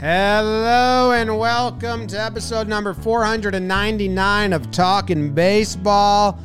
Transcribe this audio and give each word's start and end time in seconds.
Hello 0.00 1.12
and 1.12 1.38
welcome 1.38 2.06
to 2.06 2.18
episode 2.18 2.66
number 2.66 2.94
499 2.94 4.54
of 4.54 4.70
Talking 4.70 5.34
Baseball. 5.34 6.38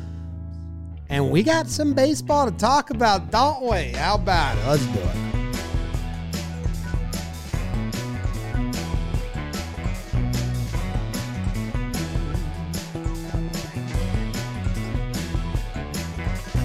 And 1.08 1.30
we 1.30 1.42
got 1.42 1.66
some 1.66 1.94
baseball 1.94 2.50
to 2.50 2.54
talk 2.58 2.90
about, 2.90 3.30
don't 3.30 3.62
we? 3.62 3.92
How 3.92 4.16
about 4.16 4.58
it? 4.58 4.66
Let's 4.66 4.84
do 4.88 4.98
it. 4.98 5.25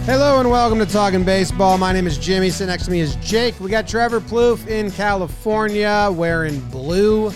Hello 0.05 0.39
and 0.39 0.49
welcome 0.49 0.79
to 0.79 0.85
Talking 0.87 1.23
Baseball. 1.23 1.77
My 1.77 1.93
name 1.93 2.07
is 2.07 2.17
Jimmy. 2.17 2.49
Sitting 2.49 2.67
next 2.69 2.85
to 2.85 2.91
me 2.91 3.01
is 3.01 3.15
Jake. 3.17 3.57
We 3.59 3.69
got 3.69 3.87
Trevor 3.87 4.19
Plouffe 4.19 4.67
in 4.67 4.89
California 4.89 6.09
wearing 6.11 6.59
blue. 6.71 7.31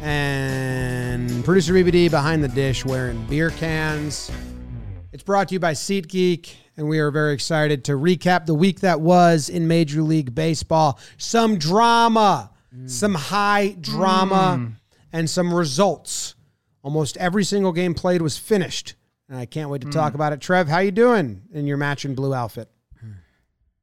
And 0.00 1.44
producer 1.44 1.74
BBD 1.74 2.10
behind 2.10 2.42
the 2.42 2.48
dish 2.48 2.86
wearing 2.86 3.22
beer 3.26 3.50
cans. 3.50 4.30
It's 5.12 5.22
brought 5.22 5.48
to 5.48 5.54
you 5.54 5.60
by 5.60 5.74
SeatGeek, 5.74 6.50
and 6.78 6.88
we 6.88 6.98
are 6.98 7.10
very 7.10 7.34
excited 7.34 7.84
to 7.84 7.92
recap 7.92 8.46
the 8.46 8.54
week 8.54 8.80
that 8.80 9.02
was 9.02 9.50
in 9.50 9.68
Major 9.68 10.00
League 10.00 10.34
Baseball. 10.34 10.98
Some 11.18 11.58
drama, 11.58 12.52
some 12.86 13.14
high 13.14 13.76
drama, 13.78 14.56
hmm. 14.56 14.66
and 15.12 15.28
some 15.28 15.52
results. 15.52 16.36
Almost 16.82 17.18
every 17.18 17.44
single 17.44 17.72
game 17.72 17.92
played 17.92 18.22
was 18.22 18.38
finished, 18.38 18.94
and 19.30 19.38
I 19.38 19.46
can't 19.46 19.70
wait 19.70 19.82
to 19.82 19.90
talk 19.90 20.14
about 20.14 20.32
it. 20.32 20.40
Trev, 20.40 20.68
how 20.68 20.80
you 20.80 20.90
doing 20.90 21.42
in 21.52 21.66
your 21.66 21.76
matching 21.76 22.14
blue 22.14 22.34
outfit? 22.34 22.68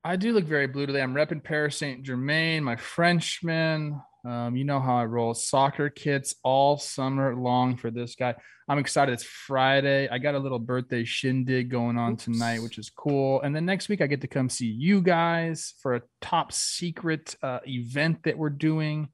I 0.03 0.15
do 0.15 0.33
look 0.33 0.45
very 0.45 0.67
blue 0.67 0.85
today. 0.85 1.01
I'm 1.01 1.13
repping 1.13 1.43
Paris 1.43 1.77
Saint 1.77 2.03
Germain, 2.03 2.63
my 2.63 2.75
Frenchman. 2.75 4.01
Um, 4.25 4.55
you 4.55 4.63
know 4.65 4.79
how 4.79 4.97
I 4.97 5.05
roll. 5.05 5.33
Soccer 5.33 5.89
kits 5.89 6.35
all 6.43 6.77
summer 6.77 7.35
long 7.35 7.77
for 7.77 7.91
this 7.91 8.15
guy. 8.15 8.35
I'm 8.67 8.77
excited. 8.77 9.13
It's 9.13 9.23
Friday. 9.23 10.09
I 10.09 10.17
got 10.17 10.35
a 10.35 10.39
little 10.39 10.59
birthday 10.59 11.05
shindig 11.05 11.69
going 11.69 11.97
on 11.97 12.17
tonight, 12.17 12.61
which 12.61 12.77
is 12.77 12.89
cool. 12.89 13.41
And 13.41 13.55
then 13.55 13.65
next 13.65 13.87
week, 13.87 14.01
I 14.01 14.07
get 14.07 14.21
to 14.21 14.27
come 14.27 14.49
see 14.49 14.67
you 14.67 15.01
guys 15.01 15.73
for 15.81 15.95
a 15.95 16.01
top 16.21 16.51
secret 16.51 17.35
uh, 17.41 17.59
event 17.65 18.23
that 18.23 18.37
we're 18.37 18.49
doing. 18.49 19.07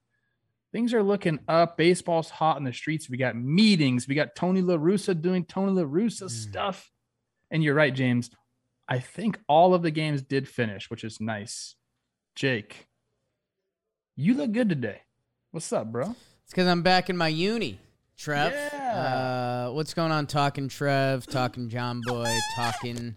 Things 0.73 0.91
are 0.95 1.03
looking 1.03 1.39
up. 1.47 1.77
Baseball's 1.77 2.31
hot 2.31 2.57
in 2.57 2.63
the 2.63 2.73
streets. 2.73 3.07
We 3.07 3.16
got 3.16 3.35
meetings. 3.35 4.07
We 4.07 4.16
got 4.16 4.35
Tony 4.35 4.63
La 4.63 4.75
Russa 4.75 5.19
doing 5.19 5.45
Tony 5.45 5.71
La 5.71 5.83
Russa 5.83 6.31
stuff. 6.31 6.91
And 7.52 7.63
you're 7.63 7.75
right, 7.75 7.93
James. 7.93 8.31
I 8.89 8.97
think 8.97 9.39
all 9.47 9.75
of 9.75 9.83
the 9.83 9.91
games 9.91 10.23
did 10.23 10.47
finish, 10.47 10.89
which 10.89 11.03
is 11.03 11.21
nice. 11.21 11.75
Jake, 12.35 12.88
you 14.16 14.33
look 14.33 14.51
good 14.51 14.67
today. 14.67 15.01
What's 15.51 15.71
up, 15.71 15.91
bro? 15.91 16.16
It's 16.44 16.49
because 16.49 16.67
I'm 16.67 16.81
back 16.81 17.07
in 17.07 17.17
my 17.17 17.27
uni, 17.27 17.79
Trev. 18.17 18.51
Yeah. 18.51 19.67
Uh, 19.67 19.71
what's 19.73 19.94
going 19.94 20.11
on? 20.11 20.25
Talking 20.25 20.69
Trev, 20.69 21.27
talking 21.27 21.69
John 21.69 22.01
Boy, 22.03 22.35
talking 22.55 23.13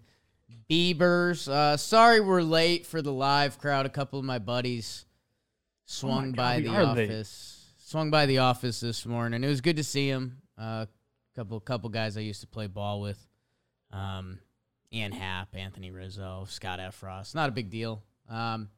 Beavers. 0.68 1.48
Uh, 1.48 1.78
sorry 1.78 2.20
we're 2.20 2.42
late 2.42 2.84
for 2.84 3.00
the 3.00 3.12
live 3.12 3.58
crowd. 3.58 3.86
A 3.86 3.90
couple 3.90 4.18
of 4.18 4.26
my 4.26 4.38
buddies 4.38 5.06
swung 5.86 6.32
God, 6.32 6.36
by 6.36 6.60
the 6.60 6.68
office. 6.68 7.72
Swung 7.78 8.10
by 8.10 8.26
the 8.26 8.38
office 8.38 8.80
this 8.80 9.06
morning. 9.06 9.42
It 9.42 9.48
was 9.48 9.60
good 9.60 9.76
to 9.76 9.84
see 9.84 10.08
him. 10.08 10.42
A 10.58 10.62
uh, 10.62 10.86
couple 11.34 11.58
couple 11.60 11.88
guys 11.88 12.16
I 12.16 12.20
used 12.20 12.42
to 12.42 12.46
play 12.46 12.66
ball 12.66 13.00
with. 13.00 13.24
Um, 13.92 14.40
Ian 14.92 15.12
Happ, 15.12 15.54
Anthony 15.54 15.90
Rizzo, 15.90 16.46
Scott 16.48 16.80
Effross. 16.80 17.34
Not 17.34 17.48
a 17.48 17.52
big 17.52 17.70
deal. 17.70 18.02
Um, 18.28 18.68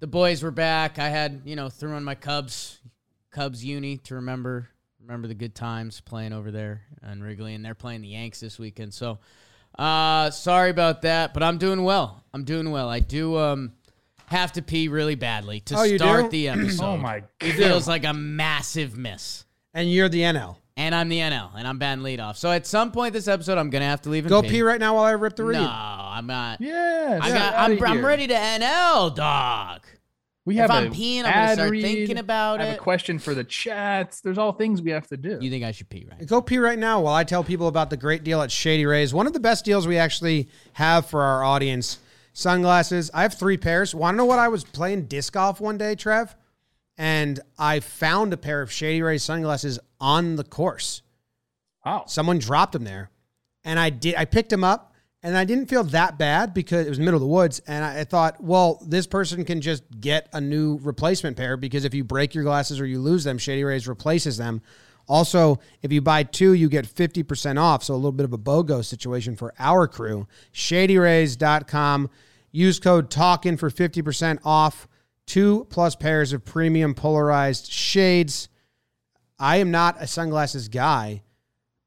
the 0.00 0.06
boys 0.06 0.42
were 0.42 0.50
back. 0.50 0.98
I 0.98 1.08
had, 1.08 1.42
you 1.44 1.56
know, 1.56 1.68
threw 1.68 1.92
on 1.92 2.04
my 2.04 2.14
Cubs 2.14 2.80
Cubs 3.30 3.64
uni 3.64 3.98
to 3.98 4.16
remember 4.16 4.68
remember 5.00 5.28
the 5.28 5.34
good 5.34 5.54
times 5.54 6.00
playing 6.00 6.32
over 6.32 6.50
there 6.50 6.82
in 7.10 7.22
Wrigley, 7.22 7.54
and 7.54 7.64
they're 7.64 7.74
playing 7.74 8.02
the 8.02 8.08
Yanks 8.08 8.40
this 8.40 8.58
weekend. 8.58 8.92
So, 8.92 9.18
uh, 9.78 10.30
sorry 10.30 10.70
about 10.70 11.02
that, 11.02 11.32
but 11.32 11.42
I'm 11.42 11.58
doing 11.58 11.84
well. 11.84 12.24
I'm 12.34 12.44
doing 12.44 12.70
well. 12.70 12.88
I 12.88 13.00
do 13.00 13.38
um 13.38 13.72
have 14.28 14.52
to 14.52 14.62
pee 14.62 14.88
really 14.88 15.14
badly 15.14 15.60
to 15.60 15.78
Oh, 15.78 15.82
you 15.84 15.98
start 15.98 16.24
do? 16.24 16.28
the 16.30 16.48
oh 16.50 16.52
episode. 16.52 16.84
Oh 16.84 16.96
my 16.96 17.20
god 17.20 17.28
It 17.40 17.52
feels 17.52 17.86
like 17.88 18.04
a 18.04 18.12
massive 18.12 18.96
miss. 18.96 19.44
And 19.74 19.90
you're 19.92 20.08
the 20.08 20.20
NL. 20.22 20.56
And 20.78 20.94
I'm 20.94 21.08
the 21.08 21.18
NL, 21.20 21.52
and 21.56 21.66
I'm 21.66 21.78
batting 21.78 22.04
leadoff. 22.04 22.36
So 22.36 22.50
at 22.50 22.66
some 22.66 22.92
point 22.92 23.14
this 23.14 23.28
episode, 23.28 23.56
I'm 23.56 23.70
gonna 23.70 23.86
have 23.86 24.02
to 24.02 24.10
leave 24.10 24.24
and 24.24 24.30
Go 24.30 24.42
pee 24.42 24.60
right 24.60 24.78
now 24.78 24.96
while 24.96 25.04
I 25.04 25.12
rip 25.12 25.34
the 25.36 25.44
read. 25.44 25.58
No, 25.58 25.66
I'm 25.70 26.26
not. 26.26 26.60
Yeah, 26.60 27.18
I 27.22 27.30
got, 27.30 27.54
I'm, 27.54 27.82
I'm 27.82 28.04
ready 28.04 28.26
to 28.26 28.34
NL, 28.34 29.14
dog. 29.14 29.80
We 30.44 30.56
If 30.56 30.60
have 30.60 30.70
I'm 30.70 30.86
a 30.88 30.90
peeing, 30.90 31.20
I'm 31.20 31.24
gonna 31.24 31.34
ad 31.34 31.54
start 31.54 31.70
read. 31.70 31.82
thinking 31.82 32.18
about 32.18 32.60
I 32.60 32.66
have 32.66 32.74
it. 32.74 32.76
a 32.78 32.80
question 32.82 33.18
for 33.18 33.32
the 33.34 33.42
chats. 33.42 34.20
There's 34.20 34.36
all 34.38 34.52
things 34.52 34.82
we 34.82 34.90
have 34.90 35.06
to 35.08 35.16
do. 35.16 35.38
You 35.40 35.50
think 35.50 35.64
I 35.64 35.72
should 35.72 35.88
pee, 35.88 36.06
right? 36.10 36.26
Go 36.26 36.42
pee 36.42 36.58
right 36.58 36.78
now 36.78 37.00
while 37.00 37.14
I 37.14 37.24
tell 37.24 37.42
people 37.42 37.68
about 37.68 37.88
the 37.88 37.96
great 37.96 38.22
deal 38.22 38.42
at 38.42 38.50
Shady 38.52 38.84
Rays. 38.86 39.14
One 39.14 39.26
of 39.26 39.32
the 39.32 39.40
best 39.40 39.64
deals 39.64 39.86
we 39.86 39.96
actually 39.96 40.48
have 40.74 41.06
for 41.06 41.22
our 41.22 41.42
audience. 41.42 41.98
Sunglasses. 42.36 43.10
I 43.14 43.22
have 43.22 43.32
three 43.32 43.56
pairs. 43.56 43.94
Want 43.94 44.12
to 44.12 44.18
know 44.18 44.26
what 44.26 44.38
I 44.38 44.48
was 44.48 44.62
playing 44.62 45.06
disc 45.06 45.32
golf 45.32 45.58
one 45.58 45.78
day, 45.78 45.94
Trev? 45.94 46.36
And 46.98 47.40
I 47.58 47.80
found 47.80 48.34
a 48.34 48.36
pair 48.36 48.60
of 48.60 48.70
Shady 48.70 49.00
Rays 49.00 49.22
sunglasses 49.24 49.78
on 49.98 50.36
the 50.36 50.44
course. 50.44 51.00
wow. 51.82 52.04
Someone 52.06 52.38
dropped 52.38 52.74
them 52.74 52.84
there, 52.84 53.10
and 53.64 53.80
I 53.80 53.88
did. 53.88 54.16
I 54.16 54.26
picked 54.26 54.50
them 54.50 54.64
up, 54.64 54.92
and 55.22 55.34
I 55.34 55.46
didn't 55.46 55.70
feel 55.70 55.82
that 55.84 56.18
bad 56.18 56.52
because 56.52 56.84
it 56.84 56.90
was 56.90 56.98
the 56.98 57.04
middle 57.04 57.16
of 57.16 57.22
the 57.22 57.26
woods. 57.26 57.62
And 57.66 57.82
I, 57.82 58.00
I 58.00 58.04
thought, 58.04 58.44
well, 58.44 58.82
this 58.86 59.06
person 59.06 59.42
can 59.46 59.62
just 59.62 59.82
get 59.98 60.28
a 60.34 60.40
new 60.40 60.78
replacement 60.82 61.38
pair 61.38 61.56
because 61.56 61.86
if 61.86 61.94
you 61.94 62.04
break 62.04 62.34
your 62.34 62.44
glasses 62.44 62.78
or 62.78 62.84
you 62.84 63.00
lose 63.00 63.24
them, 63.24 63.38
Shady 63.38 63.64
Rays 63.64 63.88
replaces 63.88 64.36
them. 64.36 64.60
Also, 65.08 65.58
if 65.82 65.92
you 65.92 66.00
buy 66.00 66.22
two, 66.22 66.52
you 66.52 66.68
get 66.68 66.86
50% 66.86 67.60
off. 67.60 67.84
So 67.84 67.94
a 67.94 67.96
little 67.96 68.12
bit 68.12 68.24
of 68.24 68.32
a 68.32 68.38
BOGO 68.38 68.84
situation 68.84 69.36
for 69.36 69.54
our 69.58 69.86
crew. 69.86 70.26
ShadyRays.com. 70.52 72.10
Use 72.52 72.80
code 72.80 73.10
TALKIN 73.10 73.58
for 73.58 73.70
50% 73.70 74.40
off. 74.44 74.88
Two 75.26 75.66
plus 75.70 75.96
pairs 75.96 76.32
of 76.32 76.44
premium 76.44 76.94
polarized 76.94 77.70
shades. 77.70 78.48
I 79.38 79.56
am 79.56 79.70
not 79.70 79.96
a 80.00 80.06
sunglasses 80.06 80.68
guy, 80.68 81.22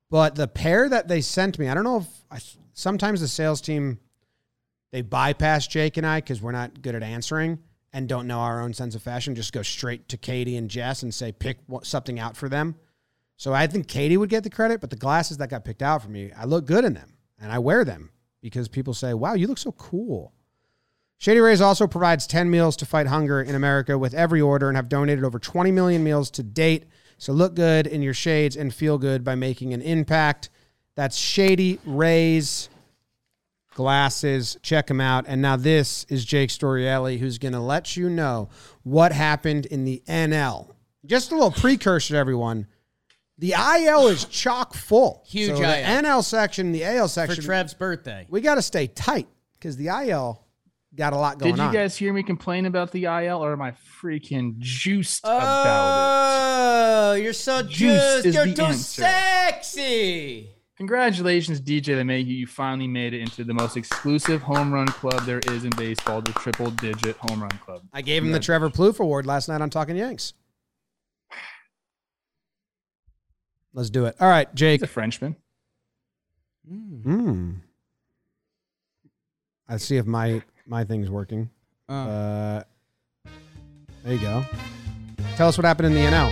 but 0.10 0.36
the 0.36 0.48
pair 0.48 0.88
that 0.90 1.08
they 1.08 1.22
sent 1.22 1.58
me, 1.58 1.68
I 1.68 1.74
don't 1.74 1.84
know 1.84 2.00
if 2.00 2.08
I, 2.30 2.40
sometimes 2.74 3.22
the 3.22 3.28
sales 3.28 3.62
team 3.62 4.00
they 4.92 5.02
bypass 5.02 5.68
Jake 5.68 5.98
and 5.98 6.06
I 6.06 6.20
because 6.20 6.42
we're 6.42 6.52
not 6.52 6.82
good 6.82 6.96
at 6.96 7.04
answering 7.04 7.60
and 7.94 8.08
don't 8.08 8.28
know 8.28 8.40
our 8.40 8.62
own 8.62 8.74
sense 8.74 8.96
of 8.96 9.04
fashion. 9.04 9.36
Just 9.36 9.54
go 9.54 9.62
straight 9.62 10.10
to 10.10 10.18
Katie 10.18 10.58
and 10.58 10.70
Jess 10.70 11.04
and 11.04 11.14
say 11.14 11.32
pick 11.32 11.58
something 11.84 12.20
out 12.20 12.36
for 12.38 12.50
them. 12.50 12.76
So 13.40 13.54
I 13.54 13.68
think 13.68 13.88
Katie 13.88 14.18
would 14.18 14.30
get 14.30 14.44
the 14.44 14.50
credit, 14.50 14.82
but 14.82 14.90
the 14.90 14.98
glasses 14.98 15.38
that 15.38 15.50
got 15.50 15.64
picked 15.64 15.82
out 15.82 16.04
for 16.04 16.10
me, 16.10 16.30
I 16.38 16.44
look 16.44 16.66
good 16.66 16.84
in 16.84 16.94
them 16.94 17.14
and 17.40 17.54
I 17.54 17.60
wear 17.60 17.86
them 17.86 18.12
because 18.42 18.68
people 18.68 18.94
say, 18.94 19.14
"Wow, 19.14 19.34
you 19.34 19.48
look 19.48 19.58
so 19.58 19.72
cool." 19.72 20.34
Shady 21.18 21.40
Rays 21.40 21.62
also 21.62 21.88
provides 21.88 22.28
10 22.28 22.50
meals 22.50 22.76
to 22.76 22.86
fight 22.86 23.08
hunger 23.08 23.42
in 23.42 23.56
America 23.56 23.98
with 23.98 24.14
every 24.14 24.42
order 24.42 24.68
and 24.68 24.76
have 24.76 24.90
donated 24.90 25.24
over 25.24 25.40
20 25.40 25.72
million 25.72 26.04
meals 26.04 26.30
to 26.32 26.44
date. 26.44 26.88
So 27.18 27.32
look 27.32 27.56
good 27.56 27.88
in 27.88 28.02
your 28.02 28.14
shades 28.14 28.58
and 28.58 28.74
feel 28.74 28.98
good 28.98 29.24
by 29.24 29.36
making 29.36 29.74
an 29.74 29.82
impact. 29.84 30.50
That's 30.96 31.16
Shady 31.16 31.80
Rays 31.86 32.68
glasses. 33.74 34.58
Check 34.62 34.88
them 34.88 35.00
out. 35.00 35.24
And 35.30 35.42
now 35.42 35.56
this 35.56 36.06
is 36.10 36.26
Jake 36.26 36.50
Storiale 36.50 37.20
who's 37.20 37.38
going 37.38 37.54
to 37.54 37.62
let 37.62 37.96
you 37.96 38.10
know 38.10 38.50
what 38.84 39.14
happened 39.14 39.66
in 39.66 39.86
the 39.86 40.04
NL. 40.08 40.76
Just 41.06 41.32
a 41.32 41.36
little 41.36 41.52
precursor 41.52 42.16
to 42.16 42.18
everyone. 42.18 42.68
The 43.40 43.54
IL 43.54 44.08
is 44.08 44.26
chock 44.30 44.74
full. 44.76 45.24
Huge 45.26 45.52
so 45.52 45.56
the 45.56 45.64
IL. 45.64 46.04
NL 46.04 46.24
section, 46.24 46.72
the 46.72 46.84
AL 46.84 47.08
section. 47.08 47.38
For 47.38 47.42
Trev's 47.42 47.74
birthday. 47.74 48.28
we 48.30 48.42
got 48.42 48.56
to 48.56 48.62
stay 48.62 48.88
tight 48.88 49.28
because 49.58 49.78
the 49.78 49.88
IL 49.88 50.46
got 50.94 51.14
a 51.14 51.18
lot 51.18 51.40
going 51.40 51.54
on. 51.54 51.58
Did 51.58 51.64
you 51.64 51.68
on. 51.70 51.74
guys 51.74 51.96
hear 51.96 52.14
me 52.14 52.22
complain 52.22 52.66
about 52.66 52.92
the 52.92 53.06
IL, 53.06 53.44
or 53.44 53.54
am 53.54 53.62
I 53.62 53.74
freaking 54.02 54.58
juiced 54.60 55.22
oh, 55.24 55.38
about 55.38 55.74
it? 55.74 57.12
Oh, 57.12 57.14
you're 57.14 57.34
so 57.34 57.64
Juice 57.64 57.78
juiced. 57.80 58.26
is 58.26 58.36
You're 58.36 58.46
the 58.48 58.54
too 58.54 58.64
answer. 58.64 59.02
sexy. 59.02 60.50
Congratulations, 60.76 61.60
DJ 61.60 62.02
LeMahieu. 62.02 62.28
You 62.28 62.48
finally 62.48 62.88
made 62.88 63.14
it 63.14 63.20
into 63.20 63.44
the 63.44 63.54
most 63.54 63.76
exclusive 63.76 64.42
home 64.42 64.74
run 64.74 64.88
club 64.88 65.26
there 65.26 65.42
is 65.48 65.66
in 65.66 65.72
baseball, 65.72 66.22
the 66.22 66.32
triple 66.34 66.72
digit 66.72 67.18
home 67.18 67.42
run 67.42 67.52
club. 67.66 67.82
I 67.92 68.02
gave 68.02 68.24
him 68.24 68.32
the 68.32 68.40
Trevor 68.40 68.70
Plouffe 68.70 69.00
Award 69.00 69.26
last 69.26 69.50
night 69.50 69.60
on 69.60 69.70
Talking 69.70 69.98
Yanks. 69.98 70.34
Let's 73.74 73.90
do 73.90 74.06
it. 74.06 74.16
All 74.20 74.28
right, 74.30 74.54
Jake. 74.56 74.80
He's 74.82 74.90
a 74.90 74.92
Frenchman. 74.92 75.36
Hmm. 76.68 77.52
Let's 79.70 79.86
see 79.86 79.98
if 79.98 80.06
my 80.06 80.42
my 80.66 80.84
thing's 80.84 81.10
working. 81.10 81.50
Uh, 81.88 81.94
Uh, 81.94 82.64
there 84.04 84.14
you 84.14 84.20
go. 84.20 84.44
Tell 85.36 85.48
us 85.48 85.58
what 85.58 85.66
happened 85.66 85.88
in 85.88 85.94
the 85.94 86.02
NL. 86.02 86.32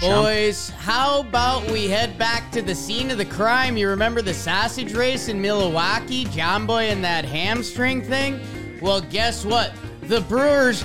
Boys, 0.00 0.70
how 0.70 1.20
about 1.20 1.68
we 1.70 1.88
head 1.88 2.16
back 2.18 2.52
to 2.52 2.62
the 2.62 2.74
scene 2.74 3.10
of 3.10 3.18
the 3.18 3.24
crime? 3.24 3.76
You 3.76 3.88
remember 3.88 4.22
the 4.22 4.32
sausage 4.34 4.94
race 4.94 5.28
in 5.28 5.40
Milwaukee? 5.40 6.24
John 6.26 6.66
Boy 6.66 6.88
and 6.90 7.02
that 7.02 7.24
hamstring 7.24 8.02
thing? 8.02 8.38
Well, 8.80 9.00
guess 9.00 9.44
what? 9.44 9.72
The 10.02 10.20
Brewers 10.22 10.84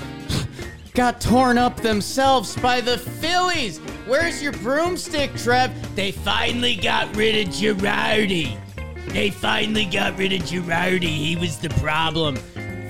got 0.93 1.19
torn 1.19 1.57
up 1.57 1.77
themselves 1.77 2.55
by 2.57 2.79
the 2.79 2.97
Phillies. 2.97 3.79
Where's 4.05 4.43
your 4.43 4.51
broomstick, 4.53 5.33
Trev? 5.35 5.71
They 5.95 6.11
finally 6.11 6.75
got 6.75 7.15
rid 7.15 7.47
of 7.47 7.53
Girardi. 7.53 8.59
They 9.07 9.31
finally 9.31 9.85
got 9.85 10.17
rid 10.17 10.33
of 10.33 10.41
Girardi. 10.41 11.03
He 11.03 11.35
was 11.35 11.57
the 11.57 11.69
problem. 11.69 12.35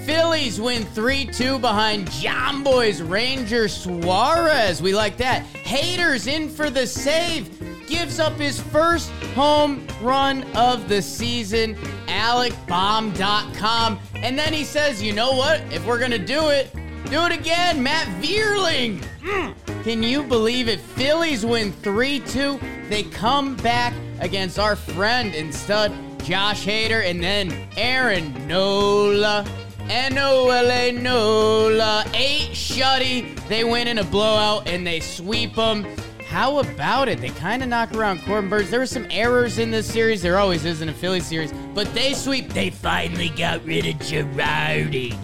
Phillies 0.05 0.59
win 0.59 0.83
3 0.88 1.25
2 1.27 1.59
behind 1.59 2.11
John 2.11 2.61
Boy's 2.61 3.01
Ranger 3.01 3.69
Suarez. 3.69 4.81
We 4.81 4.94
like 4.94 5.15
that. 5.17 5.45
Hader's 5.53 6.27
in 6.27 6.50
for 6.50 6.69
the 6.69 6.85
save. 6.85 7.50
Gives 7.88 8.19
up 8.19 8.33
his 8.33 8.59
first 8.59 9.09
home 9.33 9.88
run 10.01 10.44
of 10.55 10.89
the 10.89 11.01
season. 11.01 11.75
AlecBomb.com. 12.07 14.00
And 14.15 14.38
then 14.38 14.51
he 14.51 14.65
says, 14.65 15.01
you 15.01 15.13
know 15.13 15.31
what? 15.31 15.61
If 15.71 15.85
we're 15.85 16.00
going 16.00 16.11
to 16.11 16.19
do 16.19 16.50
it, 16.50 16.69
do 17.09 17.25
it 17.25 17.31
again. 17.31 17.81
Matt 17.81 18.07
Vierling. 18.21 19.03
Mm. 19.21 19.83
Can 19.83 20.03
you 20.03 20.23
believe 20.23 20.67
it? 20.67 20.79
Phillies 20.79 21.45
win 21.45 21.71
3 21.71 22.19
2. 22.19 22.59
They 22.89 23.03
come 23.03 23.55
back 23.57 23.94
against 24.19 24.59
our 24.59 24.75
friend 24.75 25.33
and 25.35 25.53
stud 25.53 25.91
Josh 26.23 26.65
Hader 26.65 27.03
and 27.05 27.21
then 27.21 27.51
Aaron 27.75 28.47
Nola. 28.47 29.45
N-O-L-A 29.89 30.94
Nola. 30.94 32.05
Eight 32.13 32.51
shutty. 32.51 33.35
They 33.47 33.63
win 33.63 33.88
in 33.88 33.97
a 33.97 34.03
blowout 34.05 34.67
and 34.67 34.88
they 34.88 35.01
sweep 35.01 35.55
them. 35.55 35.85
How 36.27 36.59
about 36.59 37.09
it? 37.09 37.19
They 37.19 37.29
kind 37.29 37.61
of 37.61 37.69
knock 37.69 37.94
around 37.94 38.23
Corbin 38.23 38.50
Burnes. 38.50 38.71
There 38.71 38.79
were 38.79 38.85
some 38.85 39.05
errors 39.11 39.59
in 39.59 39.69
this 39.69 39.85
series. 39.85 40.21
There 40.21 40.39
always 40.39 40.65
is 40.65 40.81
in 40.81 40.89
a 40.89 40.94
Philly 40.94 41.19
series. 41.19 41.53
But 41.75 41.94
they 41.94 42.13
sweep. 42.13 42.53
They 42.53 42.69
finally 42.69 43.29
got 43.29 43.63
rid 43.65 43.85
of 43.85 43.95
Girardi. 43.95 45.15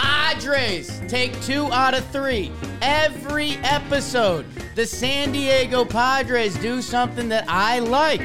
Padres 0.00 1.02
take 1.08 1.38
two 1.42 1.70
out 1.72 1.92
of 1.92 2.04
three. 2.06 2.50
Every 2.80 3.56
episode, 3.58 4.46
the 4.74 4.86
San 4.86 5.32
Diego 5.32 5.84
Padres 5.84 6.56
do 6.56 6.80
something 6.80 7.28
that 7.28 7.44
I 7.46 7.80
like. 7.80 8.22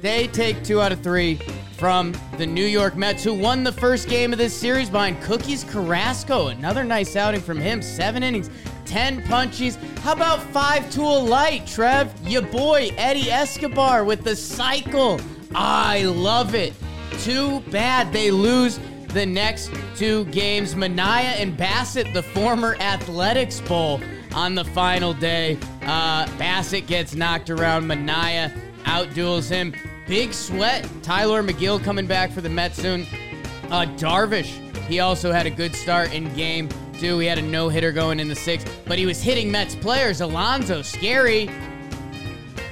They 0.00 0.28
take 0.28 0.62
two 0.62 0.80
out 0.80 0.92
of 0.92 1.00
three 1.00 1.40
from 1.76 2.14
the 2.38 2.46
New 2.46 2.64
York 2.64 2.94
Mets, 2.94 3.24
who 3.24 3.34
won 3.34 3.64
the 3.64 3.72
first 3.72 4.08
game 4.08 4.32
of 4.32 4.38
this 4.38 4.54
series 4.54 4.88
behind 4.88 5.20
Cookies 5.22 5.64
Carrasco. 5.64 6.48
Another 6.48 6.84
nice 6.84 7.16
outing 7.16 7.40
from 7.40 7.58
him. 7.58 7.82
Seven 7.82 8.22
innings, 8.22 8.48
10 8.84 9.22
punchies. 9.22 9.74
How 9.98 10.12
about 10.12 10.40
five 10.40 10.88
tool 10.92 11.24
light, 11.24 11.66
Trev? 11.66 12.14
Your 12.24 12.42
boy, 12.42 12.90
Eddie 12.96 13.32
Escobar, 13.32 14.04
with 14.04 14.22
the 14.22 14.36
cycle. 14.36 15.20
I 15.56 16.04
love 16.04 16.54
it. 16.54 16.72
Too 17.18 17.60
bad 17.72 18.12
they 18.12 18.30
lose 18.30 18.78
the 19.12 19.26
next 19.26 19.70
two 19.96 20.24
games. 20.26 20.74
Manaea 20.74 21.40
and 21.40 21.56
Bassitt, 21.56 22.12
the 22.14 22.22
former 22.22 22.76
Athletics 22.76 23.60
Bowl, 23.60 24.00
on 24.34 24.54
the 24.54 24.64
final 24.64 25.12
day. 25.12 25.58
Uh, 25.82 26.26
Bassitt 26.38 26.86
gets 26.86 27.14
knocked 27.14 27.50
around. 27.50 27.84
Manaea 27.84 28.52
outduels 28.84 29.48
him. 29.48 29.74
Big 30.06 30.32
sweat. 30.32 30.88
Tylor 31.02 31.42
Megill 31.42 31.82
coming 31.82 32.06
back 32.06 32.30
for 32.30 32.40
the 32.40 32.48
Mets 32.48 32.80
soon. 32.80 33.06
Uh, 33.70 33.86
Darvish, 33.96 34.50
he 34.86 35.00
also 35.00 35.32
had 35.32 35.46
a 35.46 35.50
good 35.50 35.74
start 35.74 36.12
in 36.12 36.32
game 36.34 36.68
two. 36.98 37.18
He 37.18 37.26
had 37.26 37.38
a 37.38 37.42
no 37.42 37.68
hitter 37.68 37.92
going 37.92 38.20
in 38.20 38.28
the 38.28 38.34
sixth, 38.34 38.70
but 38.86 38.98
he 38.98 39.06
was 39.06 39.22
hitting 39.22 39.50
Mets 39.50 39.74
players. 39.74 40.20
Alonso, 40.20 40.82
scary. 40.82 41.48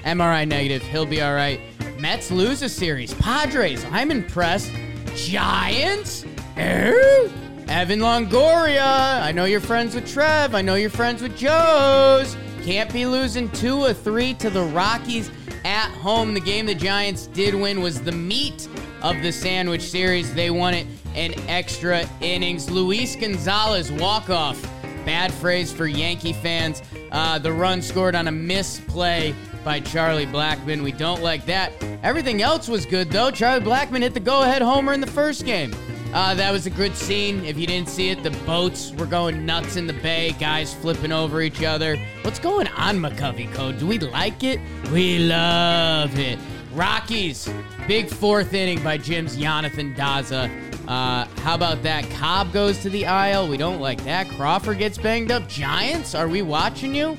MRI 0.05 0.47
negative. 0.47 0.83
He'll 0.83 1.07
be 1.07 1.21
all 1.21 1.35
right. 1.35 1.61
Mets 1.99 2.31
lose 2.31 2.63
a 2.63 2.69
series. 2.69 3.13
Padres, 3.15 3.85
I'm 3.91 4.11
impressed. 4.11 4.73
Giants? 5.15 6.25
Eh? 6.61 7.29
Evan 7.69 8.01
Longoria. 8.01 9.23
I 9.23 9.33
know 9.33 9.47
you're 9.47 9.61
friends 9.61 9.95
with 9.95 10.07
Trev. 10.07 10.55
I 10.55 10.61
know 10.61 10.75
you're 10.75 10.91
friends 10.91 11.23
with 11.23 11.35
Joe's. 11.37 12.37
Can't 12.63 12.93
be 12.93 13.07
losing 13.07 13.51
two 13.53 13.79
or 13.79 13.95
three 13.95 14.35
to 14.35 14.51
the 14.51 14.65
Rockies 14.65 15.31
at 15.65 15.89
home. 15.93 16.35
The 16.35 16.41
game 16.41 16.67
the 16.67 16.75
Giants 16.75 17.29
did 17.29 17.55
win 17.55 17.81
was 17.81 18.03
the 18.03 18.13
meat 18.13 18.69
of 19.01 19.23
the 19.23 19.33
sandwich 19.33 19.81
series. 19.81 20.35
They 20.35 20.51
won 20.51 20.75
it 20.75 20.87
in 21.15 21.33
extra 21.49 22.05
innings. 22.21 22.71
Luis 22.71 23.17
Gonzalez 23.17 23.91
walk 23.91 24.29
off. 24.29 24.61
Bad 25.07 25.33
phrase 25.33 25.73
for 25.73 25.87
Yankee 25.87 26.35
fans. 26.35 26.83
Uh, 27.11 27.39
the 27.39 27.53
run 27.53 27.81
scored 27.81 28.15
on 28.15 28.29
a 28.29 28.33
misplay 28.33 29.35
by 29.65 29.81
Charlie 29.81 30.27
Blackmon. 30.27 30.83
We 30.83 30.93
don't 30.93 31.23
like 31.23 31.47
that. 31.47 31.73
Everything 32.03 32.43
else 32.43 32.69
was 32.69 32.85
good, 32.85 33.11
though. 33.11 33.31
Charlie 33.31 33.65
Blackmon 33.65 34.03
hit 34.03 34.13
the 34.13 34.21
go 34.21 34.43
ahead 34.43 34.61
homer 34.61 34.93
in 34.93 35.01
the 35.01 35.07
first 35.07 35.47
game. 35.47 35.75
Uh, 36.13 36.35
that 36.35 36.51
was 36.51 36.67
a 36.67 36.71
good 36.71 36.97
scene. 36.97 37.45
If 37.45 37.57
you 37.57 37.69
didn't 37.69 37.89
see 37.89 38.11
it, 38.11 38.25
the 38.25 38.33
boats 38.45 38.91
were 38.93 39.07
going 39.07 39.47
nuts 39.47 39.77
in 39.77 39.87
the 39.87 39.93
bay, 39.93 40.35
guys 40.41 40.75
flipping 40.75 41.13
over 41.13 41.41
each 41.41 41.63
other. 41.63 41.97
What's 42.23 42.41
going 42.41 42.67
on, 42.69 42.99
McCovey 42.99 43.53
Cove? 43.53 43.79
Do 43.79 43.87
we 43.87 43.99
like 44.01 44.43
it? 44.43 44.61
We 44.93 45.21
love 45.21 46.19
it. 46.19 46.39
Rockies, 46.73 47.49
big 47.87 48.09
fourth 48.09 48.55
inning 48.55 48.83
by 48.83 48.99
Jim's 48.99 49.37
Yonathan 49.37 49.95
Daza. 49.95 50.51
Uh, 50.89 51.27
how 51.43 51.55
about 51.55 51.83
that? 51.85 52.09
Cobb 52.11 52.53
goes 52.53 52.79
to 52.79 52.91
the 52.91 53.07
aisle. 53.07 53.47
We 53.49 53.57
don't 53.57 53.81
like 53.81 54.03
that. 54.03 54.29
Crawford 54.31 54.79
gets 54.79 54.99
banged 54.99 55.31
up. 55.31 55.47
Giants, 55.49 56.17
are 56.17 56.27
we 56.27 56.43
watching 56.43 56.93
you? 56.93 57.17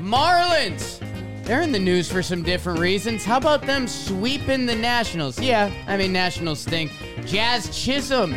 Marlins, 0.00 1.00
they're 1.44 1.62
in 1.62 1.72
the 1.72 1.78
news 1.78 2.12
for 2.12 2.22
some 2.22 2.42
different 2.42 2.80
reasons. 2.80 3.24
How 3.24 3.38
about 3.38 3.62
them 3.62 3.88
sweeping 3.88 4.66
the 4.66 4.74
Nationals? 4.74 5.40
Yeah, 5.40 5.72
I 5.86 5.96
mean, 5.96 6.12
Nationals 6.12 6.60
stink. 6.60 6.92
Jazz 7.26 7.76
Chisholm, 7.76 8.34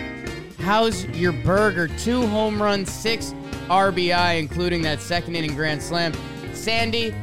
how's 0.59 1.05
your 1.05 1.31
burger? 1.31 1.87
Two 1.87 2.25
home 2.27 2.61
runs, 2.61 2.91
six 2.91 3.33
RBI, 3.69 4.39
including 4.39 4.81
that 4.81 4.99
second 4.99 5.35
inning 5.35 5.55
grand 5.55 5.81
slam. 5.81 6.11
Sandy 6.53 7.13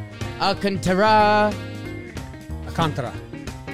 Alcantara, 0.41 1.53
Alcantara. 2.67 3.13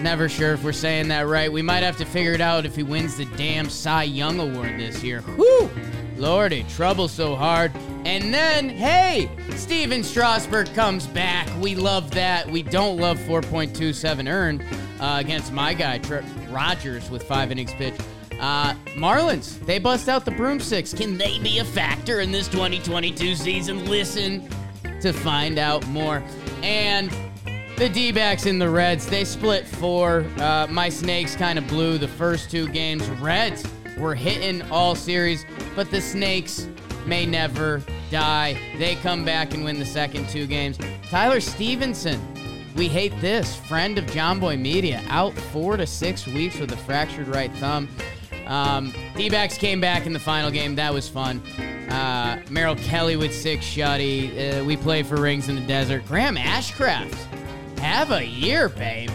never 0.01 0.29
sure 0.29 0.55
if 0.55 0.65
we're 0.65 0.73
saying 0.73 1.09
that 1.09 1.27
right. 1.27 1.53
We 1.53 1.61
might 1.61 1.83
have 1.83 1.99
to 1.99 2.07
figure 2.07 2.33
it 2.33 2.41
out 2.41 2.65
if 2.65 2.75
he 2.77 2.83
wins 2.83 3.17
the 3.17 3.27
damn 3.37 3.69
Cy 3.69 4.05
Young 4.05 4.41
Award 4.41 4.81
this 4.81 5.03
year. 5.03 5.21
Whew! 5.21 5.71
Lordy, 6.17 6.65
trouble 6.71 7.09
so 7.09 7.35
hard. 7.35 7.73
And 8.05 8.33
then, 8.33 8.69
hey, 8.69 9.29
Stephen 9.57 10.03
Strasburg 10.03 10.73
comes 10.75 11.07
back. 11.07 11.49
We 11.61 11.75
love 11.75 12.11
that. 12.13 12.49
We 12.49 12.63
don't 12.63 12.97
love 12.99 13.19
4.27 13.19 14.31
earned 14.31 14.65
uh, 15.01 15.17
against 15.19 15.53
my 15.53 15.75
guy, 15.75 15.99
Tre- 15.99 16.25
Rogers, 16.53 17.11
with 17.11 17.23
five 17.23 17.51
innings 17.51 17.73
pitched. 17.75 18.01
Uh, 18.41 18.75
Marlins, 18.97 19.65
they 19.67 19.79
bust 19.79 20.09
out 20.09 20.25
the 20.25 20.31
broomsticks. 20.33 20.93
Can 20.93 21.17
they 21.17 21.39
be 21.39 21.59
a 21.59 21.65
factor 21.65 22.21
in 22.21 22.33
this 22.33 22.49
2022 22.49 23.35
season? 23.35 23.85
Listen 23.87 24.49
to 25.01 25.13
find 25.13 25.59
out 25.59 25.87
more. 25.89 26.23
And 26.63 27.11
the 27.77 27.89
D 27.89 28.13
backs 28.13 28.47
and 28.47 28.61
the 28.61 28.69
Reds, 28.69 29.07
they 29.07 29.25
split 29.25 29.67
four. 29.67 30.25
Uh, 30.39 30.67
my 30.71 30.89
Snakes 30.89 31.37
kind 31.37 31.59
of 31.59 31.67
blew 31.69 31.99
the 31.99 32.09
first 32.09 32.51
two 32.51 32.69
games. 32.69 33.09
Reds 33.11 33.65
were 33.99 34.15
hitting 34.15 34.63
all 34.71 34.95
series, 34.95 35.45
but 35.75 35.91
the 35.91 36.01
Snakes 36.01 36.69
may 37.07 37.27
never 37.27 37.83
die. 38.11 38.57
They 38.79 38.95
come 38.97 39.25
back 39.25 39.55
and 39.55 39.65
win 39.65 39.79
the 39.79 39.87
second 39.87 40.29
two 40.29 40.47
games. 40.47 40.79
Tyler 41.09 41.41
Stephenson, 41.41 42.21
we 42.77 42.89
hate 42.89 43.19
this. 43.21 43.55
Friend 43.57 43.99
of 43.99 44.07
John 44.07 44.41
Boy 44.41 44.57
Media, 44.57 45.03
out 45.09 45.35
four 45.35 45.77
to 45.77 45.87
six 45.87 46.27
weeks 46.27 46.59
with 46.59 46.73
a 46.73 46.77
fractured 46.77 47.29
right 47.29 47.53
thumb. 47.57 47.89
Um, 48.47 48.93
D 49.17 49.31
backs 49.31 49.57
came 49.57 49.81
back 49.81 50.07
in 50.07 50.13
the 50.13 50.19
final 50.19 50.51
game. 50.51 50.75
That 50.75 50.93
was 50.93 51.09
fun. 51.09 51.41
Uh, 51.91 52.43
Merrill 52.51 52.77
Kelly 52.77 53.17
with 53.17 53.35
six 53.35 53.65
shutty. 53.65 54.61
Uh, 54.61 54.65
we 54.65 54.77
play 54.77 55.03
for 55.03 55.17
rings 55.17 55.49
in 55.49 55.55
the 55.55 55.67
desert. 55.67 56.07
Graham 56.07 56.37
Ashcraft, 56.37 57.15
have 57.79 58.11
a 58.11 58.25
year, 58.25 58.69
babe. 58.69 59.11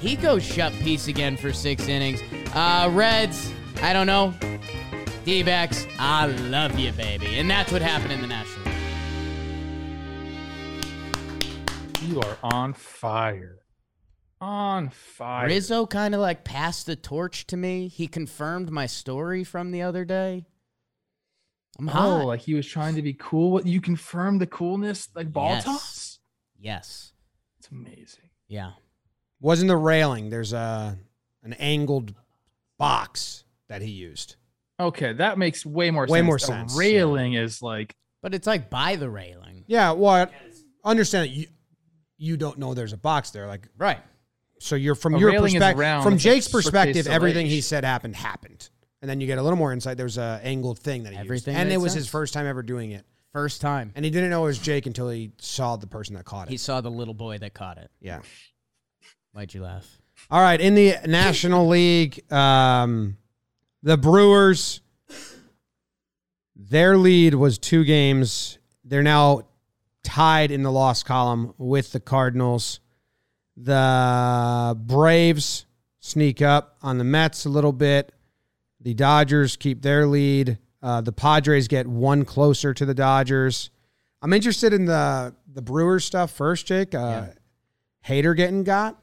He 0.00 0.16
goes 0.16 0.44
shut 0.44 0.72
piece 0.74 1.08
again 1.08 1.36
for 1.36 1.52
six 1.52 1.88
innings. 1.88 2.20
Uh, 2.54 2.90
Reds, 2.92 3.52
I 3.82 3.92
don't 3.92 4.06
know. 4.06 4.34
D 5.24 5.42
backs, 5.42 5.86
I 5.98 6.26
love 6.26 6.78
you, 6.78 6.92
baby. 6.92 7.38
And 7.38 7.50
that's 7.50 7.72
what 7.72 7.80
happened 7.80 8.12
in 8.12 8.20
the 8.20 8.26
National. 8.26 8.63
You 12.14 12.20
are 12.20 12.38
on 12.44 12.74
fire. 12.74 13.58
On 14.40 14.88
fire. 14.90 15.48
Rizzo 15.48 15.84
kind 15.84 16.14
of 16.14 16.20
like 16.20 16.44
passed 16.44 16.86
the 16.86 16.94
torch 16.94 17.44
to 17.48 17.56
me. 17.56 17.88
He 17.88 18.06
confirmed 18.06 18.70
my 18.70 18.86
story 18.86 19.42
from 19.42 19.72
the 19.72 19.82
other 19.82 20.04
day. 20.04 20.46
I'm 21.76 21.88
Oh, 21.88 21.92
hot. 21.92 22.26
like 22.26 22.40
he 22.42 22.54
was 22.54 22.68
trying 22.68 22.94
to 22.94 23.02
be 23.02 23.14
cool. 23.14 23.50
What 23.50 23.66
you 23.66 23.80
confirmed 23.80 24.40
the 24.40 24.46
coolness, 24.46 25.08
like 25.16 25.32
ball 25.32 25.50
Yes. 25.54 25.64
toss? 25.64 26.18
yes. 26.56 27.12
It's 27.58 27.66
amazing. 27.72 28.30
Yeah. 28.46 28.74
Wasn't 29.40 29.66
the 29.66 29.76
railing. 29.76 30.30
There's 30.30 30.52
a 30.52 30.96
an 31.42 31.54
angled 31.54 32.14
box 32.78 33.42
that 33.68 33.82
he 33.82 33.90
used. 33.90 34.36
Okay, 34.78 35.14
that 35.14 35.36
makes 35.36 35.66
way 35.66 35.90
more 35.90 36.06
Way 36.06 36.18
sense. 36.20 36.26
more 36.26 36.38
The 36.38 36.46
sense, 36.46 36.74
yeah. 36.74 36.78
Railing 36.78 37.32
is 37.34 37.60
like 37.60 37.96
But 38.22 38.34
it's 38.36 38.46
like 38.46 38.70
by 38.70 38.94
the 38.94 39.10
railing. 39.10 39.64
Yeah, 39.66 39.90
well, 39.90 40.12
I 40.84 40.88
understand 40.88 41.28
that 41.30 41.48
you 42.24 42.36
don't 42.36 42.58
know 42.58 42.74
there's 42.74 42.92
a 42.92 42.96
box 42.96 43.30
there. 43.30 43.46
Like, 43.46 43.68
Right. 43.78 43.98
so 44.58 44.74
you're 44.76 44.94
from 44.94 45.14
A 45.14 45.18
your 45.18 45.32
perspective. 45.40 46.02
From 46.02 46.18
Jake's 46.18 46.48
perspective, 46.48 47.06
everything 47.06 47.46
he 47.46 47.60
said 47.60 47.84
happened 47.84 48.16
happened, 48.16 48.68
and 49.02 49.08
then 49.10 49.20
you 49.20 49.26
get 49.26 49.38
a 49.38 49.42
little 49.42 49.58
more 49.58 49.72
insight. 49.72 49.96
There's 49.96 50.18
a 50.18 50.40
angled 50.42 50.78
thing 50.78 51.04
that 51.04 51.12
he 51.12 51.18
Everything 51.18 51.54
used, 51.54 51.60
and 51.62 51.72
it 51.72 51.76
was 51.78 51.92
sense. 51.92 52.04
his 52.06 52.10
first 52.10 52.34
time 52.34 52.46
ever 52.46 52.62
doing 52.62 52.90
it. 52.92 53.04
First 53.32 53.60
time. 53.60 53.90
And 53.96 54.04
he 54.04 54.10
didn't 54.12 54.30
know 54.30 54.42
it 54.44 54.46
was 54.46 54.58
Jake 54.60 54.86
until 54.86 55.08
he 55.10 55.32
saw 55.38 55.74
the 55.76 55.88
person 55.88 56.14
that 56.14 56.24
caught 56.24 56.46
it. 56.46 56.50
He 56.52 56.56
saw 56.56 56.80
the 56.80 56.90
little 56.90 57.14
boy 57.14 57.38
that 57.38 57.52
caught 57.52 57.78
it. 57.78 57.90
yeah. 58.00 58.20
Why'd 59.32 59.52
you 59.52 59.62
laugh? 59.62 59.86
All 60.30 60.40
right, 60.40 60.60
in 60.60 60.76
the 60.76 60.94
National 61.06 61.66
League, 61.66 62.22
um, 62.32 63.16
the 63.82 63.96
Brewers, 63.98 64.80
their 66.56 66.96
lead 66.96 67.34
was 67.34 67.58
two 67.58 67.84
games. 67.84 68.58
They're 68.84 69.02
now 69.02 69.42
tied 70.04 70.52
in 70.52 70.62
the 70.62 70.70
loss 70.70 71.02
column 71.02 71.54
with 71.58 71.90
the 71.90 71.98
Cardinals. 71.98 72.78
The 73.56 74.76
Braves 74.78 75.66
sneak 75.98 76.40
up 76.40 76.76
on 76.82 76.98
the 76.98 77.04
Mets 77.04 77.44
a 77.46 77.48
little 77.48 77.72
bit. 77.72 78.12
The 78.80 78.94
Dodgers 78.94 79.56
keep 79.56 79.82
their 79.82 80.06
lead. 80.06 80.58
Uh, 80.82 81.00
the 81.00 81.12
Padres 81.12 81.66
get 81.66 81.86
one 81.86 82.24
closer 82.24 82.74
to 82.74 82.84
the 82.84 82.94
Dodgers. 82.94 83.70
I'm 84.20 84.32
interested 84.32 84.72
in 84.72 84.84
the 84.84 85.34
the 85.52 85.62
Brewers 85.62 86.04
stuff 86.04 86.30
first, 86.30 86.66
Jake. 86.66 86.94
Uh, 86.94 87.28
Hader 88.06 88.36
getting 88.36 88.64
got. 88.64 89.00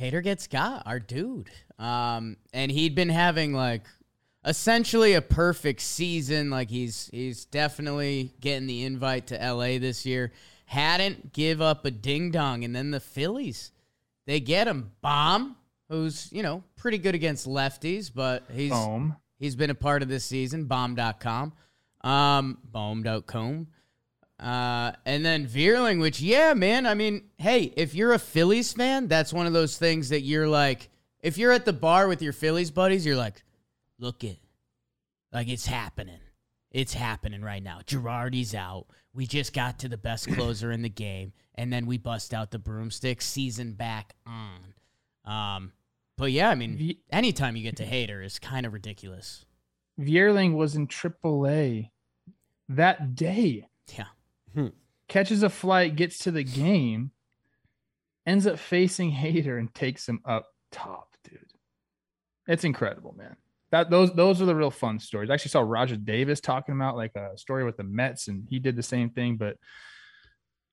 Hader 0.00 0.22
gets 0.22 0.46
got, 0.46 0.86
our 0.86 1.00
dude. 1.00 1.50
Um, 1.78 2.36
and 2.52 2.70
he'd 2.70 2.94
been 2.94 3.08
having 3.08 3.52
like 3.52 3.82
essentially 4.48 5.12
a 5.12 5.22
perfect 5.22 5.80
season. 5.80 6.50
Like 6.50 6.70
he's 6.70 7.08
he's 7.12 7.44
definitely 7.44 8.32
getting 8.40 8.66
the 8.66 8.84
invite 8.84 9.28
to 9.28 9.36
LA 9.36 9.78
this 9.78 10.04
year. 10.04 10.32
Hadn't 10.64 11.32
give 11.32 11.62
up 11.62 11.84
a 11.84 11.90
ding 11.90 12.30
dong, 12.30 12.64
and 12.64 12.74
then 12.74 12.90
the 12.90 13.00
Phillies, 13.00 13.70
they 14.26 14.40
get 14.40 14.66
him. 14.66 14.90
Bomb, 15.00 15.56
who's 15.88 16.32
you 16.32 16.42
know 16.42 16.64
pretty 16.76 16.98
good 16.98 17.14
against 17.14 17.46
lefties, 17.46 18.10
but 18.12 18.44
he's 18.52 18.72
Boom. 18.72 19.16
he's 19.38 19.54
been 19.54 19.70
a 19.70 19.74
part 19.74 20.02
of 20.02 20.08
this 20.08 20.24
season. 20.24 20.64
Bomb.com, 20.64 21.52
um, 22.02 22.58
bomb.com. 22.64 23.68
Uh, 24.40 24.92
and 25.04 25.26
then 25.26 25.48
Vierling, 25.48 26.00
which, 26.00 26.20
yeah, 26.20 26.54
man, 26.54 26.86
I 26.86 26.94
mean, 26.94 27.24
hey, 27.38 27.72
if 27.76 27.92
you're 27.92 28.12
a 28.12 28.20
Phillies 28.20 28.72
fan, 28.72 29.08
that's 29.08 29.32
one 29.32 29.48
of 29.48 29.52
those 29.52 29.78
things 29.78 30.10
that 30.10 30.20
you're 30.20 30.46
like, 30.46 30.90
if 31.20 31.38
you're 31.38 31.50
at 31.50 31.64
the 31.64 31.72
bar 31.72 32.06
with 32.06 32.22
your 32.22 32.32
Phillies 32.32 32.70
buddies, 32.70 33.04
you're 33.04 33.16
like, 33.16 33.42
look 33.98 34.24
it, 34.24 34.38
like 35.32 35.48
it's 35.48 35.66
happening. 35.66 36.20
It's 36.70 36.94
happening 36.94 37.42
right 37.42 37.62
now. 37.62 37.80
Girardi's 37.86 38.54
out. 38.54 38.86
We 39.14 39.26
just 39.26 39.52
got 39.52 39.78
to 39.80 39.88
the 39.88 39.96
best 39.96 40.28
closer 40.34 40.70
in 40.70 40.82
the 40.82 40.88
game, 40.88 41.32
and 41.54 41.72
then 41.72 41.86
we 41.86 41.98
bust 41.98 42.34
out 42.34 42.50
the 42.50 42.58
broomstick. 42.58 43.22
Season 43.22 43.72
back 43.72 44.14
on. 44.26 44.74
Um, 45.24 45.72
but 46.16 46.32
yeah, 46.32 46.50
I 46.50 46.54
mean, 46.54 46.76
V- 46.76 47.00
anytime 47.10 47.56
you 47.56 47.62
get 47.62 47.76
to 47.76 47.86
Hader 47.86 48.24
is 48.24 48.38
kind 48.38 48.66
of 48.66 48.72
ridiculous. 48.72 49.44
Vierling 49.98 50.54
was 50.54 50.76
in 50.76 50.86
AAA 50.86 51.90
that 52.68 53.14
day. 53.14 53.66
Yeah. 53.96 54.68
Catches 55.08 55.42
a 55.42 55.48
flight, 55.48 55.96
gets 55.96 56.18
to 56.18 56.30
the 56.30 56.44
game, 56.44 57.12
ends 58.26 58.46
up 58.46 58.58
facing 58.58 59.12
Hader 59.12 59.58
and 59.58 59.72
takes 59.74 60.06
him 60.06 60.20
up 60.24 60.48
top, 60.70 61.16
dude. 61.24 61.46
It's 62.46 62.64
incredible, 62.64 63.14
man. 63.16 63.36
That 63.70 63.90
those 63.90 64.12
those 64.14 64.40
are 64.40 64.46
the 64.46 64.54
real 64.54 64.70
fun 64.70 64.98
stories. 64.98 65.28
I 65.30 65.34
actually 65.34 65.50
saw 65.50 65.60
Roger 65.60 65.96
Davis 65.96 66.40
talking 66.40 66.74
about 66.74 66.96
like 66.96 67.14
a 67.16 67.36
story 67.36 67.64
with 67.64 67.76
the 67.76 67.84
Mets, 67.84 68.28
and 68.28 68.46
he 68.48 68.58
did 68.58 68.76
the 68.76 68.82
same 68.82 69.10
thing. 69.10 69.36
But 69.36 69.56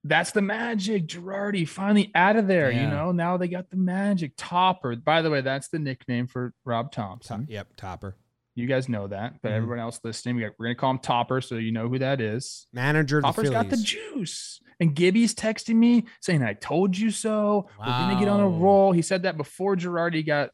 that's 0.03 0.31
the 0.31 0.41
magic. 0.41 1.07
Girardi 1.07 1.67
finally 1.67 2.11
out 2.13 2.35
of 2.35 2.47
there. 2.47 2.71
You 2.71 2.87
know, 2.87 3.11
now 3.11 3.37
they 3.37 3.47
got 3.47 3.69
the 3.69 3.77
magic 3.77 4.33
topper. 4.37 4.95
By 4.95 5.21
the 5.21 5.29
way, 5.31 5.41
that's 5.41 5.67
the 5.69 5.79
nickname 5.79 6.27
for 6.27 6.53
Rob 6.63 6.91
Thomson. 6.91 7.47
Yep, 7.49 7.75
topper. 7.75 8.15
You 8.57 8.67
guys 8.67 8.87
know 8.87 9.07
that, 9.07 9.41
but 9.41 9.49
Mhm. 9.51 9.55
everyone 9.55 9.79
else 9.79 9.99
listening, 10.05 10.37
we 10.37 10.43
got, 10.43 10.53
we're 10.57 10.67
gonna 10.67 10.75
call 10.75 10.91
him 10.91 10.99
Topper, 10.99 11.41
so 11.41 11.55
you 11.55 11.73
know 11.73 11.89
who 11.89 11.99
that 11.99 12.21
is. 12.21 12.67
Manager 12.71 13.17
of 13.17 13.23
the 13.23 13.27
Topper's 13.27 13.49
got 13.49 13.69
the 13.69 13.75
juice, 13.75 14.61
and 14.79 14.95
Gibby's 14.95 15.35
texting 15.35 15.75
me 15.75 16.05
saying, 16.21 16.41
"I 16.41 16.53
told 16.53 16.97
you 16.97 17.11
so. 17.11 17.67
We're 17.77 17.85
gonna 17.85 18.17
get 18.17 18.29
on 18.29 18.39
a 18.39 18.47
roll." 18.47 18.93
He 18.93 19.01
said 19.01 19.23
that 19.23 19.35
before 19.35 19.75
Girardi 19.75 20.25
got 20.25 20.51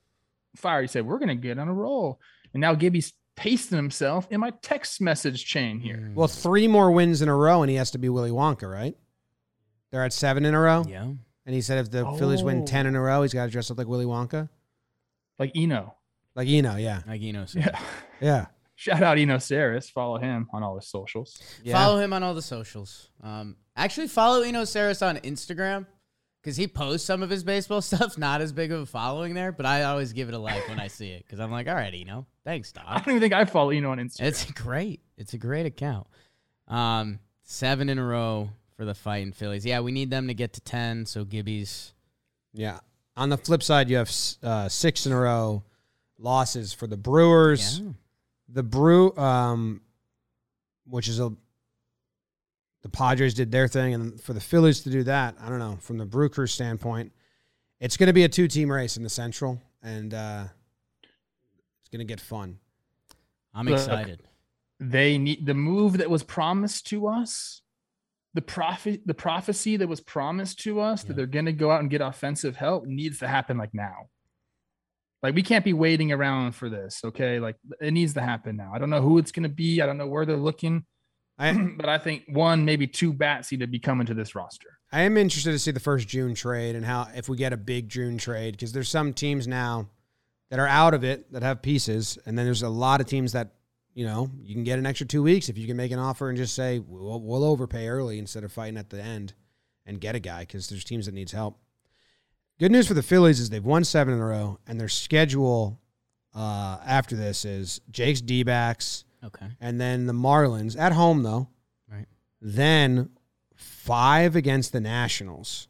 fired. 0.55 0.81
He 0.83 0.87
said, 0.87 1.05
"We're 1.05 1.19
gonna 1.19 1.35
get 1.35 1.57
on 1.59 1.67
a 1.67 1.73
roll," 1.73 2.19
and 2.53 2.61
now 2.61 2.73
Gibby's 2.75 3.13
pasting 3.35 3.77
himself 3.77 4.27
in 4.29 4.39
my 4.39 4.51
text 4.61 5.01
message 5.01 5.45
chain 5.45 5.79
here. 5.79 5.97
Mm. 5.97 6.13
Well, 6.15 6.27
three 6.27 6.67
more 6.67 6.91
wins 6.91 7.21
in 7.21 7.29
a 7.29 7.35
row, 7.35 7.61
and 7.63 7.69
he 7.69 7.77
has 7.77 7.91
to 7.91 7.97
be 7.97 8.09
Willy 8.09 8.31
Wonka, 8.31 8.71
right? 8.71 8.95
They're 9.91 10.03
at 10.03 10.13
seven 10.13 10.45
in 10.45 10.53
a 10.53 10.59
row, 10.59 10.85
yeah. 10.87 11.03
and 11.03 11.55
he 11.55 11.61
said 11.61 11.77
if 11.79 11.91
the 11.91 12.05
Phillies 12.17 12.43
win 12.43 12.61
Oh. 12.61 12.65
ten 12.65 12.85
in 12.85 12.95
a 12.95 13.01
row, 13.01 13.21
he's 13.23 13.33
got 13.33 13.45
to 13.45 13.51
dress 13.51 13.69
up 13.71 13.77
like 13.77 13.87
Willy 13.87 14.05
Wonka, 14.05 14.49
Like 15.39 15.51
Eno, 15.55 15.95
like 16.35 16.47
Eno. 16.47 16.75
Yeah, 16.77 17.01
Like 17.07 17.21
you 17.21 17.33
know, 17.33 17.45
yeah. 17.53 17.79
yeah. 18.21 18.45
Shout 18.75 19.03
out 19.03 19.17
Eno 19.19 19.37
Sarris. 19.37 19.91
Follow 19.91 20.17
him 20.17 20.47
on 20.53 20.63
all 20.63 20.75
his 20.75 20.87
socials. 20.87 21.39
yeah. 21.63 21.73
Follow 21.75 21.99
him 21.99 22.13
on 22.13 22.23
all 22.23 22.33
the 22.33 22.41
socials. 22.41 23.09
Um, 23.21 23.55
actually, 23.75 24.07
follow 24.07 24.41
Eno 24.41 24.63
Sarris 24.63 25.05
on 25.05 25.17
Instagram 25.17 25.85
because 26.41 26.57
he 26.57 26.67
posts 26.67 27.05
some 27.05 27.21
of 27.23 27.29
his 27.29 27.43
baseball 27.43 27.81
stuff. 27.81 28.17
Not 28.17 28.41
as 28.41 28.51
big 28.51 28.71
of 28.71 28.81
a 28.81 28.85
following 28.85 29.33
there, 29.33 29.51
but 29.51 29.65
I 29.65 29.83
always 29.83 30.13
give 30.13 30.27
it 30.27 30.33
a 30.33 30.39
like 30.39 30.67
when 30.67 30.79
I 30.79 30.87
see 30.87 31.09
it 31.09 31.25
because 31.25 31.39
I'm 31.39 31.51
like, 31.51 31.67
all 31.67 31.75
right, 31.75 31.93
Eno, 31.93 32.25
thanks, 32.43 32.71
Doc. 32.71 32.83
I 32.87 32.99
don't 32.99 33.09
even 33.09 33.21
think 33.21 33.33
I 33.33 33.45
follow 33.45 33.69
Eno 33.69 33.91
on 33.91 33.97
Instagram. 33.99 34.27
It's 34.27 34.51
great. 34.51 35.01
It's 35.17 35.33
a 35.33 35.37
great 35.37 35.65
account. 35.65 36.07
Um, 36.67 37.19
seven 37.43 37.89
in 37.89 37.99
a 37.99 38.05
row 38.05 38.49
for 38.75 38.85
the 38.85 38.95
fighting 38.95 39.33
Phillies. 39.33 39.65
Yeah, 39.65 39.81
we 39.81 39.91
need 39.91 40.09
them 40.09 40.27
to 40.27 40.33
get 40.33 40.53
to 40.53 40.61
ten. 40.61 41.05
So 41.05 41.23
Gibby's. 41.25 41.93
Yeah. 42.53 42.79
On 43.17 43.29
the 43.29 43.37
flip 43.37 43.61
side, 43.61 43.89
you 43.89 43.97
have 43.97 44.11
uh, 44.41 44.69
six 44.69 45.05
in 45.05 45.11
a 45.11 45.19
row 45.19 45.63
losses 46.17 46.73
for 46.73 46.87
the 46.87 46.97
Brewers. 46.97 47.79
Yeah. 47.79 47.91
The 48.53 48.63
Brew, 48.63 49.15
um, 49.17 49.81
which 50.85 51.07
is 51.07 51.19
a 51.19 51.33
the 52.81 52.89
Padres 52.89 53.33
did 53.33 53.51
their 53.51 53.67
thing, 53.67 53.93
and 53.93 54.19
for 54.21 54.33
the 54.33 54.39
Phillies 54.39 54.81
to 54.81 54.89
do 54.89 55.03
that, 55.03 55.35
I 55.41 55.49
don't 55.49 55.59
know. 55.59 55.77
From 55.81 55.97
the 55.97 56.05
Brew 56.05 56.29
Crew 56.29 56.47
standpoint, 56.47 57.11
it's 57.79 57.97
going 57.97 58.07
to 58.07 58.13
be 58.13 58.23
a 58.23 58.29
two 58.29 58.47
team 58.47 58.71
race 58.71 58.97
in 58.97 59.03
the 59.03 59.09
Central, 59.09 59.61
and 59.83 60.13
uh, 60.13 60.45
it's 61.81 61.89
going 61.89 61.99
to 61.99 62.05
get 62.11 62.19
fun. 62.19 62.57
I'm 63.53 63.65
Look, 63.65 63.75
excited. 63.75 64.21
they 64.79 65.17
need 65.17 65.45
the 65.45 65.53
move 65.53 65.97
that 65.97 66.09
was 66.09 66.23
promised 66.23 66.87
to 66.87 67.07
us 67.07 67.61
the 68.33 68.41
prophet 68.41 69.01
the 69.05 69.13
prophecy 69.13 69.75
that 69.75 69.89
was 69.89 69.99
promised 69.99 70.59
to 70.61 70.79
us 70.79 71.03
Yeah. 71.03 71.09
that 71.09 71.13
they're 71.17 71.25
going 71.25 71.45
to 71.47 71.51
go 71.51 71.69
out 71.69 71.81
and 71.81 71.89
get 71.89 71.99
offensive 71.99 72.55
help 72.55 72.85
needs 72.85 73.19
to 73.19 73.27
happen 73.27 73.57
like 73.57 73.73
now 73.73 74.07
like 75.21 75.35
we 75.35 75.43
can't 75.43 75.65
be 75.65 75.73
waiting 75.73 76.13
around 76.13 76.53
for 76.53 76.69
this 76.69 77.01
okay 77.03 77.41
like 77.41 77.57
it 77.81 77.91
needs 77.91 78.13
to 78.13 78.21
happen 78.21 78.55
now 78.55 78.71
i 78.73 78.79
don't 78.79 78.89
know 78.89 79.01
who 79.01 79.17
it's 79.17 79.33
going 79.33 79.43
to 79.43 79.49
be 79.49 79.81
i 79.81 79.85
don't 79.85 79.97
know 79.97 80.07
where 80.07 80.25
they're 80.25 80.37
looking 80.37 80.85
I 81.41 81.53
but 81.77 81.89
i 81.89 81.97
think 81.97 82.23
one 82.27 82.63
maybe 82.65 82.87
two 82.87 83.11
bats 83.13 83.51
need 83.51 83.61
to 83.61 83.67
be 83.67 83.79
coming 83.79 84.07
to 84.07 84.13
this 84.13 84.35
roster 84.35 84.79
I 84.93 85.01
am 85.01 85.15
interested 85.15 85.51
to 85.51 85.59
see 85.59 85.71
the 85.71 85.79
first 85.79 86.07
June 86.07 86.35
trade 86.35 86.75
and 86.75 86.83
how 86.83 87.07
if 87.15 87.29
we 87.29 87.37
get 87.37 87.53
a 87.53 87.57
big 87.57 87.87
June 87.87 88.17
trade 88.17 88.51
because 88.51 88.73
there's 88.73 88.89
some 88.89 89.13
teams 89.13 89.47
now 89.47 89.87
that 90.49 90.59
are 90.59 90.67
out 90.67 90.93
of 90.93 91.05
it 91.05 91.31
that 91.31 91.43
have 91.43 91.61
pieces, 91.61 92.17
and 92.25 92.37
then 92.37 92.45
there's 92.45 92.61
a 92.61 92.69
lot 92.69 92.99
of 92.99 93.07
teams 93.07 93.31
that 93.31 93.53
you 93.93 94.05
know 94.05 94.29
you 94.41 94.53
can 94.53 94.65
get 94.65 94.79
an 94.79 94.85
extra 94.85 95.07
two 95.07 95.23
weeks 95.23 95.47
if 95.47 95.57
you 95.57 95.65
can 95.65 95.77
make 95.77 95.91
an 95.91 95.99
offer 95.99 96.27
and 96.27 96.37
just 96.37 96.53
say 96.53 96.79
we'll, 96.79 97.21
we'll 97.21 97.45
overpay 97.45 97.87
early 97.87 98.19
instead 98.19 98.43
of 98.43 98.51
fighting 98.51 98.77
at 98.77 98.89
the 98.89 99.01
end 99.01 99.33
and 99.85 100.01
get 100.01 100.13
a 100.13 100.19
guy 100.19 100.41
because 100.41 100.67
there's 100.67 100.83
teams 100.83 101.05
that 101.05 101.15
needs 101.15 101.31
help. 101.31 101.57
Good 102.59 102.71
news 102.71 102.87
for 102.87 102.93
the 102.93 103.01
Phillies 103.01 103.39
is 103.39 103.49
they've 103.49 103.63
won 103.63 103.85
seven 103.85 104.13
in 104.13 104.19
a 104.19 104.25
row, 104.25 104.59
and 104.67 104.79
their 104.79 104.89
schedule 104.89 105.79
uh, 106.35 106.79
after 106.85 107.15
this 107.15 107.45
is 107.45 107.79
Jake's 107.89 108.21
D-backs, 108.21 109.05
Okay. 109.23 109.47
and 109.59 109.79
then 109.79 110.07
the 110.07 110.13
Marlins 110.13 110.77
at 110.77 110.93
home 110.93 111.23
though. 111.23 111.47
Right. 111.91 112.07
Then 112.41 113.11
five 113.55 114.35
against 114.35 114.73
the 114.73 114.81
Nationals. 114.81 115.67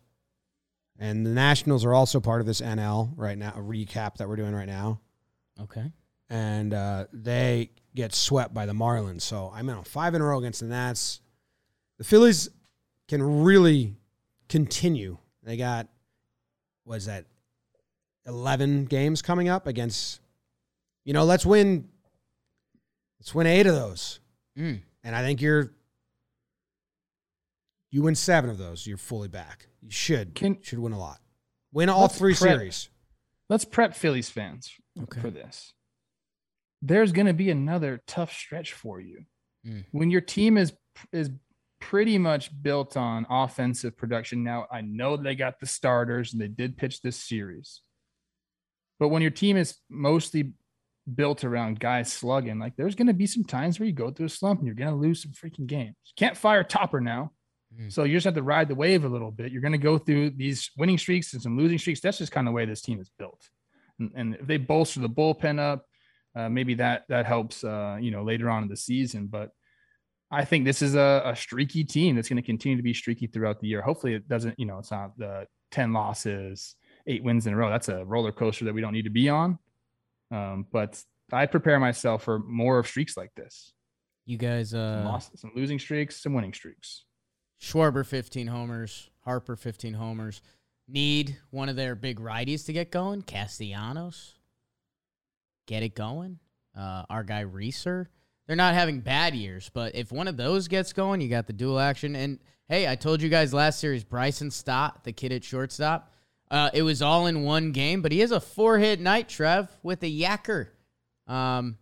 And 0.98 1.25
the 1.25 1.31
Nationals 1.31 1.84
are 1.84 1.93
also 1.93 2.20
part 2.20 2.41
of 2.41 2.48
this 2.48 2.62
NL 2.62 3.13
right 3.15 3.38
now, 3.38 3.53
a 3.55 3.60
recap 3.60 4.17
that 4.17 4.29
we're 4.29 4.36
doing 4.36 4.53
right 4.53 4.67
now. 4.67 5.01
Okay. 5.60 5.91
And 6.29 6.74
uh, 6.74 7.08
they 7.12 7.72
get 7.96 8.13
swept 8.13 8.53
by 8.53 8.65
the 8.65 8.74
Marlins. 8.74 9.22
So 9.22 9.51
I'm 9.53 9.67
in 9.67 9.77
a 9.77 9.84
five 9.84 10.13
in 10.13 10.22
a 10.22 10.25
row 10.25 10.38
against 10.38 10.62
the 10.62 10.67
Nats. 10.67 11.22
The 11.98 12.03
Phillies 12.03 12.50
can 13.08 13.43
really 13.43 13.96
continue. 14.48 15.17
They 15.43 15.58
got, 15.58 15.88
what 16.84 16.98
is 16.98 17.05
that, 17.08 17.25
11 18.27 18.86
games 18.86 19.22
coming 19.22 19.50
up 19.50 19.65
against, 19.65 20.22
you 21.03 21.13
know, 21.13 21.24
let's 21.24 21.46
win, 21.46 21.89
let's 23.22 23.36
win 23.36 23.46
eight 23.48 23.68
of 23.68 23.75
those. 23.75 24.20
Mm. 24.58 24.82
And 25.04 25.16
I 25.16 25.22
think 25.22 25.42
you're 25.42 25.72
you 27.92 28.01
win 28.04 28.16
seven 28.16 28.50
of 28.50 28.58
those, 28.58 28.88
you're 28.88 28.98
fully 28.98 29.28
back. 29.28 29.68
You 29.82 29.92
should 29.92 30.34
Can- 30.36 30.62
should 30.62 30.80
win 30.80 30.94
a 30.94 31.00
lot. 31.00 31.20
Win 31.74 31.90
all 31.90 32.08
three 32.08 32.34
prep- 32.36 32.50
series. 32.51 32.90
let's 33.50 33.66
prep 33.66 33.94
phillies 33.96 34.30
fans 34.30 34.72
Okay. 35.04 35.22
for 35.22 35.30
this 35.30 35.74
there's 36.82 37.12
going 37.12 37.28
to 37.28 37.34
be 37.34 37.50
another 37.51 38.01
tough 38.08 38.34
stretch 38.34 38.74
for 38.74 39.00
you 39.00 39.25
Mm. 39.66 39.86
when 39.92 40.10
your 40.10 40.22
team 40.22 40.58
is 40.58 40.74
is 41.13 41.30
pretty 41.80 42.18
much 42.18 42.50
built 42.63 42.98
on 42.98 43.25
offensive 43.30 43.96
production 43.96 44.44
now 44.44 44.66
i 44.72 44.82
know 44.82 45.16
they 45.16 45.36
got 45.36 45.60
the 45.60 45.66
starters 45.68 46.34
and 46.34 46.42
they 46.42 46.48
did 46.48 46.75
pitch 46.78 47.01
this 47.01 47.16
series 47.18 47.82
but 49.00 49.10
when 49.10 49.22
your 49.22 49.32
team 49.32 49.56
is 49.58 49.78
mostly 49.90 50.54
built 51.15 51.43
around 51.43 51.79
guys 51.79 52.12
slugging. 52.12 52.60
Like 52.60 52.75
there's 52.75 52.96
going 52.96 53.08
to 53.08 53.13
be 53.13 53.27
some 53.27 53.43
times 53.43 53.79
where 53.79 53.88
you 53.88 53.93
go 53.93 54.12
through 54.12 54.27
a 54.27 54.29
slump 54.29 54.60
and 54.60 54.67
you're 54.67 54.75
going 54.75 54.89
to 54.89 54.96
lose 54.96 55.24
some 55.24 55.31
freaking 55.31 55.67
games. 55.67 55.96
You 56.05 56.13
can't 56.17 56.38
fire 56.38 56.63
Topper 56.63 57.01
now. 57.01 57.31
Mm. 57.79 57.91
So 57.91 58.03
you 58.03 58.15
just 58.15 58.25
have 58.25 58.36
to 58.36 58.43
ride 58.43 58.67
the 58.67 58.75
wave 58.75 59.05
a 59.05 59.10
little 59.10 59.31
bit. 59.31 59.51
You're 59.51 59.62
going 59.62 59.72
to 59.72 59.77
go 59.77 59.98
through 59.98 60.31
these 60.31 60.70
winning 60.77 60.98
streaks 60.98 61.34
and 61.34 61.41
some 61.41 61.58
losing 61.58 61.77
streaks. 61.77 62.01
That's 62.01 62.17
just 62.17 62.31
kind 62.31 62.48
of 62.48 62.51
the 62.51 62.55
way 62.55 62.65
this 62.65 62.81
team 62.81 63.00
is 63.00 63.10
built. 63.17 63.50
And, 64.00 64.12
and 64.15 64.36
if 64.36 64.48
they 64.48 64.58
bolster 64.58 65.00
the 65.00 65.10
bullpen 65.10 65.60
up, 65.60 65.86
uh, 66.36 66.50
maybe 66.50 66.75
that 66.75 67.03
that 67.10 67.25
helps. 67.25 67.63
Uh, 67.63 67.98
you 68.00 68.12
know, 68.12 68.24
later 68.24 68.50
on 68.50 68.63
in 68.63 68.70
the 68.70 68.77
season. 68.77 69.27
But 69.27 69.50
I 70.31 70.46
think 70.46 70.63
this 70.63 70.81
is 70.81 70.96
a, 70.96 71.22
a 71.25 71.36
streaky 71.36 71.84
team 71.84 72.15
that's 72.15 72.29
going 72.29 72.41
to 72.41 72.46
continue 72.46 72.77
to 72.77 72.84
be 72.84 72.93
streaky 72.93 73.27
throughout 73.27 73.60
the 73.60 73.67
year. 73.67 73.81
Hopefully, 73.81 74.13
it 74.13 74.27
doesn't. 74.29 74.58
You 74.58 74.65
know, 74.65 74.79
it's 74.79 74.91
not 74.91 75.17
the 75.17 75.46
ten 75.72 75.91
losses, 75.91 76.75
eight 77.08 77.24
wins 77.24 77.48
in 77.48 77.53
a 77.53 77.58
row. 77.58 77.70
That's 77.70 77.89
a 77.89 78.05
roller 78.05 78.31
coaster 78.31 78.65
that 78.65 78.74
we 78.74 78.81
don't 78.81 78.93
need 78.93 79.03
to 79.03 79.10
be 79.10 79.27
on. 79.27 79.60
Um, 80.32 80.66
but 80.72 81.04
I 81.32 81.46
prepare 81.46 81.80
myself 81.80 82.24
for 82.24 82.40
more 82.40 82.80
of 82.80 82.88
streaks 82.88 83.18
like 83.18 83.34
this. 83.36 83.74
You 84.26 84.38
guys, 84.38 84.70
Some, 84.72 84.80
uh, 84.80 85.04
losses, 85.04 85.42
some 85.42 85.52
losing 85.56 85.80
streaks, 85.80 86.22
some 86.22 86.34
winning 86.34 86.54
streaks. 86.54 87.06
Schwarber 87.62 88.06
15 88.06 88.48
homers, 88.48 89.10
Harper 89.26 89.56
15 89.56 89.94
homers. 89.94 90.42
Need 90.88 91.38
one 91.52 91.70
of 91.70 91.76
their 91.76 91.96
big 91.96 92.20
righties 92.20 92.66
to 92.66 92.74
get 92.74 92.92
going. 92.92 93.22
Castellanos, 93.22 94.36
get 95.68 95.84
it 95.84 95.96
going. 95.96 96.40
Uh, 96.78 97.04
our 97.10 97.24
guy 97.24 97.42
Reeser. 97.42 98.10
They're 98.48 98.56
not 98.56 98.74
having 98.74 99.00
bad 99.00 99.36
years, 99.36 99.70
but 99.74 99.96
if 99.96 100.12
one 100.12 100.28
of 100.28 100.38
those 100.38 100.68
gets 100.68 100.92
going, 100.92 101.22
you 101.22 101.30
got 101.30 101.48
the 101.48 101.54
dual 101.54 101.80
action. 101.80 102.16
And 102.16 102.40
hey, 102.68 102.88
I 102.88 102.96
told 102.96 103.22
you 103.22 103.30
guys 103.30 103.54
last 103.54 103.80
series, 103.80 104.04
Bryson 104.04 104.52
Stott, 104.52 105.04
the 105.04 105.14
kid 105.14 105.32
at 105.32 105.44
shortstop, 105.44 106.12
uh, 106.51 106.70
it 106.74 106.84
was 106.84 107.01
all 107.01 107.27
in 107.27 107.43
one 107.43 107.72
game, 107.72 108.01
but 108.01 108.12
he 108.12 108.20
has 108.20 108.31
a 108.31 108.41
four 108.41 108.77
hit 108.77 109.00
night, 109.00 109.29
Trev, 109.29 109.70
with 109.81 110.03
a 110.03 110.12
yacker. 110.12 110.67
Um, 111.25 111.77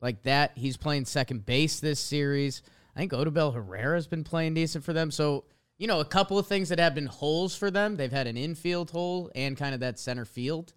like 0.00 0.22
that. 0.22 0.52
He's 0.54 0.76
playing 0.76 1.06
second 1.06 1.44
base 1.44 1.80
this 1.80 1.98
series. 1.98 2.62
I 2.94 3.00
think 3.00 3.10
Odubel 3.10 3.52
Herrera's 3.52 4.06
been 4.06 4.22
playing 4.22 4.54
decent 4.54 4.84
for 4.84 4.92
them. 4.92 5.10
So, 5.10 5.44
you 5.76 5.88
know, 5.88 5.98
a 5.98 6.04
couple 6.04 6.38
of 6.38 6.46
things 6.46 6.68
that 6.68 6.78
have 6.78 6.94
been 6.94 7.06
holes 7.06 7.56
for 7.56 7.68
them. 7.68 7.96
They've 7.96 8.12
had 8.12 8.28
an 8.28 8.36
infield 8.36 8.92
hole 8.92 9.30
and 9.34 9.56
kind 9.56 9.74
of 9.74 9.80
that 9.80 9.98
center 9.98 10.24
field. 10.24 10.72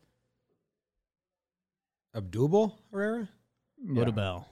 Abdubal 2.16 2.80
Herrera? 2.92 3.30
Yeah. 3.80 4.04
Odubel. 4.04 4.46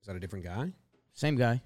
Is 0.00 0.06
that 0.06 0.14
a 0.14 0.20
different 0.20 0.44
guy? 0.44 0.70
Same 1.12 1.34
guy. 1.34 1.60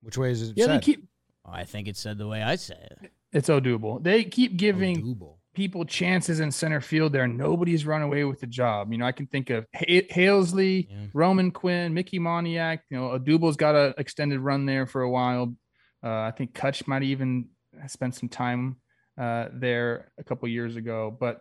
Which 0.00 0.16
way 0.16 0.30
is 0.30 0.42
it 0.42 0.52
Yeah, 0.56 0.68
they 0.68 0.78
keep 0.78 1.08
I 1.44 1.64
think 1.64 1.88
it's 1.88 2.00
said 2.00 2.18
the 2.18 2.26
way 2.26 2.42
I 2.42 2.56
say 2.56 2.76
it. 3.02 3.10
it's 3.32 3.48
Odubel. 3.48 4.02
They 4.02 4.24
keep 4.24 4.56
giving 4.56 5.02
Odubel. 5.02 5.36
people 5.54 5.84
chances 5.84 6.40
in 6.40 6.50
center 6.50 6.80
field 6.80 7.12
there. 7.12 7.26
Nobody's 7.28 7.84
run 7.86 8.02
away 8.02 8.24
with 8.24 8.40
the 8.40 8.46
job. 8.46 8.90
You 8.92 8.98
know, 8.98 9.06
I 9.06 9.12
can 9.12 9.26
think 9.26 9.50
of 9.50 9.66
ha- 9.74 10.06
Haseley, 10.10 10.88
Yeah. 10.90 11.06
Roman 11.12 11.50
Quinn, 11.50 11.92
Mickey 11.94 12.18
Moniak. 12.18 12.80
You 12.90 12.96
know, 12.98 13.18
Odubel's 13.18 13.56
got 13.56 13.74
an 13.74 13.94
extended 13.98 14.40
run 14.40 14.66
there 14.66 14.86
for 14.86 15.02
a 15.02 15.10
while. 15.10 15.54
Uh, 16.02 16.08
I 16.20 16.32
think 16.36 16.54
Cutch 16.54 16.86
might 16.86 17.02
even 17.02 17.48
spent 17.88 18.14
some 18.14 18.28
time 18.28 18.76
uh, 19.18 19.48
there 19.52 20.10
a 20.18 20.24
couple 20.24 20.48
years 20.48 20.76
ago, 20.76 21.16
but 21.18 21.40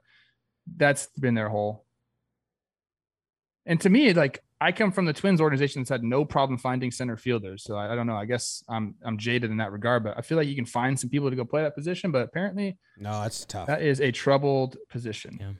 that's 0.77 1.07
been 1.19 1.33
their 1.33 1.49
whole. 1.49 1.85
And 3.65 3.79
to 3.81 3.89
me, 3.89 4.13
like 4.13 4.43
I 4.63 4.71
come 4.71 4.91
from 4.91 5.05
the 5.05 5.13
Twins 5.13 5.41
organization 5.41 5.81
that's 5.81 5.89
had 5.89 6.03
no 6.03 6.23
problem 6.23 6.57
finding 6.57 6.89
center 6.89 7.17
fielders. 7.17 7.63
So 7.63 7.75
I, 7.75 7.91
I 7.91 7.95
don't 7.95 8.07
know. 8.07 8.15
I 8.15 8.25
guess 8.25 8.63
I'm 8.69 8.95
I'm 9.03 9.17
jaded 9.17 9.51
in 9.51 9.57
that 9.57 9.71
regard, 9.73 10.03
but 10.03 10.17
I 10.17 10.21
feel 10.21 10.37
like 10.37 10.47
you 10.47 10.55
can 10.55 10.65
find 10.65 10.97
some 10.99 11.09
people 11.09 11.29
to 11.29 11.35
go 11.35 11.43
play 11.43 11.63
that 11.63 11.75
position. 11.75 12.11
But 12.11 12.21
apparently, 12.21 12.77
No, 12.97 13.21
that's 13.23 13.45
tough. 13.45 13.67
that 13.67 13.81
is 13.81 13.99
a 13.99 14.11
troubled 14.11 14.77
position. 14.89 15.37
Yeah. 15.39 15.51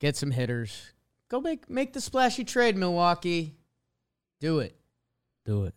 Get 0.00 0.16
some 0.16 0.30
hitters. 0.30 0.92
Go 1.28 1.40
make 1.40 1.68
make 1.68 1.92
the 1.92 2.00
splashy 2.00 2.44
trade, 2.44 2.76
Milwaukee. 2.76 3.56
Do 4.40 4.60
it. 4.60 4.76
Do 5.44 5.64
it. 5.64 5.74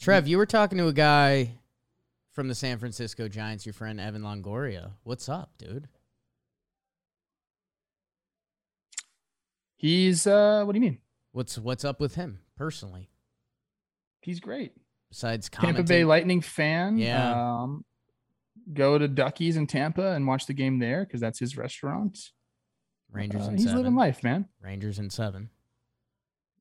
Trev, 0.00 0.28
you 0.28 0.36
were 0.38 0.46
talking 0.46 0.78
to 0.78 0.86
a 0.86 0.92
guy 0.92 1.52
from 2.30 2.48
the 2.48 2.54
San 2.54 2.78
Francisco 2.78 3.26
Giants, 3.26 3.64
your 3.66 3.72
friend 3.72 3.98
Evan 4.00 4.22
Longoria. 4.22 4.92
What's 5.02 5.28
up, 5.28 5.52
dude? 5.58 5.88
He's 9.76 10.26
uh 10.26 10.64
what 10.64 10.72
do 10.72 10.78
you 10.78 10.84
mean? 10.84 10.98
What's 11.32 11.58
what's 11.58 11.84
up 11.84 12.00
with 12.00 12.14
him 12.14 12.40
personally? 12.56 13.10
He's 14.20 14.40
great. 14.40 14.72
Besides 15.10 15.48
Tampa 15.48 15.82
Bay 15.82 16.04
Lightning 16.04 16.40
fan. 16.40 16.98
Yeah. 16.98 17.60
Um, 17.62 17.84
go 18.72 18.96
to 18.98 19.06
Ducky's 19.06 19.56
in 19.56 19.66
Tampa 19.66 20.12
and 20.12 20.26
watch 20.26 20.46
the 20.46 20.54
game 20.54 20.78
there 20.78 21.04
because 21.04 21.20
that's 21.20 21.38
his 21.38 21.56
restaurant. 21.56 22.18
Rangers 23.12 23.42
Uh, 23.46 23.50
in 23.50 23.56
he's 23.56 23.64
seven. 23.66 23.78
living 23.78 23.94
life, 23.94 24.24
man. 24.24 24.48
Rangers 24.60 24.98
and 24.98 25.12
seven. 25.12 25.50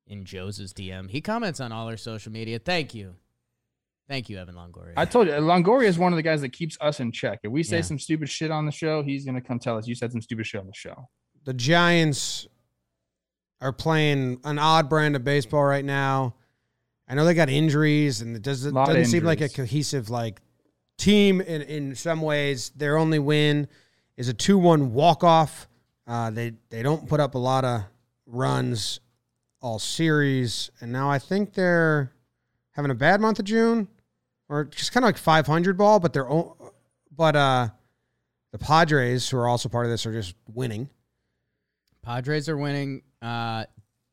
In 0.05 0.25
Joe's 0.25 0.59
DM, 0.73 1.09
he 1.09 1.21
comments 1.21 1.59
on 1.61 1.71
all 1.71 1.87
our 1.87 1.95
social 1.97 2.31
media. 2.31 2.59
Thank 2.59 2.93
you, 2.93 3.15
thank 4.09 4.29
you, 4.29 4.37
Evan 4.37 4.55
Longoria. 4.55 4.93
I 4.97 5.05
told 5.05 5.27
you, 5.27 5.33
Longoria 5.33 5.85
is 5.87 5.97
one 5.97 6.11
of 6.11 6.17
the 6.17 6.21
guys 6.23 6.41
that 6.41 6.49
keeps 6.49 6.77
us 6.81 6.99
in 6.99 7.11
check. 7.13 7.39
If 7.43 7.51
we 7.51 7.63
say 7.63 7.77
Yeah. 7.77 7.83
some 7.83 7.97
stupid 7.97 8.29
shit 8.29 8.51
on 8.51 8.65
the 8.65 8.71
show, 8.71 9.01
he's 9.01 9.25
gonna 9.25 9.41
come 9.41 9.59
tell 9.59 9.77
us 9.77 9.87
you 9.87 9.95
said 9.95 10.11
some 10.11 10.21
stupid 10.21 10.45
shit 10.45 10.59
on 10.59 10.67
the 10.67 10.73
show. 10.75 11.09
the 11.45 11.53
Giants 11.53 12.47
are 13.63 13.71
playing 13.71 14.39
an 14.43 14.59
odd 14.59 14.89
brand 14.89 15.15
of 15.15 15.23
baseball 15.23 15.63
right 15.63 15.85
now. 15.85 16.35
I 17.07 17.15
know 17.15 17.25
they 17.25 17.33
got 17.33 17.49
injuries, 17.49 18.21
and 18.21 18.35
it 18.35 18.41
doesn't 18.41 18.73
doesn't 18.87 19.01
seem 19.05 19.23
like 19.23 19.41
a 19.41 19.49
cohesive 19.49 20.09
like 20.09 20.41
team. 20.97 21.41
In 21.41 21.61
in 21.63 21.95
some 21.95 22.21
ways, 22.21 22.71
their 22.75 22.97
only 22.97 23.19
win 23.19 23.67
is 24.17 24.27
a 24.29 24.33
two 24.33 24.57
one 24.57 24.93
walk 24.93 25.23
off. 25.23 25.67
Uh, 26.05 26.29
they 26.29 26.53
they 26.69 26.83
don't 26.83 27.07
put 27.07 27.19
up 27.19 27.35
a 27.35 27.39
lot 27.39 27.63
of 27.65 27.83
runs 28.25 28.99
all 29.61 29.79
series, 29.79 30.69
and 30.81 30.91
now 30.91 31.09
I 31.09 31.19
think 31.19 31.53
they're 31.53 32.11
having 32.71 32.91
a 32.91 32.95
bad 32.95 33.21
month 33.21 33.39
of 33.39 33.45
June, 33.45 33.87
or 34.49 34.65
just 34.65 34.91
kind 34.91 35.03
of 35.03 35.07
like 35.07 35.17
five 35.17 35.47
hundred 35.47 35.77
ball. 35.77 35.99
But 35.99 36.11
they're 36.13 36.29
o- 36.29 36.57
but 37.15 37.35
uh, 37.35 37.69
the 38.51 38.57
Padres, 38.57 39.29
who 39.29 39.37
are 39.37 39.47
also 39.47 39.69
part 39.69 39.85
of 39.85 39.91
this, 39.91 40.05
are 40.05 40.11
just 40.13 40.35
winning. 40.53 40.89
Padres 42.01 42.49
are 42.49 42.57
winning. 42.57 43.01
Uh, 43.23 43.65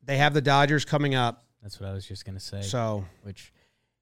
They 0.03 0.17
have 0.17 0.33
the 0.33 0.41
Dodgers 0.41 0.85
coming 0.85 1.15
up, 1.15 1.43
that's 1.61 1.79
what 1.79 1.89
I 1.89 1.93
was 1.93 2.05
just 2.05 2.25
gonna 2.25 2.39
say. 2.39 2.61
so 2.61 3.05
Which, 3.23 3.53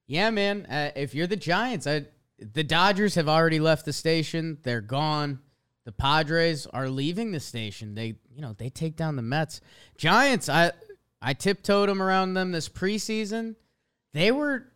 yeah, 0.07 0.29
man. 0.29 0.65
Uh, 0.65 0.91
if 0.95 1.13
you're 1.13 1.27
the 1.27 1.35
Giants, 1.35 1.85
I, 1.87 2.05
the 2.39 2.63
Dodgers 2.63 3.15
have 3.15 3.27
already 3.27 3.59
left 3.59 3.85
the 3.85 3.93
station. 3.93 4.57
They're 4.63 4.81
gone. 4.81 5.39
The 5.85 5.91
Padres 5.91 6.67
are 6.67 6.87
leaving 6.89 7.31
the 7.31 7.39
station. 7.39 7.95
They, 7.95 8.15
you 8.33 8.41
know, 8.41 8.53
they 8.53 8.69
take 8.69 8.95
down 8.95 9.15
the 9.15 9.21
Mets. 9.21 9.59
Giants, 9.97 10.47
I, 10.47 10.71
I 11.21 11.33
tiptoed 11.33 11.89
them 11.89 12.01
around 12.01 12.33
them 12.35 12.51
this 12.51 12.69
preseason. 12.69 13.55
They 14.13 14.31
were 14.31 14.67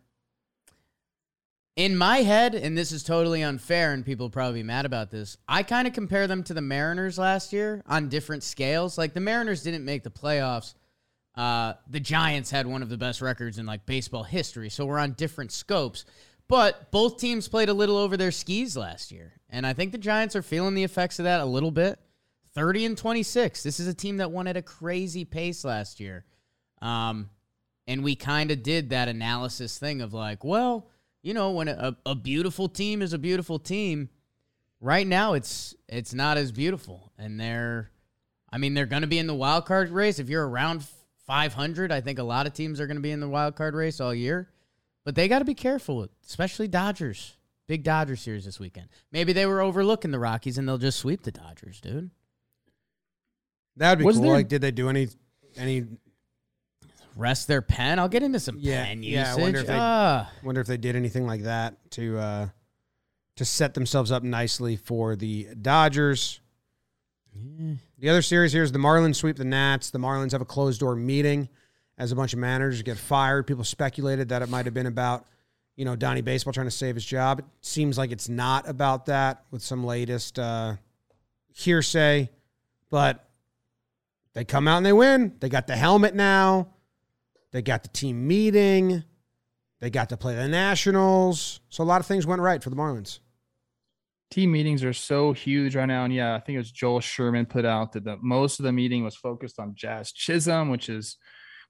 in 1.76 1.96
my 1.96 2.18
head, 2.18 2.54
and 2.54 2.78
this 2.78 2.92
is 2.92 3.02
totally 3.02 3.42
unfair, 3.42 3.92
and 3.92 4.04
people 4.04 4.30
probably 4.30 4.62
mad 4.62 4.86
about 4.86 5.10
this. 5.10 5.36
I 5.48 5.62
kind 5.64 5.88
of 5.88 5.92
compare 5.92 6.26
them 6.26 6.44
to 6.44 6.54
the 6.54 6.60
Mariners 6.60 7.18
last 7.18 7.52
year 7.52 7.82
on 7.86 8.08
different 8.08 8.42
scales. 8.42 8.96
Like 8.96 9.12
the 9.12 9.20
Mariners 9.20 9.62
didn't 9.62 9.84
make 9.84 10.04
the 10.04 10.10
playoffs. 10.10 10.74
Uh, 11.34 11.72
the 11.90 11.98
Giants 11.98 12.50
had 12.52 12.66
one 12.66 12.82
of 12.82 12.88
the 12.88 12.96
best 12.96 13.20
records 13.20 13.58
in 13.58 13.66
like 13.66 13.86
baseball 13.86 14.22
history, 14.22 14.70
so 14.70 14.86
we're 14.86 14.98
on 15.00 15.14
different 15.14 15.50
scopes. 15.50 16.04
But 16.46 16.92
both 16.92 17.18
teams 17.18 17.48
played 17.48 17.68
a 17.68 17.74
little 17.74 17.96
over 17.96 18.16
their 18.16 18.30
skis 18.30 18.76
last 18.76 19.10
year, 19.10 19.32
and 19.50 19.66
I 19.66 19.72
think 19.72 19.90
the 19.90 19.98
Giants 19.98 20.36
are 20.36 20.42
feeling 20.42 20.74
the 20.74 20.84
effects 20.84 21.18
of 21.18 21.24
that 21.24 21.40
a 21.40 21.44
little 21.44 21.72
bit. 21.72 21.98
Thirty 22.54 22.84
and 22.84 22.96
twenty-six. 22.96 23.64
This 23.64 23.80
is 23.80 23.88
a 23.88 23.94
team 23.94 24.18
that 24.18 24.30
won 24.30 24.46
at 24.46 24.56
a 24.56 24.62
crazy 24.62 25.24
pace 25.24 25.64
last 25.64 25.98
year, 25.98 26.24
um, 26.80 27.30
and 27.88 28.04
we 28.04 28.14
kind 28.14 28.52
of 28.52 28.62
did 28.62 28.90
that 28.90 29.08
analysis 29.08 29.76
thing 29.76 30.02
of 30.02 30.14
like, 30.14 30.44
well, 30.44 30.86
you 31.24 31.34
know, 31.34 31.50
when 31.50 31.66
a, 31.68 31.96
a 32.06 32.14
beautiful 32.14 32.68
team 32.68 33.02
is 33.02 33.12
a 33.14 33.18
beautiful 33.18 33.58
team, 33.58 34.10
right 34.80 35.06
now 35.06 35.32
it's 35.32 35.74
it's 35.88 36.14
not 36.14 36.36
as 36.36 36.52
beautiful, 36.52 37.10
and 37.18 37.40
they're 37.40 37.90
I 38.52 38.58
mean, 38.58 38.74
they're 38.74 38.86
going 38.86 39.02
to 39.02 39.08
be 39.08 39.18
in 39.18 39.26
the 39.26 39.34
wild 39.34 39.66
card 39.66 39.90
race. 39.90 40.20
If 40.20 40.28
you're 40.28 40.46
around 40.46 40.84
500, 41.26 41.90
I 41.90 42.00
think 42.00 42.20
a 42.20 42.22
lot 42.22 42.46
of 42.46 42.52
teams 42.52 42.78
are 42.80 42.86
going 42.86 42.98
to 42.98 43.02
be 43.02 43.10
in 43.10 43.18
the 43.18 43.28
wild 43.28 43.56
card 43.56 43.74
race 43.74 44.00
all 44.00 44.14
year. 44.14 44.48
But 45.04 45.16
they 45.16 45.26
got 45.26 45.40
to 45.40 45.44
be 45.44 45.54
careful, 45.54 46.06
especially 46.24 46.68
Dodgers. 46.68 47.36
Big 47.66 47.82
Dodger 47.82 48.14
series 48.14 48.44
this 48.44 48.60
weekend. 48.60 48.88
Maybe 49.10 49.32
they 49.32 49.46
were 49.46 49.60
overlooking 49.62 50.10
the 50.12 50.18
Rockies 50.18 50.58
and 50.58 50.68
they'll 50.68 50.78
just 50.78 50.98
sweep 51.00 51.22
the 51.22 51.32
Dodgers, 51.32 51.80
dude. 51.80 52.10
that 53.76 53.90
would 53.90 53.98
be 54.00 54.04
Was 54.04 54.16
cool. 54.16 54.24
there- 54.26 54.32
Like, 54.34 54.48
did 54.48 54.60
they 54.60 54.70
do 54.70 54.88
any 54.90 55.08
any? 55.56 55.84
Rest 57.16 57.46
their 57.48 57.62
pen. 57.62 57.98
I'll 57.98 58.08
get 58.08 58.22
into 58.22 58.40
some 58.40 58.56
Yeah, 58.58 58.84
pen 58.84 59.02
yeah, 59.02 59.26
I 59.26 59.28
usage. 59.28 59.42
wonder 59.42 59.58
if 59.60 59.66
they- 59.66 59.78
Ah. 59.78 60.30
Wonder 60.42 60.60
if 60.60 60.66
they 60.66 60.76
did 60.76 60.96
anything 60.96 61.26
like 61.26 61.42
that 61.42 61.90
to 61.92 62.18
uh 62.18 62.48
to 63.36 63.44
set 63.44 63.74
themselves 63.74 64.12
up 64.12 64.22
nicely 64.22 64.76
for 64.76 65.16
the 65.16 65.48
Dodgers. 65.60 66.40
Yeah. 67.34 67.74
The 67.98 68.08
other 68.08 68.22
series 68.22 68.52
here 68.52 68.62
is 68.62 68.70
the 68.70 68.78
Marlins 68.78 69.16
sweep 69.16 69.36
the 69.36 69.44
Nats. 69.44 69.90
The 69.90 69.98
Marlins 69.98 70.30
have 70.32 70.40
a 70.40 70.44
closed 70.44 70.78
door 70.80 70.94
meeting 70.94 71.48
as 71.98 72.12
a 72.12 72.16
bunch 72.16 72.32
of 72.32 72.38
managers 72.38 72.82
get 72.82 72.96
fired. 72.96 73.46
People 73.48 73.64
speculated 73.64 74.28
that 74.28 74.42
it 74.42 74.48
might 74.48 74.64
have 74.66 74.74
been 74.74 74.86
about 74.86 75.26
you 75.76 75.84
know, 75.84 75.96
Donnie 75.96 76.22
Baseball 76.22 76.52
trying 76.52 76.68
to 76.68 76.70
save 76.70 76.94
his 76.94 77.04
job. 77.04 77.40
It 77.40 77.44
seems 77.60 77.98
like 77.98 78.12
it's 78.12 78.28
not 78.28 78.68
about 78.68 79.06
that 79.06 79.42
with 79.50 79.60
some 79.60 79.82
latest 79.82 80.38
uh, 80.38 80.76
hearsay, 81.52 82.30
but 82.90 83.28
they 84.34 84.44
come 84.44 84.68
out 84.68 84.76
and 84.76 84.86
they 84.86 84.92
win. 84.92 85.34
They 85.40 85.48
got 85.48 85.66
the 85.66 85.74
helmet 85.74 86.14
now. 86.14 86.68
They 87.54 87.62
got 87.62 87.84
the 87.84 87.88
team 87.88 88.26
meeting. 88.26 89.04
They 89.80 89.88
got 89.88 90.08
to 90.08 90.16
play 90.16 90.34
the 90.34 90.48
Nationals. 90.48 91.60
So 91.68 91.84
a 91.84 91.86
lot 91.86 92.00
of 92.00 92.06
things 92.06 92.26
went 92.26 92.42
right 92.42 92.60
for 92.60 92.68
the 92.68 92.74
Marlins. 92.74 93.20
Team 94.28 94.50
meetings 94.50 94.82
are 94.82 94.92
so 94.92 95.32
huge 95.32 95.76
right 95.76 95.86
now. 95.86 96.02
And 96.02 96.12
yeah, 96.12 96.34
I 96.34 96.40
think 96.40 96.56
it 96.56 96.58
was 96.58 96.72
Joel 96.72 96.98
Sherman 96.98 97.46
put 97.46 97.64
out 97.64 97.92
that 97.92 98.02
the 98.02 98.16
most 98.20 98.58
of 98.58 98.64
the 98.64 98.72
meeting 98.72 99.04
was 99.04 99.14
focused 99.14 99.60
on 99.60 99.76
Jazz 99.76 100.10
Chisholm, 100.10 100.68
which 100.68 100.88
is 100.88 101.16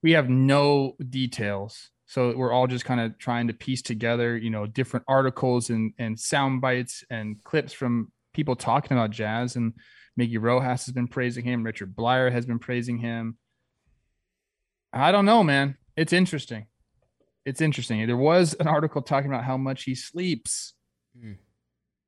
we 0.02 0.12
have 0.12 0.30
no 0.30 0.96
details. 1.10 1.90
So 2.06 2.34
we're 2.34 2.52
all 2.52 2.66
just 2.66 2.86
kind 2.86 3.00
of 3.00 3.18
trying 3.18 3.48
to 3.48 3.52
piece 3.52 3.82
together, 3.82 4.38
you 4.38 4.48
know, 4.48 4.64
different 4.64 5.04
articles 5.06 5.68
and 5.68 5.92
and 5.98 6.18
sound 6.18 6.62
bites 6.62 7.04
and 7.10 7.44
clips 7.44 7.74
from 7.74 8.10
people 8.32 8.56
talking 8.56 8.96
about 8.96 9.10
Jazz. 9.10 9.54
And 9.56 9.74
Miggy 10.18 10.40
Rojas 10.40 10.86
has 10.86 10.94
been 10.94 11.08
praising 11.08 11.44
him. 11.44 11.62
Richard 11.62 11.94
Bleier 11.94 12.32
has 12.32 12.46
been 12.46 12.58
praising 12.58 12.96
him. 12.96 13.36
I 14.94 15.12
don't 15.12 15.24
know, 15.24 15.42
man. 15.42 15.76
It's 15.96 16.12
interesting. 16.12 16.66
It's 17.44 17.60
interesting. 17.60 18.06
There 18.06 18.16
was 18.16 18.54
an 18.54 18.68
article 18.68 19.02
talking 19.02 19.30
about 19.30 19.44
how 19.44 19.56
much 19.56 19.84
he 19.84 19.94
sleeps. 19.94 20.74
Hmm. 21.18 21.32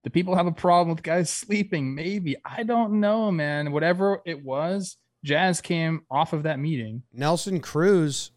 Do 0.04 0.10
people 0.10 0.36
have 0.36 0.46
a 0.46 0.52
problem 0.52 0.94
with 0.94 1.02
guys 1.02 1.28
sleeping? 1.44 1.94
Maybe. 1.94 2.36
I 2.44 2.62
don't 2.62 3.00
know, 3.00 3.30
man. 3.30 3.72
Whatever 3.72 4.20
it 4.24 4.42
was, 4.44 4.96
Jazz 5.24 5.60
came 5.60 6.02
off 6.10 6.32
of 6.32 6.44
that 6.44 6.58
meeting. 6.58 7.02
Nelson 7.12 7.60
Cruz 7.60 8.30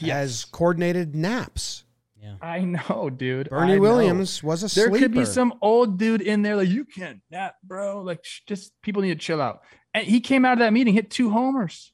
has 0.00 0.44
coordinated 0.44 1.14
naps. 1.14 1.84
Yeah. 2.20 2.34
I 2.42 2.60
know, 2.60 3.08
dude. 3.10 3.50
Bernie 3.50 3.72
I 3.72 3.76
know. 3.76 3.82
Williams 3.82 4.42
was 4.42 4.62
a 4.62 4.74
There 4.74 4.88
sleeper. 4.88 4.98
could 4.98 5.12
be 5.14 5.24
some 5.24 5.54
old 5.62 5.98
dude 5.98 6.20
in 6.22 6.42
there 6.42 6.56
like 6.56 6.68
you 6.68 6.84
can't 6.84 7.20
nap, 7.30 7.54
bro. 7.62 8.02
Like 8.02 8.24
sh- 8.24 8.40
just 8.46 8.72
people 8.82 9.02
need 9.02 9.10
to 9.10 9.14
chill 9.24 9.40
out. 9.40 9.60
And 9.94 10.04
he 10.06 10.20
came 10.20 10.44
out 10.44 10.54
of 10.54 10.58
that 10.58 10.72
meeting, 10.72 10.92
hit 10.92 11.10
two 11.10 11.30
homers. 11.30 11.92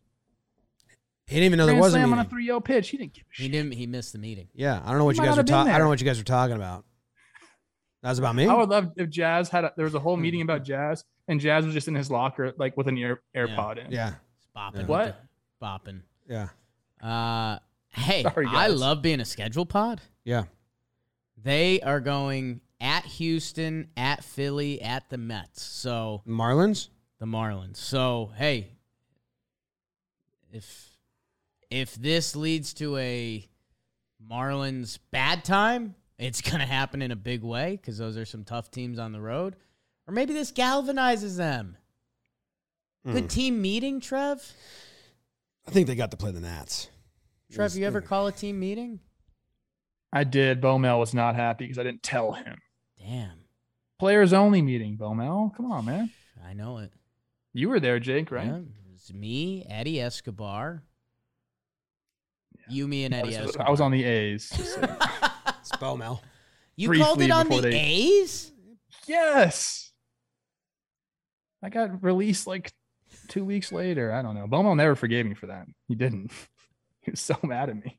He 1.27 1.37
didn't 1.37 1.47
even 1.47 1.59
know 1.59 1.67
there 1.67 1.77
was 1.77 1.89
a 1.95 1.97
slam 1.97 2.11
meeting. 2.11 2.19
on 2.19 2.27
a 2.27 2.59
3-0 2.61 2.65
pitch. 2.65 2.89
He 2.91 2.97
didn't 2.99 3.15
give 3.15 3.23
a 3.25 3.27
He 3.37 3.43
shit. 3.45 3.53
didn't. 3.53 3.73
He 3.73 3.87
missed 3.87 4.13
the 4.13 4.19
meeting. 4.19 4.49
Yeah, 4.55 4.83
I 4.85 4.89
don't 4.91 4.99
know 4.99 5.05
what 5.05 5.15
He 5.15 5.19
you 5.19 5.23
might 5.23 5.29
guys 5.29 5.37
not 5.37 5.39
are 5.39 5.41
have 5.41 5.47
been 5.47 5.53
talking. 5.55 5.69
I 5.69 5.73
there. 5.73 5.79
don't 5.79 5.87
know 5.87 5.91
what 5.91 6.01
you 6.01 6.07
guys 6.07 6.21
are 6.21 6.25
talking 6.25 6.57
about. 6.57 6.85
That 8.03 8.09
was 8.11 8.19
about 8.19 8.35
me. 8.35 8.47
I 8.49 8.55
would 8.55 8.69
love 8.69 8.91
if 8.97 9.09
Jazz 9.09 9.49
had 9.49 9.65
a, 9.65 9.73
there 9.77 9.85
was 9.85 9.95
a 9.95 10.01
whole 10.01 10.17
meeting 10.17 10.43
about 10.43 10.65
Jazz 10.65 11.05
and 11.29 11.41
Jazz 11.41 11.65
was 11.65 11.73
just 11.73 11.87
in 11.87 11.95
his 11.95 12.11
locker 12.11 12.53
like 12.59 12.77
with 12.77 12.89
an 12.89 12.99
ear 12.99 13.23
AirPod 13.37 13.79
in. 13.85 13.93
Yeah, 13.93 14.15
It's 14.39 14.49
bopping. 14.57 14.79
With 14.79 14.89
What? 14.89 15.17
the- 15.61 15.65
Bopping. 15.67 16.01
yeah, 16.29 16.49
Uh, 17.01 17.61
hey, 17.91 18.23
Sorry, 18.25 18.47
I 18.49 18.69
guys. 18.69 18.81
love 18.81 19.01
being 19.03 19.21
a 19.21 19.25
schedule 19.25 19.65
pod. 19.65 20.01
yeah. 20.25 20.45
They 21.41 21.81
are 21.81 22.01
going 22.01 22.61
at 22.81 23.05
Houston, 23.05 23.89
at 23.97 24.25
Philly, 24.25 24.83
at 24.83 25.09
the 25.09 25.19
Mets. 25.19 25.63
So 25.63 26.23
Marlins. 26.27 26.89
the 27.21 27.27
Marlins. 27.27 27.77
So 27.77 28.33
hey, 28.37 28.73
if 30.53 30.92
if 31.73 31.95
this 31.95 32.37
leads 32.37 32.75
to 32.75 32.97
a 32.99 33.49
Marlins 34.31 34.99
bad 35.11 35.45
time, 35.45 35.95
it's 36.19 36.41
gonna 36.51 36.67
happen 36.67 37.03
in 37.03 37.11
a 37.11 37.17
big 37.17 37.43
way 37.43 37.77
because 37.77 37.99
those 37.99 38.17
are 38.17 38.25
some 38.25 38.45
tough 38.45 38.71
teams 38.71 38.99
on 38.99 39.13
the 39.13 39.21
road. 39.21 39.57
Or 40.07 40.13
maybe 40.15 40.33
this 40.35 40.53
galvanizes 40.53 41.37
them. 41.37 41.77
Good 43.07 43.25
Mm. 43.25 43.31
team 43.31 43.63
meeting, 43.63 44.01
Trev. 44.01 44.53
I 45.67 45.71
think 45.71 45.87
they 45.87 45.95
got 45.95 46.11
to 46.13 46.17
play 46.17 46.31
the 46.33 46.41
Nats. 46.41 46.89
Trev, 47.53 47.75
you 47.77 47.85
ever 47.87 48.01
Mm. 48.03 48.07
call 48.07 48.27
a 48.27 48.33
team 48.33 48.59
meeting? 48.61 49.01
I 50.13 50.25
did. 50.25 50.61
Bomel 50.61 50.99
was 50.99 51.15
not 51.15 51.35
happy 51.37 51.65
because 51.65 51.79
I 51.79 51.83
didn't 51.85 52.03
tell 52.03 52.33
him. 52.33 52.59
Damn, 52.99 53.39
Players 53.99 54.33
only 54.33 54.63
meeting, 54.63 54.97
Bomel. 54.97 55.55
Come 55.57 55.71
on, 55.71 55.85
man. 55.85 56.11
I 56.45 56.53
know 56.55 56.79
it. 56.79 56.93
You 57.53 57.69
were 57.69 57.79
there, 57.81 57.99
Jake, 58.01 58.31
right? 58.33 58.47
Yeah, 58.47 58.61
it's 58.95 59.13
me, 59.13 59.65
Eddie 59.69 60.01
Escobar. 60.01 60.83
You, 62.68 62.87
me, 62.88 63.05
and 63.05 63.14
I 63.14 63.18
Eddie 63.20 63.40
was, 63.40 63.57
I 63.57 63.70
was 63.70 63.81
on 63.81 63.90
the 63.90 64.05
A's. 64.05 64.48
just 64.51 64.75
saying. 64.75 64.88
It's 65.61 65.70
Bomel. 65.72 66.20
you 66.75 66.88
briefly 66.88 67.05
called 67.05 67.22
it 67.22 67.31
on 67.31 67.48
the 67.48 67.61
they- 67.61 67.79
A's? 67.79 68.51
yes. 69.07 69.92
I 71.62 71.68
got 71.68 72.03
released 72.03 72.48
like 72.48 72.72
two 73.29 73.44
weeks 73.44 73.70
later. 73.70 74.12
I 74.12 74.22
don't 74.22 74.35
know. 74.35 74.46
Bomel 74.48 74.77
never 74.77 74.96
forgave 74.96 75.25
me 75.27 75.35
for 75.35 75.46
that. 75.46 75.66
He 75.88 75.94
didn't. 75.94 76.33
He 77.05 77.11
was 77.11 77.20
so 77.20 77.37
mad 77.42 77.68
at 77.68 77.75
me. 77.75 77.98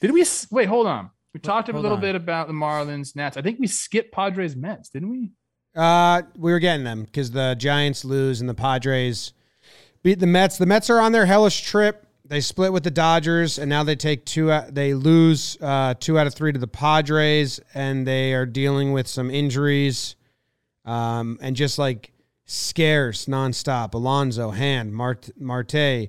Did 0.00 0.12
we 0.12 0.24
wait? 0.52 0.68
Hold 0.68 0.86
on. 0.86 1.10
We 1.34 1.40
talked 1.40 1.68
a 1.68 1.72
little 1.72 1.92
on. 1.96 2.00
bit 2.00 2.14
about 2.14 2.46
the 2.46 2.52
Marlins, 2.52 3.16
Nats. 3.16 3.36
I 3.36 3.42
think 3.42 3.58
we 3.58 3.66
skipped 3.66 4.12
Padres, 4.12 4.54
Mets, 4.54 4.88
didn't 4.88 5.10
we? 5.10 5.30
Uh, 5.74 6.22
we 6.36 6.52
were 6.52 6.58
getting 6.58 6.84
them 6.84 7.02
because 7.04 7.30
the 7.30 7.56
Giants 7.58 8.04
lose 8.04 8.40
and 8.40 8.48
the 8.48 8.54
Padres 8.54 9.32
beat 10.02 10.20
the 10.20 10.26
Mets. 10.26 10.58
The 10.58 10.66
Mets 10.66 10.90
are 10.90 11.00
on 11.00 11.12
their 11.12 11.26
hellish 11.26 11.62
trip. 11.62 12.06
They 12.32 12.40
split 12.40 12.72
with 12.72 12.82
the 12.82 12.90
Dodgers, 12.90 13.58
and 13.58 13.68
now 13.68 13.84
they 13.84 13.94
take 13.94 14.24
two. 14.24 14.50
Out, 14.50 14.74
they 14.74 14.94
lose 14.94 15.58
uh, 15.60 15.92
two 16.00 16.18
out 16.18 16.26
of 16.26 16.32
three 16.32 16.50
to 16.50 16.58
the 16.58 16.66
Padres, 16.66 17.60
and 17.74 18.06
they 18.06 18.32
are 18.32 18.46
dealing 18.46 18.92
with 18.92 19.06
some 19.06 19.30
injuries, 19.30 20.16
um, 20.86 21.38
and 21.42 21.54
just 21.54 21.78
like 21.78 22.10
scarce 22.46 23.26
nonstop. 23.26 23.92
Alonso, 23.92 24.48
Hand, 24.48 24.94
Mart, 24.94 25.28
Marte, 25.38 26.08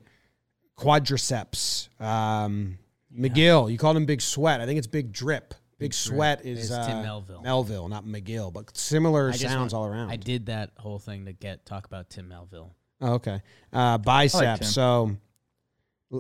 quadriceps. 0.77 1.89
Um, 2.01 2.77
Megill, 3.13 3.69
you 3.69 3.77
called 3.77 3.97
him 3.97 4.05
Big 4.05 4.21
Sweat. 4.21 4.61
I 4.61 4.65
think 4.65 4.77
it's 4.77 4.87
Big 4.87 5.11
Drip. 5.11 5.53
Big, 5.77 5.93
Sweat 5.93 6.45
is 6.45 6.71
It's 6.71 6.87
Tim 6.87 6.99
uh, 6.99 7.03
Melville. 7.03 7.41
Melville, 7.41 7.89
not 7.89 8.05
Megill, 8.05 8.53
but 8.53 8.77
similar 8.77 9.33
sounds 9.33 9.73
want- 9.73 9.73
all 9.73 9.85
around. 9.85 10.09
I 10.09 10.15
did 10.15 10.45
that 10.45 10.69
whole 10.77 10.99
thing 10.99 11.25
to 11.25 11.33
get 11.33 11.65
talk 11.65 11.85
about 11.85 12.09
Tim 12.09 12.29
Melville. 12.29 12.73
Oh, 13.01 13.15
okay. 13.15 13.41
Uh, 13.73 13.97
biceps. 13.97 14.59
Tim. 14.59 14.67
so 14.69 15.17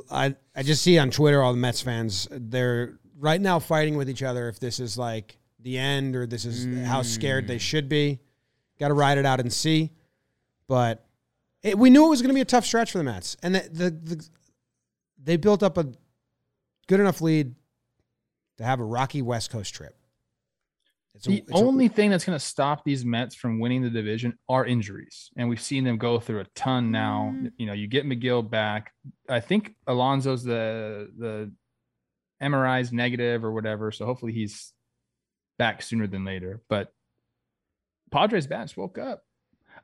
I 0.09 0.35
I 0.55 0.63
just 0.63 0.81
see 0.81 0.97
on 0.97 1.11
Twitter 1.11 1.41
all 1.41 1.53
the 1.53 1.59
Mets 1.59 1.81
fans 1.81 2.27
they're 2.31 2.97
right 3.19 3.39
now 3.39 3.59
fighting 3.59 3.95
with 3.95 4.09
each 4.09 4.23
other 4.23 4.49
if 4.49 4.59
this 4.59 4.79
is 4.79 4.97
like 4.97 5.37
the 5.59 5.77
end 5.77 6.15
or 6.15 6.25
this 6.25 6.45
is 6.45 6.85
how 6.85 7.01
scared 7.01 7.47
they 7.47 7.57
should 7.57 7.87
be. 7.87 8.19
Got 8.79 8.89
to 8.89 8.93
ride 8.93 9.17
it 9.17 9.25
out 9.25 9.39
and 9.39 9.51
see. 9.51 9.91
But 10.67 11.05
it, 11.61 11.77
we 11.77 11.89
knew 11.89 12.05
it 12.05 12.09
was 12.09 12.21
going 12.21 12.29
to 12.29 12.35
be 12.35 12.41
a 12.41 12.45
tough 12.45 12.65
stretch 12.65 12.91
for 12.91 12.97
the 12.97 13.03
Mets, 13.03 13.37
and 13.41 13.55
the, 13.55 13.69
the, 13.71 13.89
the 13.91 14.29
they 15.21 15.37
built 15.37 15.63
up 15.63 15.77
a 15.77 15.87
good 16.87 16.99
enough 16.99 17.21
lead 17.21 17.55
to 18.57 18.63
have 18.63 18.79
a 18.79 18.83
rocky 18.83 19.21
West 19.21 19.51
Coast 19.51 19.73
trip. 19.73 19.95
It's 21.15 21.27
a- 21.27 21.29
The 21.29 21.37
it's 21.39 21.51
a- 21.51 21.55
only 21.63 21.87
thing 21.87 22.09
that's 22.09 22.25
going 22.25 22.37
to 22.37 22.43
stop 22.43 22.83
these 22.83 23.05
Mets 23.05 23.35
from 23.35 23.59
winning 23.59 23.81
the 23.83 23.89
division 23.89 24.37
are 24.49 24.65
injuries, 24.65 25.29
and 25.37 25.47
we've 25.47 25.61
seen 25.61 25.83
them 25.83 25.97
go 25.97 26.19
through 26.19 26.39
a 26.41 26.45
ton 26.55 26.91
now. 26.91 27.31
Mm. 27.35 27.51
You 27.57 27.65
know, 27.67 27.73
you 27.73 27.87
get 27.87 28.05
Megill 28.05 28.49
back. 28.49 28.91
I 29.29 29.39
think 29.39 29.75
Alonso's 29.87 30.43
the 30.43 31.09
the 31.17 31.51
MRI's 32.41 32.91
negative 32.91 33.45
or 33.45 33.51
whatever, 33.53 33.91
so 33.91 34.05
hopefully 34.05 34.33
he's 34.33 34.73
back 35.59 35.81
sooner 35.81 36.07
than 36.07 36.25
later. 36.25 36.61
But 36.67 36.91
Padres 38.11 38.47
bats 38.47 38.75
woke 38.75 38.97
up. 38.97 39.23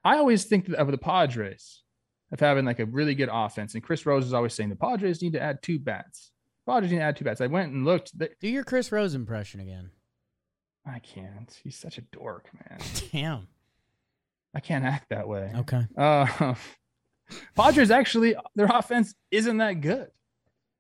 I 0.04 0.18
always 0.18 0.46
think 0.46 0.70
of 0.70 0.92
the 0.92 0.98
Padres 0.98 1.84
of 2.32 2.40
having 2.40 2.66
like 2.66 2.80
a 2.80 2.86
really 2.86 3.16
good 3.16 3.30
offense, 3.32 3.74
and 3.76 3.84
Chris 3.84 4.06
Rose 4.06 4.26
is 4.26 4.34
always 4.34 4.54
saying 4.54 4.70
the 4.70 4.76
Padres 4.76 5.22
need 5.22 5.34
to 5.34 5.42
add 5.42 5.62
two 5.62 5.80
bats. 5.80 6.32
Padres 6.68 6.92
need 6.92 6.98
to 7.00 7.04
add 7.04 7.16
two 7.18 7.26
bats. 7.26 7.42
I 7.42 7.48
went 7.48 7.72
and 7.72 7.86
looked. 7.86 8.18
They, 8.18 8.30
Do 8.40 8.48
your 8.48 8.64
Chris 8.64 8.92
Rose 8.92 9.16
impression 9.16 9.60
again. 9.60 9.92
I 10.90 11.00
can't. 11.00 11.56
He's 11.64 11.78
such 11.78 11.98
a 11.98 12.02
dork, 12.02 12.50
man. 12.54 12.80
Damn. 13.12 13.48
I 14.56 14.60
can't 14.60 14.84
act 14.86 15.10
that 15.10 15.28
way. 15.28 15.52
Okay. 15.58 15.86
Uh, 15.98 16.56
Padres 17.56 17.92
actually, 17.92 18.36
their 18.56 18.66
offense 18.68 19.14
isn't 19.32 19.58
that 19.58 19.74
good. 19.82 20.08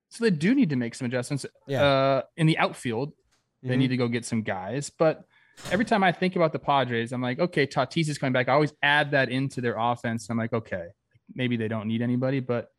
So 0.09 0.23
they 0.23 0.31
do 0.31 0.55
need 0.55 0.71
to 0.71 0.75
make 0.75 0.95
some 0.95 1.05
adjustments. 1.05 1.45
Yeah. 1.67 1.83
Uh, 1.83 2.21
in 2.37 2.47
the 2.47 2.57
outfield, 2.57 3.13
they 3.61 3.75
Mhm. 3.75 3.77
need 3.77 3.87
to 3.89 3.97
go 3.97 4.07
get 4.07 4.25
some 4.25 4.41
guys. 4.41 4.89
But 4.89 5.25
every 5.71 5.85
time 5.85 6.03
I 6.03 6.11
think 6.11 6.35
about 6.35 6.51
the 6.53 6.59
Padres, 6.59 7.11
I'm 7.11 7.21
like, 7.21 7.37
okay, 7.39 7.67
Tatis 7.67 8.09
is 8.09 8.17
coming 8.17 8.33
back. 8.33 8.49
I 8.49 8.53
always 8.53 8.73
add 8.81 9.11
that 9.11 9.29
into 9.29 9.61
their 9.61 9.75
offense. 9.77 10.27
I'm 10.29 10.37
like, 10.37 10.53
okay, 10.53 10.87
maybe 11.35 11.57
they 11.57 11.67
don't 11.67 11.87
need 11.87 12.01
anybody, 12.01 12.39
but 12.39 12.71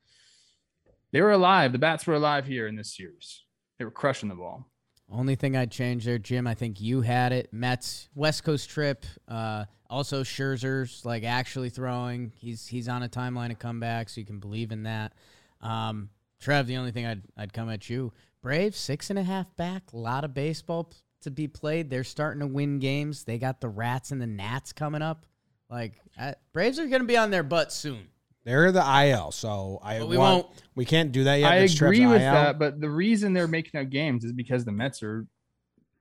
they 1.12 1.21
were 1.23 1.31
alive. 1.33 1.71
The 1.73 1.79
bats 1.79 2.07
were 2.07 2.14
alive 2.14 2.47
here 2.47 2.66
in 2.66 2.75
this 2.75 2.97
series. 2.97 3.45
They 3.79 3.85
were 3.85 3.90
crushing 3.93 4.29
the 4.29 4.35
ball. 4.35 4.69
Only 5.12 5.35
thing 5.35 5.57
I'd 5.57 5.70
change 5.70 6.05
there, 6.05 6.18
Jim. 6.18 6.46
I 6.46 6.55
think 6.55 6.81
you 6.81 7.01
had 7.01 7.33
it. 7.33 7.53
Mets 7.53 8.09
West 8.14 8.44
Coast 8.44 8.70
trip. 8.70 9.05
Uh, 9.27 9.64
also 9.88 10.23
Scherzer's 10.23 11.05
like 11.05 11.25
actually 11.25 11.70
throwing. 11.70 12.33
He's 12.37 12.66
he's 12.66 12.88
on 12.88 13.03
a 13.03 13.09
timeline 13.09 13.51
of 13.51 13.59
comeback, 13.59 14.09
so 14.09 14.20
you 14.20 14.27
can 14.27 14.38
believe 14.38 14.70
in 14.70 14.85
that. 14.85 15.12
Um, 15.61 16.11
Trev, 16.40 16.66
the 16.66 16.77
only 16.77 16.92
thing 16.92 17.07
I'd 17.07 17.23
I'd 17.37 17.53
come 17.53 17.68
at 17.68 17.90
you. 17.90 18.12
Braves 18.40 18.79
six 18.79 19.11
and 19.11 19.18
a 19.18 19.23
half 19.23 19.55
back. 19.57 19.92
A 19.92 19.96
lot 19.96 20.25
of 20.25 20.33
baseball 20.33 20.85
p- 20.85 20.96
to 21.23 21.31
be 21.31 21.49
played. 21.49 21.90
They're 21.90 22.05
starting 22.05 22.40
to 22.40 22.46
win 22.46 22.79
games. 22.79 23.25
They 23.25 23.38
got 23.38 23.61
the 23.61 23.68
Rats 23.68 24.12
and 24.12 24.23
the 24.23 24.27
Nats 24.27 24.73
coming 24.73 25.03
up. 25.03 25.27
Like 25.68 26.01
uh, 26.18 26.33
Braves 26.53 26.79
are 26.79 26.87
going 26.87 27.03
to 27.03 27.07
be 27.07 27.16
on 27.16 27.31
their 27.31 27.42
butt 27.42 27.73
soon. 27.73 28.07
They're 28.44 28.72
the 28.72 28.81
IL, 29.07 29.33
so 29.33 29.79
I 29.83 29.98
But 29.98 30.09
we 30.09 30.16
want- 30.16 30.44
won't. 30.46 30.62
We 30.74 30.85
can't 30.87 31.12
do 31.12 31.24
that 31.24 31.37
yet. 31.37 31.53
I 31.53 31.61
That's 31.61 31.74
agree 31.74 32.07
with 32.07 32.22
IL. 32.22 32.33
that, 32.33 32.59
but 32.59 32.81
the 32.81 32.88
reason 32.88 33.33
they're 33.35 33.46
making 33.48 33.79
out 33.79 33.90
games 33.90 34.24
is 34.24 34.33
because 34.33 34.64
the 34.64 34.72
Mets 34.72 35.03
are 35.03 35.26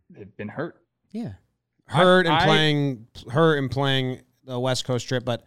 they've 0.10 0.36
been 0.38 0.48
hurt. 0.50 0.82
Yeah. 1.12 1.34
hurt 1.86 2.28
and 2.28 2.36
I- 2.36 2.46
playing 2.46 3.08
hurt 3.32 3.58
and 3.58 3.70
playing 3.72 4.22
the 4.44 4.60
West 4.60 4.86
Coast 4.86 5.08
trip, 5.08 5.26
but 5.26 5.44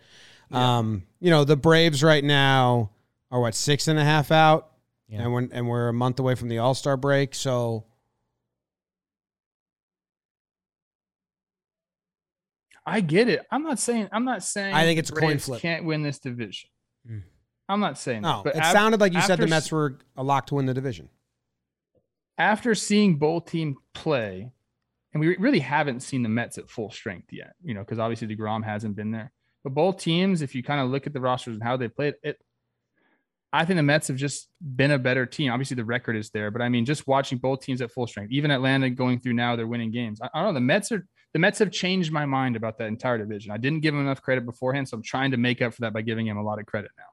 Yeah. 0.50 0.78
um, 0.78 1.05
you 1.20 1.31
know 1.31 1.44
the 1.44 1.57
Braves 1.57 2.02
right 2.02 2.22
now 2.24 2.90
are 3.31 3.40
what 3.40 3.55
six 3.55 3.87
and 3.88 3.96
a 3.98 4.05
half 4.05 4.31
out, 4.33 4.72
Yeah. 5.09 5.22
and 5.22 5.33
we're 5.33 5.48
and 5.52 5.68
we're 5.68 5.88
a 5.88 5.92
month 5.92 6.18
away 6.18 6.35
from 6.35 6.48
the 6.48 6.59
All 6.59 6.74
Star 6.74 6.96
break, 6.96 7.35
so 7.35 7.85
I 12.85 13.00
get 13.00 13.28
it. 13.28 13.46
I'm 13.50 13.62
not 13.62 13.78
saying 13.78 14.09
I'm 14.12 14.24
not 14.24 14.42
saying 14.42 14.74
I 14.74 14.83
think 14.85 14.98
it's 14.98 15.11
the 15.11 15.16
a 15.16 15.20
coin 15.20 15.38
flip. 15.38 15.61
Can't 15.62 15.85
win 15.85 16.02
this 16.02 16.18
division. 16.18 16.68
Mm. 17.08 17.22
I'm 17.68 17.80
not 17.80 17.98
saying 17.98 18.22
no, 18.22 18.42
that, 18.44 18.54
but 18.54 18.56
it 18.56 18.64
sounded 18.72 19.00
like 19.00 19.12
you 19.14 19.22
said 19.22 19.38
the 19.38 19.46
Mets 19.46 19.70
were 19.72 19.98
a 20.16 20.22
lock 20.22 20.46
to 20.46 20.56
win 20.56 20.66
the 20.66 20.74
division. 20.74 21.08
after 22.38 22.74
seeing 22.74 23.16
both 23.16 23.46
teams 23.46 23.76
play, 23.94 24.50
and 25.12 25.20
we 25.20 25.36
really 25.36 25.60
haven't 25.60 26.00
seen 26.00 26.22
the 26.22 26.28
Mets 26.28 26.58
at 26.58 26.70
full 26.70 26.90
strength 26.90 27.28
yet, 27.32 27.54
you 27.62 27.74
know, 27.74 27.80
because 27.80 27.98
obviously 27.98 28.26
the 28.26 28.36
DeGrom 28.36 28.64
hasn't 28.64 28.96
been 28.96 29.10
there. 29.10 29.32
But 29.62 29.74
both 29.74 29.98
teams, 29.98 30.42
if 30.42 30.54
you 30.54 30.62
kind 30.62 30.80
of 30.80 30.90
look 30.90 31.06
at 31.06 31.12
the 31.12 31.20
rosters 31.20 31.54
and 31.54 31.62
how 31.62 31.76
they 31.76 31.88
played, 31.88 32.14
it 32.22 32.38
I 33.52 33.66
think 33.66 33.76
the 33.76 33.82
Mets 33.82 34.08
have 34.08 34.16
just 34.16 34.48
been 34.60 34.92
a 34.92 34.98
better 34.98 35.26
team. 35.26 35.52
Obviously, 35.52 35.74
the 35.74 35.84
record 35.84 36.16
is 36.16 36.30
there, 36.30 36.50
but 36.50 36.62
I 36.62 36.70
mean, 36.70 36.86
just 36.86 37.06
watching 37.06 37.36
both 37.36 37.60
teams 37.60 37.82
at 37.82 37.90
full 37.90 38.06
strength, 38.06 38.32
even 38.32 38.50
Atlanta 38.50 38.88
going 38.88 39.20
through 39.20 39.34
now, 39.34 39.56
they're 39.56 39.66
winning 39.66 39.90
games. 39.90 40.20
I, 40.22 40.30
I 40.32 40.42
don't 40.42 40.54
know. 40.54 40.54
The 40.54 40.64
Mets 40.64 40.90
are 40.90 41.06
the 41.33 41.38
Mets 41.38 41.59
have 41.61 41.71
changed 41.71 42.12
my 42.12 42.27
mind 42.27 42.57
about 42.57 42.79
that 42.79 42.88
entire 42.88 43.18
division. 43.18 43.51
I 43.53 43.57
didn't 43.57 43.81
give 43.81 43.95
them 43.95 44.03
enough 44.03 44.21
credit 44.23 44.45
beforehand, 44.45 44.88
so 44.88 44.97
I'm 44.97 45.03
trying 45.03 45.31
to 45.31 45.37
make 45.37 45.62
up 45.62 45.73
for 45.75 45.81
that 45.83 45.92
by 45.92 46.03
giving 46.03 46.27
them 46.27 46.37
a 46.37 46.42
lot 46.42 46.59
of 46.59 46.66
credit 46.66 46.90
now. 46.99 47.05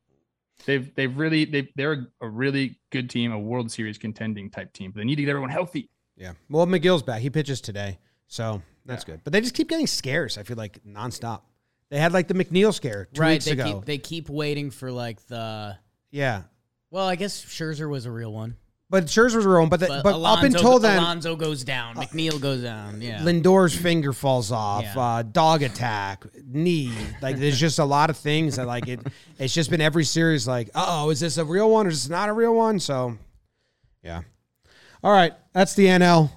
They've 0.65 0.93
they've 0.95 1.15
really 1.17 1.45
they 1.45 1.69
they're 1.75 2.07
a 2.21 2.27
really 2.27 2.79
good 2.89 3.09
team, 3.09 3.31
a 3.31 3.39
World 3.39 3.71
Series 3.71 3.97
contending 3.97 4.49
type 4.49 4.73
team. 4.73 4.91
But 4.91 4.99
they 4.99 5.05
need 5.05 5.15
to 5.15 5.21
get 5.23 5.29
everyone 5.29 5.49
healthy. 5.51 5.89
Yeah, 6.17 6.33
well 6.49 6.65
Megill's 6.67 7.01
back; 7.03 7.21
he 7.21 7.29
pitches 7.29 7.61
today, 7.61 7.99
so 8.27 8.61
that's 8.85 9.05
Yeah. 9.07 9.13
good. 9.15 9.21
But 9.23 9.31
they 9.31 9.39
just 9.39 9.55
keep 9.55 9.69
getting 9.69 9.87
scares. 9.87 10.37
I 10.37 10.43
feel 10.43 10.57
like 10.57 10.83
nonstop. 10.83 11.41
They 11.89 11.97
had 11.97 12.11
like 12.11 12.27
the 12.27 12.33
McNeil 12.33 12.73
scare 12.73 13.07
two 13.13 13.21
right. 13.21 13.31
weeks 13.35 13.45
They 13.45 13.51
ago. 13.51 13.75
keep 13.75 13.85
they 13.85 13.97
keep 13.97 14.29
waiting 14.29 14.69
for 14.69 14.91
like 14.91 15.25
the. 15.27 15.77
yeah, 16.11 16.43
Well, 16.91 17.07
I 17.07 17.15
guess 17.15 17.43
Scherzer 17.45 17.89
was 17.89 18.05
a 18.05 18.11
real 18.11 18.33
one. 18.33 18.57
But 18.91 19.05
Scherzer's 19.05 19.45
own. 19.45 19.69
But 19.69 19.81
the, 19.81 19.87
But, 19.87 20.03
but, 20.03 20.09
up 20.09 20.15
Alonso, 20.15 20.45
until 20.45 20.79
then, 20.79 20.97
Alonso 20.97 21.35
goes 21.35 21.63
down. 21.63 21.95
McNeil 21.95 22.41
goes 22.41 22.63
down. 22.63 23.01
Yeah. 23.01 23.23
Lindor's 23.23 23.75
finger 23.75 24.13
falls 24.13 24.51
off, 24.51 24.83
Yeah. 24.83 24.99
uh, 24.99 25.21
dog 25.21 25.61
attack, 25.61 26.25
knee. 26.47 26.91
Like 27.21 27.37
there's 27.37 27.59
just 27.59 27.77
a 27.77 27.85
lot 27.85 28.09
of 28.09 28.17
things 28.17 28.55
that 28.55 28.65
like 28.65 28.87
it. 28.87 28.99
It's 29.37 29.53
just 29.53 29.69
been 29.69 29.81
every 29.81 30.05
series 30.05 30.47
like, 30.47 30.69
oh, 30.73 31.11
is 31.11 31.19
this 31.19 31.37
a 31.37 31.45
real 31.45 31.69
one 31.69 31.85
or 31.85 31.89
is 31.89 32.03
this 32.03 32.09
not 32.09 32.29
a 32.29 32.33
real 32.33 32.55
one? 32.55 32.79
So, 32.79 33.15
yeah. 34.03 34.21
All 35.03 35.11
right, 35.11 35.33
that's 35.53 35.75
the 35.75 35.85
NL. 35.85 36.31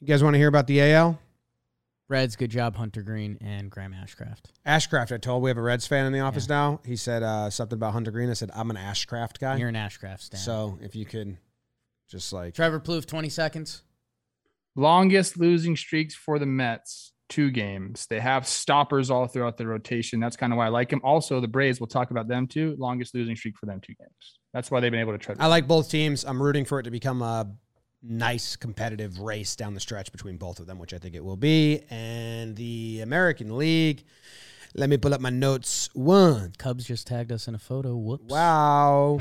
You 0.00 0.06
guys 0.06 0.22
want 0.22 0.34
to 0.34 0.38
hear 0.38 0.48
about 0.48 0.66
the 0.66 0.80
AL? 0.82 1.18
Reds, 2.08 2.36
good 2.36 2.50
job, 2.50 2.74
Hunter 2.76 3.02
Greene 3.02 3.36
and 3.40 3.70
Graham 3.70 3.92
Ashcraft. 3.92 4.46
Ashcraft. 4.66 5.12
I 5.12 5.18
told 5.18 5.42
we 5.42 5.50
have 5.50 5.58
a 5.58 5.62
Reds 5.62 5.86
fan 5.86 6.06
in 6.06 6.12
the 6.12 6.20
office 6.20 6.48
now. 6.48 6.80
He 6.84 6.96
said 6.96 7.22
uh, 7.22 7.50
something 7.50 7.76
about 7.76 7.92
Hunter 7.92 8.10
Greene. 8.10 8.30
I 8.30 8.32
said 8.32 8.50
I'm 8.54 8.70
an 8.70 8.76
Ashcraft 8.76 9.38
guy. 9.38 9.56
You're 9.56 9.68
an 9.68 9.74
Ashcraft 9.74 10.22
stan. 10.22 10.40
So 10.40 10.78
if 10.80 10.96
you 10.96 11.04
could, 11.04 11.36
just 12.08 12.32
like 12.32 12.54
Trevor 12.54 12.80
Plouffe, 12.80 13.06
20 13.06 13.28
seconds. 13.28 13.82
Longest 14.76 15.36
losing 15.36 15.76
streaks 15.76 16.14
for 16.14 16.38
the 16.38 16.46
Mets, 16.46 17.12
two 17.28 17.50
games. 17.50 18.06
They 18.08 18.20
have 18.20 18.46
stoppers 18.46 19.10
all 19.10 19.26
throughout 19.26 19.56
the 19.56 19.66
rotation. 19.66 20.20
That's 20.20 20.36
kind 20.36 20.52
of 20.52 20.56
why 20.56 20.66
I 20.66 20.70
like 20.70 20.88
them. 20.88 21.00
Also, 21.02 21.40
the 21.40 21.48
Braves, 21.48 21.80
we'll 21.80 21.88
talk 21.88 22.10
about 22.10 22.28
them 22.28 22.46
too. 22.46 22.76
Longest 22.78 23.14
losing 23.14 23.36
streak 23.36 23.56
for 23.58 23.66
them, 23.66 23.80
two 23.80 23.94
games. 23.98 24.38
That's 24.52 24.70
why 24.70 24.80
they've 24.80 24.90
been 24.90 25.00
able 25.00 25.12
to 25.12 25.18
tread. 25.18 25.36
I 25.40 25.46
like 25.46 25.66
both 25.66 25.90
teams. 25.90 26.24
I'm 26.24 26.40
rooting 26.40 26.64
for 26.64 26.80
it 26.80 26.84
to 26.84 26.90
become 26.90 27.22
a 27.22 27.50
nice 28.02 28.56
competitive 28.56 29.18
race 29.18 29.56
down 29.56 29.74
the 29.74 29.80
stretch 29.80 30.12
between 30.12 30.36
both 30.36 30.60
of 30.60 30.66
them, 30.66 30.78
which 30.78 30.94
I 30.94 30.98
think 30.98 31.14
it 31.14 31.24
will 31.24 31.36
be. 31.36 31.82
And 31.90 32.56
the 32.56 33.00
American 33.02 33.58
League. 33.58 34.04
Let 34.74 34.90
me 34.90 34.96
pull 34.96 35.14
up 35.14 35.20
my 35.20 35.30
notes. 35.30 35.88
One. 35.94 36.52
Cubs 36.58 36.84
just 36.84 37.06
tagged 37.06 37.32
us 37.32 37.48
in 37.48 37.54
a 37.54 37.58
photo. 37.58 37.96
Whoops. 37.96 38.30
Wow. 38.30 39.18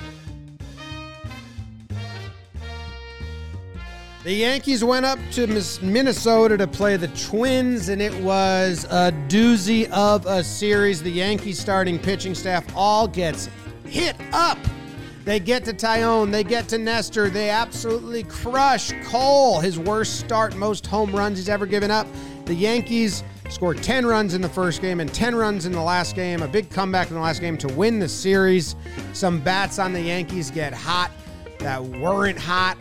The 4.28 4.34
Yankees 4.34 4.84
went 4.84 5.06
up 5.06 5.20
to 5.32 5.48
Minnesota 5.82 6.58
to 6.58 6.68
play 6.68 6.98
the 6.98 7.08
Twins, 7.08 7.88
and 7.88 8.02
it 8.02 8.14
was 8.22 8.84
a 8.90 9.14
doozy 9.30 9.90
of 9.90 10.26
a 10.26 10.44
series. 10.44 11.02
The 11.02 11.10
Yankees 11.10 11.58
starting 11.58 11.98
pitching 11.98 12.36
staff 12.36 12.66
all 12.76 13.08
gets 13.08 13.50
hit 13.86 14.18
up. 14.34 14.58
They 15.24 15.40
get 15.40 15.64
to 15.64 15.72
Taillon, 15.72 16.30
they 16.30 16.44
get 16.44 16.68
to 16.68 16.78
Nestor, 16.78 17.30
they 17.30 17.50
absolutely 17.50 18.24
crush 18.24 18.92
Cole, 19.06 19.62
his 19.62 19.80
worst 19.80 20.20
start, 20.20 20.58
most 20.58 20.86
home 20.86 21.16
runs 21.16 21.38
he's 21.38 21.48
ever 21.48 21.66
given 21.66 21.90
up. 21.90 22.06
The 22.44 22.54
Yankees 22.54 23.24
scored 23.50 23.82
10 23.82 24.06
runs 24.06 24.34
in 24.34 24.42
the 24.42 24.50
first 24.50 24.82
game 24.82 25.00
and 25.00 25.14
10 25.14 25.36
runs 25.36 25.66
in 25.66 25.72
the 25.72 25.82
last 25.82 26.18
game, 26.18 26.42
a 26.42 26.50
big 26.50 26.70
comeback 26.70 27.08
in 27.08 27.14
the 27.14 27.22
last 27.22 27.40
game 27.40 27.58
to 27.60 27.70
win 27.70 27.98
the 27.98 28.10
series. 28.10 28.76
Some 29.14 29.40
bats 29.40 29.80
on 29.80 29.94
the 29.94 30.02
Yankees 30.02 30.52
get 30.52 30.74
hot 30.74 31.12
that 31.60 31.82
weren't 31.82 32.38
hot. 32.38 32.78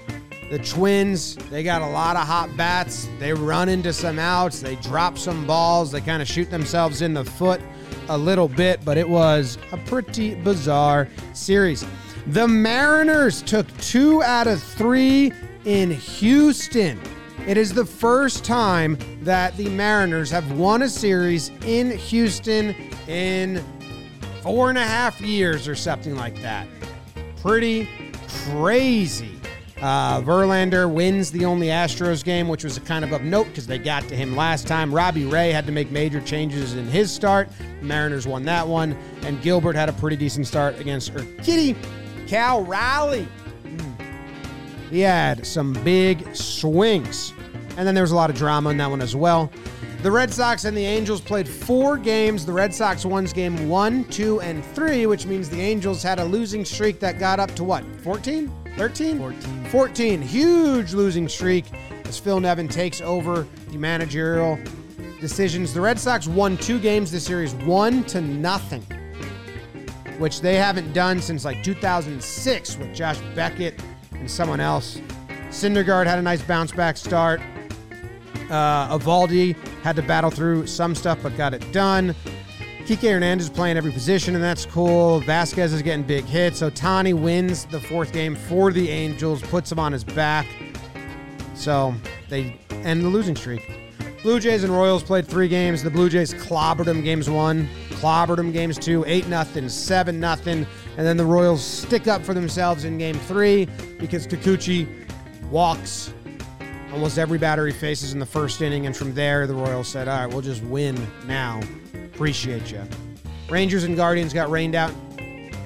The 0.50 0.58
Twins, 0.60 1.34
they 1.50 1.62
got 1.62 1.82
a 1.82 1.88
lot 1.88 2.16
of 2.16 2.26
hot 2.26 2.56
bats. 2.56 3.08
They 3.18 3.32
run 3.32 3.68
into 3.68 3.92
some 3.92 4.18
outs. 4.18 4.60
They 4.60 4.76
drop 4.76 5.18
some 5.18 5.46
balls. 5.46 5.90
They 5.90 6.00
kind 6.00 6.22
of 6.22 6.28
shoot 6.28 6.50
themselves 6.50 7.02
in 7.02 7.14
the 7.14 7.24
foot 7.24 7.60
a 8.08 8.16
little 8.16 8.48
bit, 8.48 8.84
but 8.84 8.96
it 8.96 9.08
was 9.08 9.58
a 9.72 9.76
pretty 9.78 10.36
bizarre 10.36 11.08
series. 11.34 11.84
The 12.28 12.46
Mariners 12.46 13.42
took 13.42 13.66
two 13.78 14.22
out 14.22 14.46
of 14.46 14.62
three 14.62 15.32
in 15.64 15.90
Houston. 15.90 17.00
It 17.46 17.56
is 17.56 17.72
the 17.72 17.84
first 17.84 18.44
time 18.44 18.98
that 19.22 19.56
the 19.56 19.68
Mariners 19.68 20.30
have 20.30 20.50
won 20.52 20.82
a 20.82 20.88
series 20.88 21.50
in 21.64 21.90
Houston 21.90 22.74
in 23.08 23.64
four 24.42 24.68
and 24.68 24.78
a 24.78 24.84
half 24.84 25.20
years 25.20 25.66
or 25.66 25.74
something 25.74 26.14
like 26.16 26.40
that. 26.42 26.68
Pretty 27.42 27.88
crazy. 28.50 29.35
Uh, 29.80 30.22
Verlander 30.22 30.90
wins 30.90 31.30
the 31.30 31.44
only 31.44 31.66
Astros 31.66 32.24
game, 32.24 32.48
which 32.48 32.64
was 32.64 32.78
a 32.78 32.80
kind 32.80 33.04
of 33.04 33.12
of 33.12 33.22
note 33.22 33.46
because 33.48 33.66
they 33.66 33.78
got 33.78 34.08
to 34.08 34.16
him 34.16 34.34
last 34.34 34.66
time. 34.66 34.94
Robbie 34.94 35.26
Ray 35.26 35.52
had 35.52 35.66
to 35.66 35.72
make 35.72 35.90
major 35.90 36.20
changes 36.22 36.74
in 36.74 36.86
his 36.86 37.12
start. 37.12 37.48
Mariners 37.82 38.26
won 38.26 38.44
that 38.44 38.66
one, 38.66 38.96
and 39.22 39.40
Gilbert 39.42 39.76
had 39.76 39.90
a 39.90 39.92
pretty 39.92 40.16
decent 40.16 40.46
start 40.46 40.80
against 40.80 41.12
Urquidy. 41.12 41.76
Cal 42.26 42.64
Raleigh, 42.64 43.28
mm, 43.64 44.90
he 44.90 45.00
had 45.00 45.46
some 45.46 45.74
big 45.84 46.34
swings, 46.34 47.34
and 47.76 47.86
then 47.86 47.94
there 47.94 48.02
was 48.02 48.12
a 48.12 48.16
lot 48.16 48.30
of 48.30 48.36
drama 48.36 48.70
in 48.70 48.78
that 48.78 48.88
one 48.88 49.02
as 49.02 49.14
well. 49.14 49.52
The 50.02 50.10
Red 50.10 50.32
Sox 50.32 50.64
and 50.64 50.76
the 50.76 50.84
Angels 50.84 51.20
played 51.20 51.48
four 51.48 51.96
games. 51.96 52.46
The 52.46 52.52
Red 52.52 52.72
Sox 52.72 53.04
won 53.04 53.24
game 53.26 53.68
one, 53.68 54.04
two, 54.04 54.40
and 54.40 54.64
three, 54.64 55.06
which 55.06 55.26
means 55.26 55.50
the 55.50 55.60
Angels 55.60 56.02
had 56.02 56.18
a 56.18 56.24
losing 56.24 56.64
streak 56.64 56.98
that 57.00 57.18
got 57.18 57.40
up 57.40 57.54
to 57.56 57.64
what, 57.64 57.84
14? 58.02 58.50
13? 58.76 59.18
14. 59.18 59.64
14. 59.66 60.22
Huge 60.22 60.92
losing 60.92 61.28
streak 61.28 61.64
as 62.04 62.18
Phil 62.18 62.40
Nevin 62.40 62.68
takes 62.68 63.00
over 63.00 63.46
the 63.68 63.78
managerial 63.78 64.58
decisions. 65.20 65.72
The 65.72 65.80
Red 65.80 65.98
Sox 65.98 66.26
won 66.26 66.56
two 66.58 66.78
games 66.78 67.10
this 67.10 67.24
series, 67.24 67.54
one 67.54 68.04
to 68.04 68.20
nothing, 68.20 68.82
which 70.18 70.40
they 70.40 70.56
haven't 70.56 70.92
done 70.92 71.20
since 71.20 71.44
like 71.44 71.62
2006 71.62 72.76
with 72.76 72.94
Josh 72.94 73.18
Beckett 73.34 73.82
and 74.12 74.30
someone 74.30 74.60
else. 74.60 75.00
Syndergaard 75.48 76.06
had 76.06 76.18
a 76.18 76.22
nice 76.22 76.42
bounce 76.42 76.72
back 76.72 76.96
start. 76.96 77.40
Uh, 78.50 78.96
Eovaldi 78.96 79.56
had 79.82 79.96
to 79.96 80.02
battle 80.02 80.30
through 80.30 80.66
some 80.66 80.94
stuff, 80.94 81.18
but 81.22 81.36
got 81.36 81.54
it 81.54 81.72
done. 81.72 82.14
Kike 82.86 83.10
Hernandez 83.10 83.50
playing 83.50 83.76
every 83.76 83.90
position, 83.90 84.36
and 84.36 84.44
that's 84.44 84.64
cool. 84.64 85.20
Vazquez 85.22 85.72
is 85.72 85.82
getting 85.82 86.04
big 86.04 86.24
hits. 86.24 86.60
Ohtani 86.60 87.14
wins 87.14 87.64
the 87.64 87.80
fourth 87.80 88.12
game 88.12 88.36
for 88.36 88.72
the 88.72 88.88
Angels, 88.90 89.42
puts 89.42 89.72
him 89.72 89.80
on 89.80 89.90
his 89.90 90.04
back. 90.04 90.46
So 91.56 91.96
they 92.28 92.56
end 92.70 93.02
the 93.02 93.08
losing 93.08 93.34
streak. 93.34 93.68
Blue 94.22 94.38
Jays 94.38 94.62
and 94.62 94.72
Royals 94.72 95.02
played 95.02 95.26
three 95.26 95.48
games. 95.48 95.82
The 95.82 95.90
Blue 95.90 96.08
Jays 96.08 96.32
clobbered 96.32 96.84
them 96.84 97.02
games 97.02 97.28
one, 97.28 97.68
clobbered 97.90 98.36
them 98.36 98.52
games 98.52 98.78
two, 98.78 99.02
eight 99.08 99.26
nothing, 99.26 99.68
seven 99.68 100.20
nothing, 100.20 100.64
and 100.96 101.04
then 101.04 101.16
the 101.16 101.24
Royals 101.24 101.64
stick 101.64 102.06
up 102.06 102.22
for 102.22 102.34
themselves 102.34 102.84
in 102.84 102.98
game 102.98 103.18
three 103.18 103.66
because 103.98 104.28
Kikuchi 104.28 104.86
walks 105.50 106.14
almost 106.96 107.18
every 107.18 107.36
batter 107.36 107.66
he 107.66 107.74
faces 107.74 108.14
in 108.14 108.18
the 108.18 108.24
first 108.24 108.62
inning, 108.62 108.86
and 108.86 108.96
from 108.96 109.12
there 109.12 109.46
the 109.46 109.54
Royals 109.54 109.86
said, 109.86 110.08
"All 110.08 110.18
right, 110.18 110.26
we'll 110.26 110.40
just 110.40 110.62
win 110.62 110.96
now. 111.26 111.60
Appreciate 112.06 112.72
you." 112.72 112.80
Rangers 113.50 113.84
and 113.84 113.94
Guardians 113.94 114.32
got 114.32 114.50
rained 114.50 114.74
out 114.74 114.94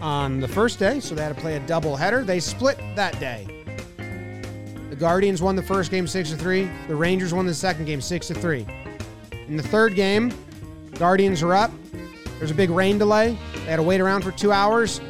on 0.02 0.40
the 0.40 0.48
first 0.48 0.80
day, 0.80 0.98
so 0.98 1.14
they 1.14 1.22
had 1.22 1.32
to 1.32 1.40
play 1.40 1.54
a 1.54 1.60
double 1.60 1.94
header. 1.94 2.24
They 2.24 2.40
split 2.40 2.78
that 2.96 3.20
day. 3.20 3.46
The 4.90 4.96
Guardians 4.96 5.40
won 5.40 5.54
the 5.54 5.62
first 5.62 5.92
game 5.92 6.08
six 6.08 6.30
to 6.30 6.36
three. 6.36 6.68
The 6.88 6.96
Rangers 6.96 7.32
won 7.32 7.46
the 7.46 7.54
second 7.54 7.84
game 7.84 8.00
six 8.00 8.26
to 8.26 8.34
three. 8.34 8.66
In 9.46 9.56
the 9.56 9.62
third 9.62 9.94
game, 9.94 10.32
Guardians 10.98 11.44
are 11.44 11.54
up. 11.54 11.70
There's 12.38 12.50
a 12.50 12.54
big 12.54 12.70
rain 12.70 12.98
delay. 12.98 13.38
They 13.54 13.70
had 13.70 13.76
to 13.76 13.84
wait 13.84 14.00
around 14.00 14.22
for 14.22 14.32
two 14.32 14.50
hours. 14.50 15.00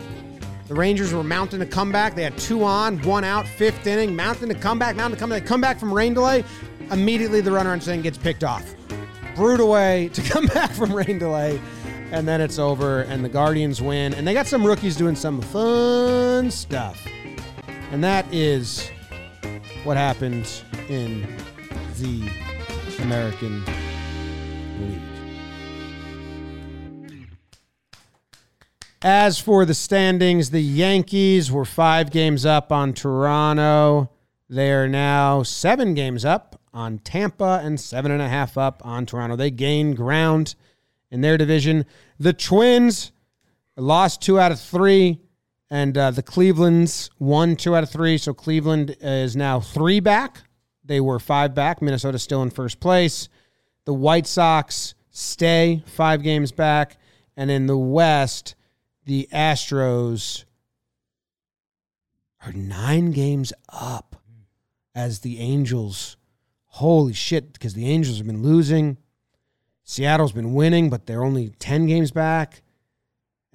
The 0.70 0.76
Rangers 0.76 1.12
were 1.12 1.24
mounting 1.24 1.62
a 1.62 1.66
comeback. 1.66 2.14
They 2.14 2.22
had 2.22 2.38
two 2.38 2.62
on, 2.62 3.02
one 3.02 3.24
out, 3.24 3.44
fifth 3.44 3.88
inning, 3.88 4.14
mounting 4.14 4.52
a 4.52 4.54
comeback, 4.54 4.94
mounting 4.94 5.16
a 5.16 5.18
comeback. 5.18 5.42
They 5.42 5.48
come 5.48 5.60
back 5.60 5.80
from 5.80 5.92
rain 5.92 6.14
delay. 6.14 6.44
Immediately, 6.92 7.40
the 7.40 7.50
runner 7.50 7.72
on 7.72 7.80
second 7.80 8.02
gets 8.02 8.16
picked 8.16 8.44
off. 8.44 8.64
Brewed 9.34 9.58
away 9.58 10.10
to 10.12 10.22
come 10.22 10.46
back 10.46 10.70
from 10.70 10.94
rain 10.94 11.18
delay. 11.18 11.60
And 12.12 12.26
then 12.26 12.40
it's 12.40 12.60
over, 12.60 13.00
and 13.00 13.24
the 13.24 13.28
Guardians 13.28 13.82
win. 13.82 14.14
And 14.14 14.24
they 14.24 14.32
got 14.32 14.46
some 14.46 14.64
rookies 14.64 14.94
doing 14.94 15.16
some 15.16 15.40
fun 15.40 16.52
stuff. 16.52 17.04
And 17.90 18.04
that 18.04 18.32
is 18.32 18.88
what 19.82 19.96
happened 19.96 20.62
in 20.88 21.26
the 21.98 22.30
American 23.00 23.64
League. 24.78 25.09
As 29.02 29.38
for 29.38 29.64
the 29.64 29.72
standings, 29.72 30.50
the 30.50 30.60
Yankees 30.60 31.50
were 31.50 31.64
five 31.64 32.10
games 32.10 32.44
up 32.44 32.70
on 32.70 32.92
Toronto. 32.92 34.10
They 34.50 34.72
are 34.72 34.88
now 34.88 35.42
seven 35.42 35.94
games 35.94 36.22
up 36.22 36.60
on 36.74 36.98
Tampa 36.98 37.62
and 37.64 37.80
seven 37.80 38.12
and 38.12 38.20
a 38.20 38.28
half 38.28 38.58
up 38.58 38.82
on 38.84 39.06
Toronto. 39.06 39.36
They 39.36 39.50
gained 39.50 39.96
ground 39.96 40.54
in 41.10 41.22
their 41.22 41.38
division. 41.38 41.86
The 42.18 42.34
Twins 42.34 43.12
lost 43.74 44.20
two 44.20 44.38
out 44.38 44.52
of 44.52 44.60
three, 44.60 45.18
and 45.70 45.96
uh, 45.96 46.10
the 46.10 46.22
Cleveland's 46.22 47.08
won 47.18 47.56
two 47.56 47.74
out 47.74 47.82
of 47.82 47.88
three. 47.88 48.18
So 48.18 48.34
Cleveland 48.34 48.96
is 49.00 49.34
now 49.34 49.60
three 49.60 50.00
back. 50.00 50.42
They 50.84 51.00
were 51.00 51.18
five 51.18 51.54
back. 51.54 51.80
Minnesota 51.80 52.18
still 52.18 52.42
in 52.42 52.50
first 52.50 52.80
place. 52.80 53.30
The 53.86 53.94
White 53.94 54.26
Sox 54.26 54.94
stay 55.10 55.82
five 55.86 56.22
games 56.22 56.52
back. 56.52 56.98
And 57.34 57.50
in 57.50 57.64
the 57.64 57.78
West, 57.78 58.56
the 59.04 59.28
Astros 59.32 60.44
are 62.44 62.52
nine 62.52 63.10
games 63.10 63.52
up 63.68 64.16
as 64.94 65.20
the 65.20 65.38
Angels. 65.38 66.16
Holy 66.66 67.12
shit, 67.12 67.52
because 67.52 67.74
the 67.74 67.88
Angels 67.88 68.18
have 68.18 68.26
been 68.26 68.42
losing. 68.42 68.96
Seattle's 69.84 70.32
been 70.32 70.54
winning, 70.54 70.88
but 70.88 71.06
they're 71.06 71.24
only 71.24 71.50
10 71.58 71.86
games 71.86 72.10
back. 72.10 72.62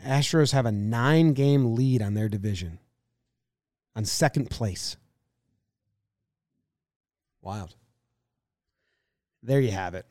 Astros 0.06 0.52
have 0.52 0.66
a 0.66 0.72
nine 0.72 1.34
game 1.34 1.76
lead 1.76 2.02
on 2.02 2.14
their 2.14 2.30
division, 2.30 2.80
on 3.96 4.06
second 4.06 4.50
place. 4.50 4.98
Wild. 7.42 7.76
There 9.42 9.62
you 9.62 9.72
have 9.72 9.94
it. 9.94 10.06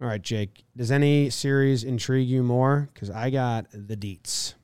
All 0.00 0.08
right, 0.08 0.22
Jake. 0.22 0.64
Does 0.76 0.90
any 0.90 1.28
series 1.28 1.84
intrigue 1.84 2.28
you 2.28 2.42
more? 2.42 2.88
Because 2.94 3.10
I 3.10 3.28
got 3.30 3.66
the 3.72 3.96
deets. 3.96 4.54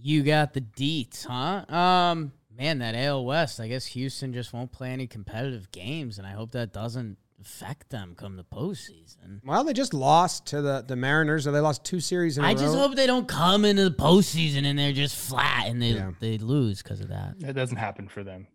You 0.00 0.22
got 0.22 0.54
the 0.54 0.60
deets, 0.60 1.26
huh? 1.26 1.64
Um, 1.74 2.32
man, 2.56 2.78
that 2.78 2.94
AL 2.94 3.24
West. 3.24 3.58
I 3.60 3.68
guess 3.68 3.86
Houston 3.86 4.32
just 4.32 4.52
won't 4.52 4.70
play 4.72 4.90
any 4.90 5.06
competitive 5.06 5.70
games, 5.72 6.18
and 6.18 6.26
I 6.26 6.30
hope 6.32 6.52
that 6.52 6.72
doesn't 6.72 7.16
affect 7.40 7.90
them 7.90 8.14
come 8.16 8.36
the 8.36 8.44
postseason. 8.44 9.40
Well, 9.44 9.62
they 9.64 9.72
just 9.72 9.94
lost 9.94 10.46
to 10.46 10.60
the, 10.62 10.84
the 10.86 10.96
Mariners, 10.96 11.46
or 11.46 11.52
they 11.52 11.60
lost 11.60 11.84
two 11.84 12.00
series 12.00 12.36
in 12.38 12.44
a 12.44 12.48
I 12.48 12.52
row. 12.52 12.58
just 12.58 12.76
hope 12.76 12.94
they 12.96 13.06
don't 13.06 13.28
come 13.28 13.64
into 13.64 13.84
the 13.88 13.94
postseason 13.94 14.64
and 14.64 14.78
they're 14.78 14.92
just 14.92 15.16
flat 15.16 15.66
and 15.68 15.80
they 15.80 15.90
Yeah. 15.90 16.10
they 16.20 16.38
lose 16.38 16.82
because 16.82 17.00
of 17.00 17.08
that. 17.08 17.36
It 17.40 17.52
doesn't 17.52 17.76
happen 17.76 18.08
for 18.08 18.24
them. 18.24 18.46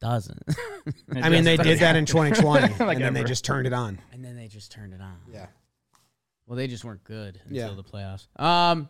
Doesn't. 0.00 0.42
It 0.84 1.22
I 1.24 1.28
mean, 1.28 1.44
they 1.44 1.56
did 1.56 1.78
that 1.78 1.94
in 1.94 2.06
2020. 2.06 2.74
Like 2.84 2.96
and 2.96 3.04
then 3.04 3.14
they 3.14 3.22
just 3.22 3.44
turned 3.44 3.66
it 3.68 3.72
on. 3.72 4.00
and 4.12 4.24
then 4.24 4.34
they 4.34 4.48
just 4.48 4.72
turned 4.72 4.92
it 4.92 5.00
on. 5.00 5.16
Yeah. 5.32 5.46
Well, 6.46 6.56
they 6.56 6.66
just 6.66 6.84
weren't 6.84 7.04
good 7.04 7.40
until 7.46 7.68
Yeah. 7.70 7.74
the 7.76 7.84
playoffs. 7.84 8.26
Um, 8.40 8.88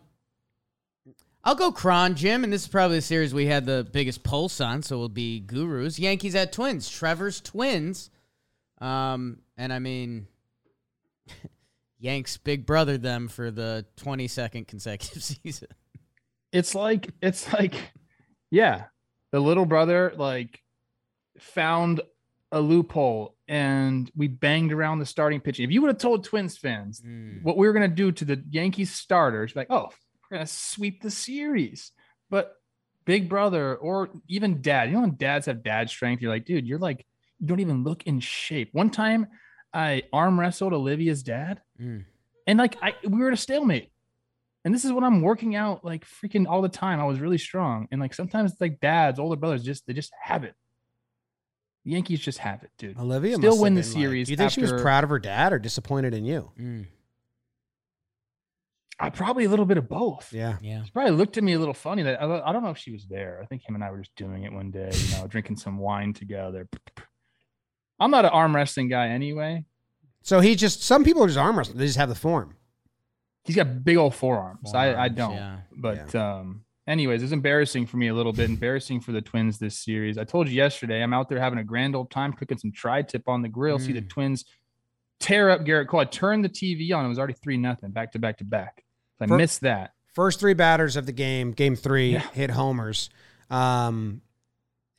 I'll 1.45 1.55
go 1.55 1.71
Cron, 1.71 2.15
Jim, 2.15 2.43
and 2.43 2.53
this 2.53 2.63
is 2.63 2.67
probably 2.69 2.97
the 2.97 3.01
series 3.01 3.33
we 3.33 3.47
had 3.47 3.65
the 3.65 3.85
biggest 3.91 4.23
pulse 4.23 4.61
on, 4.61 4.81
so 4.81 4.97
we'll 4.97 5.09
be 5.09 5.41
Gurus. 5.41 5.99
Yankees 5.99 6.35
at 6.35 6.53
Twins. 6.53 6.89
Trevor's 6.89 7.41
Twins. 7.41 8.09
Um, 8.79 9.39
and 9.57 9.73
I 9.73 9.79
mean, 9.79 10.27
Yanks 11.99 12.37
big 12.37 12.65
brother 12.65 12.97
them 12.97 13.27
for 13.27 13.51
the 13.51 13.85
22nd 13.97 14.67
consecutive 14.67 15.23
season. 15.43 15.67
it's 16.51 16.75
like 16.75 17.09
it's 17.21 17.51
like 17.53 17.75
yeah 18.51 18.83
the 19.31 19.39
little 19.39 19.65
brother 19.65 20.13
like 20.15 20.61
found 21.39 22.01
a 22.51 22.59
loophole 22.61 23.35
and 23.47 24.11
we 24.15 24.27
banged 24.27 24.71
around 24.71 24.99
the 24.99 25.05
starting 25.05 25.39
pitching 25.41 25.65
if 25.65 25.71
you 25.71 25.81
would 25.81 25.87
have 25.87 25.97
told 25.97 26.23
twins 26.23 26.57
fans 26.57 27.01
what 27.41 27.57
we 27.57 27.65
were 27.65 27.73
going 27.73 27.89
to 27.89 27.95
do 27.95 28.11
to 28.11 28.25
the 28.25 28.43
yankees 28.51 28.91
starters 28.93 29.55
like 29.55 29.67
oh 29.71 29.89
we're 30.33 30.37
going 30.39 30.47
to 30.47 30.51
sweep 30.53 31.01
the 31.03 31.11
series 31.11 31.91
but 32.31 32.55
big 33.05 33.29
brother 33.29 33.75
or 33.75 34.09
even 34.27 34.61
dad 34.63 34.89
you 34.89 34.95
know 34.95 35.01
when 35.01 35.15
dads 35.15 35.45
have 35.45 35.63
dad 35.63 35.89
strength 35.89 36.21
you're 36.21 36.31
like 36.31 36.45
dude 36.45 36.65
you're 36.65 36.79
like 36.79 37.05
you 37.39 37.45
don't 37.47 37.59
even 37.59 37.83
look 37.83 38.03
in 38.07 38.19
shape 38.19 38.69
one 38.71 38.89
time 38.89 39.27
i 39.73 40.01
arm 40.11 40.39
wrestled 40.39 40.73
olivia's 40.73 41.21
dad 41.23 41.61
Mm. 41.81 42.05
and 42.47 42.59
like 42.59 42.77
I 42.81 42.93
we 43.03 43.19
were 43.19 43.27
at 43.29 43.33
a 43.33 43.37
stalemate. 43.37 43.89
And 44.63 44.73
this 44.73 44.85
is 44.85 44.91
what 44.93 45.03
I'm 45.03 45.21
working 45.21 45.55
out 45.55 45.83
like 45.83 46.05
freaking 46.05 46.45
all 46.47 46.61
the 46.61 46.69
time. 46.69 46.99
I 47.01 47.03
was 47.05 47.19
really 47.19 47.39
strong. 47.39 47.87
And 47.91 47.99
like 47.99 48.13
sometimes 48.13 48.51
it's 48.53 48.61
like 48.61 48.79
dads, 48.79 49.19
older 49.19 49.35
brothers, 49.35 49.63
just 49.63 49.85
they 49.87 49.91
just 49.93 50.13
have 50.21 50.43
it. 50.45 50.53
The 51.83 51.91
Yankees 51.91 52.19
just 52.21 52.37
have 52.37 52.61
it, 52.63 52.69
dude. 52.77 52.97
Olivia 52.97 53.35
Still 53.35 53.49
must 53.49 53.57
have 53.57 53.61
win 53.61 53.73
the 53.73 53.81
been, 53.81 53.89
like- 53.89 53.99
series 54.01 54.27
do 54.27 54.33
you 54.33 54.37
think 54.37 54.51
she 54.51 54.61
was 54.61 54.71
proud 54.71 55.03
of 55.03 55.09
her 55.09 55.19
dad 55.19 55.51
or 55.51 55.59
disappointed 55.59 56.13
in 56.13 56.23
you? 56.25 56.51
Mm. 56.57 56.85
I 58.99 59.09
probably 59.09 59.45
a 59.45 59.49
little 59.49 59.65
bit 59.65 59.77
of 59.77 59.89
both. 59.89 60.31
Yeah. 60.31 60.57
Yeah. 60.61 60.83
She 60.83 60.91
probably 60.91 61.11
looked 61.11 61.37
at 61.37 61.43
me 61.43 61.53
a 61.53 61.59
little 61.59 61.73
funny. 61.73 62.03
That 62.03 62.21
I, 62.21 62.49
I 62.49 62.53
don't 62.53 62.63
know 62.63 62.69
if 62.69 62.77
she 62.77 62.91
was 62.91 63.05
there. 63.07 63.39
I 63.41 63.45
think 63.47 63.67
him 63.67 63.75
and 63.75 63.83
I 63.83 63.89
were 63.91 63.97
just 63.99 64.15
doing 64.15 64.43
it 64.43 64.53
one 64.53 64.71
day, 64.71 64.91
you 64.93 65.17
know, 65.17 65.27
drinking 65.27 65.55
some 65.57 65.77
wine 65.77 66.13
together. 66.13 66.67
I'm 67.99 68.11
not 68.11 68.25
an 68.25 68.31
arm 68.31 68.55
wrestling 68.55 68.89
guy 68.89 69.07
anyway. 69.09 69.65
So 70.21 70.39
he 70.39 70.55
just 70.55 70.83
some 70.83 71.03
people 71.03 71.23
are 71.23 71.27
just 71.27 71.39
arm 71.39 71.57
wrestling. 71.57 71.77
They 71.79 71.85
just 71.85 71.97
have 71.97 72.09
the 72.09 72.15
form. 72.15 72.55
He's 73.45 73.55
got 73.55 73.83
big 73.83 73.97
old 73.97 74.15
forearms. 74.15 74.73
I, 74.73 74.95
I 74.95 75.07
don't. 75.09 75.33
yeah. 75.33 75.57
But 75.75 76.15
um, 76.15 76.61
anyways, 76.87 77.21
it's 77.23 77.33
embarrassing 77.33 77.87
for 77.87 77.97
me 77.97 78.07
a 78.07 78.13
little 78.13 78.31
bit. 78.31 78.49
Embarrassing 78.49 79.01
for 79.01 79.11
the 79.11 79.21
Twins 79.21 79.59
this 79.59 79.77
series. 79.77 80.17
I 80.17 80.23
told 80.23 80.47
you 80.47 80.55
yesterday, 80.55 81.03
I'm 81.03 81.13
out 81.13 81.27
there 81.27 81.39
having 81.39 81.59
a 81.59 81.63
grand 81.63 81.93
old 81.95 82.09
time 82.09 82.31
cooking 82.31 82.57
some 82.57 82.71
tri-tip 82.71 83.27
on 83.27 83.41
the 83.41 83.49
grill. 83.49 83.79
See 83.79 83.91
the 83.91 84.01
Mm. 84.01 84.09
Twins 84.09 84.45
tear 85.23 85.49
up 85.49 85.61
Gerrit 85.61 85.87
Cole. 85.87 86.01
I 86.01 86.05
turned 86.05 86.43
the 86.43 86.49
TV 86.49 86.93
on. 86.95 87.05
It 87.05 87.09
was 87.09 87.17
already 87.17 87.33
three 87.33 87.57
nothing, 87.57 87.91
back 87.91 88.11
to 88.13 88.19
back 88.19 88.37
to 88.39 88.43
back. 88.43 88.83
So 89.19 89.25
I 89.25 89.27
For- 89.27 89.37
missed 89.37 89.61
that. 89.61 89.93
First 90.13 90.39
three 90.39 90.53
batters 90.53 90.95
of 90.95 91.05
the 91.07 91.11
game, 91.11 91.51
game 91.53 91.75
three, 91.75 92.11
Yeah. 92.13 92.19
hit 92.33 92.51
homers. 92.51 93.09
Um, 93.49 94.21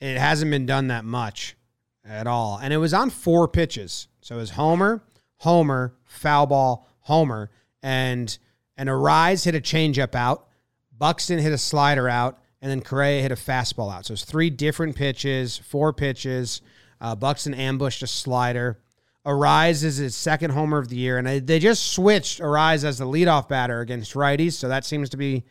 it 0.01 0.17
hasn't 0.19 0.51
been 0.51 0.67
done 0.67 0.89
that 0.89 1.05
much 1.05 1.57
at 2.05 2.27
all, 2.27 2.59
and 2.59 2.73
it 2.73 2.79
was 2.79 2.93
on 2.93 3.11
four 3.11 3.47
pitches. 3.49 4.09
So 4.21 4.35
it 4.37 4.39
was 4.39 4.51
homer, 4.51 5.03
homer, 5.39 5.95
foul 6.05 6.47
ball, 6.47 6.89
homer, 7.01 7.51
and 7.83 8.37
and 8.77 8.89
Arraez 8.89 9.45
hit 9.45 9.55
a 9.55 9.61
changeup 9.61 10.15
out. 10.17 10.49
Buxton 10.97 11.39
hit 11.39 11.53
a 11.53 11.59
slider 11.59 12.09
out, 12.09 12.41
and 12.61 12.71
then 12.71 12.81
Correa 12.81 13.23
hit 13.23 13.31
a 13.31 13.37
fastball 13.37 13.93
out. 13.95 14.07
So 14.07 14.15
it's 14.15 14.25
three 14.25 14.51
different 14.51 14.97
pitches, 14.97 15.57
four 15.59 15.93
pitches. 15.93 16.61
Uh, 17.01 17.15
Buxton 17.15 17.55
ambushed 17.55 18.03
a 18.03 18.07
slider. 18.09 18.81
Arraez 19.27 19.83
is 19.85 19.97
his 19.97 20.15
second 20.15 20.51
homer 20.51 20.79
of 20.79 20.89
the 20.89 20.97
year, 20.97 21.19
and 21.19 21.47
they 21.47 21.59
just 21.59 21.93
switched 21.93 22.41
Arraez 22.41 22.85
as 22.85 22.99
the 22.99 23.07
leadoff 23.07 23.49
batter 23.49 23.81
against 23.81 24.15
righties. 24.15 24.53
So 24.53 24.69
that 24.69 24.85
seems 24.85 25.09
to 25.11 25.17
be 25.17 25.45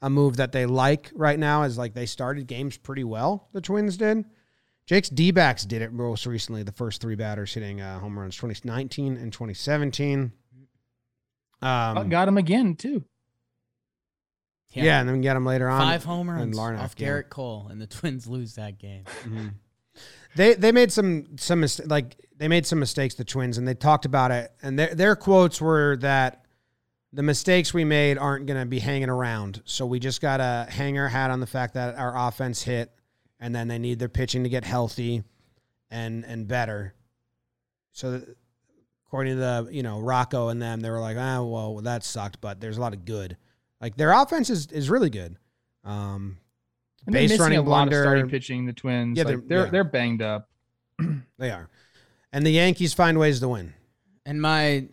a 0.00 0.08
move 0.08 0.36
that 0.36 0.52
they 0.52 0.66
like 0.66 1.10
right 1.14 1.38
now. 1.38 1.64
Is 1.64 1.76
like 1.76 1.94
they 1.94 2.06
started 2.06 2.46
games 2.46 2.76
pretty 2.76 3.04
well. 3.04 3.48
The 3.52 3.60
Twins 3.60 3.96
did. 3.96 4.24
Jake's 4.86 5.08
D 5.10 5.32
backs 5.32 5.64
did 5.64 5.82
it 5.82 5.92
most 5.92 6.26
recently. 6.26 6.62
The 6.62 6.72
first 6.72 7.02
three 7.02 7.16
batters 7.16 7.52
hitting 7.52 7.80
uh, 7.80 7.98
home 7.98 8.18
runs, 8.18 8.36
2019 8.36 9.16
and 9.16 9.32
2017. 9.32 10.32
Um, 11.60 12.08
got 12.08 12.28
him 12.28 12.38
again 12.38 12.76
too. 12.76 13.04
yeah. 14.72 15.00
and 15.00 15.08
then 15.08 15.16
we 15.16 15.22
get 15.22 15.36
him 15.36 15.44
later 15.44 15.68
on. 15.68 15.80
Five 15.80 16.04
home 16.04 16.30
runs 16.30 16.56
Larnach, 16.56 16.80
off 16.80 16.94
yeah. 16.96 17.08
Gerrit 17.08 17.28
Cole, 17.30 17.66
and 17.68 17.80
the 17.80 17.86
Twins 17.86 18.26
lose 18.28 18.54
that 18.54 18.78
game. 18.78 19.04
Mhm. 19.24 19.54
They 20.36 20.54
they 20.54 20.72
made 20.72 20.92
some 20.92 21.36
some 21.38 21.60
mis- 21.60 21.80
like 21.86 22.16
they 22.36 22.48
made 22.48 22.66
some 22.66 22.78
mistakes 22.78 23.14
the 23.14 23.24
Twins 23.24 23.58
and 23.58 23.66
they 23.66 23.74
talked 23.74 24.04
about 24.04 24.30
it. 24.30 24.52
And 24.62 24.78
their 24.78 24.94
their 24.94 25.16
quotes 25.16 25.60
were 25.60 25.96
that 26.00 26.44
the 27.12 27.22
mistakes 27.22 27.72
we 27.72 27.84
made 27.84 28.18
aren't 28.18 28.46
going 28.46 28.60
to 28.60 28.66
be 28.66 28.78
hanging 28.78 29.08
around. 29.08 29.62
So 29.64 29.86
we 29.86 29.98
just 29.98 30.20
got 30.20 30.36
to 30.38 30.66
hang 30.70 30.98
our 30.98 31.08
hat 31.08 31.30
on 31.30 31.40
the 31.40 31.46
fact 31.46 31.74
that 31.74 31.96
our 31.96 32.28
offense 32.28 32.62
hit 32.62 32.92
and 33.40 33.54
then 33.54 33.68
they 33.68 33.78
need 33.78 33.98
their 33.98 34.08
pitching 34.08 34.42
to 34.44 34.48
get 34.48 34.64
healthy 34.64 35.22
and 35.90 36.24
and 36.24 36.46
better. 36.46 36.94
So 37.92 38.22
according 39.06 39.36
to 39.36 39.40
the 39.40 39.68
you 39.70 39.82
know 39.82 40.00
Rocco 40.00 40.48
and 40.48 40.60
them 40.60 40.80
they 40.80 40.90
were 40.90 41.00
like 41.00 41.16
ah 41.18 41.42
well 41.42 41.76
that 41.76 42.04
sucked 42.04 42.40
but 42.40 42.60
there's 42.60 42.76
a 42.76 42.80
lot 42.80 42.94
of 42.94 43.04
good. 43.04 43.36
Like 43.80 43.96
their 43.96 44.12
offense 44.12 44.50
is 44.50 44.66
is 44.68 44.90
really 44.90 45.10
good. 45.10 45.36
Um 45.84 46.38
And 47.08 47.14
they're 47.16 47.26
Base 47.28 47.38
running 47.40 47.58
a 47.58 47.62
lot 47.62 47.84
of 47.84 47.90
blunder. 47.90 48.02
starting 48.02 48.28
pitching. 48.28 48.66
The 48.66 48.72
Twins, 48.74 49.16
Yeah, 49.16 49.22
yeah, 49.24 49.28
they're- 49.28 49.36
they're 49.38 49.46
they're, 49.48 49.64
yeah. 49.64 49.70
they're 49.70 49.84
banged 49.84 50.22
up. 50.22 50.48
They 51.38 51.50
are. 51.50 51.68
And 52.32 52.44
the 52.44 52.50
Yankees 52.50 52.92
find 52.92 53.18
ways 53.18 53.40
to 53.40 53.48
win. 53.48 53.72
And 54.26 54.42
my 54.42 54.88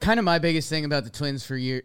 kind 0.00 0.18
of 0.18 0.24
my 0.24 0.38
biggest 0.38 0.68
thing 0.68 0.84
about 0.84 1.04
the 1.04 1.10
Twins 1.10 1.44
for 1.46 1.56
year 1.56 1.82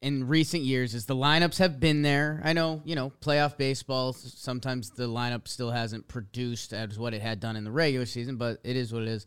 in 0.00 0.26
recent 0.28 0.62
years 0.62 0.94
is 0.94 1.06
the 1.06 1.16
lineups 1.16 1.58
have 1.58 1.80
been 1.80 2.02
there. 2.02 2.40
I 2.44 2.52
know, 2.52 2.80
you 2.84 2.94
know, 2.94 3.12
playoff 3.20 3.56
baseball, 3.58 4.12
sometimes 4.12 4.90
the 4.90 5.08
lineup 5.08 5.48
still 5.48 5.70
hasn't 5.70 6.08
produced 6.08 6.72
as 6.72 6.98
what 6.98 7.12
it 7.14 7.20
had 7.22 7.40
done 7.40 7.56
in 7.56 7.64
the 7.64 7.70
regular 7.72 8.06
season, 8.06 8.36
but 8.36 8.60
it 8.64 8.76
is 8.76 8.92
what 8.92 9.02
it 9.02 9.08
is. 9.08 9.26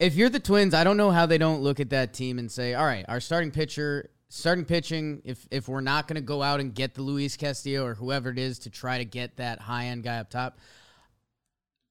If 0.00 0.14
you're 0.16 0.28
the 0.30 0.40
Twins, 0.40 0.72
I 0.74 0.82
don't 0.82 0.96
know 0.96 1.10
how 1.10 1.26
they 1.26 1.38
don't 1.38 1.62
look 1.62 1.78
at 1.78 1.90
that 1.90 2.12
team 2.14 2.38
and 2.38 2.50
say, 2.50 2.74
all 2.74 2.84
right, 2.86 3.04
our 3.08 3.20
starting 3.20 3.50
pitcher, 3.52 4.10
starting 4.34 4.64
pitching, 4.64 5.22
if, 5.24 5.46
if 5.50 5.68
we're 5.68 5.80
not 5.80 6.08
going 6.08 6.16
to 6.16 6.22
go 6.22 6.42
out 6.42 6.60
and 6.60 6.74
get 6.74 6.94
the 6.94 7.02
Luis 7.02 7.36
Castillo 7.36 7.84
or 7.84 7.94
whoever 7.94 8.30
it 8.30 8.38
is 8.38 8.58
to 8.60 8.70
try 8.70 8.98
to 8.98 9.04
get 9.04 9.36
that 9.36 9.60
high 9.60 9.86
end 9.86 10.02
guy 10.02 10.18
up 10.18 10.28
top, 10.28 10.58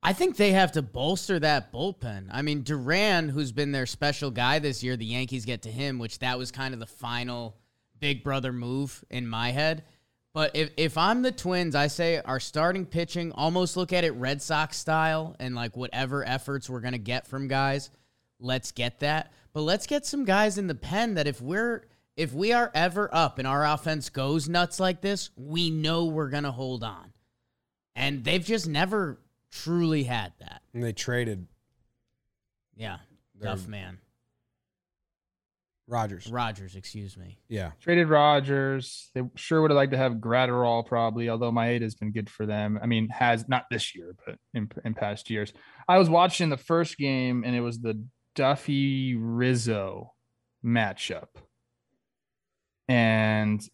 I 0.01 0.11
think 0.11 0.35
they 0.35 0.51
have 0.51 0.73
to 0.73 0.81
bolster 0.81 1.39
that 1.39 1.71
bullpen. 1.71 2.27
I 2.31 2.41
mean, 2.41 2.63
Duran, 2.63 3.29
who's 3.29 3.53
been 3.53 3.71
their 3.71 3.85
special 3.85 4.29
guy 4.29 4.59
this 4.59 4.83
year, 4.83 4.97
the 4.97 5.05
Yankees 5.05 5.45
get 5.45 5.61
to 5.61 5.71
him, 5.71 5.99
which 5.99 6.19
that 6.19 6.37
was 6.37 6.51
kind 6.51 6.73
of 6.73 6.81
the 6.81 6.85
final 6.85 7.55
big 7.99 8.21
brother 8.21 8.51
move 8.51 9.05
in 9.09 9.25
my 9.25 9.51
head. 9.51 9.85
But 10.33 10.51
if, 10.55 10.71
if 10.75 10.97
I'm 10.97 11.21
the 11.21 11.31
Twins, 11.31 11.75
I 11.75 11.87
say 11.87 12.19
our 12.19 12.41
starting 12.41 12.85
pitching, 12.85 13.31
almost 13.31 13.77
look 13.77 13.93
at 13.93 14.03
it 14.03 14.11
Red 14.15 14.41
Sox 14.41 14.77
style 14.77 15.37
and 15.39 15.55
like 15.55 15.77
whatever 15.77 16.27
efforts 16.27 16.69
we're 16.69 16.81
going 16.81 16.93
to 16.93 16.97
get 16.97 17.25
from 17.25 17.47
guys, 17.47 17.89
let's 18.39 18.73
get 18.73 18.99
that. 18.99 19.31
But 19.53 19.61
let's 19.61 19.87
get 19.87 20.05
some 20.05 20.25
guys 20.25 20.57
in 20.57 20.67
the 20.67 20.75
pen 20.75 21.13
that 21.13 21.27
if 21.27 21.39
we're 21.39 21.85
if 22.16 22.34
we 22.34 22.53
are 22.53 22.72
ever 22.74 23.09
up 23.14 23.39
and 23.39 23.47
our 23.47 23.66
offense 23.66 24.09
goes 24.09 24.47
nuts 24.47 24.80
like 24.80 25.01
this, 25.01 25.30
we 25.36 25.70
know 25.70 26.05
we're 26.05 26.30
going 26.30 26.43
to 26.43 26.51
hold 26.51 26.84
on. 26.84 27.11
And 27.95 28.24
they've 28.24 28.43
just 28.43 28.68
never 28.68 29.20
truly 29.51 30.03
had 30.03 30.34
that. 30.39 30.61
And 30.74 30.84
they 30.84 30.93
traded 30.93 31.47
Yeah. 32.76 32.97
They're- 33.36 33.49
Tough 33.51 33.68
man. 33.68 33.97
Rogers. 35.86 36.28
Rogers, 36.32 36.76
excuse 36.78 37.18
me. 37.18 37.38
Yeah. 37.49 37.72
Traded 37.82 38.07
Rogers. 38.07 39.11
They 39.14 39.22
sure 39.36 39.61
would 39.61 39.70
have 39.70 39.76
liked 39.76 39.91
to 39.91 39.97
have 39.97 40.14
Graterol 40.14 40.86
probably, 40.86 41.30
although 41.30 41.51
my 41.51 41.68
Maeda 41.68 41.82
has 41.82 41.93
been 41.95 42.11
good 42.14 42.30
for 42.30 42.45
them. 42.45 42.80
I 42.82 42.86
mean, 42.86 43.09
has 43.09 43.49
not 43.49 43.66
this 43.70 43.93
year, 43.93 44.16
but 44.26 44.38
in, 44.53 44.72
in 44.86 44.93
past 44.93 45.30
years. 45.30 45.51
I 45.88 45.97
was 45.97 46.09
watching 46.09 46.49
the 46.49 46.57
first 46.57 46.97
game 46.97 47.43
and 47.45 47.53
it 47.53 47.59
was 47.61 47.80
the 47.80 48.01
Duffey 48.34 49.16
Rizzo 49.20 50.14
matchup. 50.66 51.28
And 52.88 53.67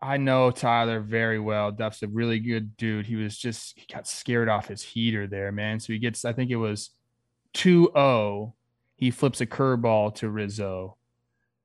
I 0.00 0.18
know 0.18 0.50
Tyler 0.50 1.00
very 1.00 1.38
well. 1.38 1.72
Duff's 1.72 2.02
a 2.02 2.08
really 2.08 2.38
good 2.38 2.76
dude. 2.76 3.06
He 3.06 3.16
was 3.16 3.38
just, 3.38 3.78
he 3.78 3.86
got 3.92 4.06
scared 4.06 4.48
off 4.48 4.68
his 4.68 4.82
heater 4.82 5.26
there, 5.26 5.50
man. 5.50 5.80
So 5.80 5.92
he 5.94 5.98
gets, 5.98 6.24
I 6.24 6.32
think 6.34 6.50
it 6.50 6.56
was 6.56 6.90
2 7.54 7.90
0. 7.94 8.54
He 8.96 9.10
flips 9.10 9.40
a 9.40 9.46
curveball 9.46 10.14
to 10.16 10.28
Rizzo. 10.28 10.98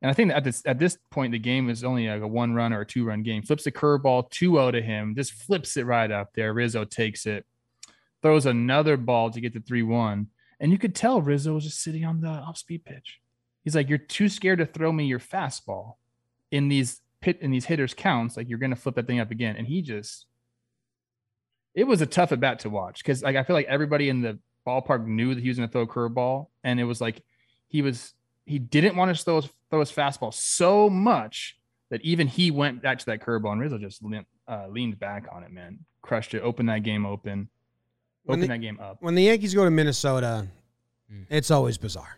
And 0.01 0.09
I 0.09 0.13
think 0.13 0.31
at 0.31 0.45
this 0.45 0.63
at 0.65 0.79
this 0.79 0.97
point, 1.11 1.33
the 1.33 1.39
game 1.39 1.69
is 1.69 1.83
only 1.83 2.07
like 2.07 2.21
a 2.21 2.27
one 2.27 2.53
run 2.53 2.71
or 2.71 2.81
a 2.81 2.85
two 2.85 3.03
run 3.03 3.21
game. 3.21 3.43
Flips 3.43 3.67
a 3.67 3.71
curveball 3.71 4.29
2 4.29 4.53
0 4.53 4.71
to 4.71 4.81
him, 4.81 5.15
just 5.15 5.33
flips 5.33 5.75
it 5.75 5.85
right 5.85 6.09
up 6.09 6.29
there. 6.33 6.53
Rizzo 6.53 6.85
takes 6.85 7.25
it, 7.25 7.45
throws 8.21 8.45
another 8.45 8.95
ball 8.95 9.29
to 9.31 9.41
get 9.41 9.53
the 9.53 9.59
3 9.59 9.83
1. 9.83 10.27
And 10.61 10.71
you 10.71 10.77
could 10.77 10.95
tell 10.95 11.21
Rizzo 11.21 11.53
was 11.53 11.65
just 11.65 11.81
sitting 11.81 12.05
on 12.05 12.21
the 12.21 12.29
off 12.29 12.57
speed 12.57 12.85
pitch. 12.85 13.19
He's 13.65 13.75
like, 13.75 13.89
You're 13.89 13.97
too 13.97 14.29
scared 14.29 14.59
to 14.59 14.65
throw 14.65 14.93
me 14.93 15.05
your 15.05 15.19
fastball 15.19 15.95
in 16.51 16.67
these 16.67 17.01
pit 17.21 17.37
in 17.41 17.51
these 17.51 17.65
hitters 17.65 17.93
counts. 17.93 18.37
Like, 18.37 18.49
you're 18.49 18.59
going 18.59 18.69
to 18.71 18.75
flip 18.75 18.95
that 18.95 19.07
thing 19.07 19.19
up 19.19 19.31
again. 19.31 19.55
And 19.57 19.67
he 19.67 19.81
just, 19.81 20.25
it 21.75 21.85
was 21.85 22.01
a 22.01 22.05
tough 22.05 22.31
at 22.31 22.39
bat 22.39 22.59
to 22.59 22.69
watch 22.69 23.03
because 23.03 23.21
like 23.23 23.35
I 23.35 23.43
feel 23.43 23.55
like 23.55 23.67
everybody 23.67 24.09
in 24.09 24.21
the 24.21 24.39
ballpark 24.67 25.05
knew 25.05 25.33
that 25.35 25.41
he 25.41 25.47
was 25.49 25.57
going 25.57 25.69
to 25.69 25.71
throw 25.71 25.81
a 25.83 25.87
curveball. 25.87 26.47
And 26.63 26.79
it 26.79 26.83
was 26.85 26.99
like, 27.01 27.21
he 27.67 27.81
was 27.81 28.13
he 28.45 28.57
didn't 28.57 28.95
want 28.95 29.15
to 29.15 29.23
throw 29.23 29.41
his, 29.41 29.49
throw 29.69 29.79
his 29.79 29.91
fastball 29.91 30.33
so 30.33 30.89
much 30.89 31.55
that 31.91 32.01
even 32.01 32.27
he 32.27 32.49
went 32.51 32.81
back 32.81 32.97
to 32.99 33.05
that 33.07 33.19
curveball 33.21 33.51
and 33.51 33.61
Rizzo 33.61 33.77
just 33.77 34.03
leaned, 34.03 34.25
uh, 34.47 34.67
leaned 34.69 34.99
back 34.99 35.25
on 35.31 35.43
it, 35.43 35.51
man. 35.51 35.79
Crushed 36.01 36.33
it, 36.33 36.41
opened 36.41 36.69
that 36.69 36.81
game 36.83 37.05
open, 37.05 37.49
When 38.23 38.39
opened 38.39 38.43
the- 38.43 38.47
that 38.47 38.61
game 38.61 38.79
up. 38.79 38.97
When 39.01 39.13
the 39.15 39.23
Yankees 39.23 39.53
go 39.53 39.65
to 39.65 39.71
Minnesota, 39.71 40.47
Mm. 41.11 41.25
it's 41.29 41.49
always 41.51 41.77
bizarre. 41.79 42.17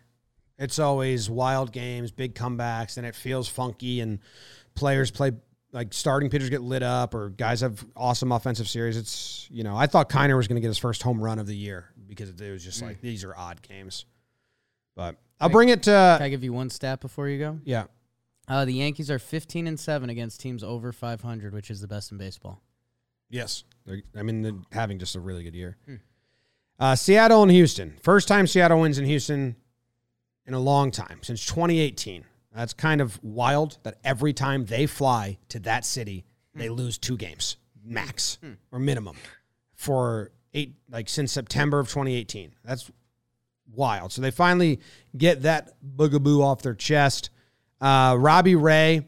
It's 0.62 0.78
always 0.78 1.30
wild 1.30 1.72
games, 1.72 2.12
big 2.12 2.36
comebacks, 2.36 2.98
and 2.98 3.06
it 3.06 3.16
feels 3.16 3.48
funky. 3.48 4.00
And 4.00 4.20
players 4.76 5.10
play 5.10 5.32
like 5.72 5.92
starting 5.94 6.30
pitchers 6.30 6.50
get 6.52 6.62
lit 6.62 6.84
up, 6.84 7.16
or 7.16 7.30
guys 7.30 7.62
have 7.62 7.84
awesome 7.96 8.32
offensive 8.32 8.68
series. 8.68 8.96
It's 8.96 9.48
you 9.50 9.64
know 9.64 9.76
I 9.76 9.88
thought 9.88 10.10
Kiner 10.10 10.38
was 10.38 10.48
going 10.48 10.56
to 10.58 10.62
get 10.62 10.68
his 10.68 10.78
first 10.78 11.02
home 11.02 11.22
run 11.22 11.40
of 11.40 11.48
the 11.48 11.56
year 11.56 11.90
because 12.08 12.30
it 12.30 12.52
was 12.52 12.64
just 12.64 12.82
like 12.82 13.02
these 13.02 13.24
are 13.24 13.36
odd 13.36 13.62
games. 13.64 14.06
But 14.96 15.16
I'll 15.40 15.50
bring 15.50 15.70
it 15.70 15.82
Can 15.84 16.18
to 16.20 16.20
I 16.22 16.30
give 16.30 16.44
you 16.44 16.54
one 16.54 16.70
stat 16.70 17.02
before 17.02 17.28
you 17.28 17.40
go? 17.40 17.60
yeah. 17.66 17.86
Uh, 18.48 18.66
the 18.66 18.74
Yankees 18.74 19.10
are 19.10 19.20
15 19.20 19.66
and 19.66 19.80
7 19.80 20.10
against 20.10 20.42
teams 20.42 20.62
over 20.62 20.92
500, 20.92 21.54
which 21.54 21.72
is 21.72 21.80
the 21.80 21.88
best 21.88 22.12
in 22.12 22.18
baseball. 22.18 22.62
Yes, 23.30 23.64
They're, 23.86 24.02
I 24.16 24.24
mean 24.24 24.42
they're 24.42 24.54
having 24.74 25.00
just 25.00 25.16
a 25.16 25.22
really 25.22 25.44
good 25.44 25.56
year. 25.56 25.78
Hmm. 25.86 25.96
Uh, 26.78 26.96
Seattle 26.96 27.44
and 27.44 27.52
Houston. 27.52 27.96
First 28.04 28.28
time 28.28 28.46
Seattle 28.46 28.82
wins 28.82 28.98
in 29.00 29.06
Houston 29.06 29.56
in 30.52 30.56
a 30.56 30.60
long 30.60 30.92
time 30.92 31.20
since 31.22 31.46
2018. 31.46 32.26
That's 32.54 32.74
kind 32.74 33.00
of 33.00 33.18
wild 33.24 33.78
that 33.84 34.00
every 34.04 34.34
time 34.34 34.66
they 34.66 34.86
fly 34.86 35.38
to 35.48 35.60
that 35.60 35.86
city, 35.86 36.26
they 36.54 36.68
lose 36.68 36.98
two 36.98 37.16
games 37.16 37.56
max 37.84 38.38
or 38.72 38.78
minimum 38.78 39.16
for 39.74 40.32
eight 40.54 40.76
like 40.90 41.08
since 41.08 41.32
September 41.32 41.80
of 41.80 41.88
2018. 41.88 42.54
That's 42.66 42.92
wild. 43.74 44.12
So 44.12 44.22
they 44.22 44.32
finally 44.32 44.82
get 45.16 45.44
that 45.44 45.74
boogaboo 45.96 46.44
off 46.44 46.62
their 46.62 46.76
chest. 46.76 47.30
Uh, 47.80 48.18
Robbie 48.20 48.56
Ray 48.56 49.08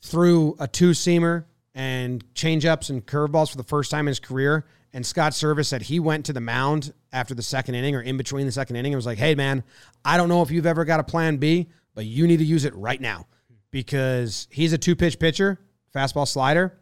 threw 0.00 0.56
a 0.58 0.66
two 0.66 0.92
seamer 0.92 1.44
and 1.74 2.24
changeups 2.34 2.90
and 2.90 3.04
curveballs 3.04 3.50
for 3.50 3.56
the 3.56 3.64
first 3.64 3.90
time 3.90 4.06
in 4.06 4.08
his 4.08 4.20
career. 4.20 4.64
And 4.92 5.04
Scott 5.04 5.32
Servais 5.32 5.66
said 5.66 5.82
he 5.82 5.98
went 5.98 6.26
to 6.26 6.32
the 6.32 6.40
mound 6.40 6.94
after 7.12 7.34
the 7.34 7.42
second 7.42 7.74
inning 7.74 7.96
or 7.96 8.00
in 8.00 8.16
between 8.16 8.46
the 8.46 8.52
second 8.52 8.76
inning 8.76 8.92
and 8.92 8.98
was 8.98 9.06
like, 9.06 9.18
hey, 9.18 9.34
man, 9.34 9.64
I 10.04 10.16
don't 10.16 10.28
know 10.28 10.42
if 10.42 10.52
you've 10.52 10.66
ever 10.66 10.84
got 10.84 11.00
a 11.00 11.04
plan 11.04 11.38
B, 11.38 11.68
but 11.94 12.04
you 12.04 12.26
need 12.28 12.38
to 12.38 12.44
use 12.44 12.64
it 12.64 12.74
right 12.76 13.00
now 13.00 13.26
because 13.72 14.46
he's 14.52 14.72
a 14.72 14.78
two 14.78 14.94
pitch 14.94 15.18
pitcher, 15.18 15.58
fastball 15.92 16.28
slider, 16.28 16.78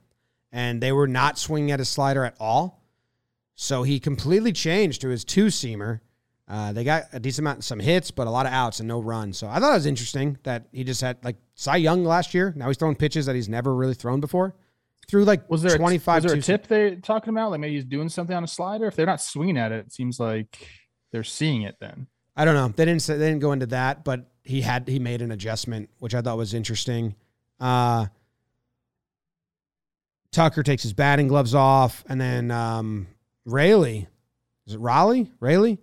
and 0.52 0.82
they 0.82 0.92
were 0.92 1.08
not 1.08 1.38
swinging 1.38 1.70
at 1.70 1.78
his 1.78 1.88
slider 1.88 2.22
at 2.22 2.34
all. 2.38 2.82
So 3.54 3.82
he 3.82 3.98
completely 3.98 4.52
changed 4.52 5.00
to 5.00 5.08
his 5.08 5.24
two 5.24 5.46
seamer. 5.46 6.00
Uh, 6.46 6.72
they 6.72 6.84
got 6.84 7.04
a 7.14 7.20
decent 7.20 7.46
amount, 7.46 7.64
some 7.64 7.80
hits, 7.80 8.10
but 8.10 8.26
a 8.26 8.30
lot 8.30 8.44
of 8.44 8.52
outs 8.52 8.80
and 8.80 8.88
no 8.88 9.00
runs. 9.00 9.38
So 9.38 9.48
I 9.48 9.58
thought 9.58 9.70
it 9.70 9.76
was 9.76 9.86
interesting 9.86 10.36
that 10.42 10.66
he 10.70 10.84
just 10.84 11.00
had 11.00 11.16
like 11.24 11.36
Cy 11.54 11.76
Young 11.76 12.04
last 12.04 12.34
year. 12.34 12.52
Now 12.54 12.66
he's 12.68 12.76
throwing 12.76 12.96
pitches 12.96 13.24
that 13.24 13.34
he's 13.34 13.48
never 13.48 13.74
really 13.74 13.94
thrown 13.94 14.20
before. 14.20 14.54
Threw 15.08 15.24
like 15.24 15.48
Was 15.50 15.62
there 15.62 15.76
twenty 15.76 15.96
a, 15.96 16.14
was 16.14 16.24
there 16.24 16.34
a 16.34 16.40
tip 16.40 16.66
they're 16.66 16.96
talking 16.96 17.30
about? 17.30 17.50
Like 17.50 17.60
maybe 17.60 17.74
he's 17.74 17.84
doing 17.84 18.08
something 18.08 18.34
on 18.34 18.44
a 18.44 18.48
slider. 18.48 18.86
If 18.86 18.96
they're 18.96 19.06
not 19.06 19.20
swinging 19.20 19.58
at 19.58 19.72
it, 19.72 19.86
it 19.86 19.92
seems 19.92 20.18
like 20.18 20.68
they're 21.10 21.24
seeing 21.24 21.62
it. 21.62 21.76
Then 21.80 22.06
I 22.36 22.44
don't 22.44 22.54
know. 22.54 22.68
They 22.68 22.84
didn't 22.84 23.02
say 23.02 23.16
they 23.18 23.28
didn't 23.28 23.42
go 23.42 23.52
into 23.52 23.66
that, 23.66 24.04
but 24.04 24.30
he 24.42 24.62
had 24.62 24.88
he 24.88 24.98
made 24.98 25.22
an 25.22 25.32
adjustment, 25.32 25.90
which 25.98 26.14
I 26.14 26.22
thought 26.22 26.36
was 26.36 26.54
interesting. 26.54 27.14
Uh, 27.60 28.06
Tucker 30.30 30.62
takes 30.62 30.82
his 30.82 30.94
batting 30.94 31.28
gloves 31.28 31.54
off, 31.54 32.04
and 32.08 32.20
then 32.20 32.50
um, 32.50 33.06
Rayleigh, 33.44 34.06
is 34.66 34.74
it 34.74 34.80
Raleigh? 34.80 35.30
Rayleigh, 35.40 35.76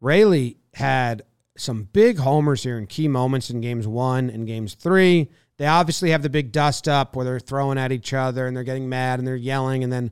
Rayleigh 0.00 0.54
had 0.74 1.22
some 1.56 1.84
big 1.92 2.18
homers 2.18 2.64
here 2.64 2.76
in 2.76 2.86
key 2.86 3.06
moments 3.08 3.50
in 3.50 3.60
games 3.60 3.86
one 3.86 4.30
and 4.30 4.46
games 4.46 4.74
three. 4.74 5.30
They 5.62 5.68
obviously 5.68 6.10
have 6.10 6.22
the 6.22 6.28
big 6.28 6.50
dust 6.50 6.88
up 6.88 7.14
where 7.14 7.24
they're 7.24 7.38
throwing 7.38 7.78
at 7.78 7.92
each 7.92 8.12
other 8.12 8.48
and 8.48 8.56
they're 8.56 8.64
getting 8.64 8.88
mad 8.88 9.20
and 9.20 9.28
they're 9.28 9.36
yelling, 9.36 9.84
and 9.84 9.92
then 9.92 10.10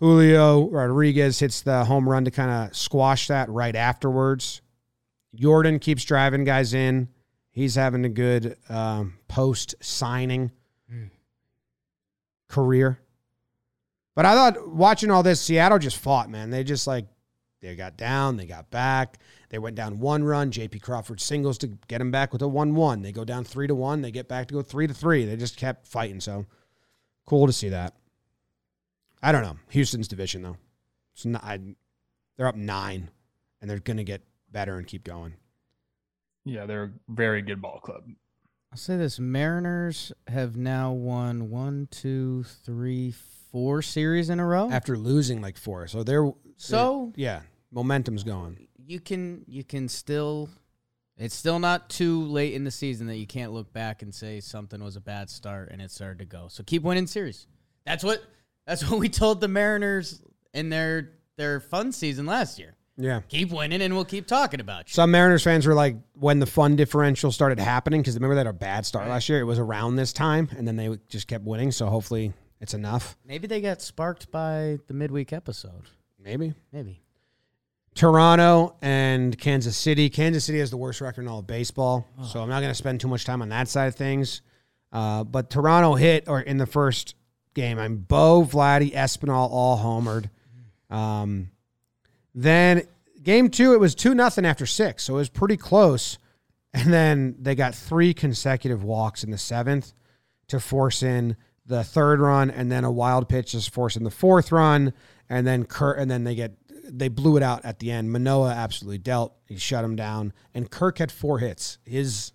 Julio 0.00 0.68
Rodriguez 0.68 1.38
hits 1.38 1.62
the 1.62 1.86
home 1.86 2.06
run 2.06 2.26
to 2.26 2.30
kind 2.30 2.50
of 2.50 2.76
squash 2.76 3.28
that 3.28 3.48
right 3.48 3.74
afterwards. 3.74 4.60
Jordan 5.34 5.78
keeps 5.78 6.04
driving 6.04 6.44
guys 6.44 6.74
in. 6.74 7.08
He's 7.52 7.76
having 7.76 8.04
a 8.04 8.10
good 8.10 8.58
um, 8.68 9.14
post 9.28 9.76
signing 9.80 10.52
career. 12.46 13.00
But 14.14 14.26
I 14.26 14.34
thought 14.34 14.68
watching 14.68 15.10
all 15.10 15.22
this, 15.22 15.40
Seattle 15.40 15.78
just 15.78 15.96
fought, 15.96 16.28
man. 16.28 16.50
They 16.50 16.64
just 16.64 16.86
like, 16.86 17.06
they 17.60 17.74
got 17.74 17.96
down, 17.96 18.36
they 18.36 18.46
got 18.46 18.70
back. 18.70 19.18
They 19.48 19.58
went 19.58 19.76
down 19.76 19.98
one 19.98 20.24
run. 20.24 20.50
JP 20.50 20.82
Crawford 20.82 21.20
singles 21.20 21.58
to 21.58 21.68
get 21.88 21.98
them 21.98 22.10
back 22.10 22.32
with 22.32 22.42
a 22.42 22.48
1 22.48 22.74
1. 22.74 23.02
They 23.02 23.12
go 23.12 23.24
down 23.24 23.44
3 23.44 23.66
to 23.66 23.74
1. 23.74 24.02
They 24.02 24.10
get 24.10 24.28
back 24.28 24.48
to 24.48 24.54
go 24.54 24.62
3 24.62 24.86
to 24.86 24.94
3. 24.94 25.24
They 25.24 25.36
just 25.36 25.56
kept 25.56 25.86
fighting. 25.86 26.20
So 26.20 26.46
cool 27.26 27.46
to 27.46 27.52
see 27.52 27.70
that. 27.70 27.94
I 29.22 29.32
don't 29.32 29.42
know. 29.42 29.56
Houston's 29.70 30.08
division, 30.08 30.42
though. 30.42 30.56
It's 31.14 31.24
not, 31.24 31.42
I, 31.42 31.58
they're 32.36 32.46
up 32.46 32.56
nine, 32.56 33.10
and 33.60 33.70
they're 33.70 33.78
going 33.78 33.96
to 33.96 34.04
get 34.04 34.22
better 34.52 34.76
and 34.76 34.86
keep 34.86 35.02
going. 35.04 35.34
yeah, 36.44 36.66
they're 36.66 36.84
a 36.84 36.92
very 37.08 37.42
good 37.42 37.60
ball 37.62 37.80
club. 37.80 38.04
I'll 38.70 38.78
say 38.78 38.96
this 38.96 39.18
Mariners 39.18 40.12
have 40.28 40.56
now 40.56 40.92
won 40.92 41.48
one, 41.50 41.88
two, 41.90 42.44
three, 42.44 43.14
four 43.50 43.80
series 43.80 44.28
in 44.28 44.38
a 44.38 44.46
row. 44.46 44.70
After 44.70 44.98
losing 44.98 45.40
like 45.40 45.56
four. 45.56 45.86
So 45.86 46.02
they're, 46.02 46.30
so 46.56 47.12
yeah, 47.16 47.40
momentum's 47.70 48.24
going. 48.24 48.68
you 48.86 49.00
can 49.00 49.44
you 49.46 49.64
can 49.64 49.88
still 49.88 50.48
It's 51.18 51.34
still 51.34 51.58
not 51.58 51.88
too 51.88 52.24
late 52.26 52.54
in 52.54 52.64
the 52.64 52.70
season 52.70 53.06
that 53.06 53.16
you 53.16 53.26
can't 53.26 53.52
look 53.52 53.72
back 53.72 54.02
and 54.02 54.14
say 54.14 54.40
something 54.40 54.82
was 54.82 54.96
a 54.96 55.00
bad 55.00 55.30
start 55.30 55.70
and 55.72 55.80
it 55.80 55.90
started 55.90 56.18
to 56.18 56.24
go. 56.26 56.48
So 56.48 56.62
keep 56.62 56.82
winning 56.82 57.06
series. 57.06 57.46
That's 57.84 58.04
what 58.04 58.22
that's 58.66 58.88
what 58.88 58.98
we 59.00 59.08
told 59.08 59.40
the 59.40 59.48
Mariners 59.48 60.22
in 60.52 60.68
their 60.68 61.12
their 61.36 61.60
fun 61.60 61.92
season 61.92 62.26
last 62.26 62.58
year. 62.58 62.74
Yeah. 62.98 63.20
Keep 63.28 63.52
winning 63.52 63.82
and 63.82 63.94
we'll 63.94 64.06
keep 64.06 64.26
talking 64.26 64.60
about 64.60 64.88
you. 64.88 64.94
Some 64.94 65.10
Mariners 65.10 65.44
fans 65.44 65.66
were 65.66 65.74
like, 65.74 65.96
when 66.14 66.38
the 66.38 66.46
fun 66.46 66.76
differential 66.76 67.30
started 67.30 67.58
happening, 67.58 68.00
because 68.00 68.14
remember 68.14 68.34
they 68.34 68.40
had 68.40 68.46
a 68.46 68.54
bad 68.54 68.86
start 68.86 69.06
last 69.08 69.28
year. 69.28 69.38
It 69.38 69.44
was 69.44 69.58
around 69.58 69.96
this 69.96 70.14
time, 70.14 70.48
and 70.56 70.66
then 70.66 70.76
they 70.76 70.98
just 71.08 71.28
kept 71.28 71.44
winning. 71.44 71.72
So 71.72 71.86
hopefully 71.88 72.32
it's 72.58 72.72
enough. 72.72 73.14
Maybe 73.22 73.46
they 73.46 73.60
got 73.60 73.82
sparked 73.82 74.30
by 74.30 74.78
the 74.86 74.94
midweek 74.94 75.34
episode. 75.34 75.90
Maybe. 76.26 76.54
Maybe. 76.72 77.00
Toronto 77.94 78.74
and 78.82 79.38
Kansas 79.38 79.76
City. 79.76 80.10
Kansas 80.10 80.44
City 80.44 80.58
has 80.58 80.70
the 80.70 80.76
worst 80.76 81.00
record 81.00 81.22
in 81.22 81.28
all 81.28 81.38
of 81.38 81.46
baseball, 81.46 82.04
so 82.30 82.42
I'm 82.42 82.48
not 82.48 82.60
going 82.60 82.70
to 82.70 82.74
spend 82.74 83.00
too 83.00 83.06
much 83.06 83.24
time 83.24 83.42
on 83.42 83.48
that 83.50 83.68
side 83.68 83.86
of 83.86 83.94
things. 83.94 84.42
Uh, 84.92 85.22
but 85.22 85.50
Toronto 85.50 85.94
hit 85.94 86.28
or 86.28 86.40
in 86.40 86.58
the 86.58 86.66
first 86.66 87.14
game. 87.54 87.78
I'm 87.78 87.98
Bo, 87.98 88.42
Vladdy, 88.42 88.92
Espinal 88.92 89.48
all 89.50 89.78
homered. 89.78 90.28
Um, 90.94 91.50
then 92.34 92.82
game 93.22 93.48
two, 93.48 93.72
it 93.72 93.80
was 93.80 93.94
two 93.94 94.14
nothing 94.14 94.44
after 94.44 94.66
six, 94.66 95.04
so 95.04 95.14
it 95.14 95.18
was 95.18 95.28
pretty 95.28 95.56
close. 95.56 96.18
And 96.74 96.92
then 96.92 97.36
they 97.38 97.54
got 97.54 97.74
three 97.74 98.12
consecutive 98.12 98.82
walks 98.82 99.22
in 99.22 99.30
the 99.30 99.38
seventh 99.38 99.94
to 100.48 100.58
force 100.60 101.02
in 101.02 101.36
the 101.64 101.82
third 101.82 102.20
run, 102.20 102.50
and 102.50 102.70
then 102.70 102.84
a 102.84 102.90
wild 102.90 103.28
pitch 103.28 103.52
to 103.52 103.70
force 103.70 103.96
in 103.96 104.04
the 104.04 104.10
fourth 104.10 104.52
run, 104.52 104.92
and 105.28 105.46
then 105.46 105.64
Kirk, 105.64 105.98
and 105.98 106.10
then 106.10 106.24
they 106.24 106.34
get 106.34 106.54
they 106.88 107.08
blew 107.08 107.36
it 107.36 107.42
out 107.42 107.64
at 107.64 107.78
the 107.78 107.90
end. 107.90 108.12
Manoah 108.12 108.50
absolutely 108.50 108.98
dealt; 108.98 109.34
he 109.46 109.56
shut 109.56 109.84
him 109.84 109.96
down, 109.96 110.32
and 110.54 110.70
Kirk 110.70 110.98
had 110.98 111.10
four 111.10 111.38
hits. 111.38 111.78
His 111.84 112.32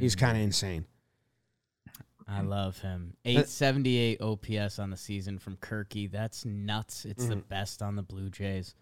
he's 0.00 0.14
kind 0.14 0.36
of 0.36 0.42
insane. 0.42 0.86
I 2.28 2.40
love 2.40 2.78
him. 2.78 3.14
878 3.24 4.22
OPS 4.22 4.78
on 4.78 4.90
the 4.90 4.96
season 4.96 5.38
from 5.38 5.56
Kirky. 5.56 6.10
That's 6.10 6.44
nuts. 6.44 7.04
It's 7.04 7.26
the 7.26 7.36
best 7.36 7.82
on 7.82 7.96
the 7.96 8.02
Blue 8.02 8.30
Jays. 8.30 8.74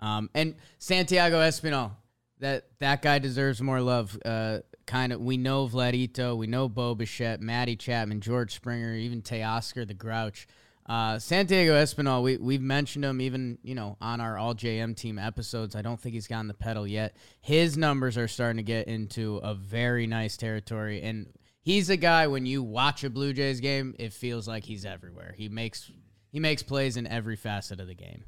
Um, 0.00 0.30
and 0.34 0.54
Santiago 0.78 1.38
Espinal, 1.40 1.92
that 2.40 2.66
that 2.78 3.02
guy 3.02 3.18
deserves 3.18 3.60
more 3.60 3.80
love. 3.80 4.18
Uh, 4.24 4.58
kind 4.86 5.12
of, 5.12 5.20
we 5.20 5.36
know 5.36 5.66
Vladito, 5.66 6.36
we 6.36 6.46
know 6.46 6.68
Bo 6.68 6.94
Bichette, 6.94 7.40
Matty 7.40 7.76
Chapman, 7.76 8.20
George 8.20 8.54
Springer, 8.54 8.94
even 8.94 9.22
Teoscar 9.22 9.86
the 9.86 9.94
Grouch. 9.94 10.46
Uh, 10.88 11.18
Santiago 11.18 11.74
Espinal, 11.74 12.22
we 12.22 12.36
we've 12.36 12.62
mentioned 12.62 13.04
him 13.04 13.20
even 13.20 13.58
you 13.62 13.74
know 13.74 13.96
on 14.00 14.20
our 14.20 14.38
All 14.38 14.54
JM 14.54 14.96
team 14.96 15.18
episodes. 15.18 15.74
I 15.74 15.82
don't 15.82 16.00
think 16.00 16.14
he's 16.14 16.28
gotten 16.28 16.46
the 16.46 16.54
pedal 16.54 16.86
yet. 16.86 17.16
His 17.40 17.76
numbers 17.76 18.16
are 18.16 18.28
starting 18.28 18.58
to 18.58 18.62
get 18.62 18.86
into 18.86 19.38
a 19.38 19.54
very 19.54 20.06
nice 20.06 20.36
territory, 20.36 21.02
and 21.02 21.26
he's 21.60 21.90
a 21.90 21.96
guy 21.96 22.28
when 22.28 22.46
you 22.46 22.62
watch 22.62 23.02
a 23.02 23.10
Blue 23.10 23.32
Jays 23.32 23.60
game, 23.60 23.96
it 23.98 24.12
feels 24.12 24.46
like 24.46 24.64
he's 24.64 24.84
everywhere. 24.84 25.34
He 25.36 25.48
makes 25.48 25.90
he 26.30 26.38
makes 26.38 26.62
plays 26.62 26.96
in 26.96 27.06
every 27.08 27.36
facet 27.36 27.80
of 27.80 27.88
the 27.88 27.94
game. 27.94 28.24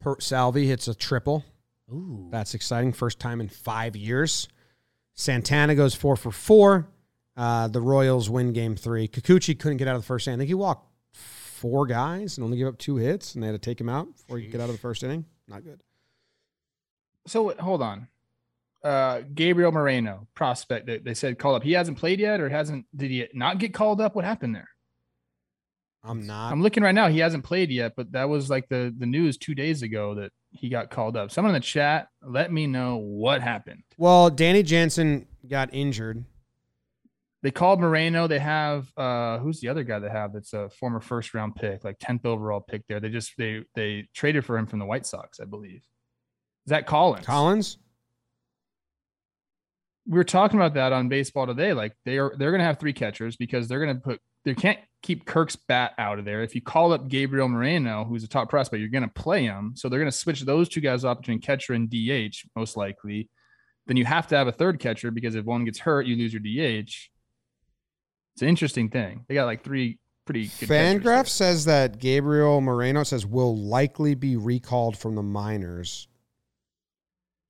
Per- 0.00 0.20
Salvi 0.20 0.66
hits 0.66 0.86
a 0.86 0.94
triple. 0.94 1.44
Ooh, 1.92 2.28
That's 2.30 2.54
exciting. 2.54 2.92
First 2.92 3.18
time 3.18 3.40
in 3.40 3.48
five 3.48 3.96
years. 3.96 4.48
Santana 5.14 5.74
goes 5.74 5.94
four 5.94 6.16
for 6.16 6.30
four. 6.30 6.88
Uh, 7.36 7.66
the 7.68 7.80
Royals 7.80 8.30
win 8.30 8.52
game 8.52 8.76
three. 8.76 9.08
Kikuchi 9.08 9.58
couldn't 9.58 9.78
get 9.78 9.88
out 9.88 9.96
of 9.96 10.02
the 10.02 10.06
first 10.06 10.28
inning. 10.28 10.38
I 10.38 10.40
think 10.40 10.48
he 10.48 10.54
walked 10.54 10.88
four 11.14 11.86
guys 11.86 12.36
and 12.36 12.44
only 12.44 12.58
give 12.58 12.68
up 12.68 12.78
two 12.78 12.96
hits, 12.96 13.34
and 13.34 13.42
they 13.42 13.46
had 13.46 13.52
to 13.52 13.58
take 13.58 13.80
him 13.80 13.88
out 13.88 14.14
before 14.16 14.38
he 14.38 14.44
could 14.44 14.52
get 14.52 14.60
out 14.60 14.68
of 14.68 14.74
the 14.74 14.80
first 14.80 15.02
inning. 15.02 15.24
Not 15.48 15.64
good. 15.64 15.80
So 17.26 17.54
hold 17.58 17.82
on. 17.82 18.08
Uh, 18.82 19.22
Gabriel 19.34 19.72
Moreno, 19.72 20.26
prospect 20.34 20.86
that 20.86 21.04
they 21.04 21.14
said 21.14 21.38
called 21.38 21.56
up. 21.56 21.62
He 21.62 21.72
hasn't 21.72 21.96
played 21.96 22.20
yet, 22.20 22.40
or 22.40 22.50
hasn't? 22.50 22.84
Did 22.94 23.10
he 23.10 23.26
not 23.32 23.58
get 23.58 23.72
called 23.72 24.00
up? 24.00 24.14
What 24.14 24.26
happened 24.26 24.54
there? 24.54 24.68
I'm 26.02 26.26
not. 26.26 26.52
I'm 26.52 26.60
looking 26.60 26.82
right 26.82 26.94
now. 26.94 27.08
He 27.08 27.20
hasn't 27.20 27.44
played 27.44 27.70
yet, 27.70 27.94
but 27.96 28.12
that 28.12 28.28
was 28.28 28.50
like 28.50 28.68
the 28.68 28.94
the 28.98 29.06
news 29.06 29.38
two 29.38 29.54
days 29.54 29.80
ago 29.82 30.14
that 30.16 30.32
he 30.50 30.68
got 30.68 30.90
called 30.90 31.16
up. 31.16 31.30
Someone 31.30 31.54
in 31.54 31.60
the 31.60 31.64
chat, 31.64 32.08
let 32.22 32.52
me 32.52 32.66
know 32.66 32.96
what 32.96 33.40
happened. 33.40 33.82
well, 33.96 34.28
Danny 34.28 34.62
Jansen 34.62 35.26
got 35.48 35.72
injured. 35.72 36.24
They 37.44 37.50
called 37.50 37.78
Moreno. 37.78 38.26
They 38.26 38.38
have 38.38 38.90
uh 38.96 39.36
who's 39.36 39.60
the 39.60 39.68
other 39.68 39.84
guy 39.84 39.98
they 39.98 40.08
have 40.08 40.32
that's 40.32 40.54
a 40.54 40.70
former 40.70 40.98
first 40.98 41.34
round 41.34 41.54
pick, 41.56 41.84
like 41.84 41.98
10th 41.98 42.24
overall 42.24 42.60
pick 42.60 42.86
there. 42.88 43.00
They 43.00 43.10
just 43.10 43.34
they 43.36 43.64
they 43.74 44.08
traded 44.14 44.46
for 44.46 44.56
him 44.56 44.66
from 44.66 44.78
the 44.78 44.86
White 44.86 45.04
Sox, 45.04 45.38
I 45.40 45.44
believe. 45.44 45.82
Is 46.64 46.70
that 46.70 46.86
Collins? 46.86 47.26
Collins. 47.26 47.76
we 50.06 50.16
were 50.16 50.24
talking 50.24 50.58
about 50.58 50.72
that 50.74 50.94
on 50.94 51.10
baseball 51.10 51.46
today. 51.46 51.74
Like 51.74 51.92
they 52.06 52.16
are 52.16 52.34
they're 52.38 52.50
gonna 52.50 52.64
have 52.64 52.80
three 52.80 52.94
catchers 52.94 53.36
because 53.36 53.68
they're 53.68 53.80
gonna 53.80 54.00
put 54.00 54.20
they 54.46 54.54
can't 54.54 54.78
keep 55.02 55.26
Kirk's 55.26 55.56
bat 55.56 55.92
out 55.98 56.18
of 56.18 56.24
there. 56.24 56.42
If 56.42 56.54
you 56.54 56.62
call 56.62 56.94
up 56.94 57.08
Gabriel 57.08 57.48
Moreno, 57.48 58.06
who's 58.06 58.24
a 58.24 58.28
top 58.28 58.48
prospect, 58.48 58.80
you're 58.80 58.88
gonna 58.88 59.08
play 59.08 59.44
him. 59.44 59.74
So 59.76 59.90
they're 59.90 60.00
gonna 60.00 60.12
switch 60.12 60.40
those 60.40 60.70
two 60.70 60.80
guys 60.80 61.04
off 61.04 61.18
between 61.18 61.42
catcher 61.42 61.74
and 61.74 61.90
DH, 61.90 62.36
most 62.56 62.74
likely. 62.74 63.28
Then 63.86 63.98
you 63.98 64.06
have 64.06 64.28
to 64.28 64.36
have 64.36 64.48
a 64.48 64.52
third 64.52 64.80
catcher 64.80 65.10
because 65.10 65.34
if 65.34 65.44
one 65.44 65.66
gets 65.66 65.78
hurt, 65.78 66.06
you 66.06 66.16
lose 66.16 66.32
your 66.32 66.40
DH. 66.40 67.10
It's 68.34 68.42
an 68.42 68.48
interesting 68.48 68.90
thing. 68.90 69.24
They 69.28 69.34
got 69.34 69.46
like 69.46 69.62
three 69.62 69.98
pretty 70.24 70.50
good 70.58 70.68
Fangraph 70.68 71.28
says 71.28 71.64
that 71.66 71.98
Gabriel 71.98 72.60
Moreno 72.60 73.02
says 73.02 73.26
will 73.26 73.56
likely 73.56 74.14
be 74.14 74.36
recalled 74.36 74.96
from 74.96 75.14
the 75.14 75.22
minors. 75.22 76.08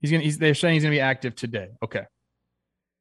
He's 0.01 0.11
gonna 0.11 0.23
he's 0.23 0.39
they're 0.39 0.55
saying 0.55 0.75
he's 0.75 0.83
gonna 0.83 0.95
be 0.95 1.01
active 1.01 1.35
today. 1.35 1.71
Okay. 1.83 2.03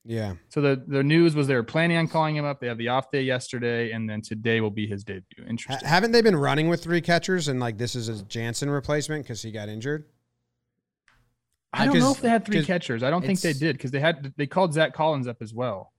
Yeah. 0.05 0.35
So 0.49 0.61
the 0.61 0.83
the 0.87 1.03
news 1.03 1.35
was 1.35 1.47
they 1.47 1.55
were 1.55 1.63
planning 1.63 1.97
on 1.97 2.07
calling 2.07 2.35
him 2.35 2.45
up. 2.45 2.59
They 2.59 2.67
have 2.67 2.77
the 2.77 2.89
off 2.89 3.11
day 3.11 3.21
yesterday, 3.21 3.91
and 3.91 4.09
then 4.09 4.21
today 4.21 4.61
will 4.61 4.71
be 4.71 4.87
his 4.87 5.03
debut. 5.03 5.45
Interesting. 5.47 5.87
haven't 5.87 6.11
they 6.11 6.21
been 6.21 6.35
running 6.35 6.69
with 6.69 6.83
three 6.83 7.01
catchers 7.01 7.47
and 7.47 7.59
like 7.59 7.77
this 7.77 7.95
is 7.95 8.07
a 8.07 8.23
Jansen 8.23 8.69
replacement 8.69 9.23
because 9.23 9.41
he 9.41 9.51
got 9.51 9.69
injured? 9.69 10.05
I 11.73 11.85
don't 11.85 11.99
know 11.99 12.11
if 12.11 12.21
they 12.21 12.29
had 12.29 12.45
three 12.45 12.63
catchers. 12.63 13.01
I 13.01 13.09
don't 13.09 13.25
think 13.25 13.41
they 13.41 13.53
did 13.53 13.75
because 13.77 13.91
they 13.91 13.99
had 13.99 14.33
they 14.37 14.45
called 14.45 14.73
Zach 14.73 14.93
Collins 14.93 15.27
up 15.27 15.41
as 15.41 15.53
well. 15.53 15.91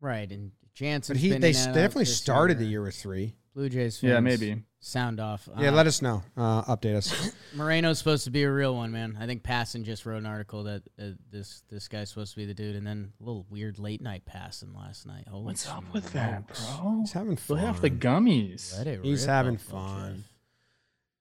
Right. 0.00 0.30
And 0.30 0.52
Jansen. 0.74 1.14
But 1.14 1.20
he 1.20 1.30
they 1.36 1.50
s- 1.50 1.66
definitely 1.66 2.04
started 2.06 2.58
the 2.58 2.64
year 2.66 2.82
with 2.82 2.94
three. 2.94 3.34
Blue 3.54 3.68
Jays. 3.68 4.00
Yeah, 4.02 4.20
maybe. 4.20 4.62
Sound 4.78 5.18
off. 5.18 5.48
Yeah, 5.58 5.70
Uh, 5.70 5.72
let 5.72 5.88
us 5.88 6.00
know. 6.00 6.22
Uh, 6.36 6.62
update 6.72 6.94
us. 6.94 7.32
Moreno's 7.56 7.98
supposed 7.98 8.22
to 8.26 8.30
be 8.30 8.44
a 8.44 8.52
real 8.52 8.76
one, 8.76 8.92
man. 8.92 9.18
I 9.20 9.26
think 9.26 9.42
Passan 9.42 9.82
just 9.82 10.06
wrote 10.06 10.18
an 10.18 10.26
article 10.26 10.62
that 10.64 10.82
uh, 11.02 11.06
this 11.32 11.64
this 11.68 11.88
guy's 11.88 12.10
supposed 12.10 12.34
to 12.34 12.36
be 12.36 12.44
the 12.46 12.54
dude, 12.54 12.76
and 12.76 12.86
then 12.86 13.12
a 13.20 13.24
little 13.24 13.44
weird 13.50 13.80
late 13.80 14.00
night 14.00 14.24
passing 14.24 14.72
last 14.74 15.04
night. 15.04 15.24
Holy 15.28 15.46
What's 15.46 15.68
up 15.68 15.82
with 15.92 16.12
that, 16.12 16.46
bro? 16.46 16.98
He's 17.00 17.10
having 17.10 17.30
They 17.34 17.36
fun. 17.40 17.58
have 17.58 17.80
the 17.80 17.90
gummies. 17.90 19.02
He's 19.02 19.24
having 19.24 19.56
fun. 19.56 20.10
okay. 20.12 20.20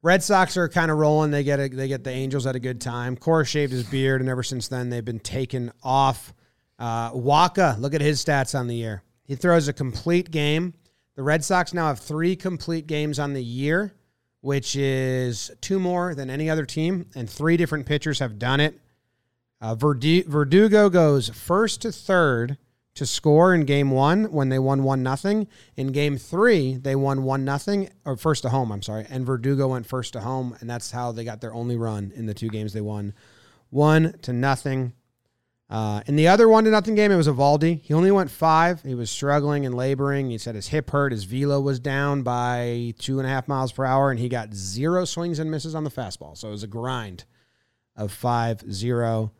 Red 0.03 0.21
Sox 0.21 0.55
are 0.57 0.69
kind 0.69 0.91
of 0.91 0.99
rolling. 0.99 1.31
They 1.31 1.43
get 1.43 1.59
a, 1.59 1.67
they 1.69 1.87
get 1.87 2.03
the 2.03 2.11
Angels 2.11 2.45
at 2.45 2.55
a 2.55 2.59
good 2.59 2.79
time. 2.79 3.17
Cora 3.17 3.43
shaved 3.45 3.71
his 3.71 3.83
beard, 3.83 4.21
and 4.21 4.29
ever 4.29 4.43
since 4.43 4.67
then 4.67 4.89
they've 4.91 5.03
been 5.03 5.19
taken 5.19 5.71
off. 5.81 6.33
Uh, 6.79 7.11
Wacha, 7.11 7.79
look 7.79 7.93
at 7.93 8.01
his 8.01 8.23
stats 8.23 8.57
on 8.57 8.67
the 8.67 8.75
year. 8.75 9.03
He 9.23 9.35
throws 9.35 9.67
a 9.67 9.73
complete 9.73 10.31
game. 10.31 10.73
The 11.15 11.23
Red 11.23 11.43
Sox 11.43 11.73
now 11.73 11.87
have 11.87 11.99
three 11.99 12.35
complete 12.35 12.87
games 12.87 13.17
on 13.17 13.33
the 13.33 13.43
year, 13.43 13.93
which 14.41 14.75
is 14.75 15.51
two 15.61 15.79
more 15.79 16.13
than 16.13 16.29
any 16.29 16.49
other 16.49 16.65
team, 16.65 17.07
and 17.15 17.29
three 17.29 17.57
different 17.57 17.85
pitchers 17.85 18.19
have 18.19 18.37
done 18.37 18.59
it. 18.59 18.79
Uh, 19.59 19.73
Verdugo 19.75 20.89
goes 20.89 21.29
first 21.29 21.81
to 21.81 21.91
third 21.91 22.57
to 22.93 23.05
score 23.05 23.53
in 23.53 23.65
game 23.65 23.91
one 23.91 24.25
when 24.31 24.49
they 24.49 24.59
won 24.59 24.83
one 24.83 25.03
nothing. 25.03 25.47
In 25.75 25.91
game 25.91 26.17
three, 26.17 26.75
they 26.77 26.95
won 26.95 27.23
one 27.23 27.45
nothing 27.45 27.89
or 28.05 28.17
first 28.17 28.43
to 28.43 28.49
home. 28.49 28.71
I'm 28.71 28.81
sorry, 28.81 29.05
and 29.09 29.25
Verdugo 29.25 29.67
went 29.67 29.85
first 29.85 30.13
to 30.13 30.21
home, 30.21 30.55
and 30.59 30.69
that's 30.69 30.91
how 30.91 31.11
they 31.11 31.23
got 31.23 31.41
their 31.41 31.53
only 31.53 31.75
run 31.75 32.11
in 32.15 32.27
the 32.27 32.33
two 32.33 32.49
games 32.49 32.73
they 32.73 32.81
won, 32.81 33.13
one 33.69 34.13
to 34.21 34.33
nothing. 34.33 34.93
Uh, 35.69 36.01
in 36.05 36.15
the 36.15 36.29
other 36.29 36.47
one 36.47 36.63
to 36.63 36.69
nothing 36.69 36.95
game, 36.95 37.11
it 37.11 37.17
was 37.17 37.27
Eovaldi. 37.27 37.81
He 37.81 37.93
only 37.93 38.09
went 38.09 38.31
five. 38.31 38.81
He 38.83 38.95
was 38.95 39.09
struggling 39.09 39.65
and 39.65 39.75
laboring. 39.75 40.29
He 40.29 40.37
said 40.37 40.55
his 40.55 40.69
hip 40.69 40.91
hurt. 40.91 41.11
His 41.11 41.25
velo 41.25 41.59
was 41.59 41.79
down 41.79 42.23
by 42.23 42.93
two 42.99 43.19
and 43.19 43.27
a 43.27 43.29
half 43.29 43.49
miles 43.49 43.73
per 43.73 43.83
hour, 43.83 44.09
and 44.09 44.19
he 44.19 44.29
got 44.29 44.53
zero 44.53 45.03
swings 45.03 45.39
and 45.39 45.51
misses 45.51 45.75
on 45.75 45.83
the 45.83 45.91
fastball. 45.91 46.37
So 46.37 46.47
it 46.47 46.51
was 46.51 46.63
a 46.63 46.67
grind 46.67 47.25
of 47.97 48.13
five 48.13 48.61
zero. 48.71 49.31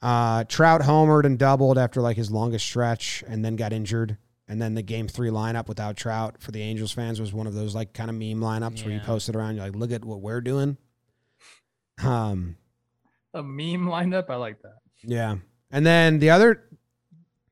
Uh, 0.00 0.44
Trout 0.44 0.82
homered 0.82 1.24
and 1.24 1.38
doubled 1.38 1.76
after 1.76 2.00
like 2.00 2.16
his 2.16 2.30
longest 2.30 2.64
stretch, 2.64 3.24
and 3.26 3.44
then 3.44 3.56
got 3.56 3.72
injured. 3.72 4.16
And 4.46 4.62
then 4.62 4.74
the 4.74 4.82
game 4.82 5.06
three 5.08 5.30
lineup 5.30 5.68
without 5.68 5.96
Trout 5.96 6.36
for 6.40 6.50
the 6.52 6.62
Angels 6.62 6.92
fans 6.92 7.20
was 7.20 7.32
one 7.32 7.46
of 7.46 7.54
those 7.54 7.74
like 7.74 7.92
kind 7.94 8.10
of 8.10 8.16
meme 8.16 8.40
lineups 8.40 8.84
where 8.84 8.94
you 8.94 9.00
post 9.00 9.28
it 9.28 9.34
around. 9.36 9.56
You're 9.56 9.64
like, 9.66 9.76
look 9.76 9.92
at 9.92 10.04
what 10.04 10.20
we're 10.20 10.40
doing. 10.40 10.76
Um, 12.02 12.56
A 13.34 13.42
meme 13.42 13.86
lineup. 13.86 14.28
I 14.28 14.36
like 14.36 14.62
that. 14.62 14.78
Yeah. 15.02 15.36
And 15.70 15.86
then 15.86 16.18
the 16.18 16.30
other 16.30 16.64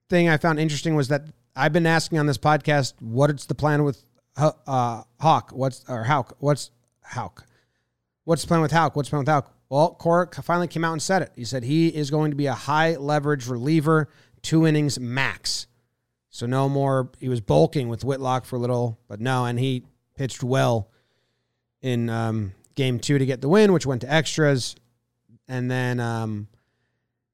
thing 0.08 0.28
I 0.28 0.36
found 0.36 0.58
interesting 0.58 0.94
was 0.94 1.08
that 1.08 1.24
I've 1.54 1.72
been 1.72 1.86
asking 1.86 2.18
on 2.18 2.26
this 2.26 2.38
podcast, 2.38 2.94
what's 3.00 3.46
the 3.46 3.54
plan 3.54 3.84
with 3.84 4.04
uh, 4.36 5.02
Houck? 5.20 5.50
What's 5.52 5.84
or 5.88 6.04
Houck? 6.04 6.36
What's 6.38 6.70
Houck? 7.02 7.44
What's 8.24 8.42
the 8.42 8.48
plan 8.48 8.60
with 8.60 8.72
Houck? 8.72 8.94
What's 8.96 9.08
the 9.08 9.12
plan 9.12 9.20
with 9.20 9.28
Houck? 9.28 9.54
Well, 9.68 9.94
Cork 9.94 10.34
finally 10.36 10.68
came 10.68 10.84
out 10.84 10.92
and 10.92 11.02
said 11.02 11.22
it. 11.22 11.32
He 11.36 11.44
said 11.44 11.62
he 11.62 11.88
is 11.88 12.10
going 12.10 12.30
to 12.30 12.36
be 12.36 12.46
a 12.46 12.54
high 12.54 12.96
leverage 12.96 13.48
reliever, 13.48 14.08
two 14.42 14.66
innings 14.66 14.98
max. 14.98 15.66
So 16.30 16.46
no 16.46 16.68
more. 16.68 17.10
He 17.18 17.28
was 17.28 17.40
bulking 17.40 17.88
with 17.88 18.04
Whitlock 18.04 18.44
for 18.44 18.56
a 18.56 18.58
little, 18.58 18.98
but 19.08 19.20
no, 19.20 19.44
and 19.44 19.58
he 19.58 19.84
pitched 20.14 20.42
well 20.42 20.90
in 21.82 22.08
um, 22.08 22.52
game 22.74 22.98
two 22.98 23.18
to 23.18 23.26
get 23.26 23.40
the 23.40 23.48
win, 23.48 23.72
which 23.72 23.86
went 23.86 24.02
to 24.02 24.12
extras. 24.12 24.76
And 25.48 25.70
then 25.70 26.00
um, 26.00 26.48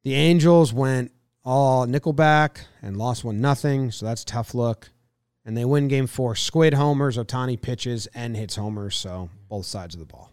the 0.05 0.15
Angels 0.15 0.73
went 0.73 1.11
all 1.45 1.87
Nickelback 1.87 2.59
and 2.83 2.97
lost 2.97 3.25
one 3.25 3.41
nothing. 3.41 3.91
So 3.91 4.07
that's 4.07 4.25
tough 4.25 4.55
look. 4.55 4.91
And 5.45 5.57
they 5.57 5.65
win 5.65 5.89
game 5.89 6.07
four. 6.07 6.37
Squid 6.37 6.75
homers, 6.75 7.19
Ohtani 7.19 7.61
pitches 7.61 8.07
and 8.15 8.37
hits 8.37 8.57
homers. 8.57 8.97
So 8.97 9.31
both 9.49 9.67
sides 9.67 9.95
of 9.95 10.01
the 10.01 10.07
ball. 10.07 10.31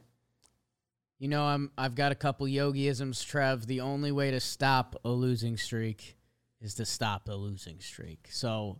You 1.19 1.28
know, 1.28 1.43
I'm 1.43 1.72
I've 1.78 1.95
got 1.95 2.11
a 2.11 2.15
couple 2.15 2.47
yogiisms, 2.47 3.26
Trev. 3.26 3.67
The 3.67 3.82
only 3.82 4.11
way 4.11 4.32
to 4.32 4.39
stop 4.39 4.99
a 5.03 5.09
losing 5.09 5.57
streak 5.57 6.17
is 6.61 6.76
to 6.76 6.86
stop 6.86 7.28
a 7.28 7.34
losing 7.34 7.80
streak. 7.80 8.30
So 8.32 8.80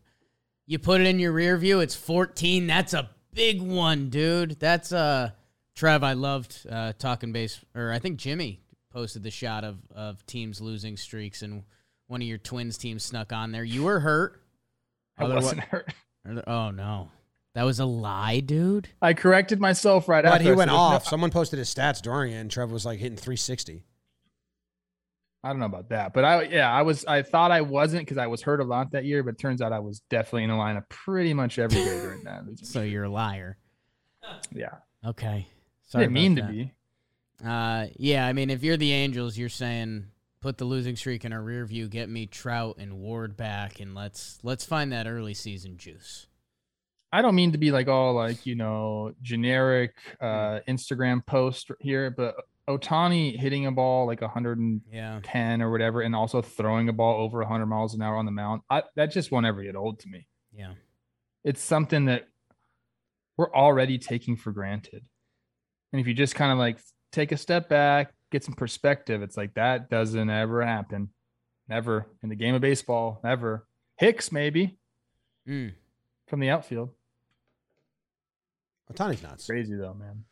you 0.66 0.80
put 0.80 1.02
it 1.02 1.08
in 1.08 1.20
your 1.20 1.34
rear 1.34 1.58
view, 1.58 1.82
it's 1.82 1.96
14. 1.96 2.66
That's 2.66 2.94
a 2.94 3.10
big 3.34 3.62
one, 3.62 4.10
dude. 4.10 4.60
That's 4.60 4.92
uh 4.92 5.32
Trev, 5.76 6.04
I 6.04 6.14
loved 6.14 6.66
uh 6.70 6.94
talking 6.98 7.32
base 7.32 7.60
or 7.76 7.92
I 7.92 8.00
think 8.00 8.18
Jimmy 8.18 8.62
posted 8.92 9.24
the 9.24 9.32
shot 9.32 9.64
of 9.64 9.78
of 9.96 10.26
teams 10.26 10.62
losing 10.62 10.98
streaks 10.98 11.42
and 11.42 11.64
one 12.08 12.22
of 12.22 12.28
your 12.28 12.38
twins 12.38 12.78
teams 12.78 13.04
snuck 13.04 13.32
on 13.34 13.52
there. 13.52 13.64
You 13.64 13.84
were 13.84 14.00
hurt. 14.02 14.42
I 15.18 15.24
Otherwi- 15.24 15.36
wasn't 15.36 15.62
hurt. 15.62 15.94
Oh 16.48 16.72
no. 16.72 17.10
That 17.54 17.64
was 17.64 17.80
a 17.80 17.86
lie, 17.86 18.40
dude. 18.40 18.88
I 19.02 19.14
corrected 19.14 19.60
myself 19.60 20.08
right 20.08 20.24
But 20.24 20.34
after. 20.36 20.44
he 20.44 20.50
went 20.52 20.60
said, 20.60 20.68
"There's 20.70 20.78
no- 20.78 20.96
off. 20.96 21.06
Someone 21.08 21.32
posted 21.32 21.60
his 21.60 21.74
stats 21.74 22.02
during 22.02 22.32
it, 22.32 22.38
and 22.38 22.50
Trevor 22.52 22.72
was 22.74 22.86
like 22.86 23.00
hitting 23.00 23.18
360. 23.18 23.84
I 25.44 25.50
don't 25.50 25.60
know 25.60 25.66
about 25.66 25.90
that, 25.90 26.14
but 26.14 26.24
I 26.24 26.44
yeah, 26.44 26.72
I 26.72 26.84
was 26.84 27.04
I 27.06 27.24
thought 27.24 27.50
I 27.52 27.62
wasn't 27.62 28.04
because 28.04 28.18
I 28.20 28.28
was 28.28 28.44
hurt 28.44 28.60
a 28.62 28.64
lot 28.64 28.92
that 28.92 29.06
year, 29.06 29.24
but 29.24 29.34
it 29.34 29.40
turns 29.40 29.60
out 29.62 29.74
I 29.74 29.80
was 29.80 30.02
definitely 30.10 30.44
in 30.44 30.50
the 30.52 30.56
lineup 30.56 30.88
pretty 30.88 31.34
much 31.34 31.58
every 31.58 31.84
day 31.84 32.00
during 32.00 32.24
that. 32.26 32.44
So 32.64 32.84
you're 32.84 33.06
a 33.06 33.10
liar. 33.10 33.58
yeah, 34.52 34.76
Okay. 35.06 35.28
I 35.28 35.48
Sorry 35.88 36.04
didn't 36.06 36.14
mean 36.14 36.38
about 36.38 36.48
to 36.52 36.54
that. 36.54 36.58
be. 36.66 36.74
Uh, 37.44 37.88
yeah, 37.98 38.26
I 38.28 38.34
mean, 38.34 38.50
if 38.50 38.64
you're 38.64 38.78
the 38.78 38.92
Angels, 38.92 39.38
you're 39.38 39.50
saying 39.50 40.06
put 40.42 40.58
the 40.58 40.66
losing 40.66 40.96
streak 40.96 41.24
in 41.26 41.34
our 41.34 41.42
rear 41.42 41.66
view, 41.66 41.88
get 41.88 42.10
me 42.10 42.26
Trout 42.26 42.78
and 42.80 43.00
Ward 43.00 43.38
back, 43.38 43.80
and 43.80 43.96
let's 43.96 44.40
let's 44.44 44.66
find 44.66 44.92
that 44.92 45.08
early 45.08 45.34
season 45.34 45.78
juice. 45.78 46.28
I 47.14 47.22
don't 47.22 47.36
mean 47.36 47.52
to 47.52 47.58
be 47.58 47.72
like 47.72 47.88
all 47.88 48.14
like 48.14 48.46
you 48.46 48.56
know 48.56 49.14
generic 49.22 49.94
uh 50.20 50.60
Instagram 50.68 51.26
post 51.26 51.72
here, 51.80 52.10
but 52.10 52.36
Ohtani 52.70 53.38
hitting 53.38 53.66
a 53.66 53.72
ball 53.72 54.06
like 54.08 54.22
110 54.22 54.82
Yeah, 54.92 55.66
or 55.66 55.72
whatever, 55.72 56.02
and 56.02 56.16
also 56.16 56.42
throwing 56.42 56.90
a 56.90 56.94
ball 56.94 57.22
over 57.22 57.40
100 57.40 57.66
miles 57.66 57.94
an 57.96 58.02
hour 58.02 58.16
on 58.16 58.26
the 58.26 58.32
mound, 58.32 58.62
I, 58.70 58.84
that 58.96 59.12
just 59.12 59.32
won't 59.32 59.46
ever 59.46 59.64
get 59.64 59.76
old 59.76 60.00
to 60.02 60.08
me. 60.08 60.28
yeah. 60.56 60.74
It's 61.44 61.62
something 61.62 62.06
that 62.06 62.28
we're 63.36 63.52
already 63.52 63.98
taking 63.98 64.38
for 64.38 64.52
granted, 64.52 65.04
and 65.92 66.00
if 66.00 66.08
you 66.08 66.14
just 66.14 66.36
kind 66.36 66.52
of 66.52 66.60
like 66.60 66.78
take 67.12 67.32
a 67.32 67.38
step 67.38 67.70
back, 67.70 68.14
get 68.32 68.44
some 68.44 68.54
perspective, 68.56 69.22
it's 69.22 69.38
like 69.38 69.54
that 69.56 69.90
doesn't 69.90 70.30
ever 70.30 70.66
happen, 70.66 71.10
never 71.68 72.08
in 72.24 72.30
the 72.30 72.36
game 72.36 72.56
of 72.56 72.62
baseball, 72.62 73.20
never. 73.24 73.66
Hicks 73.98 74.32
maybe 74.32 74.78
Mm. 75.48 75.74
from 76.28 76.40
the 76.40 76.50
outfield. 76.50 76.92
Ohtani's 78.92 79.24
nuts. 79.24 79.46
Crazy 79.46 79.76
though, 79.76 79.94
man. 79.94 80.26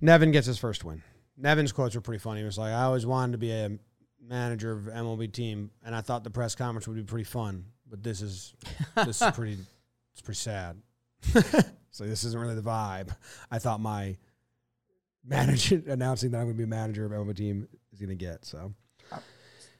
Nevin 0.00 0.30
gets 0.32 0.46
his 0.46 0.58
first 0.58 0.84
win. 0.84 1.02
Nevin's 1.36 1.72
quotes 1.72 1.94
were 1.94 2.00
pretty 2.00 2.18
funny. 2.20 2.40
He 2.40 2.44
was 2.46 2.58
like, 2.58 2.72
I 2.72 2.82
always 2.82 3.06
wanted 3.06 3.32
to 3.32 3.38
be 3.38 3.50
a 3.52 3.78
manager 4.22 4.72
of 4.72 4.84
MLB 4.84 5.32
team, 5.32 5.70
and 5.84 5.94
I 5.94 6.00
thought 6.00 6.24
the 6.24 6.30
press 6.30 6.54
conference 6.54 6.86
would 6.86 6.96
be 6.96 7.02
pretty 7.02 7.24
fun, 7.24 7.64
but 7.88 8.02
this 8.02 8.20
is 8.22 8.54
this 8.96 9.20
is 9.22 9.30
pretty 9.32 9.58
it's 10.12 10.22
pretty 10.22 10.38
sad. 10.38 10.76
so 11.90 12.04
this 12.04 12.24
isn't 12.24 12.38
really 12.40 12.54
the 12.54 12.62
vibe. 12.62 13.14
I 13.50 13.58
thought 13.58 13.80
my 13.80 14.16
manager 15.24 15.82
announcing 15.86 16.30
that 16.32 16.38
I'm 16.38 16.44
going 16.44 16.54
to 16.54 16.58
be 16.58 16.64
a 16.64 16.66
manager 16.66 17.04
of 17.04 17.12
MLB 17.12 17.36
team 17.36 17.68
is 17.92 17.98
going 17.98 18.10
to 18.10 18.14
get. 18.14 18.44
So 18.44 18.74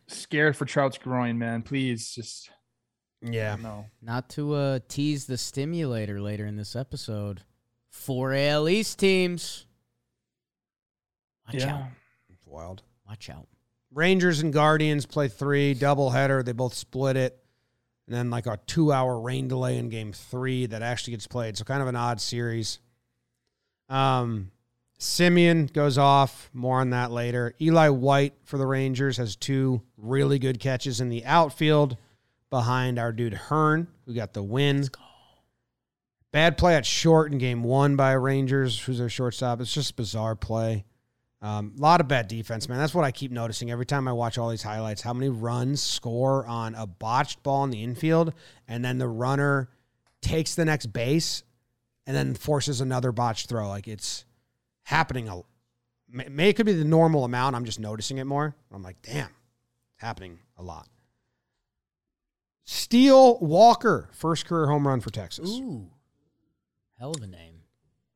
Scared 0.07 0.57
for 0.57 0.65
Trout's 0.65 0.99
groin, 0.99 1.39
man. 1.39 1.63
Please 1.63 2.11
just 2.11 2.51
yeah, 3.23 3.57
no. 3.63 3.87
Not 4.03 4.29
to 4.31 4.55
uh, 4.55 4.79
tease 4.89 5.27
the 5.27 5.39
stimulator 5.39 6.21
later 6.21 6.47
in 6.47 6.57
this 6.57 6.75
episode. 6.75 7.43
Four 7.91 8.35
AL 8.35 8.69
East 8.69 8.99
teams. 8.99 9.67
Watch 11.47 11.63
out! 11.63 11.83
it's 12.29 12.47
wild. 12.47 12.83
Watch 13.07 13.31
out! 13.31 13.47
Rangers 13.93 14.41
and 14.41 14.53
Guardians 14.53 15.07
play 15.07 15.29
three 15.29 15.75
doubleheader. 15.75 16.45
They 16.45 16.53
both 16.53 16.75
split 16.75 17.17
it. 17.17 17.37
And 18.07 18.17
then 18.17 18.31
like 18.31 18.47
a 18.47 18.59
two 18.67 18.93
hour 18.93 19.21
rain 19.21 19.47
delay 19.47 19.79
in 19.79 19.91
game 19.91 20.13
three 20.13 20.67
that 20.67 20.83
actually 20.83 21.13
gets 21.13 21.29
played. 21.29 21.57
So 21.57 21.65
kind 21.65 21.83
of 21.83 21.89
an 21.89 21.97
odd 21.97 22.21
series. 22.21 22.81
Um 23.89 24.51
Semien 25.01 25.73
goes 25.73 25.97
off. 25.97 26.51
More 26.53 26.81
on 26.81 26.91
that 26.91 27.11
later. 27.11 27.55
Eli 27.61 27.89
White 27.89 28.35
for 28.45 28.59
the 28.59 28.67
Rangers 28.67 29.17
has 29.17 29.35
two 29.35 29.83
really 29.97 30.39
good 30.39 30.61
catches 30.61 31.01
in 31.01 31.09
the 31.09 31.25
outfield 31.25 31.97
behind 32.51 32.99
our 32.99 33.11
dude 33.11 33.35
Hearn, 33.35 33.89
who 34.05 34.13
got 34.13 34.35
the 34.35 34.43
win. 34.43 34.89
Bad 36.33 36.59
play 36.59 36.77
at 36.77 36.85
short 36.85 37.33
in 37.33 37.39
game 37.39 37.63
one 37.63 37.97
by 37.97 38.13
Rangers, 38.13 38.79
who's 38.79 38.99
their 38.99 39.09
shortstop. 39.09 39.61
It's 39.61 39.73
just 39.73 39.97
bizarre 39.97 40.37
play. 40.37 40.85
A 41.43 41.47
um, 41.47 41.73
lot 41.79 42.03
of 42.03 42.09
bad 42.09 42.29
defense, 42.29 42.69
man. 42.69 42.77
That's 42.77 42.95
what 42.95 43.05
I 43.05 43.11
keep 43.11 43.33
noticing 43.33 43.71
every 43.71 43.87
time 43.87 44.07
I 44.07 44.13
watch 44.13 44.37
all 44.37 44.51
these 44.51 44.63
highlights. 44.63 45.01
How 45.01 45.15
many 45.15 45.31
runs 45.31 45.81
score 45.81 46.47
on 46.47 46.75
a 46.75 46.87
botched 46.87 47.43
ball 47.43 47.65
in 47.65 47.71
the 47.71 47.83
infield, 47.83 48.35
and 48.69 48.85
then 48.85 48.99
the 48.99 49.09
runner 49.09 49.71
takes 50.21 50.55
the 50.55 50.67
next 50.67 50.93
base, 50.93 51.43
and 52.07 52.15
then 52.15 52.35
forces 52.35 52.83
another 52.83 53.11
botched 53.11 53.49
throw. 53.49 53.67
Like 53.69 53.89
it's 53.89 54.27
happening. 54.85 55.29
A, 55.29 55.43
may, 56.09 56.29
may 56.29 56.49
it 56.51 56.55
could 56.55 56.67
be 56.67 56.73
the 56.73 56.85
normal 56.85 57.25
amount. 57.25 57.57
I'm 57.57 57.65
just 57.65 57.81
noticing 57.81 58.19
it 58.19 58.25
more. 58.25 58.57
I'm 58.73 58.83
like, 58.83 59.03
damn, 59.03 59.31
it's 59.95 60.03
happening 60.03 60.41
a 60.57 60.63
lot. 60.63 60.89
Steele 62.65 63.39
Walker, 63.41 64.09
first 64.13 64.47
career 64.47 64.67
home 64.67 64.87
run 64.87 65.01
for 65.01 65.11
Texas. 65.11 65.51
Ooh, 65.51 65.91
hell 66.99 67.11
of 67.11 67.23
a 67.23 67.27
name. 67.27 67.63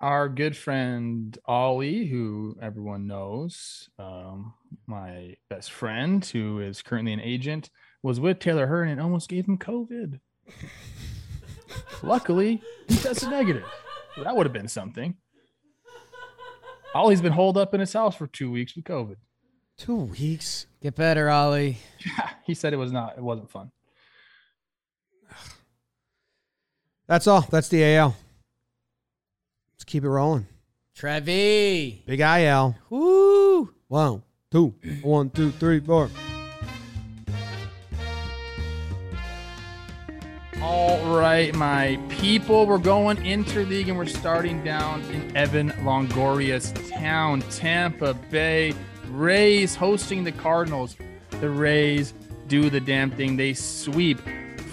Our 0.01 0.29
good 0.29 0.57
friend 0.57 1.37
Ollie, 1.47 2.07
who 2.07 2.57
everyone 2.61 3.07
knows, 3.07 3.89
um, 3.99 4.55
my 4.87 5.37
best 5.49 5.73
friend, 5.73 6.25
who 6.25 6.61
is 6.61 6.83
currently 6.83 7.12
an 7.12 7.21
agent, 7.21 7.71
was 8.03 8.21
with 8.21 8.39
Taylor 8.39 8.67
Hearn 8.67 8.91
and 8.91 9.01
almost 9.01 9.29
gave 9.29 9.47
him 9.47 9.59
COVID. 9.59 10.21
Luckily, 12.03 12.62
he 12.87 12.97
tested 12.97 13.31
negative. 13.31 13.65
That 14.23 14.37
would 14.37 14.47
have 14.47 14.53
been 14.53 14.69
something. 14.69 15.17
Ollie's 16.95 17.21
been 17.21 17.33
holed 17.33 17.57
up 17.57 17.75
in 17.75 17.81
his 17.81 17.93
house 17.93 18.15
for 18.15 18.29
two 18.29 18.51
weeks 18.51 18.77
with 18.77 18.85
COVID. 18.85 19.17
Two 19.77 19.97
weeks. 19.97 20.67
Get 20.81 20.95
better, 20.95 21.29
Ollie. 21.29 21.79
Yeah, 22.07 22.31
he 22.45 22.55
said 22.55 22.73
it 22.73 22.77
was 22.77 22.93
not. 22.93 23.19
It 23.19 23.23
wasn't 23.23 23.51
fun. 23.51 23.73
That's 27.09 27.27
all. 27.27 27.43
That's 27.51 27.69
the 27.69 27.97
AL. 27.97 28.17
Let's 29.75 29.85
keep 29.85 30.05
it 30.05 30.09
rolling. 30.09 30.47
Trevi. 30.95 32.05
Big 32.07 32.21
IL. 32.21 32.77
Woo. 32.89 33.75
One, 33.89 34.23
two, 34.53 34.75
one, 35.03 35.31
two, 35.31 35.51
three, 35.51 35.81
four. 35.81 36.09
Right, 41.19 41.55
my 41.55 41.99
people, 42.09 42.67
we're 42.67 42.79
going 42.79 43.17
interleague 43.19 43.89
and 43.89 43.97
we're 43.97 44.07
starting 44.07 44.62
down 44.65 45.03
in 45.11 45.37
Evan 45.37 45.71
Longoria's 45.83 46.73
town, 46.91 47.43
Tampa 47.51 48.15
Bay. 48.15 48.75
Rays 49.09 49.75
hosting 49.75 50.25
the 50.25 50.33
Cardinals. 50.33 50.97
The 51.41 51.51
Rays 51.51 52.15
do 52.49 52.71
the 52.71 52.81
damn 52.81 53.11
thing. 53.11 53.37
They 53.37 53.55
sweep 53.55 54.21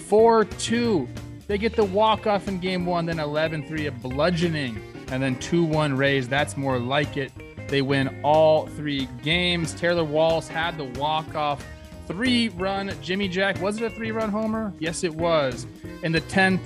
4 0.06 0.44
2. 0.44 1.08
They 1.46 1.58
get 1.58 1.76
the 1.76 1.84
walk 1.84 2.26
off 2.26 2.48
in 2.48 2.58
game 2.58 2.86
one, 2.86 3.06
then 3.06 3.18
11 3.18 3.66
3, 3.66 3.86
a 3.86 3.92
bludgeoning, 3.92 4.80
and 5.08 5.22
then 5.22 5.38
2 5.40 5.64
1 5.64 5.96
Rays. 5.96 6.28
That's 6.28 6.56
more 6.56 6.78
like 6.78 7.16
it. 7.16 7.32
They 7.68 7.82
win 7.82 8.20
all 8.22 8.66
three 8.66 9.08
games. 9.22 9.74
Taylor 9.74 10.04
Walls 10.04 10.48
had 10.48 10.76
the 10.78 10.84
walk 11.00 11.34
off 11.34 11.64
three 12.06 12.48
run 12.50 12.92
Jimmy 13.02 13.28
Jack. 13.28 13.60
Was 13.60 13.80
it 13.80 13.84
a 13.84 13.90
three 13.90 14.10
run 14.10 14.30
homer? 14.30 14.72
Yes, 14.78 15.04
it 15.04 15.14
was. 15.14 15.66
In 16.02 16.12
the 16.12 16.20
10th, 16.22 16.60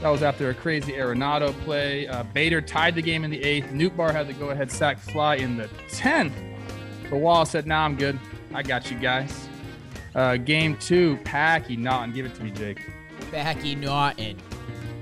that 0.00 0.08
was 0.08 0.22
after 0.22 0.50
a 0.50 0.54
crazy 0.54 0.92
Arenado 0.92 1.52
play. 1.60 2.08
Uh, 2.08 2.24
Bader 2.24 2.60
tied 2.60 2.94
the 2.94 3.02
game 3.02 3.24
in 3.24 3.30
the 3.30 3.42
eighth. 3.42 3.66
Nootbaar 3.70 4.12
had 4.12 4.26
the 4.26 4.32
go 4.32 4.50
ahead 4.50 4.70
sack 4.70 4.98
fly 4.98 5.36
in 5.36 5.56
the 5.56 5.68
10th. 5.90 6.32
But 7.08 7.18
Wall 7.18 7.44
said, 7.44 7.66
Nah, 7.66 7.84
I'm 7.84 7.96
good. 7.96 8.18
I 8.54 8.62
got 8.62 8.90
you 8.90 8.98
guys. 8.98 9.48
Uh, 10.14 10.36
game 10.36 10.76
two, 10.78 11.18
Packy 11.24 11.76
Naughton. 11.76 12.12
Give 12.12 12.26
it 12.26 12.34
to 12.34 12.42
me, 12.42 12.50
Jake. 12.50 12.80
Backy 13.30 13.74
Naughton. 13.74 14.36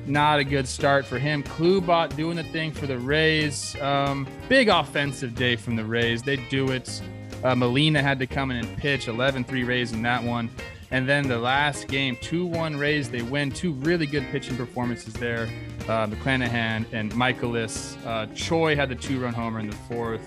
not 0.07 0.39
a 0.39 0.45
good 0.45 0.69
start 0.69 1.05
for 1.05 1.19
him. 1.19 1.43
Klubot 1.43 2.15
doing 2.17 2.37
the 2.37 2.45
thing 2.45 2.71
for 2.73 2.87
the 2.87 2.99
Rays. 2.99 3.81
Um, 3.81 4.27
big 4.49 4.69
offensive 4.69 5.35
day 5.35 5.57
from 5.57 5.77
the 5.77 5.85
Rays. 5.85 6.23
They 6.23 6.37
do 6.37 6.71
it. 6.71 7.01
Uh, 7.43 7.55
Molina 7.55 8.03
had 8.03 8.19
to 8.19 8.27
come 8.27 8.51
in 8.51 8.59
and 8.59 8.77
pitch 8.77 9.09
11 9.09 9.45
3 9.45 9.65
Rays 9.65 9.93
in 9.93 10.03
that 10.03 10.23
one. 10.23 10.51
And 10.93 11.09
then 11.09 11.29
the 11.29 11.39
last 11.39 11.87
game, 11.87 12.17
2 12.21 12.47
1 12.47 12.77
Rays, 12.77 13.11
they 13.11 13.23
win. 13.23 13.51
Two 13.51 13.73
really 13.73 14.07
good 14.07 14.27
pitching 14.31 14.57
performances 14.57 15.15
there. 15.15 15.49
Uh, 15.85 16.07
McClanahan 16.07 16.85
and 16.93 17.15
Michaelis. 17.15 17.97
Uh, 18.05 18.27
Choi 18.35 18.75
had 18.75 18.89
the 18.89 18.97
two 18.97 19.21
run 19.21 19.33
homer 19.33 19.61
in 19.61 19.71
the 19.71 19.77
fourth. 19.77 20.21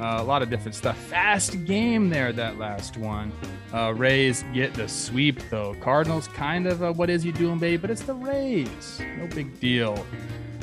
Uh, 0.00 0.18
a 0.18 0.22
lot 0.22 0.42
of 0.42 0.50
different 0.50 0.74
stuff. 0.74 0.96
Fast 0.96 1.64
game 1.64 2.10
there, 2.10 2.32
that 2.32 2.58
last 2.58 2.96
one. 2.98 3.32
Uh, 3.72 3.94
Rays 3.94 4.44
get 4.52 4.74
the 4.74 4.88
sweep, 4.88 5.40
though. 5.50 5.74
Cardinals, 5.80 6.28
kind 6.28 6.66
of 6.66 6.82
a 6.82 6.92
what 6.92 7.08
is 7.08 7.24
you 7.24 7.32
doing, 7.32 7.58
baby? 7.58 7.78
But 7.78 7.90
it's 7.90 8.02
the 8.02 8.14
Rays. 8.14 9.00
No 9.16 9.26
big 9.28 9.58
deal. 9.58 10.04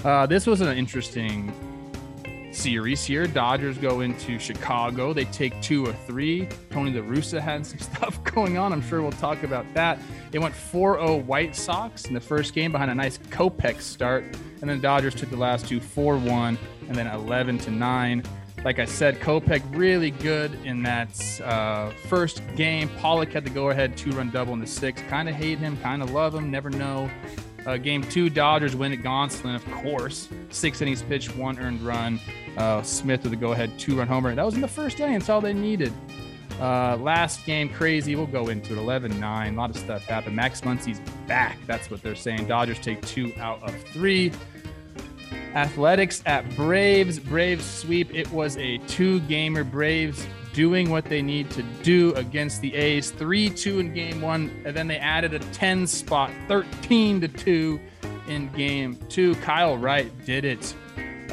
Uh, 0.03 0.25
this 0.25 0.45
was 0.45 0.61
an 0.61 0.77
interesting 0.77 1.51
series 2.55 3.03
here. 3.03 3.27
Dodgers 3.27 3.77
go 3.77 4.01
into 4.01 4.39
Chicago. 4.39 5.13
They 5.13 5.25
take 5.25 5.59
two 5.61 5.85
or 5.85 5.93
three. 6.07 6.47
Tony 6.69 6.91
La 6.91 7.01
Russa 7.01 7.39
had 7.39 7.65
some 7.65 7.79
stuff 7.93 8.23
going 8.23 8.57
on. 8.57 8.73
I'm 8.73 8.81
sure 8.81 9.01
we'll 9.01 9.11
talk 9.11 9.43
about 9.43 9.65
that. 9.73 9.99
They 10.31 10.39
went 10.39 10.55
4 10.55 10.99
0 10.99 11.17
White 11.17 11.55
Sox 11.55 12.05
in 12.05 12.13
the 12.13 12.21
first 12.21 12.53
game 12.53 12.71
behind 12.71 12.91
a 12.91 12.95
nice 12.95 13.17
Kopech 13.17 13.81
start. 13.81 14.23
And 14.61 14.69
then 14.69 14.79
Dodgers 14.81 15.15
took 15.15 15.29
the 15.29 15.37
last 15.37 15.67
two 15.67 15.79
4 15.79 16.17
1 16.17 16.57
and 16.87 16.95
then 16.95 17.07
11 17.07 17.57
to 17.59 17.71
9 17.71 18.23
like 18.63 18.79
I 18.79 18.85
said, 18.85 19.19
Kopech 19.19 19.61
really 19.75 20.11
good 20.11 20.53
in 20.63 20.83
that 20.83 21.41
uh, 21.41 21.89
first 22.07 22.41
game. 22.55 22.89
Pollock 22.99 23.33
had 23.33 23.43
the 23.43 23.49
go 23.49 23.71
ahead 23.71 23.97
two 23.97 24.11
run 24.11 24.29
double 24.29 24.53
in 24.53 24.59
the 24.59 24.67
sixth. 24.67 25.05
Kind 25.07 25.27
of 25.27 25.35
hate 25.35 25.59
him, 25.59 25.77
kind 25.81 26.01
of 26.01 26.11
love 26.11 26.33
him, 26.33 26.49
never 26.49 26.69
know. 26.69 27.09
Uh, 27.65 27.77
game 27.77 28.03
two, 28.03 28.29
Dodgers 28.29 28.75
win 28.75 28.91
at 28.91 28.99
Gonsolin, 28.99 29.55
of 29.55 29.65
course. 29.71 30.29
Six 30.49 30.81
innings 30.81 31.01
pitched, 31.01 31.35
one 31.35 31.59
earned 31.59 31.81
run. 31.81 32.19
Uh, 32.57 32.81
Smith 32.83 33.23
with 33.23 33.33
a 33.33 33.35
go 33.35 33.51
ahead 33.51 33.71
two 33.79 33.97
run 33.97 34.07
homer. 34.07 34.33
That 34.33 34.45
was 34.45 34.55
in 34.55 34.61
the 34.61 34.67
first 34.67 34.99
inning. 34.99 35.19
That's 35.19 35.29
all 35.29 35.41
they 35.41 35.53
needed. 35.53 35.93
Uh, 36.59 36.97
last 36.97 37.45
game, 37.45 37.67
crazy. 37.67 38.15
We'll 38.15 38.27
go 38.27 38.47
into 38.47 38.73
it. 38.73 38.77
11 38.77 39.19
9. 39.19 39.53
A 39.53 39.57
lot 39.57 39.69
of 39.69 39.77
stuff 39.77 40.05
happened. 40.05 40.35
Max 40.35 40.61
Muncy's 40.61 41.01
back. 41.27 41.57
That's 41.65 41.89
what 41.89 42.03
they're 42.03 42.15
saying. 42.15 42.47
Dodgers 42.47 42.79
take 42.79 43.01
two 43.05 43.33
out 43.39 43.61
of 43.63 43.75
three. 43.87 44.31
Athletics 45.55 46.21
at 46.25 46.47
Braves. 46.55 47.19
Braves 47.19 47.65
sweep. 47.65 48.13
It 48.13 48.31
was 48.31 48.57
a 48.57 48.77
two 48.79 49.19
gamer. 49.21 49.63
Braves 49.63 50.25
doing 50.53 50.91
what 50.91 51.05
they 51.05 51.21
need 51.21 51.49
to 51.51 51.63
do 51.81 52.13
against 52.13 52.61
the 52.61 52.73
A's. 52.75 53.11
3 53.11 53.49
2 53.49 53.79
in 53.79 53.93
game 53.93 54.21
one. 54.21 54.51
And 54.65 54.75
then 54.75 54.87
they 54.87 54.97
added 54.97 55.33
a 55.33 55.39
10 55.39 55.87
spot, 55.87 56.31
13 56.47 57.21
to 57.21 57.27
2 57.27 57.79
in 58.27 58.49
game 58.53 58.97
two. 59.09 59.35
Kyle 59.35 59.77
Wright 59.77 60.11
did 60.25 60.45
it 60.45 60.75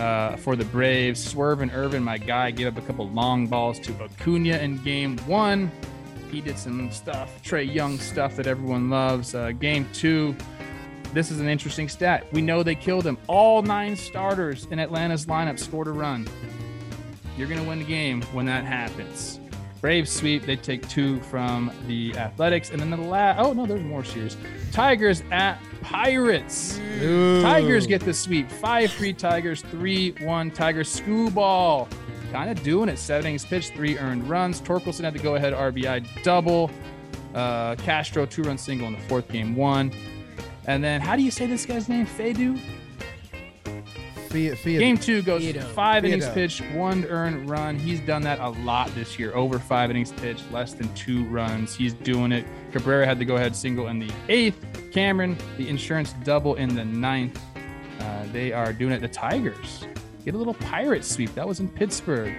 uh, 0.01 0.37
for 0.37 0.57
the 0.57 0.65
Braves. 0.67 1.23
Swerve 1.23 1.61
and 1.61 1.71
Irvin, 1.73 2.03
my 2.03 2.19
guy, 2.19 2.51
gave 2.51 2.67
up 2.67 2.79
a 2.79 2.87
couple 2.87 3.09
long 3.11 3.47
balls 3.47 3.79
to 3.81 3.93
Acuna 4.03 4.57
in 4.59 4.79
game 4.79 5.19
one. 5.19 5.71
He 6.31 6.41
did 6.41 6.59
some 6.59 6.91
stuff, 6.91 7.43
Trae 7.43 7.73
Young 7.73 7.99
stuff 7.99 8.37
that 8.37 8.47
everyone 8.47 8.89
loves. 8.89 9.35
Uh, 9.35 9.51
game 9.53 9.87
two, 9.93 10.35
this 11.13 11.31
is 11.31 11.41
an 11.41 11.49
interesting 11.49 11.89
stat. 11.89 12.27
We 12.33 12.41
know 12.41 12.63
they 12.63 12.77
killed 12.77 13.05
him. 13.05 13.19
All 13.27 13.63
nine 13.63 13.97
starters 13.97 14.67
in 14.71 14.79
Atlanta's 14.79 15.27
lineup 15.27 15.59
scored 15.59 15.89
a 15.89 15.93
run. 15.93 16.29
You're 17.37 17.49
going 17.49 17.61
to 17.61 17.69
win 17.69 17.81
the 17.81 17.85
game 17.85 18.23
when 18.33 18.47
that 18.47 18.65
happens. 18.65 19.41
Braves 19.81 20.11
sweep. 20.13 20.45
They 20.45 20.57
take 20.57 20.87
two 20.89 21.21
from 21.23 21.73
the 21.87 22.17
Athletics. 22.17 22.71
And 22.71 22.81
then 22.81 22.91
the 22.91 22.97
last, 22.99 23.41
oh, 23.41 23.53
no, 23.53 23.67
there's 23.67 23.83
more 23.83 24.05
series. 24.05 24.37
Tigers 24.73 25.23
at 25.33 25.59
Pirates. 25.83 26.79
Ooh. 27.01 27.43
Tigers 27.43 27.87
get 27.87 28.03
the 28.03 28.15
sweep. 28.15 28.51
5 28.51 28.93
3 28.93 29.13
Tigers, 29.13 29.63
3 29.63 30.15
1 30.21 30.51
Tigers. 30.51 31.01
Skubal. 31.01 31.89
Kind 32.33 32.49
of 32.49 32.63
doing 32.63 32.89
it. 32.89 32.97
Seven 32.97 33.27
innings 33.27 33.45
pitched, 33.45 33.73
three 33.73 33.99
earned 33.99 34.29
runs. 34.29 34.61
Torkelson 34.61 35.03
had 35.03 35.15
to 35.15 35.19
go 35.19 35.35
ahead 35.35 35.53
RBI 35.53 36.23
double. 36.23 36.71
Uh, 37.35 37.75
Castro, 37.77 38.25
two 38.25 38.43
run 38.43 38.57
single 38.57 38.87
in 38.87 38.93
the 38.93 39.01
fourth 39.01 39.29
game, 39.29 39.57
one. 39.57 39.93
And 40.67 40.83
then, 40.83 41.01
how 41.01 41.17
do 41.17 41.23
you 41.23 41.31
say 41.33 41.47
this 41.47 41.67
guy's 41.67 41.89
name? 41.89 42.07
Fedu? 42.07 42.61
Fiat, 44.31 44.59
Fiat. 44.59 44.79
Game 44.79 44.97
two 44.97 45.23
goes 45.23 45.43
Fiedo. 45.43 45.63
five 45.73 46.05
innings 46.05 46.25
Fiedo. 46.27 46.35
pitched, 46.35 46.61
one 46.73 47.05
earned 47.07 47.51
run. 47.51 47.77
He's 47.77 48.01
done 48.01 48.23
that 48.23 48.39
a 48.39 48.51
lot 48.65 48.95
this 48.95 49.19
year. 49.19 49.35
Over 49.35 49.59
five 49.59 49.91
innings 49.91 50.13
pitched, 50.13 50.51
less 50.53 50.73
than 50.73 50.93
two 50.95 51.25
runs. 51.25 51.75
He's 51.75 51.95
doing 51.95 52.31
it. 52.31 52.47
Cabrera 52.73 53.05
had 53.05 53.19
the 53.19 53.25
go 53.25 53.37
ahead 53.37 53.57
single 53.57 53.89
in 53.89 53.99
the 53.99 54.11
eighth. 54.29 54.65
Cameron, 54.93 55.37
the 55.57 55.69
insurance 55.69 56.15
double 56.25 56.55
in 56.55 56.75
the 56.75 56.85
ninth. 56.85 57.41
Uh, 58.01 58.25
they 58.33 58.53
are 58.53 58.73
doing 58.73 58.93
it. 58.93 59.01
The 59.01 59.09
Tigers 59.09 59.85
get 60.25 60.35
a 60.35 60.39
little 60.39 60.55
pirate 60.55 61.05
sweep. 61.05 61.35
That 61.35 61.47
was 61.47 61.61
in 61.61 61.69
Pittsburgh. 61.69 62.35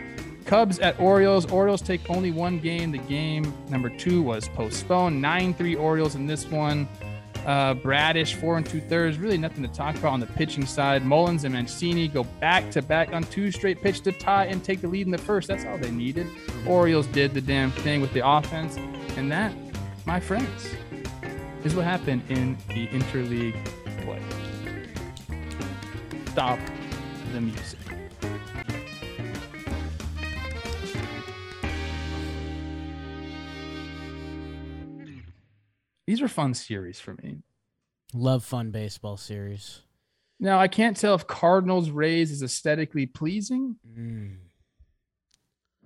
Cubs 0.46 0.80
at 0.80 1.00
Orioles. 1.00 1.46
Orioles 1.52 1.82
take 1.82 2.10
only 2.10 2.32
one 2.32 2.60
game. 2.60 2.92
The 2.92 2.98
game 2.98 3.54
number 3.70 3.90
two 3.90 4.22
was 4.22 4.48
postponed. 4.50 5.22
9 5.22 5.54
3 5.54 5.76
Orioles 5.76 6.16
in 6.16 6.26
this 6.26 6.46
one. 6.48 6.88
Uh, 7.46 7.74
Bradish, 7.74 8.36
four 8.36 8.58
and 8.58 8.66
two 8.66 8.80
thirds. 8.82 9.18
Really 9.18 9.38
nothing 9.38 9.64
to 9.64 9.70
talk 9.70 9.96
about 9.96 10.14
on 10.14 10.20
the 10.20 10.28
pitching 10.28 10.66
side. 10.66 11.04
Mullins 11.04 11.44
and 11.44 11.54
Mancini 11.54 12.08
go 12.08 12.24
back 12.40 12.70
to 12.72 12.82
back 12.82 13.14
on 13.14 13.24
two 13.24 13.52
straight 13.52 13.82
pitch 13.82 14.02
to 14.02 14.12
tie 14.12 14.46
and 14.46 14.64
take 14.64 14.82
the 14.82 14.88
lead 14.88 15.08
in 15.08 15.12
the 15.12 15.18
first. 15.18 15.48
That's 15.48 15.66
all 15.66 15.78
they 15.78 15.92
needed. 15.92 16.28
Orioles 16.68 17.08
did 17.08 17.34
the 17.34 17.42
damn 17.42 17.72
thing 17.72 18.00
with 18.00 18.14
the 18.14 18.28
offense. 18.28 18.78
And 19.18 19.32
that, 19.32 19.52
my 20.06 20.20
friends, 20.20 20.70
is 21.64 21.76
what 21.76 21.86
happened 21.86 22.24
in 22.30 22.58
the 22.70 22.88
interleague 22.88 23.58
play. 24.04 24.22
Stop 26.28 26.60
the 27.34 27.42
music. 27.42 27.81
These 36.12 36.22
are 36.22 36.28
fun 36.28 36.54
series 36.54 37.00
for 37.00 37.14
me. 37.24 37.38
Love 38.14 38.44
fun 38.44 38.70
baseball 38.72 39.16
series. 39.16 39.80
Now 40.42 40.60
I 40.60 40.68
can't 40.68 40.98
tell 40.98 41.16
if 41.16 41.26
Cardinals 41.26 41.90
Rays 41.90 42.32
is 42.32 42.44
aesthetically 42.44 43.06
pleasing. 43.06 43.78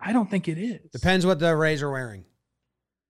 I 0.01 0.11
don't 0.13 0.27
think 0.27 0.47
it 0.47 0.57
is. 0.57 0.89
Depends 0.91 1.27
what 1.27 1.37
the 1.37 1.55
Rays 1.55 1.83
are 1.83 1.91
wearing. 1.91 2.25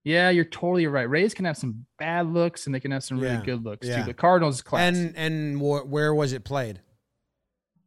Yeah, 0.03 0.29
you're 0.29 0.43
totally 0.43 0.87
right. 0.87 1.09
Rays 1.09 1.33
can 1.33 1.45
have 1.45 1.55
some 1.55 1.85
bad 1.97 2.27
looks 2.33 2.65
and 2.65 2.75
they 2.75 2.81
can 2.81 2.91
have 2.91 3.05
some 3.05 3.17
really 3.17 3.35
Yeah, 3.35 3.45
good 3.45 3.63
looks 3.63 3.87
yeah. 3.87 3.99
too. 4.01 4.03
The 4.07 4.13
Cardinals 4.13 4.61
class. 4.61 4.93
And 4.97 5.15
and 5.15 5.57
wh- 5.57 5.89
where 5.89 6.13
was 6.13 6.33
it 6.33 6.43
played? 6.43 6.81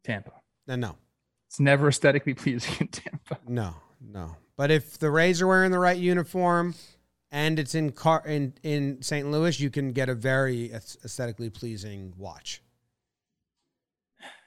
Tampa. 0.04 0.32
Uh, 0.66 0.76
No, 0.76 0.96
It's 1.48 1.60
never 1.60 1.88
aesthetically 1.88 2.32
pleasing 2.42 2.74
in 2.80 2.88
Tampa. 2.88 3.40
no, 3.46 3.74
no. 4.00 4.36
But 4.56 4.70
if 4.70 4.96
the 4.98 5.10
Rays 5.10 5.42
are 5.42 5.46
wearing 5.46 5.70
the 5.70 5.78
right 5.78 5.98
uniform 5.98 6.74
and 7.30 7.58
it's 7.58 7.74
in 7.74 7.92
car 7.92 8.22
in 8.26 8.54
in 8.62 9.02
St. 9.02 9.30
Louis, 9.30 9.58
you 9.60 9.70
can 9.70 9.92
get 9.92 10.08
a 10.08 10.14
very 10.14 10.72
aesthetically 10.72 11.50
pleasing 11.50 12.14
watch. 12.16 12.62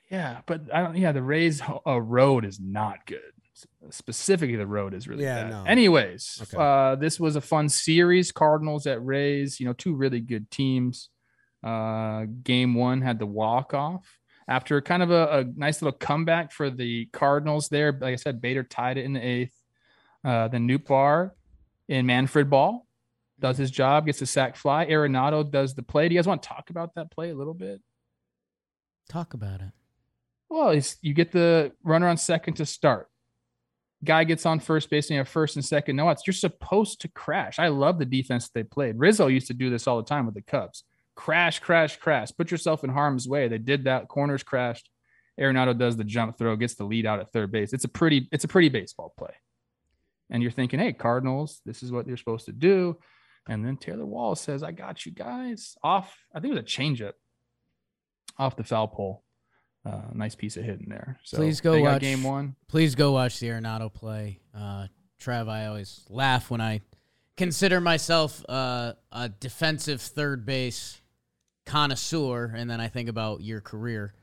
Yeah, 0.09 0.41
but 0.45 0.73
I 0.73 0.81
don't. 0.81 0.97
Yeah, 0.97 1.13
the 1.13 1.23
Rays 1.23 1.61
uh, 1.87 2.01
road 2.01 2.43
is 2.43 2.59
not 2.59 3.05
good. 3.05 3.19
Specifically, 3.91 4.55
the 4.57 4.67
road 4.67 4.93
is 4.93 5.07
really 5.07 5.23
Yeah, 5.23 5.43
bad. 5.43 5.51
no. 5.51 5.63
Anyways, 5.63 6.39
Okay. 6.43 6.57
uh, 6.61 6.95
this 6.95 7.19
was 7.19 7.35
a 7.35 7.41
fun 7.41 7.69
series. 7.69 8.31
Cardinals 8.31 8.87
at 8.87 9.03
Rays. 9.05 9.59
You 9.59 9.67
know, 9.67 9.73
two 9.73 9.95
really 9.95 10.19
good 10.19 10.51
teams. 10.51 11.09
Uh, 11.63 12.25
game 12.43 12.73
one 12.73 13.01
had 13.01 13.19
the 13.19 13.25
walk 13.25 13.73
off 13.73 14.17
after 14.47 14.81
kind 14.81 15.03
of 15.03 15.11
a, 15.11 15.39
a 15.39 15.43
nice 15.55 15.79
little 15.81 15.97
comeback 15.97 16.51
for 16.51 16.69
the 16.69 17.05
Cardinals. 17.13 17.69
There, 17.69 17.91
like 17.91 18.13
I 18.13 18.15
said, 18.15 18.41
Bader 18.41 18.63
tied 18.63 18.97
it 18.97 19.05
in 19.05 19.13
the 19.13 19.25
eighth. 19.25 19.55
Uh, 20.25 20.47
then 20.49 20.67
Nootbaar 20.67 21.31
in 21.87 22.05
Manfred 22.05 22.49
Ball 22.49 22.85
does 23.39 23.55
mm-hmm. 23.55 23.63
his 23.63 23.71
job, 23.71 24.05
gets 24.05 24.21
a 24.21 24.25
sack 24.25 24.55
fly. 24.55 24.85
Arenado 24.85 25.49
does 25.49 25.73
the 25.73 25.83
play. 25.83 26.07
Do 26.07 26.15
you 26.15 26.19
guys 26.19 26.27
want 26.27 26.43
to 26.43 26.49
talk 26.49 26.69
about 26.69 26.95
that 26.95 27.11
play 27.11 27.31
a 27.31 27.35
little 27.35 27.53
bit? 27.53 27.81
Talk 29.09 29.33
about 29.33 29.61
it. 29.61 29.71
Well, 30.49 30.69
it's, 30.69 30.97
you 31.01 31.13
get 31.13 31.31
the 31.31 31.71
runner 31.83 32.07
on 32.07 32.17
second 32.17 32.55
to 32.55 32.65
start. 32.65 33.07
Guy 34.03 34.23
gets 34.23 34.45
on 34.45 34.59
first 34.59 34.89
base 34.89 35.07
and 35.07 35.15
you 35.15 35.19
have 35.19 35.29
first 35.29 35.55
and 35.55 35.63
second. 35.63 35.95
No 35.95 36.09
outs. 36.09 36.23
You're 36.25 36.33
supposed 36.33 37.01
to 37.01 37.07
crash. 37.07 37.59
I 37.59 37.67
love 37.67 37.99
the 37.99 38.05
defense 38.05 38.49
they 38.49 38.63
played. 38.63 38.97
Rizzo 38.97 39.27
used 39.27 39.47
to 39.47 39.53
do 39.53 39.69
this 39.69 39.87
all 39.87 39.97
the 39.97 40.07
time 40.07 40.25
with 40.25 40.35
the 40.35 40.41
Cubs. 40.41 40.83
Crash, 41.15 41.59
crash, 41.59 41.97
crash. 41.97 42.31
Put 42.35 42.51
yourself 42.51 42.83
in 42.83 42.89
harm's 42.89 43.27
way. 43.27 43.47
They 43.47 43.59
did 43.59 43.83
that. 43.83 44.07
Corners 44.07 44.43
crashed. 44.43 44.89
Arenado 45.39 45.77
does 45.77 45.97
the 45.97 46.03
jump 46.03 46.37
throw, 46.37 46.55
gets 46.55 46.75
the 46.75 46.83
lead 46.83 47.05
out 47.05 47.19
at 47.19 47.31
third 47.31 47.51
base. 47.51 47.73
It's 47.73 47.85
a 47.85 47.89
pretty, 47.89 48.27
it's 48.31 48.43
a 48.43 48.47
pretty 48.47 48.69
baseball 48.69 49.13
play. 49.17 49.33
And 50.31 50.41
you're 50.41 50.51
thinking, 50.51 50.79
hey, 50.79 50.93
Cardinals, 50.93 51.61
this 51.65 51.83
is 51.83 51.91
what 51.91 52.07
you're 52.07 52.17
supposed 52.17 52.45
to 52.45 52.51
do. 52.53 52.97
And 53.47 53.65
then 53.65 53.77
Taylor 53.77 54.05
Wall 54.05 54.33
says, 54.35 54.63
I 54.63 54.71
got 54.71 55.05
you 55.05 55.11
guys 55.11 55.75
off. 55.83 56.17
I 56.33 56.39
think 56.39 56.53
it 56.55 56.63
was 56.63 56.63
a 56.63 56.81
changeup 56.81 57.13
off 58.39 58.55
the 58.55 58.63
foul 58.63 58.87
pole. 58.87 59.23
Uh, 59.85 60.01
nice 60.13 60.35
piece 60.35 60.57
of 60.57 60.63
hitting 60.63 60.87
there. 60.89 61.19
So 61.23 61.37
Please 61.37 61.59
go 61.59 61.79
watch- 61.81 62.01
game 62.01 62.23
one. 62.23 62.55
Please 62.67 62.95
go 62.95 63.11
watch 63.11 63.39
the 63.39 63.47
Arenado 63.47 63.93
play. 63.93 64.39
Uh, 64.55 64.87
Trev, 65.19 65.49
I 65.49 65.67
always 65.67 66.05
laugh 66.09 66.49
when 66.49 66.61
I 66.61 66.81
consider 67.35 67.81
myself 67.81 68.43
uh, 68.47 68.93
a 69.11 69.29
defensive 69.29 70.01
third 70.01 70.45
base 70.45 71.01
connoisseur, 71.65 72.53
and 72.55 72.69
then 72.69 72.79
I 72.79 72.87
think 72.87 73.09
about 73.09 73.41
your 73.41 73.61
career. 73.61 74.13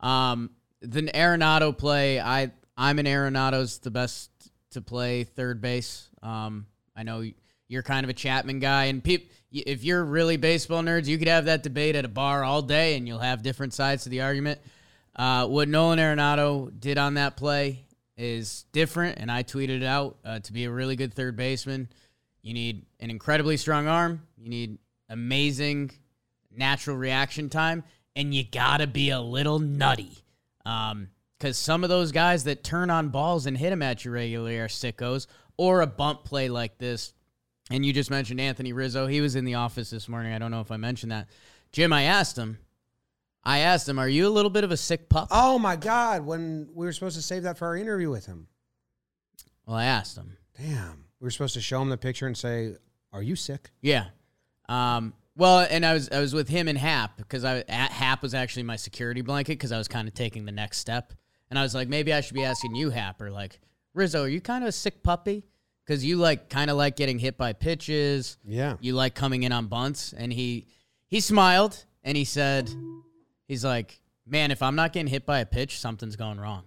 Um, 0.00 0.50
the 0.80 1.02
Arenado 1.02 1.76
play, 1.76 2.20
I 2.20 2.52
I'm 2.76 2.98
an 2.98 3.06
Arenado's 3.06 3.78
the 3.78 3.90
best 3.90 4.30
to 4.72 4.80
play 4.80 5.24
third 5.24 5.60
base. 5.60 6.08
Um, 6.22 6.66
I 6.96 7.02
know 7.02 7.24
you're 7.68 7.82
kind 7.82 8.04
of 8.04 8.10
a 8.10 8.14
Chapman 8.14 8.58
guy, 8.58 8.84
and 8.84 9.02
if 9.50 9.84
you're 9.84 10.04
really 10.04 10.36
baseball 10.36 10.82
nerds, 10.82 11.06
you 11.06 11.18
could 11.18 11.28
have 11.28 11.46
that 11.46 11.62
debate 11.62 11.96
at 11.96 12.04
a 12.04 12.08
bar 12.08 12.44
all 12.44 12.62
day, 12.62 12.96
and 12.96 13.08
you'll 13.08 13.18
have 13.18 13.42
different 13.42 13.72
sides 13.74 14.04
to 14.04 14.08
the 14.10 14.20
argument. 14.20 14.60
Uh, 15.16 15.46
what 15.46 15.68
Nolan 15.68 15.98
Arenado 15.98 16.70
did 16.78 16.98
on 16.98 17.14
that 17.14 17.36
play 17.36 17.84
is 18.16 18.64
different, 18.72 19.18
and 19.18 19.30
I 19.30 19.42
tweeted 19.42 19.78
it 19.78 19.84
out. 19.84 20.18
Uh, 20.24 20.38
to 20.40 20.52
be 20.52 20.64
a 20.64 20.70
really 20.70 20.96
good 20.96 21.14
third 21.14 21.36
baseman, 21.36 21.88
you 22.42 22.54
need 22.54 22.84
an 23.00 23.10
incredibly 23.10 23.56
strong 23.56 23.86
arm, 23.86 24.22
you 24.36 24.48
need 24.48 24.78
amazing 25.08 25.92
natural 26.54 26.96
reaction 26.96 27.48
time, 27.48 27.84
and 28.14 28.34
you 28.34 28.44
gotta 28.44 28.86
be 28.86 29.10
a 29.10 29.20
little 29.20 29.58
nutty. 29.58 30.18
Um, 30.64 31.08
because 31.42 31.58
some 31.58 31.82
of 31.82 31.90
those 31.90 32.12
guys 32.12 32.44
that 32.44 32.62
turn 32.62 32.88
on 32.88 33.08
balls 33.08 33.46
and 33.46 33.58
hit 33.58 33.70
them 33.70 33.82
at 33.82 34.04
you 34.04 34.12
regularly 34.12 34.58
are 34.58 34.68
sickos, 34.68 35.26
or 35.56 35.80
a 35.80 35.86
bump 35.88 36.24
play 36.24 36.48
like 36.48 36.78
this. 36.78 37.14
And 37.68 37.84
you 37.84 37.92
just 37.92 38.10
mentioned 38.10 38.40
Anthony 38.40 38.72
Rizzo. 38.72 39.08
He 39.08 39.20
was 39.20 39.34
in 39.34 39.44
the 39.44 39.54
office 39.54 39.90
this 39.90 40.08
morning. 40.08 40.32
I 40.32 40.38
don't 40.38 40.52
know 40.52 40.60
if 40.60 40.70
I 40.70 40.76
mentioned 40.76 41.10
that. 41.10 41.28
Jim, 41.72 41.92
I 41.92 42.04
asked 42.04 42.38
him. 42.38 42.58
I 43.42 43.58
asked 43.58 43.88
him, 43.88 43.98
"Are 43.98 44.08
you 44.08 44.28
a 44.28 44.30
little 44.30 44.52
bit 44.52 44.62
of 44.62 44.70
a 44.70 44.76
sick 44.76 45.08
pup?" 45.08 45.28
Oh 45.32 45.58
my 45.58 45.74
God! 45.74 46.24
When 46.24 46.68
we 46.74 46.86
were 46.86 46.92
supposed 46.92 47.16
to 47.16 47.22
save 47.22 47.42
that 47.42 47.58
for 47.58 47.66
our 47.66 47.76
interview 47.76 48.08
with 48.08 48.26
him. 48.26 48.46
Well, 49.66 49.76
I 49.76 49.86
asked 49.86 50.16
him. 50.16 50.36
Damn, 50.56 51.06
we 51.18 51.24
were 51.24 51.30
supposed 51.32 51.54
to 51.54 51.60
show 51.60 51.82
him 51.82 51.88
the 51.88 51.96
picture 51.96 52.28
and 52.28 52.38
say, 52.38 52.76
"Are 53.12 53.22
you 53.22 53.34
sick?" 53.34 53.72
Yeah. 53.80 54.10
Um, 54.68 55.12
well, 55.34 55.66
and 55.68 55.84
I 55.84 55.94
was 55.94 56.08
I 56.10 56.20
was 56.20 56.34
with 56.34 56.48
him 56.48 56.68
and 56.68 56.78
Hap 56.78 57.16
because 57.16 57.44
I 57.44 57.64
Hap 57.68 58.22
was 58.22 58.32
actually 58.32 58.62
my 58.62 58.76
security 58.76 59.22
blanket 59.22 59.54
because 59.54 59.72
I 59.72 59.78
was 59.78 59.88
kind 59.88 60.06
of 60.06 60.14
taking 60.14 60.44
the 60.44 60.52
next 60.52 60.78
step, 60.78 61.12
and 61.52 61.58
I 61.58 61.62
was 61.64 61.74
like, 61.74 61.86
maybe 61.86 62.14
I 62.14 62.22
should 62.22 62.32
be 62.32 62.44
asking 62.44 62.76
you, 62.76 62.88
Happer, 62.88 63.30
like 63.30 63.60
Rizzo, 63.92 64.22
are 64.22 64.28
you 64.28 64.40
kind 64.40 64.64
of 64.64 64.68
a 64.68 64.72
sick 64.72 65.02
puppy? 65.02 65.44
Because 65.84 66.02
you 66.02 66.16
like 66.16 66.48
kind 66.48 66.70
of 66.70 66.78
like 66.78 66.96
getting 66.96 67.18
hit 67.18 67.36
by 67.36 67.52
pitches. 67.52 68.38
Yeah. 68.42 68.76
You 68.80 68.94
like 68.94 69.14
coming 69.14 69.42
in 69.42 69.52
on 69.52 69.66
bunts, 69.66 70.14
and 70.14 70.32
he 70.32 70.66
he 71.08 71.20
smiled 71.20 71.84
and 72.02 72.16
he 72.16 72.24
said, 72.24 72.70
he's 73.48 73.66
like, 73.66 74.00
man, 74.26 74.50
if 74.50 74.62
I'm 74.62 74.76
not 74.76 74.94
getting 74.94 75.08
hit 75.08 75.26
by 75.26 75.40
a 75.40 75.44
pitch, 75.44 75.78
something's 75.78 76.16
going 76.16 76.40
wrong. 76.40 76.62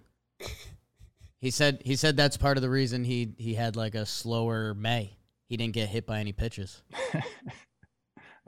he 1.40 1.50
said 1.50 1.82
he 1.84 1.96
said 1.96 2.16
that's 2.16 2.36
part 2.36 2.56
of 2.56 2.62
the 2.62 2.70
reason 2.70 3.02
he 3.02 3.34
he 3.38 3.54
had 3.54 3.74
like 3.74 3.96
a 3.96 4.06
slower 4.06 4.72
May. 4.72 5.16
He 5.48 5.56
didn't 5.56 5.74
get 5.74 5.88
hit 5.88 6.06
by 6.06 6.20
any 6.20 6.30
pitches. 6.32 6.80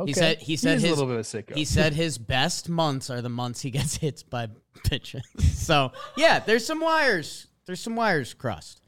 Okay. 0.01 0.11
He 0.11 0.15
said 0.15 0.39
he 0.39 0.57
said 0.57 0.75
He's 0.75 0.83
his 0.83 0.91
a 0.93 0.95
little 0.95 1.07
bit 1.07 1.15
of 1.15 1.21
a 1.21 1.23
sicko. 1.43 1.57
he 1.57 1.65
said 1.65 1.93
his 1.93 2.19
best 2.19 2.69
months 2.69 3.11
are 3.11 3.21
the 3.21 3.29
months 3.29 3.63
he 3.63 3.71
gets 3.73 3.97
hit 3.97 4.23
by 4.31 4.47
pitches. 4.85 5.23
so 5.55 5.93
yeah, 6.17 6.39
there's 6.41 6.65
some 6.67 6.81
wires. 6.81 7.47
There's 7.67 7.81
some 7.81 7.97
wires 7.97 8.35
crossed. 8.35 8.81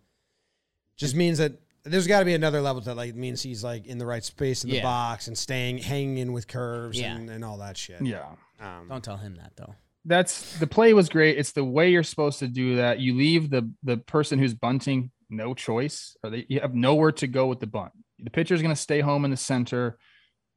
Just 0.96 1.14
means 1.16 1.38
that 1.38 1.52
there's 1.84 2.06
got 2.06 2.18
to 2.20 2.24
be 2.24 2.34
another 2.34 2.60
level 2.60 2.82
that 2.82 2.96
like 2.96 3.14
means 3.14 3.42
he's 3.42 3.64
like 3.64 3.86
in 3.86 3.98
the 3.98 4.06
right 4.06 4.22
space 4.24 4.64
in 4.64 4.70
the 4.70 4.76
Yeah. 4.76 4.82
box 4.82 5.28
and 5.28 5.36
staying 5.36 5.78
hanging 5.78 6.18
in 6.18 6.32
with 6.32 6.46
curves 6.46 6.98
Yeah. 7.00 7.14
and, 7.16 7.30
and 7.30 7.44
all 7.44 7.58
that 7.58 7.76
shit. 7.76 8.02
yeah. 8.02 8.26
Um, 8.60 8.88
Don't 8.88 9.02
tell 9.02 9.16
him 9.16 9.36
that 9.36 9.52
though. 9.56 9.74
That's 10.04 10.58
the 10.58 10.66
play 10.66 10.92
was 10.94 11.08
great. 11.08 11.38
It's 11.38 11.52
the 11.52 11.64
way 11.64 11.90
you're 11.90 12.02
supposed 12.02 12.38
to 12.40 12.48
do 12.48 12.76
that. 12.76 13.00
You 13.00 13.16
leave 13.16 13.50
the 13.50 13.70
the 13.82 13.96
person 13.98 14.38
who's 14.38 14.54
bunting 14.54 15.10
no 15.28 15.54
choice, 15.54 16.16
or 16.22 16.30
they 16.30 16.46
you 16.48 16.60
have 16.60 16.74
nowhere 16.74 17.12
to 17.12 17.26
go 17.26 17.46
with 17.46 17.60
the 17.60 17.66
bunt. 17.66 17.92
The 18.18 18.30
pitcher's 18.30 18.60
going 18.62 18.74
to 18.74 18.80
stay 18.80 19.00
home 19.00 19.24
in 19.24 19.30
the 19.30 19.36
center. 19.36 19.98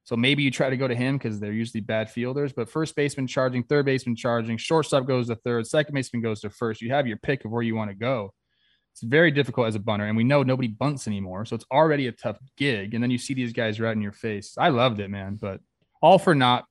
So 0.05 0.17
maybe 0.17 0.43
you 0.43 0.51
try 0.51 0.69
to 0.69 0.77
go 0.77 0.87
to 0.87 0.95
him 0.95 1.17
because 1.17 1.39
they're 1.39 1.53
usually 1.53 1.81
bad 1.81 2.09
fielders. 2.09 2.51
But 2.51 2.69
first 2.69 2.95
baseman 2.95 3.25
charging, 3.25 3.63
third 3.63 3.85
baseman 3.85 4.15
charging, 4.15 4.57
shortstop 4.57 5.07
goes 5.07 5.27
to 5.27 5.35
third, 5.35 5.65
second 5.65 5.95
baseman 5.95 6.21
goes 6.21 6.41
to 6.41 6.49
first. 6.49 6.81
You 6.81 6.91
have 6.91 7.07
your 7.07 7.17
pick 7.17 7.45
of 7.45 7.51
where 7.51 7.61
you 7.61 7.75
want 7.75 7.89
to 7.89 7.95
go. 7.95 8.33
It's 8.91 9.01
very 9.01 9.31
difficult 9.31 9.67
as 9.67 9.75
a 9.75 9.79
bunter, 9.79 10.05
and 10.05 10.15
we 10.15 10.23
know 10.23 10.43
nobody 10.43 10.67
bunts 10.67 11.07
anymore, 11.07 11.45
so 11.45 11.55
it's 11.55 11.65
already 11.71 12.07
a 12.07 12.11
tough 12.11 12.37
gig. 12.57 12.93
And 12.93 13.01
then 13.01 13.09
you 13.09 13.17
see 13.17 13.33
these 13.33 13.51
guys 13.51 13.79
right 13.79 13.95
in 13.95 14.03
your 14.03 14.11
face. 14.11 14.55
I 14.55 14.69
loved 14.69 14.99
it, 14.99 15.09
man. 15.09 15.39
But 15.41 15.61
all 15.99 16.19
for 16.19 16.35
naught. 16.35 16.65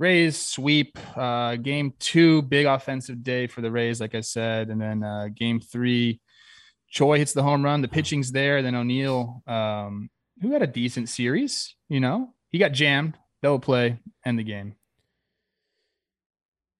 Rays 0.00 0.36
sweep. 0.36 0.98
Uh, 1.16 1.56
game 1.56 1.92
two, 2.00 2.42
big 2.42 2.66
offensive 2.66 3.22
day 3.22 3.46
for 3.46 3.60
the 3.60 3.70
Rays, 3.70 4.00
like 4.00 4.14
I 4.14 4.20
said, 4.20 4.70
and 4.70 4.80
then 4.80 5.04
uh, 5.04 5.28
game 5.34 5.60
three, 5.60 6.20
Choi 6.88 7.18
hits 7.18 7.34
the 7.34 7.42
home 7.42 7.64
run. 7.64 7.82
The 7.82 7.88
pitching's 7.88 8.32
there. 8.32 8.62
Then 8.62 8.74
O'Neill, 8.74 9.42
um, 9.46 10.08
who 10.40 10.52
had 10.52 10.62
a 10.62 10.66
decent 10.66 11.08
series, 11.08 11.74
you 11.88 12.00
know, 12.00 12.34
he 12.50 12.58
got 12.58 12.72
jammed. 12.72 13.14
Double 13.42 13.58
play, 13.60 13.98
end 14.24 14.38
the 14.38 14.42
game. 14.44 14.74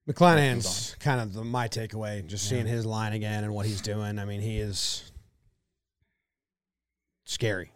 McClanahan's 0.08 0.96
kind 1.00 1.20
of 1.20 1.34
the, 1.34 1.44
my 1.44 1.68
takeaway. 1.68 2.26
Just 2.26 2.44
Yeah. 2.46 2.50
seeing 2.56 2.66
his 2.66 2.86
line 2.86 3.12
again 3.12 3.44
and 3.44 3.54
what 3.54 3.66
he's 3.66 3.80
doing. 3.82 4.18
I 4.18 4.24
mean, 4.24 4.40
he 4.40 4.58
is 4.58 5.12
scary. 7.24 7.70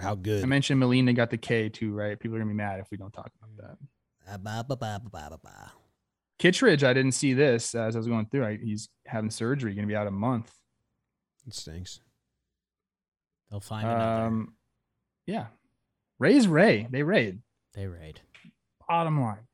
How 0.00 0.14
good. 0.14 0.42
I 0.42 0.46
mentioned 0.46 0.80
Molina 0.80 1.12
got 1.12 1.30
the 1.30 1.36
K 1.36 1.68
too, 1.68 1.92
right? 1.92 2.18
People 2.18 2.36
are 2.36 2.40
gonna 2.40 2.50
be 2.50 2.56
mad 2.56 2.80
if 2.80 2.90
we 2.90 2.96
don't 2.96 3.12
talk 3.12 3.30
about 3.40 3.56
that. 3.58 3.78
Ah, 4.26 4.38
ba, 4.38 4.64
ba, 4.66 4.76
ba, 4.76 5.00
ba, 5.04 5.10
ba, 5.10 5.28
ba, 5.30 5.38
ba. 5.42 5.72
Kittredge, 6.38 6.82
I 6.82 6.92
didn't 6.94 7.12
see 7.12 7.32
this 7.34 7.74
as 7.74 7.94
I 7.94 7.98
was 7.98 8.08
going 8.08 8.26
through. 8.26 8.40
Right? 8.42 8.60
He's 8.60 8.88
having 9.06 9.30
surgery, 9.30 9.74
gonna 9.74 9.86
be 9.86 9.94
out 9.94 10.06
a 10.08 10.10
month. 10.10 10.52
It 11.46 11.54
stinks. 11.54 12.00
They'll 13.50 13.60
find 13.60 13.86
another. 13.86 14.46
Yeah, 15.26 15.46
Rays 16.18 16.46
Ray, 16.46 16.86
they 16.90 17.02
raid. 17.02 17.40
They 17.74 17.86
raid. 17.86 18.20
bottom 18.86 19.20
line. 19.20 19.46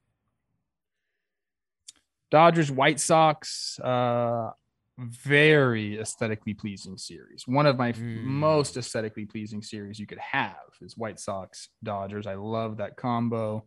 Dodgers 2.30 2.70
White 2.70 3.00
Sox, 3.00 3.78
uh, 3.80 4.50
very 4.98 5.98
aesthetically 5.98 6.54
pleasing 6.54 6.96
series. 6.98 7.46
One 7.46 7.66
of 7.66 7.76
my 7.78 7.92
Mm. 7.92 8.24
most 8.24 8.76
aesthetically 8.76 9.24
pleasing 9.26 9.62
series 9.62 9.98
you 9.98 10.06
could 10.06 10.18
have 10.18 10.56
is 10.80 10.96
White 10.96 11.18
Sox 11.18 11.68
Dodgers. 11.82 12.26
I 12.26 12.34
love 12.34 12.76
that 12.78 12.96
combo. 12.96 13.66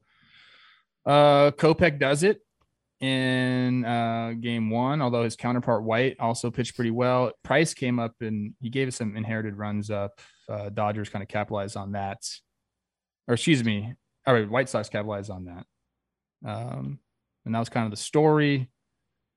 Uh, 1.05 1.51
Kopech 1.51 1.99
does 1.99 2.23
it 2.23 2.41
in 2.99 3.83
uh, 3.83 4.33
game 4.39 4.69
one, 4.69 5.01
although 5.01 5.23
his 5.23 5.35
counterpart 5.35 5.83
White 5.83 6.17
also 6.19 6.51
pitched 6.51 6.75
pretty 6.75 6.91
well. 6.91 7.31
Price 7.43 7.73
came 7.73 7.99
up 7.99 8.21
and 8.21 8.53
he 8.61 8.69
gave 8.69 8.87
us 8.87 8.95
some 8.97 9.17
inherited 9.17 9.55
runs 9.57 9.89
up. 9.89 10.21
Uh, 10.49 10.69
Dodgers 10.69 11.09
kind 11.09 11.23
of 11.23 11.29
capitalized 11.29 11.77
on 11.77 11.93
that. 11.93 12.19
Or 13.27 13.35
excuse 13.35 13.63
me, 13.63 13.93
all 14.25 14.33
right, 14.33 14.49
White 14.49 14.69
Sox 14.69 14.89
capitalized 14.89 15.29
on 15.31 15.45
that. 15.45 15.65
Um, 16.45 16.99
and 17.45 17.55
that 17.55 17.59
was 17.59 17.69
kind 17.69 17.85
of 17.85 17.91
the 17.91 17.97
story. 17.97 18.69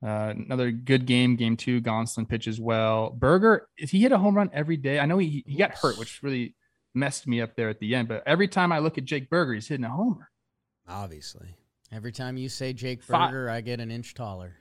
Uh, 0.05 0.35
another 0.37 0.71
good 0.71 1.07
game, 1.07 1.37
game 1.37 1.57
two. 1.57 1.81
Gonsolin 1.81 2.29
pitches 2.29 2.61
well. 2.61 3.11
Burger, 3.11 3.69
if 3.77 3.91
he 3.91 4.01
hit 4.01 4.13
a 4.13 4.19
home 4.19 4.37
run 4.37 4.51
every 4.53 4.77
day, 4.77 4.99
I 4.99 5.07
know 5.07 5.19
he 5.19 5.43
he 5.47 5.57
got 5.57 5.73
hurt, 5.73 5.99
which 5.99 6.23
really 6.23 6.55
messed 6.95 7.27
me 7.27 7.41
up 7.41 7.57
there 7.57 7.69
at 7.69 7.79
the 7.81 7.95
end. 7.95 8.09
But 8.09 8.23
every 8.27 8.49
time 8.49 8.73
I 8.73 8.79
look 8.81 8.99
at 8.99 9.05
Jake 9.05 9.31
Burger, 9.31 9.55
he's 9.55 9.69
hitting 9.69 9.85
a 9.85 9.91
homer. 9.91 10.31
Obviously. 10.89 11.57
Every 11.93 12.13
time 12.13 12.37
you 12.37 12.49
say 12.49 12.73
Jake 12.73 13.03
Fi- 13.03 13.31
Burger, 13.31 13.49
I 13.49 13.61
get 13.61 13.81
an 13.81 13.91
inch 13.91 14.15
taller. 14.15 14.57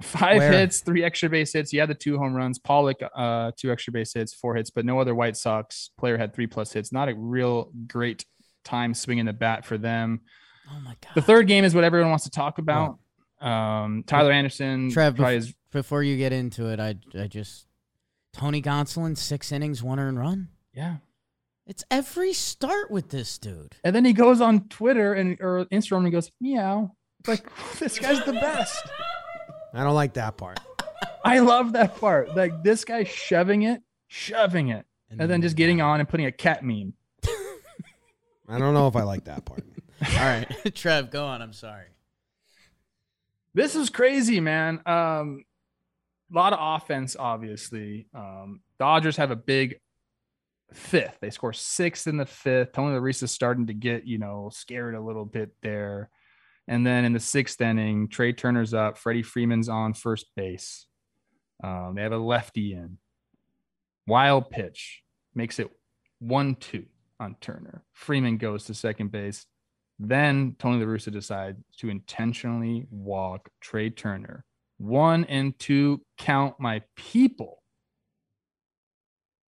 Five 0.00 0.38
Where? 0.38 0.52
hits, 0.52 0.80
three 0.80 1.04
extra 1.04 1.28
base 1.28 1.52
hits. 1.52 1.70
He 1.70 1.76
had 1.78 1.88
the 1.88 1.94
two 1.94 2.18
home 2.18 2.34
runs. 2.34 2.58
Pollock, 2.58 3.00
uh, 3.14 3.52
two 3.56 3.70
extra 3.70 3.92
base 3.92 4.12
hits, 4.14 4.34
four 4.34 4.54
hits, 4.56 4.70
but 4.70 4.84
no 4.84 4.98
other 4.98 5.14
White 5.14 5.36
Sox 5.36 5.90
player 5.98 6.16
had 6.18 6.34
three 6.34 6.46
plus 6.46 6.72
hits. 6.72 6.92
Not 6.92 7.08
a 7.08 7.14
real 7.14 7.70
great 7.86 8.24
time 8.64 8.94
swinging 8.94 9.26
the 9.26 9.32
bat 9.32 9.64
for 9.64 9.78
them. 9.78 10.20
Oh 10.70 10.80
my 10.80 10.96
god. 11.00 11.12
The 11.14 11.22
third 11.22 11.46
game 11.46 11.64
is 11.64 11.74
what 11.74 11.84
everyone 11.84 12.10
wants 12.10 12.24
to 12.24 12.30
talk 12.30 12.58
about. 12.58 12.98
Um, 13.40 14.04
Tyler 14.06 14.32
Anderson, 14.32 14.90
Trev, 14.90 15.14
bef- 15.16 15.34
his 15.34 15.54
Before 15.72 16.02
you 16.02 16.16
get 16.16 16.32
into 16.32 16.68
it, 16.68 16.78
I 16.80 16.96
I 17.18 17.26
just 17.26 17.66
Tony 18.32 18.62
Gonsolin 18.62 19.16
six 19.16 19.52
innings, 19.52 19.82
one 19.82 19.98
earned 19.98 20.18
run. 20.18 20.48
yeah. 20.72 20.96
It's 21.64 21.84
every 21.92 22.32
start 22.32 22.90
with 22.90 23.10
this 23.10 23.38
dude. 23.38 23.76
And 23.84 23.94
then 23.94 24.04
he 24.04 24.12
goes 24.12 24.40
on 24.40 24.68
Twitter 24.68 25.14
and 25.14 25.40
or 25.40 25.64
Instagram 25.66 26.02
and 26.04 26.12
goes, 26.12 26.28
meow. 26.40 26.96
It's 27.20 27.28
like 27.28 27.46
this 27.78 28.00
guy's 28.00 28.24
the 28.24 28.32
best. 28.32 28.82
I 29.74 29.84
don't 29.84 29.94
like 29.94 30.14
that 30.14 30.36
part. 30.36 30.60
I 31.24 31.38
love 31.38 31.72
that 31.72 31.98
part. 31.98 32.34
Like 32.36 32.62
this 32.62 32.84
guy 32.84 33.04
shoving 33.04 33.62
it, 33.62 33.82
shoving 34.08 34.68
it, 34.68 34.86
and 35.10 35.30
then 35.30 35.42
just 35.42 35.56
getting 35.56 35.80
on 35.80 36.00
and 36.00 36.08
putting 36.08 36.26
a 36.26 36.32
cat 36.32 36.64
meme. 36.64 36.94
I 38.48 38.58
don't 38.58 38.74
know 38.74 38.86
if 38.86 38.96
I 38.96 39.02
like 39.02 39.24
that 39.24 39.44
part. 39.44 39.64
All 40.18 40.18
right, 40.18 40.46
Trev, 40.74 41.10
go 41.10 41.24
on. 41.24 41.40
I'm 41.40 41.52
sorry. 41.52 41.86
This 43.54 43.76
is 43.76 43.88
crazy, 43.88 44.40
man. 44.40 44.80
Um, 44.84 45.44
a 46.30 46.34
lot 46.34 46.52
of 46.52 46.58
offense, 46.60 47.16
obviously. 47.18 48.08
Um, 48.14 48.60
Dodgers 48.78 49.16
have 49.16 49.30
a 49.30 49.36
big 49.36 49.78
fifth. 50.72 51.18
They 51.20 51.30
score 51.30 51.52
sixth 51.52 52.06
in 52.06 52.16
the 52.16 52.26
fifth. 52.26 52.72
Tony 52.72 52.94
La 52.94 53.00
Russa 53.00 53.24
is 53.24 53.30
starting 53.30 53.66
to 53.66 53.74
get, 53.74 54.06
you 54.06 54.18
know, 54.18 54.50
scared 54.52 54.94
a 54.94 55.00
little 55.00 55.26
bit 55.26 55.50
there. 55.62 56.10
And 56.68 56.86
then 56.86 57.04
in 57.04 57.12
the 57.12 57.20
sixth 57.20 57.60
inning, 57.60 58.08
Trea 58.08 58.32
Turner's 58.32 58.72
up. 58.72 58.96
Freddie 58.96 59.22
Freeman's 59.22 59.68
on 59.68 59.94
first 59.94 60.26
base. 60.36 60.86
Um, 61.62 61.94
they 61.96 62.02
have 62.02 62.12
a 62.12 62.18
lefty 62.18 62.72
in. 62.72 62.98
Wild 64.06 64.50
pitch 64.50 65.02
makes 65.34 65.58
it 65.58 65.70
one 66.18 66.54
two 66.56 66.86
on 67.20 67.36
Turner. 67.40 67.84
Freeman 67.92 68.36
goes 68.36 68.64
to 68.64 68.74
second 68.74 69.10
base. 69.10 69.46
Then 69.98 70.56
Tony 70.58 70.84
La 70.84 70.90
Russa 70.90 71.12
decides 71.12 71.58
to 71.78 71.88
intentionally 71.88 72.86
walk 72.90 73.48
Trey 73.60 73.90
Turner. 73.90 74.44
One 74.78 75.24
and 75.24 75.56
two 75.58 76.02
count 76.18 76.56
my 76.58 76.82
people. 76.96 77.62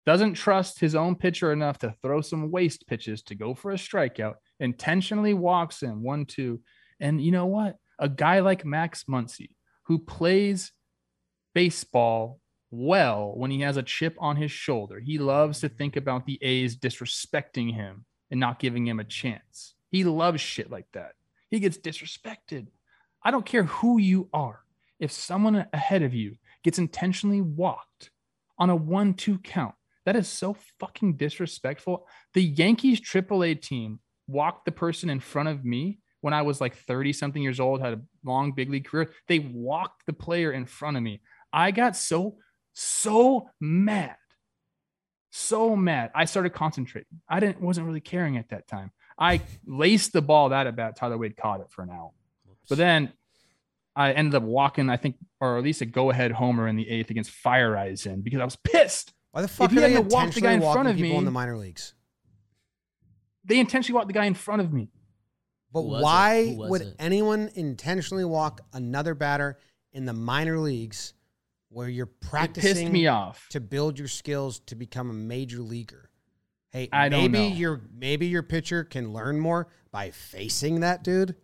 Doesn't 0.05 0.33
trust 0.33 0.79
his 0.79 0.95
own 0.95 1.15
pitcher 1.15 1.53
enough 1.53 1.77
to 1.79 1.95
throw 2.01 2.21
some 2.21 2.51
waste 2.51 2.87
pitches 2.87 3.21
to 3.23 3.35
go 3.35 3.53
for 3.53 3.71
a 3.71 3.75
strikeout. 3.75 4.35
Intentionally 4.59 5.33
walks 5.33 5.81
him 5.81 6.03
one, 6.03 6.25
two. 6.25 6.59
And 7.01 7.19
you 7.19 7.31
know 7.31 7.47
what? 7.47 7.77
A 7.99 8.07
guy 8.07 8.39
like 8.39 8.63
Max 8.63 9.03
Muncy, 9.05 9.49
who 9.83 9.99
plays 9.99 10.71
baseball 11.53 12.39
well 12.69 13.33
when 13.35 13.51
he 13.51 13.61
has 13.61 13.75
a 13.75 13.83
chip 13.83 14.15
on 14.19 14.37
his 14.37 14.51
shoulder, 14.51 14.99
he 14.99 15.17
loves 15.17 15.59
to 15.59 15.67
mm-hmm. 15.67 15.77
think 15.77 15.95
about 15.97 16.25
the 16.25 16.39
A's 16.41 16.77
disrespecting 16.77 17.73
him 17.73 18.05
and 18.29 18.39
not 18.39 18.59
giving 18.59 18.87
him 18.87 18.99
a 18.99 19.03
chance. 19.03 19.73
He 19.89 20.05
loves 20.05 20.39
shit 20.39 20.71
like 20.71 20.87
that. 20.93 21.13
He 21.49 21.59
gets 21.59 21.77
disrespected. 21.77 22.67
I 23.23 23.31
don't 23.31 23.45
care 23.45 23.63
who 23.63 23.97
you 23.99 24.29
are. 24.33 24.61
If 24.99 25.11
someone 25.11 25.65
ahead 25.73 26.03
of 26.03 26.13
you 26.13 26.35
gets 26.63 26.79
intentionally 26.79 27.41
walked 27.41 28.11
on 28.57 28.69
a 28.69 28.75
one 28.75 29.15
two 29.15 29.39
count, 29.39 29.75
that 30.05 30.15
is 30.15 30.27
so 30.27 30.55
fucking 30.79 31.17
disrespectful. 31.17 32.07
The 32.33 32.43
Yankees 32.43 33.01
AAA 33.01 33.61
team 33.61 33.99
walked 34.27 34.65
the 34.65 34.71
person 34.71 35.09
in 35.09 35.19
front 35.19 35.49
of 35.49 35.65
me 35.65 35.99
when 36.21 36.33
I 36.33 36.43
was 36.43 36.61
like 36.61 36.75
30 36.75 37.13
something 37.13 37.41
years 37.41 37.59
old, 37.59 37.81
had 37.81 37.93
a 37.93 38.01
long 38.23 38.53
big 38.53 38.69
league 38.69 38.85
career. 38.85 39.11
They 39.27 39.39
walked 39.39 40.05
the 40.05 40.13
player 40.13 40.51
in 40.51 40.65
front 40.65 40.97
of 40.97 41.03
me. 41.03 41.21
I 41.51 41.71
got 41.71 41.95
so, 41.95 42.37
so 42.73 43.49
mad. 43.59 44.15
So 45.31 45.75
mad. 45.75 46.11
I 46.13 46.25
started 46.25 46.51
concentrating. 46.51 47.21
I 47.27 47.39
didn't 47.39 47.61
wasn't 47.61 47.87
really 47.87 48.01
caring 48.01 48.37
at 48.37 48.49
that 48.49 48.67
time. 48.67 48.91
I 49.17 49.41
laced 49.65 50.13
the 50.13 50.21
ball 50.21 50.49
that 50.49 50.67
at 50.67 50.75
bat. 50.75 50.95
Tyler 50.95 51.17
Wade 51.17 51.37
caught 51.37 51.61
it 51.61 51.67
for 51.69 51.83
an 51.83 51.89
out. 51.89 52.11
But 52.69 52.77
then 52.77 53.13
I 53.95 54.13
ended 54.13 54.35
up 54.35 54.43
walking, 54.43 54.89
I 54.89 54.97
think, 54.97 55.17
or 55.39 55.57
at 55.57 55.63
least 55.63 55.81
a 55.81 55.85
go 55.85 56.09
ahead 56.09 56.31
homer 56.31 56.67
in 56.67 56.75
the 56.75 56.89
eighth 56.89 57.09
against 57.09 57.31
Fire 57.31 57.71
Rising 57.71 58.21
because 58.21 58.39
I 58.39 58.45
was 58.45 58.55
pissed. 58.55 59.13
Why 59.31 59.41
the 59.41 59.47
fuck 59.47 59.71
he 59.71 59.77
are 59.77 59.81
they 59.81 59.93
hadn't 59.93 60.11
walked 60.11 60.35
the 60.35 60.41
guy 60.41 60.53
in 60.53 60.61
front 60.61 60.89
of 60.89 60.99
me 60.99 61.15
in 61.15 61.25
the 61.25 61.31
minor 61.31 61.57
leagues? 61.57 61.93
They 63.45 63.59
intentionally 63.59 63.95
walked 63.95 64.07
the 64.07 64.13
guy 64.13 64.25
in 64.25 64.33
front 64.33 64.61
of 64.61 64.71
me. 64.71 64.89
But 65.73 65.81
Who 65.83 65.87
was 65.87 66.01
it? 66.01 66.03
why 66.03 66.55
would 66.57 66.81
it? 66.81 66.95
anyone 66.99 67.49
intentionally 67.55 68.25
walk 68.25 68.61
another 68.73 69.13
batter 69.15 69.57
in 69.93 70.05
the 70.05 70.13
minor 70.13 70.57
leagues 70.59 71.13
where 71.69 71.87
you're 71.87 72.05
It 72.07 72.19
pissed 72.21 72.31
practicing 72.31 72.91
me 72.91 73.07
off. 73.07 73.47
to 73.51 73.59
build 73.61 73.97
your 73.97 74.07
skills 74.09 74.59
to 74.67 74.75
become 74.75 75.09
a 75.09 75.13
major 75.13 75.59
leaguer? 75.59 76.09
Hey, 76.71 76.89
I 76.91 77.09
don't 77.09 77.31
maybe 77.31 77.49
know. 77.49 77.55
your 77.55 77.81
maybe 77.93 78.27
your 78.27 78.43
pitcher 78.43 78.83
can 78.83 79.11
learn 79.13 79.39
more 79.39 79.67
by 79.91 80.11
facing 80.11 80.81
that 80.81 81.03
dude. 81.03 81.35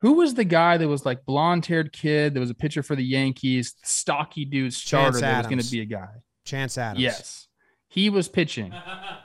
Who 0.00 0.14
was 0.14 0.34
the 0.34 0.44
guy 0.44 0.76
that 0.76 0.86
was 0.88 1.06
like 1.06 1.24
blonde 1.24 1.64
haired 1.66 1.92
kid 1.92 2.34
that 2.34 2.40
was 2.40 2.50
a 2.50 2.54
pitcher 2.54 2.82
for 2.82 2.94
the 2.94 3.04
Yankees, 3.04 3.74
stocky 3.82 4.44
dude 4.44 4.74
starter 4.74 5.20
that 5.20 5.38
was 5.38 5.46
going 5.46 5.60
to 5.62 5.70
be 5.70 5.80
a 5.80 5.84
guy? 5.86 6.08
Chance 6.44 6.76
Adams. 6.76 7.00
Yes. 7.02 7.48
He 7.88 8.10
was 8.10 8.28
pitching. 8.28 8.72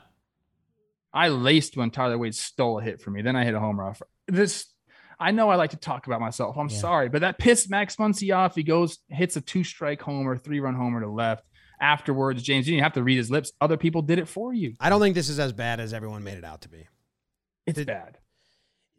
I 1.14 1.30
laced 1.30 1.76
when 1.76 1.89
Tyler 1.91 2.18
Wade 2.18 2.36
stole 2.36 2.80
a 2.80 2.84
hit 2.84 3.01
from 3.01 3.14
me. 3.14 3.22
Then 3.22 3.36
I 3.36 3.43
hit 3.43 3.53
a 3.55 3.60
home 3.60 3.80
run. 3.80 3.95
This, 4.28 4.68
I 5.20 5.32
know 5.32 5.49
I 5.49 5.55
like 5.55 5.72
to 5.72 5.78
talk 5.78 6.05
about 6.07 6.22
myself. 6.22 6.57
I'm 6.57 6.70
Yeah. 6.70 6.78
sorry, 6.78 7.10
but 7.10 7.22
that 7.22 7.38
pissed 7.39 7.70
Max 7.70 7.95
Muncy 7.95 8.36
off. 8.36 8.55
He 8.55 8.64
goes, 8.64 8.99
hits 9.10 9.36
a 9.36 9.41
two 9.41 9.64
strike 9.64 10.01
homer, 10.01 10.38
three 10.38 10.60
run 10.60 10.76
homer 10.76 11.01
to 11.01 11.10
left. 11.10 11.45
Afterwards, 11.82 12.43
James, 12.43 12.68
you 12.68 12.74
didn't 12.76 12.84
have 12.84 12.93
to 12.93 13.03
read 13.03 13.18
his 13.18 13.32
lips. 13.32 13.51
Other 13.62 13.78
people 13.78 14.01
did 14.01 14.20
it 14.20 14.28
for 14.28 14.53
you. 14.53 14.74
I 14.80 14.89
don't 14.89 14.99
think 15.01 15.16
this 15.16 15.30
is 15.30 15.39
as 15.39 15.53
bad 15.53 15.80
as 15.80 15.93
everyone 15.93 16.24
made 16.24 16.38
it 16.38 16.43
out 16.43 16.62
to 16.62 16.70
be. 16.70 16.88
It's 17.66 17.78
Did- 17.78 17.88
bad. 17.88 18.18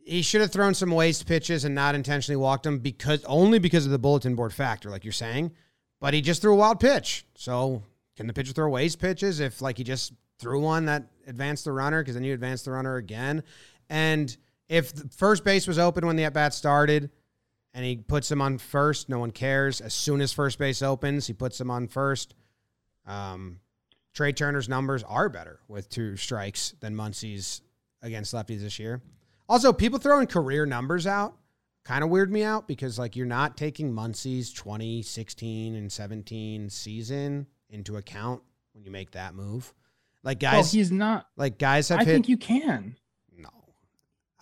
He 0.03 0.23
should 0.23 0.41
have 0.41 0.51
thrown 0.51 0.73
some 0.75 0.91
waste 0.91 1.27
pitches 1.27 1.65
and 1.65 1.75
not 1.75 1.95
intentionally 1.95 2.37
walked 2.37 2.65
them 2.65 2.79
because 2.79 3.23
only 3.27 3.59
because 3.59 3.85
of 3.85 3.93
the 3.93 3.99
bulletin 3.99 4.35
board 4.35 4.53
factor, 4.53 4.89
like 4.91 5.05
you're 5.05 5.13
saying. 5.13 5.53
But 6.01 6.15
he 6.15 6.23
just 6.23 6.41
threw 6.41 6.55
a 6.55 6.57
wild 6.57 6.81
pitch. 6.81 7.27
So 7.37 7.83
can 8.17 8.27
the 8.27 8.33
pitcher 8.33 8.53
throw 8.55 8.71
waste 8.71 8.99
pitches 8.99 9.41
if 9.41 9.61
like 9.61 9.77
he 9.77 9.85
just 9.85 10.15
threw 10.39 10.59
one 10.61 10.87
that 10.87 11.05
advanced 11.31 11.65
the 11.65 11.73
runner 11.73 12.03
because 12.03 12.15
then 12.15 12.25
you 12.25 12.35
advance 12.35 12.63
the 12.63 12.73
runner 12.73 12.97
again? 12.97 13.43
And 13.89 14.37
if 14.69 14.93
first 15.17 15.45
base 15.45 15.67
was 15.67 15.79
open 15.79 16.07
when 16.07 16.17
the 16.17 16.25
at 16.25 16.35
bat 16.35 16.53
started 16.53 17.11
and 17.73 17.85
he 17.85 17.97
puts 17.97 18.31
him 18.31 18.43
on 18.43 18.59
first, 18.59 19.09
no 19.09 19.19
one 19.19 19.31
cares. 19.31 19.81
As 19.81 19.95
soon 19.95 20.21
as 20.21 20.33
first 20.33 20.59
base 20.59 20.83
opens, 20.83 21.27
he 21.27 21.33
puts 21.33 21.61
him 21.61 21.71
on 21.71 21.89
first. 21.89 22.35
Um, 23.07 23.61
Trea 24.13 24.33
Turner's 24.33 24.69
numbers 24.69 25.03
are 25.05 25.29
better 25.29 25.61
with 25.69 25.89
two 25.89 26.17
strikes 26.17 26.75
than 26.81 26.95
Muncy's 26.95 27.63
against 28.03 28.35
lefties 28.35 28.61
this 28.61 28.79
year. 28.79 29.01
Also, 29.49 29.73
people 29.73 29.99
throwing 29.99 30.27
career 30.27 30.67
numbers 30.67 31.07
out 31.07 31.37
kind 31.85 32.05
of 32.05 32.11
weird 32.11 32.31
me 32.31 32.43
out 32.43 32.69
because 32.69 32.99
like 32.99 33.17
you're 33.17 33.27
not 33.27 33.57
taking 33.57 33.93
Muncy's 33.93 34.53
2016 34.53 35.75
and 35.75 35.91
17 35.91 36.71
season 36.71 37.47
into 37.69 37.97
account 37.97 38.43
when 38.73 38.85
you 38.85 38.91
make 38.91 39.13
that 39.13 39.35
move. 39.35 39.73
Like 40.23 40.43
Well, 40.43 40.53
guys, 40.53 40.73
he's 40.73 40.91
not. 40.93 41.27
like 41.37 41.59
guys 41.59 41.89
have 41.89 42.01
I 42.01 42.05
hit. 42.05 42.13
think 42.13 42.29
you 42.29 42.37
can. 42.37 42.97
no, 43.37 43.49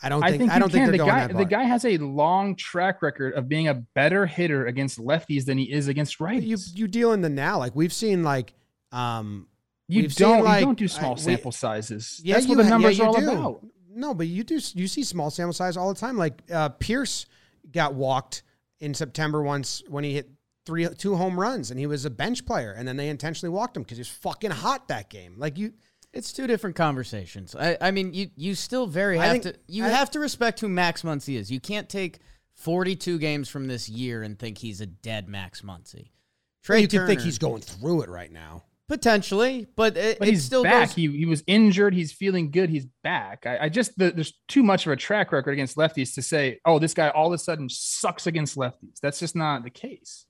I 0.03 0.09
don't 0.09 0.23
I 0.25 0.31
think. 0.31 0.43
think, 0.43 0.53
I, 0.53 0.59
don't 0.59 0.71
think 0.73 0.85
they're 0.87 0.93
the 0.93 0.99
going 0.99 1.09
guy, 1.11 1.27
that 1.29 1.37
the 1.37 1.45
guy 1.45 1.65
has 1.65 1.85
a 1.85 1.99
long 1.99 2.57
track 2.57 3.01
record 3.03 3.35
of 3.35 3.49
being 3.49 3.69
a 3.69 3.75
better 3.75 4.27
hitter 4.27 4.67
against 4.67 4.99
lefties 4.99 5.45
than 5.45 5.57
he 5.59 5.71
is 5.73 5.89
against 5.89 6.19
righties. 6.19 6.43
you 6.45 6.57
you 6.75 6.89
deal 6.89 7.13
in 7.13 7.21
the 7.21 7.29
now. 7.29 7.59
Like 7.59 7.75
we've 7.77 7.93
seen 7.93 8.23
like 8.25 8.55
um 8.93 9.47
You 9.87 10.09
don't. 10.09 10.45
like, 10.45 10.61
you 10.61 10.67
don't 10.67 10.79
do 10.79 10.85
I- 10.85 10.89
small 10.89 11.15
we- 11.15 11.21
sample 11.21 11.53
sizes. 11.53 12.21
Yeah, 12.25 12.35
That's 12.35 12.47
you 12.47 12.57
what 12.57 12.65
the 12.65 12.69
ha- 12.69 12.79
yeah, 12.79 13.05
are 13.05 13.07
all 13.07 13.21
do. 13.21 13.31
about. 13.31 13.67
No, 13.95 14.15
but 14.15 14.27
you 14.29 14.45
do. 14.45 14.59
You 14.75 14.87
see 14.87 15.03
small 15.03 15.31
sample 15.31 15.53
size 15.53 15.77
all 15.77 15.93
the 15.93 15.99
time. 15.99 16.17
Like 16.17 16.43
uh, 16.53 16.69
Pierce 16.71 17.27
got 17.73 17.95
walked 17.95 18.43
in 18.81 18.95
September 18.95 19.43
once 19.43 19.83
when 19.89 20.05
he 20.05 20.15
hit 20.15 20.31
three, 20.69 20.87
two 20.97 21.17
home 21.17 21.41
runs, 21.41 21.73
and 21.73 21.81
he 21.81 21.87
was 21.87 22.05
a 22.05 22.11
bench 22.11 22.47
player, 22.47 22.71
and 22.71 22.87
then 22.87 22.97
they 22.97 23.09
intentionally 23.09 23.53
walked 23.53 23.77
him 23.77 23.83
because 23.83 23.97
he 23.99 24.03
was 24.03 24.09
fucking 24.09 24.53
hot 24.53 24.87
that 24.89 25.11
game. 25.11 25.35
Like 25.37 25.59
you, 25.59 25.73
It's 26.13 26.33
two 26.33 26.47
different 26.47 26.77
conversations. 26.77 27.57
I, 27.57 27.77
I 27.81 27.91
mean, 27.91 28.15
you 28.15 28.29
you 28.37 28.55
still 28.55 28.87
very 28.87 29.19
I 29.19 29.25
have 29.27 29.33
think- 29.43 29.55
to 29.55 29.61
you 29.67 29.85
I- 29.85 29.89
have 29.89 30.11
to 30.13 30.21
respect 30.21 30.61
who 30.61 30.69
Max 30.69 31.03
Muncy 31.03 31.37
is. 31.37 31.51
You 31.51 31.59
can't 31.61 31.89
take 31.89 32.21
42 32.55 33.19
games 33.19 33.49
from 33.49 33.67
this 33.67 33.89
year 33.89 34.23
and 34.23 34.39
think 34.39 34.59
he's 34.59 34.81
a 34.81 34.87
dead 34.87 35.29
Max 35.29 35.63
Muncy. 35.63 36.11
Trey 36.63 36.81
you 36.83 36.89
could 36.89 37.07
think 37.07 37.21
he's 37.23 37.39
going 37.39 37.63
through 37.63 38.03
it 38.03 38.09
right 38.11 38.31
now. 38.33 38.65
potentially, 38.89 39.67
but 39.77 39.97
it, 39.97 40.19
But 40.19 40.29
it 40.29 40.33
he's 40.33 40.45
still 40.45 40.63
back. 40.65 40.89
goes. 40.89 40.95
He 40.97 41.07
he 41.17 41.25
was 41.27 41.43
injured. 41.47 41.95
He's 41.95 42.13
feeling 42.13 42.51
good. 42.51 42.69
He's 42.71 42.87
back. 43.05 43.45
I, 43.47 43.59
I 43.65 43.69
just 43.69 43.97
the, 43.99 44.11
there's 44.11 44.33
too 44.49 44.63
much 44.63 44.87
of 44.87 44.93
a 44.93 44.97
track 44.97 45.31
record 45.33 45.53
against 45.53 45.77
lefties 45.77 46.15
to 46.15 46.23
say, 46.23 46.59
oh, 46.65 46.79
this 46.79 46.95
guy 46.95 47.09
all 47.11 47.29
of 47.29 47.33
a 47.33 47.39
sudden 47.39 47.69
sucks 47.69 48.27
against 48.27 48.57
lefties. 48.57 48.99
That's 49.01 49.21
just 49.21 49.37
not 49.37 49.63
the 49.63 49.71
case. 49.71 50.25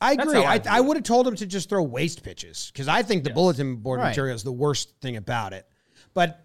I 0.00 0.12
agree. 0.12 0.38
I 0.44 0.54
I, 0.54 0.62
I 0.70 0.80
would 0.80 0.96
have 0.96 1.04
told 1.04 1.26
him 1.26 1.34
to 1.36 1.46
just 1.46 1.68
throw 1.68 1.82
waste 1.82 2.22
pitches 2.22 2.70
because 2.72 2.88
I 2.88 3.02
think 3.02 3.24
the 3.24 3.30
Yes. 3.30 3.34
bulletin 3.34 3.76
board 3.76 4.00
Right. 4.00 4.08
material 4.10 4.34
is 4.36 4.42
the 4.44 4.52
worst 4.52 4.94
thing 5.00 5.16
about 5.16 5.52
it. 5.52 5.66
But 6.14 6.44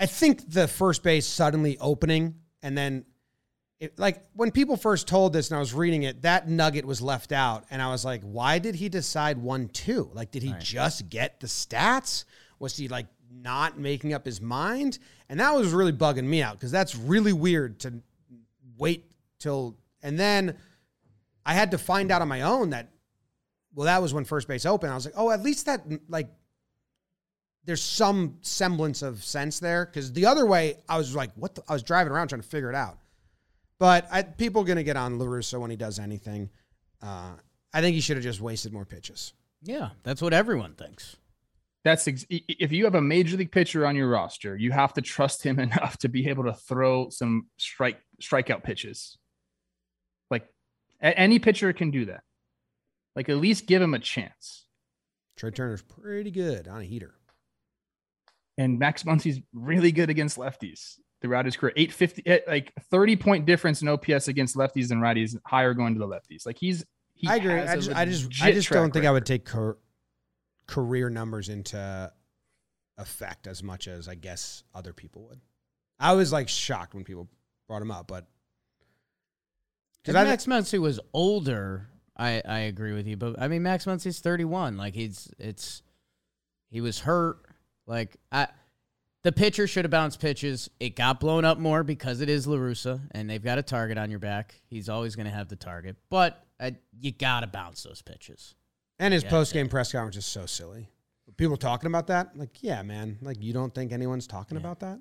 I 0.00 0.06
think 0.06 0.50
the 0.52 0.66
first 0.66 1.02
base 1.02 1.26
suddenly 1.26 1.78
opening 1.78 2.34
and 2.62 2.76
then, 2.76 3.04
it, 3.80 3.98
like 3.98 4.24
when 4.34 4.50
people 4.52 4.76
first 4.76 5.06
told 5.08 5.32
this 5.32 5.50
and 5.50 5.56
I 5.56 5.60
was 5.60 5.74
reading 5.74 6.04
it, 6.04 6.22
that 6.22 6.48
nugget 6.48 6.84
was 6.84 7.00
left 7.02 7.32
out, 7.32 7.64
and 7.70 7.82
I 7.82 7.88
was 7.90 8.04
like, 8.04 8.22
why 8.22 8.60
did 8.60 8.76
he 8.76 8.88
decide 8.88 9.38
one 9.38 9.68
two? 9.68 10.08
Like, 10.14 10.30
did 10.30 10.42
he 10.44 10.52
Right. 10.52 10.60
just 10.60 11.08
get 11.08 11.40
the 11.40 11.48
stats? 11.48 12.24
Was 12.60 12.76
he 12.76 12.86
like 12.88 13.06
not 13.30 13.78
making 13.78 14.12
up 14.14 14.24
his 14.24 14.40
mind? 14.40 14.98
And 15.28 15.40
that 15.40 15.52
was 15.54 15.72
really 15.72 15.92
bugging 15.92 16.24
me 16.26 16.42
out 16.42 16.54
because 16.54 16.70
that's 16.70 16.94
really 16.94 17.32
weird 17.32 17.80
to 17.80 18.00
wait 18.78 19.04
till 19.40 19.76
and 20.02 20.18
then 20.18 20.56
I 21.44 21.54
had 21.54 21.70
to 21.72 21.78
find 21.78 22.10
out 22.10 22.22
on 22.22 22.28
my 22.28 22.42
own 22.42 22.70
that 22.70 22.90
well 23.74 23.86
that 23.86 24.02
was 24.02 24.12
when 24.14 24.24
first 24.24 24.48
base 24.48 24.66
opened. 24.66 24.92
I 24.92 24.94
was 24.94 25.04
like, 25.04 25.14
"Oh, 25.16 25.30
at 25.30 25.42
least 25.42 25.66
that 25.66 25.84
like 26.08 26.28
there's 27.64 27.82
some 27.82 28.38
semblance 28.40 29.02
of 29.02 29.22
sense 29.22 29.60
there 29.60 29.86
cuz 29.86 30.12
the 30.12 30.26
other 30.26 30.46
way 30.46 30.76
I 30.88 30.98
was 30.98 31.14
like, 31.14 31.32
what 31.34 31.54
the, 31.54 31.62
I 31.68 31.72
was 31.72 31.82
driving 31.82 32.12
around 32.12 32.28
trying 32.28 32.42
to 32.42 32.48
figure 32.48 32.68
it 32.68 32.74
out. 32.74 32.98
But 33.78 34.06
I, 34.12 34.22
people 34.22 34.62
are 34.62 34.64
going 34.64 34.76
to 34.76 34.84
get 34.84 34.96
on 34.96 35.18
La 35.18 35.26
Russa 35.26 35.60
when 35.60 35.70
he 35.70 35.76
does 35.76 35.98
anything. 35.98 36.50
Uh, 37.02 37.32
I 37.74 37.80
think 37.80 37.94
he 37.94 38.00
should 38.00 38.16
have 38.16 38.22
just 38.22 38.40
wasted 38.40 38.72
more 38.72 38.84
pitches. 38.84 39.32
yeah, 39.62 39.90
that's 40.04 40.22
what 40.22 40.32
everyone 40.32 40.74
thinks. 40.74 41.16
That's 41.84 42.06
ex- 42.06 42.26
if 42.30 42.70
you 42.70 42.84
have 42.84 42.94
a 42.94 43.02
major 43.02 43.36
league 43.36 43.50
pitcher 43.50 43.84
on 43.84 43.96
your 43.96 44.08
roster, 44.08 44.56
you 44.56 44.70
have 44.70 44.92
to 44.94 45.00
trust 45.02 45.42
him 45.42 45.58
enough 45.66 45.98
to 45.98 46.08
be 46.08 46.28
able 46.28 46.44
to 46.44 46.52
throw 46.52 47.08
some 47.10 47.46
strike 47.56 48.00
strikeout 48.20 48.62
pitches. 48.62 49.18
Any 51.02 51.38
pitcher 51.38 51.72
can 51.72 51.90
do 51.90 52.06
that. 52.06 52.22
Like 53.16 53.28
at 53.28 53.36
least 53.36 53.66
give 53.66 53.82
him 53.82 53.94
a 53.94 53.98
chance. 53.98 54.66
Trea 55.36 55.50
Turner's 55.50 55.82
pretty 55.82 56.30
good 56.30 56.68
on 56.68 56.80
a 56.80 56.84
heater. 56.84 57.14
And 58.56 58.78
Max 58.78 59.04
Muncy's 59.04 59.40
really 59.52 59.92
good 59.92 60.10
against 60.10 60.38
lefties 60.38 60.98
throughout 61.20 61.44
his 61.44 61.56
career. 61.56 61.72
850, 61.76 62.22
eh, 62.26 62.38
like 62.46 62.72
30 62.90 63.16
point 63.16 63.46
difference 63.46 63.82
in 63.82 63.88
OPS 63.88 64.28
against 64.28 64.56
lefties 64.56 64.90
and 64.90 65.02
righties, 65.02 65.36
higher 65.44 65.74
going 65.74 65.94
to 65.94 65.98
the 65.98 66.06
lefties. 66.06 66.46
Like 66.46 66.58
he's, 66.58 66.84
he 67.14 67.28
I 67.28 67.36
agree. 67.36 67.54
I 67.54 67.76
just, 67.76 67.90
I 67.92 68.04
just, 68.04 68.42
I 68.42 68.52
just 68.52 68.70
don't 68.70 68.92
think 68.92 69.06
I 69.06 69.10
would 69.10 69.26
take 69.26 69.44
car- 69.44 69.78
career 70.66 71.10
numbers 71.10 71.48
into 71.48 72.12
effect 72.98 73.46
as 73.46 73.62
much 73.62 73.88
as 73.88 74.08
I 74.08 74.14
guess 74.14 74.64
other 74.74 74.92
people 74.92 75.22
would. 75.28 75.40
I 75.98 76.12
was 76.12 76.32
like 76.32 76.48
shocked 76.48 76.94
when 76.94 77.04
people 77.04 77.28
brought 77.68 77.82
him 77.82 77.90
up, 77.90 78.06
but 78.06 78.26
Because 80.04 80.24
Max 80.24 80.46
Muncy 80.46 80.78
was 80.80 80.98
older, 81.12 81.88
I, 82.16 82.42
I 82.46 82.58
agree 82.60 82.92
with 82.92 83.06
you. 83.06 83.16
But 83.16 83.40
I 83.40 83.48
mean, 83.48 83.62
Max 83.62 83.84
Muncy's 83.84 84.20
31. 84.20 84.76
Like 84.76 84.94
he's 84.94 85.30
it's 85.38 85.82
he 86.70 86.80
was 86.80 87.00
hurt. 87.00 87.38
Like 87.86 88.16
I, 88.30 88.48
the 89.22 89.32
pitcher 89.32 89.66
should 89.66 89.84
have 89.84 89.90
bounced 89.92 90.20
pitches. 90.20 90.68
It 90.80 90.96
got 90.96 91.20
blown 91.20 91.44
up 91.44 91.58
more 91.58 91.84
because 91.84 92.20
it 92.20 92.28
is 92.28 92.46
La 92.46 92.56
Russa, 92.56 93.00
and 93.12 93.30
they've 93.30 93.42
got 93.42 93.58
a 93.58 93.62
target 93.62 93.96
on 93.98 94.10
your 94.10 94.18
back. 94.18 94.60
He's 94.68 94.88
always 94.88 95.14
going 95.14 95.26
to 95.26 95.32
have 95.32 95.48
the 95.48 95.56
target, 95.56 95.96
but 96.10 96.44
uh, 96.58 96.72
you 96.98 97.12
got 97.12 97.40
to 97.40 97.46
bounce 97.46 97.82
those 97.84 98.02
pitches. 98.02 98.54
and 98.98 99.14
his 99.14 99.22
Yeah, 99.22 99.30
post 99.30 99.52
game 99.52 99.68
press 99.68 99.92
conference 99.92 100.16
is 100.16 100.26
so 100.26 100.46
silly. 100.46 100.88
People 101.36 101.56
talking 101.56 101.86
about 101.86 102.08
that, 102.08 102.36
like, 102.36 102.62
yeah, 102.62 102.82
man, 102.82 103.18
like 103.22 103.40
you 103.40 103.52
don't 103.52 103.74
think 103.74 103.92
anyone's 103.92 104.26
talking 104.26 104.56
Yeah. 104.56 104.60
about 104.62 104.80
that? 104.80 104.98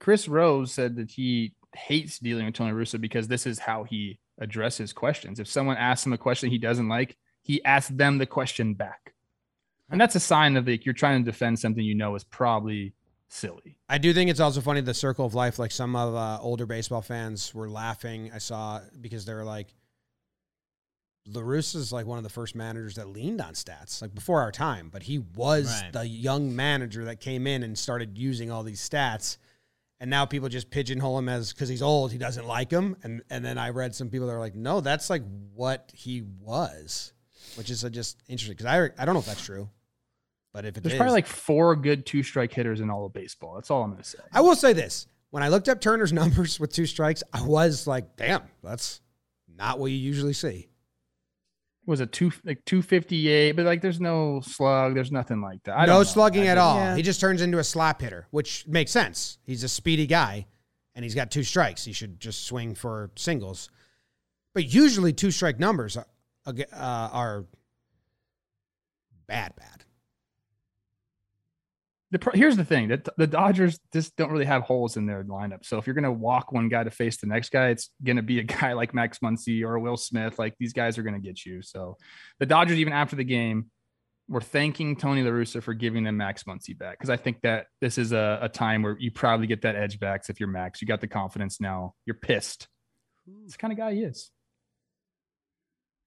Chris 0.00 0.26
Rose 0.28 0.72
said 0.72 0.96
that 0.96 1.10
he 1.12 1.52
hates 1.74 2.18
dealing 2.18 2.46
with 2.46 2.54
Tony 2.54 2.72
Russo 2.72 2.98
because 2.98 3.28
this 3.28 3.46
is 3.46 3.58
how 3.58 3.84
he 3.84 4.18
addresses 4.40 4.92
questions. 4.92 5.38
If 5.40 5.48
someone 5.48 5.76
asks 5.76 6.06
him 6.06 6.12
a 6.12 6.18
question 6.18 6.50
he 6.50 6.58
doesn't 6.58 6.88
like, 6.88 7.16
he 7.42 7.62
asks 7.64 7.90
them 7.90 8.18
the 8.18 8.26
question 8.26 8.74
back. 8.74 9.14
And 9.90 10.00
that's 10.00 10.14
a 10.14 10.20
sign 10.20 10.56
of 10.56 10.66
like 10.68 10.84
you're 10.84 10.92
trying 10.94 11.24
to 11.24 11.30
defend 11.30 11.58
something 11.58 11.82
you 11.82 11.94
know 11.94 12.14
is 12.14 12.24
probably 12.24 12.92
silly. 13.28 13.78
I 13.88 13.98
do 13.98 14.12
think 14.12 14.30
it's 14.30 14.40
also 14.40 14.60
funny 14.60 14.80
the 14.80 14.94
circle 14.94 15.24
of 15.26 15.34
life. 15.34 15.58
Like 15.58 15.70
some 15.70 15.96
of 15.96 16.14
uh, 16.14 16.38
older 16.40 16.66
baseball 16.66 17.02
fans 17.02 17.54
were 17.54 17.68
laughing. 17.70 18.30
I 18.34 18.38
saw 18.38 18.80
because 19.00 19.24
they 19.24 19.34
were 19.34 19.44
like, 19.44 19.74
La 21.26 21.42
Russa 21.42 21.76
is 21.76 21.92
like 21.92 22.06
one 22.06 22.16
of 22.18 22.24
the 22.24 22.30
first 22.30 22.54
managers 22.54 22.94
that 22.94 23.08
leaned 23.08 23.40
on 23.40 23.52
stats, 23.52 24.00
like 24.00 24.14
before 24.14 24.40
our 24.40 24.52
time. 24.52 24.88
But 24.90 25.02
he 25.02 25.18
was 25.18 25.82
Right. 25.82 25.92
the 25.92 26.06
young 26.08 26.56
manager 26.56 27.04
that 27.04 27.20
came 27.20 27.46
in 27.46 27.62
and 27.62 27.78
started 27.78 28.16
using 28.16 28.50
all 28.50 28.62
these 28.62 28.80
stats. 28.86 29.36
And 30.00 30.08
now 30.10 30.26
people 30.26 30.48
just 30.48 30.70
pigeonhole 30.70 31.18
him 31.18 31.28
as 31.28 31.52
because 31.52 31.68
he's 31.68 31.82
old, 31.82 32.12
he 32.12 32.18
doesn't 32.18 32.46
like 32.46 32.70
him. 32.70 32.96
And 33.02 33.22
and 33.30 33.44
then 33.44 33.58
I 33.58 33.70
read 33.70 33.94
some 33.94 34.10
people 34.10 34.28
that 34.28 34.34
are 34.34 34.38
like, 34.38 34.54
no, 34.54 34.80
that's 34.80 35.10
like 35.10 35.22
what 35.54 35.90
he 35.92 36.22
was, 36.40 37.12
which 37.56 37.68
is 37.70 37.82
just 37.90 38.22
interesting 38.28 38.56
because 38.56 38.66
I 38.66 38.84
I 39.00 39.04
don't 39.04 39.14
know 39.14 39.20
if 39.20 39.26
that's 39.26 39.44
true, 39.44 39.68
but 40.52 40.64
if 40.64 40.76
it 40.76 40.82
There's 40.84 40.92
is- 40.94 40.98
probably 40.98 41.14
like 41.14 41.26
four 41.26 41.74
good 41.74 42.06
two 42.06 42.22
strike 42.22 42.52
hitters 42.52 42.80
in 42.80 42.90
all 42.90 43.06
of 43.06 43.12
baseball. 43.12 43.54
That's 43.56 43.70
all 43.72 43.82
I'm 43.82 43.90
going 43.90 44.02
to 44.02 44.08
say. 44.08 44.18
I 44.32 44.40
will 44.40 44.54
say 44.54 44.72
this: 44.72 45.08
when 45.30 45.42
I 45.42 45.48
looked 45.48 45.68
up 45.68 45.80
Turner's 45.80 46.12
numbers 46.22 46.60
with 46.60 46.72
two 46.72 46.86
strikes, 46.86 47.24
I 47.32 47.42
was 47.42 47.88
like, 47.88 48.14
"Damn, 48.16 48.42
that's 48.62 49.00
not 49.56 49.80
what 49.80 49.90
you 49.90 49.96
usually 49.98 50.32
see." 50.32 50.68
Was 51.88 52.00
a 52.00 52.06
two 52.06 52.30
like 52.44 52.62
258? 52.66 53.52
But 53.52 53.64
like 53.64 53.80
there's 53.80 53.98
no 53.98 54.42
slug, 54.42 54.94
there's 54.94 55.10
nothing 55.10 55.40
like 55.40 55.62
that. 55.64 55.78
I 55.78 55.86
don't 55.86 55.96
no 55.96 56.02
slugging 56.04 56.42
I 56.42 56.48
at 56.48 56.58
all. 56.58 56.76
Yeah. 56.76 56.96
He 56.96 57.02
just 57.02 57.18
turns 57.18 57.40
into 57.40 57.58
a 57.58 57.64
slap 57.64 58.02
hitter, 58.02 58.26
which 58.30 58.66
makes 58.66 58.90
sense. 58.90 59.38
He's 59.46 59.64
a 59.64 59.68
speedy 59.68 60.06
guy, 60.06 60.46
and 60.94 61.02
he's 61.02 61.14
got 61.14 61.30
two 61.30 61.42
strikes. 61.42 61.86
He 61.86 61.94
should 61.94 62.20
just 62.20 62.44
swing 62.44 62.74
for 62.74 63.10
singles. 63.16 63.70
But 64.52 64.66
usually, 64.66 65.14
two 65.14 65.30
strike 65.30 65.58
numbers 65.58 65.96
are, 65.96 66.06
uh, 66.46 66.54
are 66.74 67.46
bad, 69.26 69.56
bad. 69.56 69.84
The 72.10 72.30
here's 72.32 72.56
the 72.56 72.64
thing 72.64 72.88
that 72.88 73.06
the 73.18 73.26
Dodgers 73.26 73.78
just 73.92 74.16
don't 74.16 74.30
really 74.30 74.46
have 74.46 74.62
holes 74.62 74.96
in 74.96 75.04
their 75.04 75.24
lineup. 75.24 75.64
So 75.66 75.76
if 75.76 75.86
you're 75.86 75.94
gonna 75.94 76.10
walk 76.10 76.52
one 76.52 76.68
guy 76.70 76.82
to 76.82 76.90
face 76.90 77.18
the 77.18 77.26
next 77.26 77.50
guy, 77.50 77.68
it's 77.68 77.90
gonna 78.02 78.22
be 78.22 78.38
a 78.38 78.42
guy 78.60 78.72
like 78.72 78.94
Max 78.94 79.18
Muncy 79.18 79.62
or 79.62 79.78
Will 79.78 79.96
Smith. 79.96 80.38
Like 80.38 80.54
these 80.58 80.72
guys 80.72 80.96
are 80.96 81.02
gonna 81.02 81.20
get 81.20 81.44
you. 81.44 81.60
So 81.60 81.96
the 82.38 82.46
Dodgers, 82.46 82.78
even 82.78 82.94
after 82.94 83.14
the 83.14 83.24
game, 83.24 83.70
were 84.28 84.40
thanking 84.40 84.96
Tony 84.96 85.22
La 85.22 85.30
Russa 85.30 85.62
for 85.62 85.74
giving 85.74 86.04
them 86.04 86.16
Max 86.16 86.44
Muncy 86.44 86.76
back 86.76 86.98
because 86.98 87.10
I 87.10 87.16
think 87.16 87.40
that 87.42 87.66
this 87.80 87.98
is 87.98 88.12
a, 88.12 88.38
a 88.42 88.48
time 88.48 88.82
where 88.82 88.96
you 88.98 89.10
probably 89.10 89.46
get 89.46 89.62
that 89.62 89.76
edge 89.76 89.98
back. 89.98 90.24
So 90.24 90.30
if 90.30 90.40
you're 90.40 90.48
Max, 90.48 90.80
you 90.80 90.88
got 90.88 91.00
the 91.00 91.08
confidence 91.08 91.60
now. 91.60 91.94
You're 92.04 92.14
pissed. 92.14 92.68
It's 93.44 93.54
the 93.54 93.58
kind 93.58 93.72
of 93.72 93.78
guy 93.78 93.94
he 93.94 94.02
is. 94.02 94.30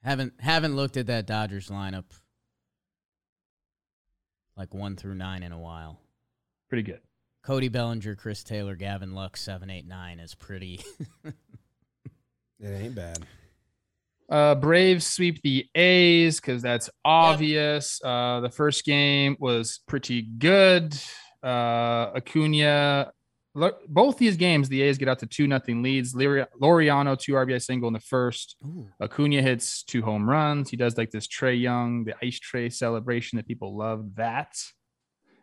Haven't 0.04 0.34
haven't 0.40 0.76
looked 0.76 0.98
at 0.98 1.08
that 1.08 1.28
Dodgers 1.28 1.70
lineup 1.70 2.06
like 4.58 4.74
one 4.74 4.96
through 4.96 5.16
nine 5.16 5.44
in 5.44 5.52
a 5.52 5.60
while. 5.60 6.00
Pretty 6.70 6.84
good. 6.84 7.02
Cody 7.44 7.70
Bellinger, 7.70 8.16
Chris 8.16 8.44
Taylor, 8.44 8.76
Gavin 8.76 9.14
Lux, 9.14 9.42
seven, 9.42 9.70
eight, 9.70 9.88
nine 9.88 10.20
is 10.20 10.36
pretty. 10.36 10.82
It 11.26 12.68
ain't 12.68 12.94
bad. 12.96 13.26
Uh, 14.30 14.54
Braves 14.56 15.06
sweep 15.08 15.42
the 15.42 15.66
A's 15.76 16.40
because 16.40 16.62
that's 16.62 16.90
obvious. 17.04 18.00
Uh, 18.04 18.40
the 18.42 18.50
first 18.50 18.86
game 18.86 19.36
was 19.40 19.80
pretty 19.88 20.22
good. 20.22 20.96
Uh, 21.44 22.12
Acuna, 22.16 22.52
lo- 22.54 23.12
both 23.54 24.18
these 24.18 24.38
games, 24.38 24.70
the 24.70 24.82
A's 24.82 24.98
get 24.98 25.10
out 25.10 25.20
to 25.20 25.26
two 25.26 25.48
nothing 25.48 25.84
leads. 25.84 26.14
Laureano 26.14 27.20
two 27.20 27.34
RBI 27.34 27.62
single 27.62 27.88
in 27.88 27.94
the 27.94 28.00
first. 28.00 28.56
Ooh. 28.64 28.88
Acuna 29.02 29.42
hits 29.42 29.84
two 29.84 30.02
home 30.02 30.30
runs. 30.30 30.70
He 30.70 30.78
does 30.78 30.98
like 30.98 31.12
this 31.12 31.28
Trae 31.28 31.60
Young, 31.60 32.06
the 32.06 32.16
ice 32.24 32.40
tray 32.40 32.70
celebration 32.70 33.38
that 33.38 33.48
people 33.48 33.78
love. 33.78 34.16
That, 34.16 34.56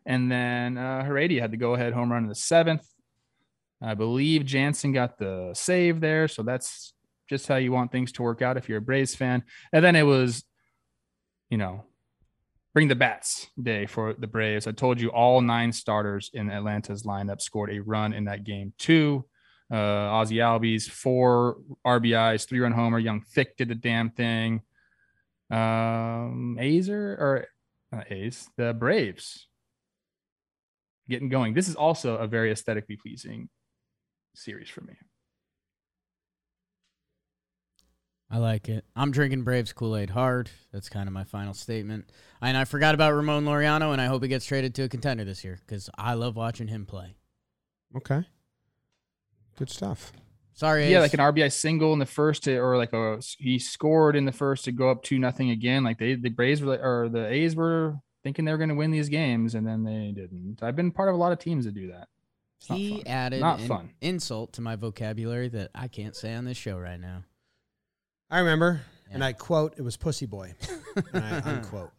and 0.06 0.32
then 0.32 0.78
uh, 0.78 1.04
Heredia 1.04 1.42
had 1.42 1.50
the 1.50 1.58
go 1.58 1.74
ahead 1.74 1.92
home 1.92 2.10
run 2.10 2.22
in 2.22 2.28
the 2.28 2.34
seventh. 2.34 2.86
I 3.80 3.94
believe 3.94 4.44
Jansen 4.44 4.92
got 4.92 5.18
the 5.18 5.50
save 5.52 6.00
there, 6.00 6.28
so 6.28 6.42
that's 6.42 6.94
just 7.28 7.46
how 7.46 7.56
you 7.56 7.72
want 7.72 7.92
things 7.92 8.10
to 8.12 8.22
work 8.22 8.42
out 8.42 8.56
if 8.56 8.68
you're 8.68 8.78
a 8.78 8.82
Braves 8.82 9.14
fan. 9.14 9.44
And 9.72 9.84
then 9.84 9.94
it 9.94 10.02
was, 10.02 10.44
you 11.50 11.58
know, 11.58 11.84
bring 12.78 12.86
the 12.86 12.94
bats 12.94 13.48
day 13.60 13.86
for 13.86 14.14
the 14.14 14.26
Braves. 14.28 14.68
I 14.68 14.70
told 14.70 15.00
you 15.00 15.08
all 15.08 15.40
nine 15.40 15.72
starters 15.72 16.30
in 16.32 16.48
Atlanta's 16.48 17.02
lineup 17.02 17.40
scored 17.40 17.72
a 17.72 17.80
run 17.80 18.12
in 18.12 18.26
that 18.26 18.44
game 18.44 18.72
too. 18.78 19.24
Uh, 19.68 19.74
Ozzie 19.74 20.36
Albies, 20.36 20.88
four 20.88 21.56
RBIs, 21.84 22.48
three 22.48 22.60
run 22.60 22.70
homer. 22.70 23.00
Young 23.00 23.20
Thick 23.20 23.56
did 23.56 23.66
the 23.66 23.74
damn 23.74 24.10
thing. 24.10 24.62
Um, 25.50 26.56
Azer 26.60 27.18
or 27.18 27.48
not 27.90 28.12
A's, 28.12 28.48
the 28.56 28.72
Braves 28.74 29.48
getting 31.10 31.30
going. 31.30 31.54
This 31.54 31.66
is 31.66 31.74
also 31.74 32.14
a 32.14 32.28
very 32.28 32.52
aesthetically 32.52 32.96
pleasing 32.96 33.48
series 34.36 34.68
for 34.68 34.82
me. 34.82 34.94
I 38.30 38.38
like 38.38 38.68
it. 38.68 38.84
I'm 38.94 39.10
drinking 39.10 39.42
Braves 39.44 39.72
Kool 39.72 39.96
Aid 39.96 40.10
hard. 40.10 40.50
That's 40.72 40.88
kind 40.90 41.08
of 41.08 41.14
my 41.14 41.24
final 41.24 41.54
statement. 41.54 42.10
And 42.42 42.56
I 42.58 42.64
forgot 42.64 42.94
about 42.94 43.14
Ramon 43.14 43.44
Laureano, 43.46 43.92
and 43.92 44.00
I 44.02 44.06
hope 44.06 44.22
he 44.22 44.28
gets 44.28 44.44
traded 44.44 44.74
to 44.74 44.82
a 44.82 44.88
contender 44.88 45.24
this 45.24 45.42
year 45.44 45.58
because 45.66 45.88
I 45.96 46.12
love 46.14 46.36
watching 46.36 46.68
him 46.68 46.84
play. 46.84 47.16
Okay, 47.96 48.22
good 49.56 49.70
stuff. 49.70 50.12
Sorry, 50.52 50.90
yeah, 50.90 50.98
A's. 50.98 51.02
like 51.02 51.14
an 51.14 51.20
RBI 51.20 51.52
single 51.52 51.92
in 51.92 52.00
the 52.00 52.06
first, 52.06 52.44
to, 52.44 52.56
or 52.58 52.76
like 52.76 52.92
a 52.92 53.20
he 53.38 53.58
scored 53.58 54.16
in 54.16 54.24
the 54.24 54.32
first 54.32 54.64
to 54.66 54.72
go 54.72 54.90
up 54.90 55.02
two 55.02 55.18
nothing 55.18 55.50
again. 55.50 55.84
Like 55.84 55.98
they 55.98 56.14
the 56.14 56.28
Braves 56.30 56.60
were, 56.60 56.72
like- 56.72 56.80
or 56.84 57.08
the 57.08 57.26
A's 57.32 57.56
were 57.56 57.96
thinking 58.24 58.44
they 58.44 58.52
were 58.52 58.58
going 58.58 58.68
to 58.68 58.74
win 58.74 58.90
these 58.90 59.08
games, 59.08 59.54
and 59.54 59.66
then 59.66 59.84
they 59.84 60.12
didn't. 60.14 60.58
I've 60.62 60.76
been 60.76 60.90
part 60.90 61.08
of 61.08 61.14
a 61.14 61.18
lot 61.18 61.32
of 61.32 61.38
teams 61.38 61.64
that 61.64 61.74
do 61.74 61.92
that. 61.92 62.08
It's 62.60 62.68
not 62.68 62.78
he 62.78 62.90
fun. 62.98 63.02
added 63.06 63.40
Not 63.40 63.60
an 63.60 63.68
fun. 63.68 63.90
insult 64.00 64.52
to 64.54 64.60
my 64.60 64.74
vocabulary 64.76 65.48
that 65.50 65.70
I 65.74 65.86
can't 65.88 66.14
say 66.16 66.34
on 66.34 66.44
this 66.44 66.56
show 66.58 66.76
right 66.76 67.00
now. 67.00 67.22
I 68.30 68.40
remember, 68.40 68.82
and 69.10 69.24
I 69.24 69.32
quote, 69.32 69.74
"It 69.78 69.82
was 69.82 69.96
Pussy 69.96 70.26
Boy," 70.26 70.54
and 71.12 71.24
I 71.24 71.40
unquote. 71.40 71.90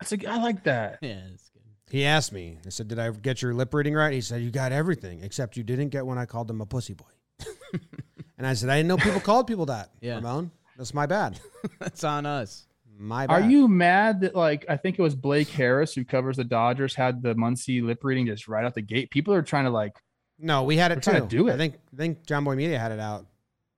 That's 0.00 0.12
a, 0.12 0.26
I 0.30 0.36
like 0.42 0.64
that. 0.64 0.98
Yeah, 1.02 1.20
it's 1.32 1.48
good. 1.50 1.62
He 1.90 2.04
asked 2.04 2.32
me. 2.32 2.58
I 2.64 2.68
said, 2.68 2.88
"Did 2.88 2.98
I 2.98 3.10
get 3.10 3.42
your 3.42 3.54
lip 3.54 3.74
reading 3.74 3.94
right?" 3.94 4.12
He 4.12 4.20
said, 4.20 4.42
"You 4.42 4.50
got 4.50 4.72
everything 4.72 5.22
except 5.22 5.56
you 5.56 5.64
didn't 5.64 5.88
get 5.88 6.06
when 6.06 6.18
I 6.18 6.26
called 6.26 6.50
him 6.50 6.60
a 6.60 6.66
pussy 6.66 6.94
boy." 6.94 7.06
and 8.38 8.46
I 8.46 8.54
said, 8.54 8.70
"I 8.70 8.76
didn't 8.76 8.88
know 8.88 8.96
people 8.96 9.20
called 9.20 9.46
people 9.46 9.66
that." 9.66 9.90
Yeah. 10.00 10.16
Ramon, 10.16 10.50
that's 10.76 10.94
my 10.94 11.06
bad. 11.06 11.40
That's 11.80 12.04
on 12.04 12.24
us. 12.24 12.66
My 13.00 13.26
Are 13.26 13.40
you 13.40 13.68
mad 13.68 14.22
that 14.22 14.34
like 14.34 14.64
I 14.68 14.76
think 14.76 14.98
it 14.98 15.02
was 15.02 15.14
Blake 15.14 15.48
Harris 15.48 15.94
who 15.94 16.04
covers 16.04 16.36
the 16.36 16.44
Dodgers 16.44 16.94
had 16.96 17.22
the 17.22 17.34
Muncy 17.34 17.80
lip 17.82 18.02
reading 18.02 18.26
just 18.26 18.48
right 18.48 18.64
out 18.64 18.74
the 18.74 18.82
gate? 18.82 19.10
People 19.10 19.34
are 19.34 19.42
trying 19.42 19.64
to 19.64 19.70
like 19.70 19.92
No, 20.38 20.64
we 20.64 20.76
had 20.76 20.90
it 20.90 21.02
too. 21.02 21.12
to 21.12 21.20
do 21.20 21.48
it. 21.48 21.54
I 21.54 21.56
think 21.56 21.74
I 21.92 21.96
think 21.96 22.26
Jomboy 22.26 22.56
Media 22.56 22.78
had 22.78 22.90
it 22.90 22.98
out 22.98 23.26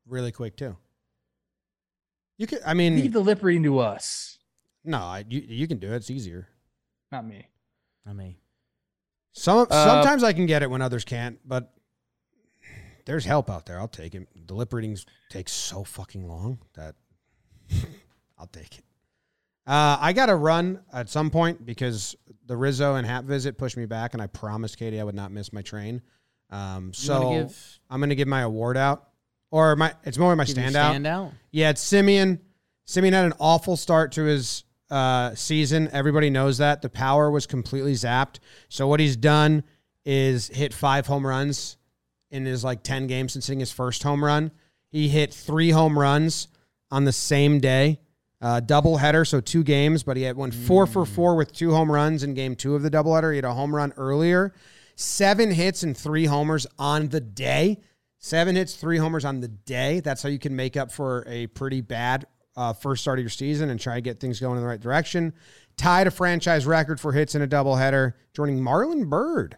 really 0.06 0.32
quick 0.32 0.56
too. 0.56 0.74
You 2.40 2.46
could. 2.46 2.60
I 2.64 2.72
mean, 2.72 2.96
leave 2.96 3.12
the 3.12 3.20
lip 3.20 3.42
reading 3.42 3.64
to 3.64 3.80
us, 3.80 4.38
no, 4.82 4.96
I, 4.96 5.26
you 5.28 5.42
you 5.46 5.68
can 5.68 5.76
do 5.76 5.92
it. 5.92 5.96
It's 5.96 6.10
easier. 6.10 6.48
not 7.12 7.26
me. 7.26 7.46
Not 8.06 8.16
me. 8.16 8.38
Some 9.34 9.66
Uh, 9.70 9.84
sometimes 9.84 10.22
I 10.24 10.32
can 10.32 10.46
get 10.46 10.62
it 10.62 10.70
when 10.70 10.80
others 10.80 11.04
can't, 11.04 11.38
but 11.46 11.74
there's 13.04 13.26
help 13.26 13.50
out 13.50 13.66
there. 13.66 13.78
I'll 13.78 13.88
take 13.88 14.14
it. 14.14 14.26
The 14.46 14.54
lip 14.54 14.72
readings 14.72 15.04
take 15.28 15.50
so 15.50 15.84
fucking 15.84 16.26
long 16.26 16.60
that 16.76 16.94
I'll 18.38 18.46
take 18.46 18.78
it. 18.78 18.84
Uh, 19.66 19.98
I 20.00 20.14
got 20.14 20.26
to 20.26 20.34
run 20.34 20.80
at 20.94 21.10
some 21.10 21.28
point 21.28 21.66
because 21.66 22.16
the 22.46 22.56
Rizzo 22.56 22.94
and 22.94 23.06
Hat 23.06 23.24
visit 23.24 23.58
pushed 23.58 23.76
me 23.76 23.84
back, 23.84 24.14
and 24.14 24.22
I 24.22 24.28
promised 24.28 24.78
Katie 24.78 24.98
I 24.98 25.04
would 25.04 25.14
not 25.14 25.30
miss 25.30 25.52
my 25.52 25.60
train. 25.60 26.00
Um, 26.48 26.94
so 26.94 27.32
give, 27.32 27.80
I'm 27.90 28.00
gonna 28.00 28.14
give 28.14 28.28
my 28.28 28.40
award 28.40 28.78
out, 28.78 29.09
or 29.50 29.76
my 29.76 29.94
it's 30.04 30.18
more 30.18 30.34
my 30.36 30.44
standout. 30.44 30.94
standout? 30.94 31.32
Yeah, 31.50 31.70
it's 31.70 31.84
Semien. 31.84 32.40
Semien 32.86 33.12
had 33.12 33.24
an 33.24 33.34
awful 33.38 33.76
start 33.76 34.12
to 34.12 34.24
his 34.24 34.64
uh, 34.90 35.34
season. 35.34 35.88
Everybody 35.92 36.30
knows 36.30 36.58
that. 36.58 36.82
The 36.82 36.88
power 36.88 37.30
was 37.30 37.46
completely 37.46 37.92
zapped. 37.92 38.38
So 38.68 38.88
what 38.88 39.00
he's 39.00 39.16
done 39.16 39.62
is 40.04 40.48
hit 40.48 40.74
five 40.74 41.06
home 41.06 41.26
runs 41.26 41.76
in 42.30 42.44
his 42.44 42.64
like 42.64 42.82
10 42.82 43.06
games 43.06 43.32
since 43.32 43.46
hitting 43.46 43.60
his 43.60 43.72
first 43.72 44.02
home 44.02 44.24
run. 44.24 44.50
He 44.88 45.08
hit 45.08 45.32
three 45.32 45.70
home 45.70 45.98
runs 45.98 46.48
on 46.90 47.04
the 47.04 47.12
same 47.12 47.60
day, 47.60 48.00
uh, 48.40 48.60
double 48.60 48.96
header, 48.96 49.24
so 49.24 49.40
two 49.40 49.62
games, 49.62 50.02
but 50.02 50.16
he 50.16 50.24
had 50.24 50.36
went 50.36 50.54
four 50.54 50.86
for 50.86 51.06
four 51.06 51.36
with 51.36 51.52
two 51.52 51.72
home 51.72 51.90
runs 51.90 52.24
in 52.24 52.34
game 52.34 52.56
two 52.56 52.74
of 52.74 52.82
the 52.82 52.90
doubleheader. 52.90 53.30
He 53.32 53.36
had 53.36 53.44
a 53.44 53.54
home 53.54 53.74
run 53.74 53.92
earlier, 53.96 54.52
seven 54.96 55.52
hits 55.52 55.82
and 55.84 55.96
three 55.96 56.24
homers 56.26 56.66
on 56.78 57.08
the 57.08 57.20
day. 57.20 57.78
Seven 58.22 58.54
hits, 58.54 58.74
three 58.74 58.98
homers 58.98 59.24
on 59.24 59.40
the 59.40 59.48
day. 59.48 60.00
That's 60.00 60.22
how 60.22 60.28
you 60.28 60.38
can 60.38 60.54
make 60.54 60.76
up 60.76 60.92
for 60.92 61.24
a 61.26 61.46
pretty 61.48 61.80
bad 61.80 62.26
uh, 62.54 62.74
first 62.74 63.00
start 63.00 63.18
of 63.18 63.22
your 63.22 63.30
season 63.30 63.70
and 63.70 63.80
try 63.80 63.94
to 63.94 64.02
get 64.02 64.20
things 64.20 64.38
going 64.38 64.56
in 64.56 64.62
the 64.62 64.68
right 64.68 64.78
direction. 64.80 65.32
Tied 65.78 66.06
a 66.06 66.10
franchise 66.10 66.66
record 66.66 67.00
for 67.00 67.12
hits 67.12 67.34
in 67.34 67.40
a 67.40 67.48
doubleheader, 67.48 68.12
joining 68.34 68.60
Marlon 68.60 69.08
Byrd 69.08 69.56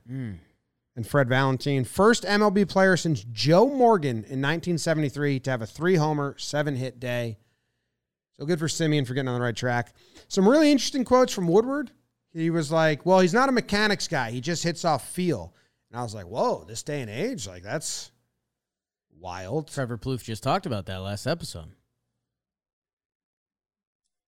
and 0.95 1.05
Fred 1.05 1.29
Valentine. 1.29 1.83
First 1.83 2.23
MLB 2.23 2.69
player 2.69 2.97
since 2.97 3.25
Joe 3.33 3.69
Morgan 3.69 4.19
in 4.19 4.41
1973 4.41 5.41
to 5.41 5.51
have 5.51 5.63
a 5.63 5.67
three 5.67 5.97
homer, 5.97 6.37
seven 6.39 6.77
hit 6.77 7.01
day. 7.01 7.39
So 8.39 8.47
good 8.47 8.61
for 8.61 8.69
Semien 8.69 9.05
for 9.05 9.15
getting 9.15 9.29
on 9.29 9.35
the 9.35 9.45
right 9.45 9.57
track. 9.57 9.93
Some 10.29 10.49
really 10.49 10.71
interesting 10.71 11.05
quotes 11.05 11.33
from 11.33 11.49
Woodward. 11.49 11.91
He 12.33 12.51
was 12.51 12.71
like, 12.71 13.05
Well, 13.05 13.19
he's 13.19 13.35
not 13.35 13.49
a 13.49 13.53
mechanics 13.53 14.07
guy. 14.07 14.31
He 14.31 14.41
just 14.41 14.63
hits 14.63 14.85
off 14.85 15.11
feel. 15.11 15.53
And 15.91 15.99
I 15.99 16.05
was 16.05 16.15
like, 16.15 16.27
Whoa, 16.27 16.65
this 16.69 16.85
day 16.85 17.01
and 17.01 17.11
age, 17.11 17.49
like 17.49 17.65
that's 17.65 18.12
wild. 19.23 19.69
Trevor 19.69 19.97
Plouffe 19.97 20.25
just 20.25 20.43
talked 20.43 20.67
about 20.67 20.87
that 20.87 20.99
last 20.99 21.27
episode. 21.27 21.73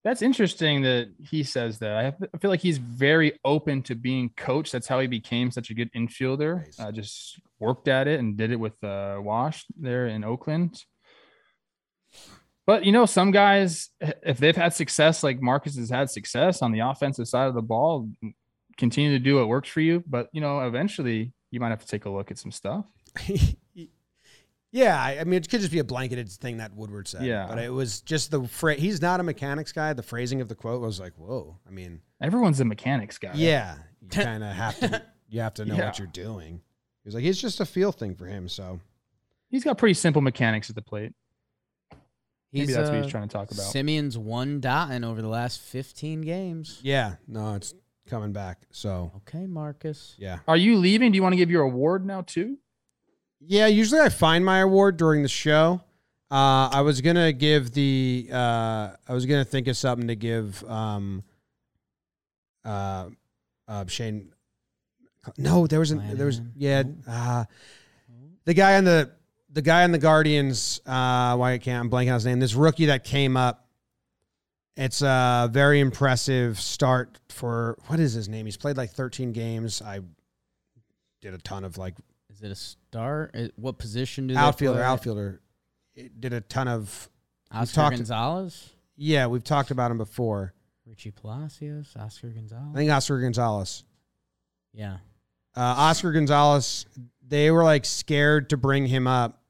That's 0.05 0.21
interesting 0.21 0.83
that 0.83 1.13
he 1.19 1.43
says 1.43 1.79
that. 1.79 1.97
I, 1.97 2.03
have, 2.03 2.17
I 2.35 2.39
feel 2.39 2.51
like 2.51 2.61
he's 2.61 2.77
very 2.77 3.39
open 3.43 3.83
to 3.85 3.95
being 3.95 4.31
coached. 4.37 4.71
That's 4.71 4.87
how 4.87 5.01
he 5.01 5.07
became 5.07 5.51
such 5.51 5.71
a 5.71 5.75
good 5.75 5.91
infielder. 5.95 6.65
Nice. 6.65 6.79
Uh, 6.79 6.93
just 6.93 7.41
worked 7.59 7.89
at 7.89 8.07
it 8.07 8.21
and 8.21 8.37
did 8.37 8.53
it 8.53 8.61
with 8.61 8.83
uh, 8.85 9.19
Wash 9.21 9.65
there 9.77 10.07
in 10.07 10.23
Oakland. 10.23 10.85
But 12.67 12.85
you 12.85 12.93
know, 12.93 13.07
some 13.07 13.31
guys, 13.31 13.91
if 14.01 14.39
they've 14.39 14.57
had 14.57 14.75
success, 14.75 15.23
like 15.23 15.41
Marcus 15.41 15.77
has 15.77 15.91
had 15.91 16.11
success 16.11 16.61
on 16.61 16.73
the 16.73 16.81
offensive 16.81 17.27
side 17.27 17.49
of 17.49 17.55
the 17.55 17.63
ball, 17.63 18.09
continue 18.77 19.11
to 19.13 19.19
do 19.19 19.37
what 19.37 19.49
works 19.49 19.71
for 19.71 19.81
you. 19.81 20.05
But 20.07 20.29
you 20.33 20.43
know, 20.43 20.61
eventually 20.61 21.33
you 21.51 21.61
might 21.61 21.71
have 21.71 21.81
to 21.81 21.87
take 21.87 22.05
a 22.05 22.11
look 22.11 22.31
at 22.31 22.39
some 22.39 22.53
stuff. 22.53 22.85
yeah, 24.75 25.01
I 25.01 25.21
I 25.21 25.25
mean, 25.25 25.35
it 25.35 25.49
could 25.49 25.61
just 25.61 25.73
be 25.73 25.79
a 25.79 25.85
blanketed 25.85 26.29
thing 26.31 26.57
that 26.59 26.75
Woodward 26.75 27.07
said. 27.09 27.23
Yeah. 27.25 27.47
But 27.49 27.59
it 27.61 27.73
was 27.73 28.01
just 28.01 28.31
the 28.33 28.43
phrase. 28.49 28.81
He's 28.81 29.01
not 29.01 29.21
a 29.21 29.23
mechanics 29.23 29.71
guy. 29.73 29.93
The 29.93 30.03
phrasing 30.03 30.41
of 30.41 30.49
the 30.49 30.55
quote 30.57 30.81
was 30.83 30.99
like, 30.99 31.13
Whoa. 31.17 31.57
I 31.67 31.71
mean, 31.71 32.01
Everyone's 32.21 32.59
a 32.61 32.65
mechanics 32.65 33.17
guy. 33.19 33.33
Yeah, 33.35 33.77
you 34.03 34.09
kind 34.09 34.43
of 34.43 34.53
have 34.53 34.79
to. 34.81 35.03
You 35.29 35.41
have 35.41 35.55
to 35.55 35.65
know 35.65 35.75
Yeah. 35.79 35.87
what 35.87 35.99
you're 35.99 36.09
doing. 36.09 36.61
He 37.03 37.09
was 37.09 37.15
like, 37.15 37.25
it's 37.25 37.41
just 37.41 37.61
a 37.61 37.65
feel 37.67 37.93
thing 37.93 38.15
for 38.17 38.27
him. 38.27 38.49
So 38.49 38.81
he's 39.51 39.63
got 39.65 39.79
pretty 39.79 39.95
simple 39.95 40.23
mechanics 40.23 40.69
at 40.71 40.75
the 40.77 40.83
plate. 40.83 41.13
Maybe 42.53 42.67
He's, 42.67 42.75
that's 42.77 42.89
what 42.89 42.99
uh, 42.99 43.03
he's 43.03 43.11
trying 43.11 43.27
to 43.29 43.33
talk 43.33 43.51
about. 43.51 43.67
Semien's 43.67 44.17
one 44.17 44.61
dotting 44.61 45.03
over 45.03 45.21
the 45.21 45.29
last 45.29 45.61
15 45.61 46.21
games. 46.21 46.79
yeah, 46.83 47.17
no, 47.27 47.55
it's 47.57 47.75
coming 48.09 48.33
back. 48.33 48.59
So 48.71 49.11
Okay, 49.17 49.47
Marcus. 49.47 50.15
yeah, 50.19 50.39
Are 50.47 50.57
you 50.57 50.77
leaving? 50.77 51.11
Do 51.13 51.17
you 51.17 51.23
want 51.23 51.33
to 51.33 51.37
give 51.37 51.51
your 51.51 51.63
award 51.63 52.07
now 52.07 52.23
too? 52.23 52.59
Yeah. 53.47 53.67
Usually 53.67 54.01
I 54.01 54.09
find 54.09 54.45
my 54.45 54.59
award 54.59 54.97
during 54.97 55.23
the 55.23 55.29
show. 55.29 55.81
Uh, 56.31 56.69
I 56.73 56.81
was 56.81 57.01
gonna 57.01 57.33
give 57.33 57.73
the. 57.73 58.29
Uh, 58.33 58.91
I 59.09 59.13
was 59.13 59.27
gonna 59.27 59.45
think 59.45 59.69
of 59.69 59.77
something 59.77 60.09
to 60.09 60.17
give. 60.17 60.65
Um, 60.65 61.23
uh, 62.65 63.11
uh, 63.69 63.87
Shane. 63.87 64.33
No, 65.39 65.67
there 65.67 65.79
was 65.79 65.91
an, 65.91 66.17
there 66.17 66.27
was 66.27 66.41
yeah. 66.57 66.83
Uh, 67.09 67.45
the 68.45 68.55
guy 68.55 68.77
on 68.77 68.85
the 68.85 69.11
the 69.51 69.63
guy 69.63 69.85
on 69.85 69.93
the 69.93 69.99
Guardians. 69.99 70.81
Uh, 70.85 71.37
why 71.37 71.53
I 71.53 71.59
can't 71.59 71.85
I'm 71.85 71.91
blanking 71.91 72.09
on 72.09 72.15
his 72.15 72.27
name. 72.27 72.41
This 72.41 72.55
rookie 72.55 72.87
that 72.87 73.05
came 73.05 73.37
up. 73.37 73.69
It's 74.77 75.03
a 75.03 75.49
very 75.53 75.79
impressive 75.79 76.59
start 76.61 77.19
for 77.29 77.79
what 77.87 78.01
is 78.01 78.13
his 78.13 78.29
name? 78.29 78.45
He's 78.45 78.57
played 78.57 78.77
like 78.77 78.91
13 78.91 79.33
games. 79.33 79.81
I 79.81 80.01
did 81.21 81.33
a 81.33 81.39
ton 81.39 81.65
of 81.65 81.79
like 81.79 81.95
Is 82.35 82.43
it 82.43 82.51
a 82.51 82.55
star? 82.55 83.31
What 83.57 83.79
position 83.79 84.27
do 84.27 84.35
they 84.35 84.41
outfielder, 84.41 84.79
play? 84.81 84.87
outfielder. 84.87 85.41
It 85.95 86.21
did 86.21 86.33
a 86.33 86.41
ton 86.41 86.67
of 86.69 87.09
Oscar 87.53 87.75
talked- 87.75 87.97
Gonzalez? 87.97 88.71
yeah. 88.97 89.27
We've 89.27 89.45
talked 89.45 89.71
about 89.71 89.91
him 89.91 89.99
before. 89.99 90.53
Richie 90.87 91.13
Palacios? 91.13 91.95
Oscar 91.99 92.29
Gonzalez? 92.29 92.71
I 92.75 92.77
think 92.77 92.91
Oscar 92.91 93.21
Gonzalez. 93.21 93.85
yeah. 94.73 94.99
Uh, 95.57 95.61
Oscar 95.61 96.11
Gonzalez. 96.13 96.85
They 97.27 97.51
were 97.53 97.63
like 97.63 97.85
scared 97.85 98.51
to 98.51 98.57
bring 98.57 98.87
him 98.87 99.07
up 99.07 99.41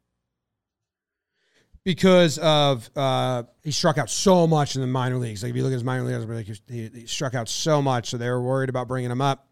because 1.82 2.38
of 2.38 2.88
uh, 2.94 3.44
he 3.62 3.70
struck 3.70 3.96
out 3.98 4.10
so 4.10 4.46
much 4.46 4.74
in 4.74 4.80
the 4.82 4.86
minor 4.86 5.16
leagues. 5.16 5.42
Like 5.42 5.50
if 5.50 5.56
you 5.56 5.62
look 5.62 5.72
at 5.72 5.74
his 5.74 5.84
minor 5.84 6.02
leagues, 6.04 6.26
like 6.28 6.58
he, 6.68 6.88
he 7.00 7.06
struck 7.06 7.34
out 7.34 7.48
so 7.48 7.80
much, 7.82 8.10
so 8.10 8.16
they 8.18 8.28
were 8.28 8.42
worried 8.42 8.68
about 8.68 8.86
bringing 8.86 9.10
him 9.10 9.20
up. 9.22 9.48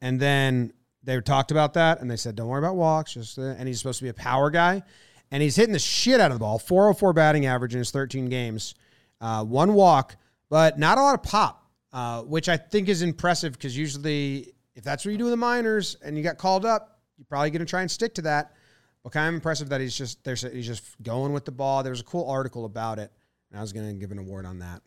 And 0.00 0.18
then 0.18 0.72
they 1.02 1.20
talked 1.20 1.50
about 1.50 1.74
that, 1.74 2.00
and 2.00 2.10
they 2.10 2.16
said, 2.16 2.36
"Don't 2.36 2.48
worry 2.48 2.58
about 2.58 2.76
walks." 2.76 3.14
Just 3.14 3.38
uh, 3.38 3.42
and 3.42 3.66
he's 3.66 3.78
supposed 3.78 3.98
to 3.98 4.04
be 4.04 4.10
a 4.10 4.14
power 4.14 4.50
guy, 4.50 4.82
and 5.30 5.42
he's 5.42 5.56
hitting 5.56 5.72
the 5.72 5.78
shit 5.78 6.20
out 6.20 6.30
of 6.30 6.36
the 6.36 6.40
ball. 6.40 6.58
404 6.58 7.12
batting 7.12 7.46
average 7.46 7.74
in 7.74 7.78
his 7.78 7.90
13 7.90 8.28
games, 8.28 8.74
uh, 9.20 9.44
one 9.44 9.74
walk, 9.74 10.16
but 10.48 10.78
not 10.78 10.98
a 10.98 11.02
lot 11.02 11.14
of 11.14 11.22
pop, 11.22 11.64
uh, 11.92 12.22
which 12.22 12.48
I 12.48 12.56
think 12.56 12.88
is 12.88 13.02
impressive 13.02 13.52
because 13.52 13.76
usually 13.76 14.52
if 14.74 14.84
that's 14.84 15.04
what 15.04 15.12
you 15.12 15.18
do 15.18 15.26
in 15.26 15.30
the 15.30 15.36
minors 15.36 15.96
and 16.02 16.16
you 16.16 16.22
got 16.22 16.38
called 16.38 16.64
up, 16.64 17.00
you're 17.18 17.26
probably 17.26 17.50
going 17.50 17.60
to 17.60 17.66
try 17.66 17.82
and 17.82 17.90
stick 17.90 18.14
to 18.14 18.22
that. 18.22 18.54
But 19.02 19.12
kind 19.12 19.28
of 19.28 19.34
impressive 19.34 19.70
that 19.70 19.80
he's 19.80 19.96
just 19.96 20.22
there's 20.24 20.42
he's 20.42 20.66
just 20.66 20.84
going 21.02 21.32
with 21.32 21.46
the 21.46 21.52
ball. 21.52 21.82
There 21.82 21.92
was 21.92 22.00
a 22.00 22.04
cool 22.04 22.28
article 22.28 22.66
about 22.66 22.98
it, 22.98 23.10
and 23.50 23.58
I 23.58 23.62
was 23.62 23.72
going 23.72 23.86
to 23.88 23.94
give 23.94 24.10
an 24.10 24.18
award 24.18 24.44
on 24.44 24.58
that. 24.58 24.82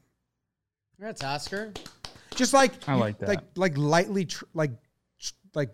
That's 0.99 1.23
Oscar. 1.23 1.73
Just 2.35 2.53
like 2.53 2.73
I 2.87 2.93
like 2.93 3.17
that. 3.19 3.29
like 3.29 3.39
like 3.55 3.77
lightly 3.77 4.25
tr- 4.25 4.45
like 4.53 4.71
tr- 5.19 5.33
like 5.55 5.71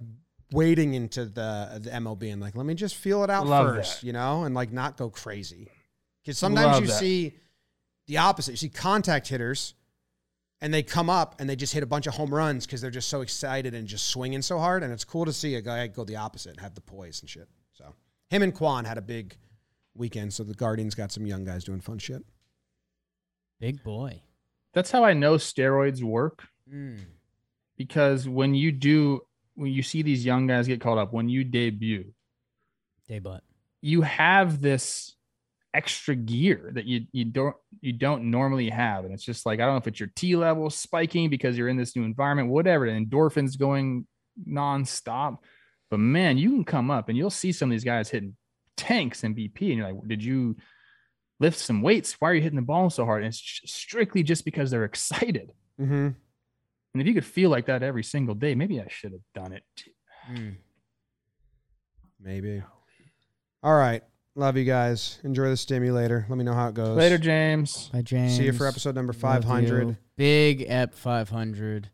wading 0.52 0.94
into 0.96 1.26
the 1.26 1.80
the 1.82 1.90
MLB 1.92 2.32
and 2.32 2.42
like 2.42 2.56
let 2.56 2.66
me 2.66 2.74
just 2.74 2.96
feel 2.96 3.24
it 3.24 3.30
out 3.30 3.46
Love 3.48 3.76
first, 3.76 4.02
that. 4.02 4.08
you 4.08 4.14
know, 4.14 4.44
and 4.44 4.56
like 4.56 4.72
not 4.72 4.98
go 4.98 5.10
crazy. 5.10 5.70
Because 6.24 6.38
sometimes 6.38 6.74
Love 6.74 6.82
you 6.82 6.88
that. 6.88 7.00
see 7.00 7.34
the 8.08 8.18
opposite. 8.18 8.52
You 8.52 8.58
see 8.58 8.70
contact 8.70 9.28
hitters, 9.28 9.74
and 10.62 10.74
they 10.74 10.84
come 10.84 11.10
up 11.10 11.36
and 11.40 11.50
they 11.50 11.56
just 11.56 11.74
hit 11.74 11.84
a 11.84 11.88
bunch 11.88 12.08
of 12.08 12.16
home 12.16 12.34
runs 12.34 12.66
because 12.66 12.82
they're 12.82 12.92
just 12.92 13.10
so 13.10 13.22
excited 13.22 13.74
and 13.74 13.88
just 13.88 14.08
swinging 14.08 14.42
so 14.42 14.58
hard. 14.60 14.84
And 14.84 14.92
it's 14.92 15.06
cool 15.06 15.26
to 15.26 15.34
see 15.34 15.56
a 15.56 15.62
guy 15.62 15.88
go 15.88 16.04
the 16.04 16.18
opposite 16.18 16.52
and 16.52 16.60
have 16.60 16.76
the 16.76 16.82
poise 16.82 17.22
and 17.22 17.30
shit. 17.30 17.48
So 17.74 17.94
him 18.30 18.42
and 18.44 18.54
Kwan 18.54 18.86
had 18.86 18.98
a 18.98 19.02
big 19.02 19.38
weekend. 19.96 20.34
So 20.34 20.44
the 20.44 20.54
Guardians 20.54 20.96
got 20.96 21.12
some 21.12 21.26
young 21.26 21.46
guys 21.46 21.64
doing 21.64 21.80
fun 21.82 22.00
shit. 22.00 22.24
Big 23.60 23.84
boy. 23.84 24.22
That's 24.74 24.92
how 24.92 25.04
I 25.04 25.14
know 25.14 25.36
steroids 25.36 26.02
work 26.04 26.44
Mm. 26.72 27.00
because 27.78 28.28
when 28.30 28.54
you 28.54 28.72
do, 28.72 29.22
when 29.60 29.72
you 29.72 29.84
see 29.84 30.02
these 30.02 30.26
young 30.26 30.48
guys 30.48 30.68
get 30.68 30.80
called 30.80 31.00
up, 31.00 31.12
when 31.12 31.28
you 31.28 31.44
debut, 31.44 32.14
debut, 33.10 33.40
you 33.82 34.02
have 34.04 34.62
this 34.62 35.16
extra 35.74 36.16
gear 36.16 36.72
that 36.74 36.86
you 36.86 37.06
you 37.12 37.26
don't 37.26 37.56
you 37.82 37.92
don't 37.92 38.24
normally 38.32 38.70
have. 38.70 39.04
And 39.04 39.14
it's 39.14 39.24
just 39.24 39.46
like 39.46 39.60
i 39.60 39.66
don't 39.66 39.74
know 39.74 39.80
if 39.80 39.88
it's 39.88 40.00
your 40.00 40.12
t 40.16 40.36
level 40.36 40.70
spiking 40.70 41.30
because 41.30 41.58
you're 41.58 41.68
in 41.68 41.78
this 41.78 41.96
new 41.96 42.04
environment 42.04 42.50
whatever 42.50 42.86
the 42.86 42.94
endorphins 42.94 43.60
going 43.60 44.08
nonstop. 44.48 45.40
But 45.92 46.00
man 46.00 46.38
you 46.38 46.50
can 46.52 46.64
come 46.64 46.90
up 46.90 47.10
and 47.10 47.18
you'll 47.18 47.30
see 47.30 47.52
some 47.52 47.70
of 47.70 47.72
these 47.72 47.84
guys 47.84 48.10
hitting 48.10 48.36
tanks 48.78 49.26
and 49.26 49.36
bp 49.36 49.60
and 49.60 49.78
you're 49.78 49.92
like 49.92 50.08
did 50.08 50.24
you 50.24 50.56
lift 51.42 51.60
some 51.60 51.82
weights? 51.82 52.14
Why 52.20 52.32
are 52.32 52.34
you 52.34 52.42
hitting 52.42 52.56
the 52.56 52.62
ball 52.62 52.90
so 52.90 53.06
hard? 53.06 53.24
And 53.24 53.30
it's 53.30 53.40
just 53.40 53.76
strictly 53.76 54.24
just 54.24 54.46
because 54.46 54.72
they're 54.72 54.86
excited. 54.86 55.52
Mm-hmm. 55.80 56.10
And 56.94 57.02
if 57.02 57.08
you 57.08 57.14
could 57.14 57.26
feel 57.26 57.50
like 57.50 57.66
that 57.68 57.84
every 57.84 58.04
single 58.04 58.36
day 58.36 58.56
maybe 58.56 58.80
i 58.80 58.88
should 58.90 59.12
have 59.12 59.22
done 59.34 59.52
it 59.54 59.64
Mm. 60.32 60.58
Maybe. 62.20 62.62
All 63.64 63.74
right. 63.76 64.04
Love 64.36 64.58
you 64.58 64.64
guys. 64.66 65.20
Enjoy 65.24 65.50
the 65.50 65.58
stimulator. 65.58 66.26
Let 66.30 66.38
me 66.38 66.44
know 66.44 66.54
how 66.54 66.68
it 66.68 66.76
goes. 66.76 66.96
later 66.98 67.18
james 67.18 67.90
Bye, 67.92 68.02
James. 68.04 68.38
See 68.38 68.46
you 68.46 68.54
for 68.54 68.68
episode 68.68 68.94
number 68.96 69.14
500. 69.14 69.98
Big 70.18 70.66
Ep 70.68 70.94
500. 70.94 71.90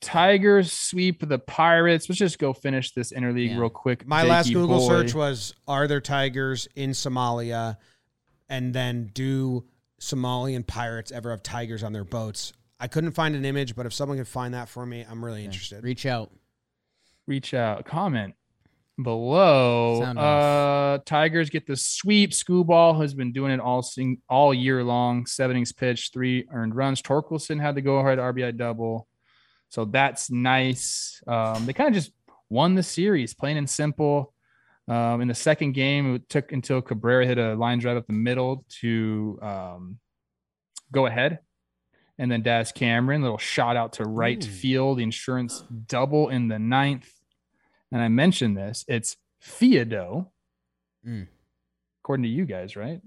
tigers 0.00 0.72
sweep 0.72 1.28
the 1.28 1.38
pirates 1.40 2.08
let's 2.08 2.18
just 2.18 2.38
go 2.38 2.52
finish 2.52 2.92
this 2.92 3.12
interleague 3.12 3.50
Yeah. 3.50 3.58
real 3.58 3.68
quick 3.68 4.06
My 4.06 4.22
last 4.22 4.52
Google 4.52 4.78
boy. 4.78 4.88
search 4.88 5.14
was 5.14 5.54
Are 5.66 5.86
there 5.88 6.00
tigers 6.00 6.68
in 6.76 6.90
Somalia? 6.90 7.76
And 8.48 8.72
then 8.72 9.10
do 9.12 9.66
Somalian 10.00 10.66
pirates 10.66 11.10
ever 11.12 11.30
have 11.32 11.42
tigers 11.42 11.82
on 11.82 11.92
their 11.92 12.04
boats? 12.04 12.52
I 12.80 12.86
couldn't 12.88 13.12
find 13.12 13.34
an 13.34 13.44
image, 13.44 13.74
but 13.74 13.86
if 13.86 13.92
someone 13.92 14.18
can 14.18 14.24
find 14.24 14.54
that 14.54 14.68
for 14.68 14.86
me, 14.86 15.04
I'm 15.08 15.24
really 15.24 15.40
Yeah. 15.40 15.46
interested. 15.46 15.82
Reach 15.84 16.06
out. 16.06 16.30
reach 17.26 17.52
out, 17.52 17.84
comment 17.84 18.34
below. 19.02 20.00
Sound 20.00 20.18
uh, 20.18 20.98
Tigers 21.04 21.50
get 21.50 21.66
the 21.66 21.76
sweep. 21.76 22.30
Skubal 22.30 23.00
has 23.00 23.14
been 23.14 23.32
doing 23.32 23.52
it 23.52 23.60
all 23.60 23.82
sing, 23.82 24.22
all 24.28 24.52
year 24.54 24.82
long. 24.82 25.26
Seven 25.26 25.56
innings 25.56 25.72
pitched, 25.72 26.12
three 26.12 26.46
earned 26.52 26.74
runs. 26.74 27.02
Torkelson 27.02 27.60
had 27.60 27.74
the 27.74 27.82
go 27.82 27.98
ahead 27.98 28.18
RBI 28.18 28.56
double, 28.56 29.08
so 29.68 29.84
that's 29.84 30.30
nice. 30.30 31.22
Um, 31.26 31.66
they 31.66 31.72
kind 31.72 31.88
of 31.88 31.94
just 31.94 32.12
won 32.48 32.74
the 32.74 32.82
series, 32.82 33.34
plain 33.34 33.56
and 33.56 33.68
simple. 33.68 34.32
Um, 34.88 35.20
in 35.20 35.28
the 35.28 35.34
second 35.34 35.72
game, 35.72 36.14
it 36.14 36.28
took 36.30 36.52
until 36.52 36.80
Cabrera 36.80 37.26
hit 37.26 37.36
a 37.38 37.54
line 37.54 37.78
drive 37.78 37.98
up 37.98 38.06
the 38.06 38.14
middle 38.14 38.64
to 38.80 39.38
um, 39.42 39.98
go 40.92 41.04
ahead. 41.06 41.40
And 42.18 42.30
then 42.30 42.42
Daz 42.42 42.72
Cameron, 42.72 43.22
little 43.22 43.38
shot 43.38 43.76
out 43.76 43.92
to 43.94 44.04
right 44.04 44.44
Ooh. 44.44 44.48
field, 44.50 44.98
the 44.98 45.04
insurance 45.04 45.62
double 45.86 46.28
in 46.30 46.48
the 46.48 46.58
ninth. 46.58 47.10
And 47.92 48.02
I 48.02 48.08
mentioned 48.08 48.56
this, 48.56 48.84
it's 48.88 49.16
Theodo, 49.42 50.30
Mm. 51.06 51.28
according 52.02 52.24
to 52.24 52.28
you 52.28 52.44
guys, 52.44 52.74
right? 52.76 53.00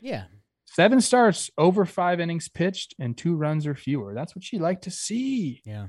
Yeah. 0.00 0.24
Seven 0.64 1.00
starts, 1.00 1.50
over 1.58 1.84
five 1.84 2.20
innings 2.20 2.48
pitched, 2.48 2.94
and 2.98 3.18
two 3.18 3.34
runs 3.34 3.66
or 3.66 3.74
fewer. 3.74 4.14
That's 4.14 4.34
what 4.34 4.50
you 4.52 4.58
like 4.60 4.80
to 4.82 4.90
see. 4.90 5.60
Yeah. 5.66 5.88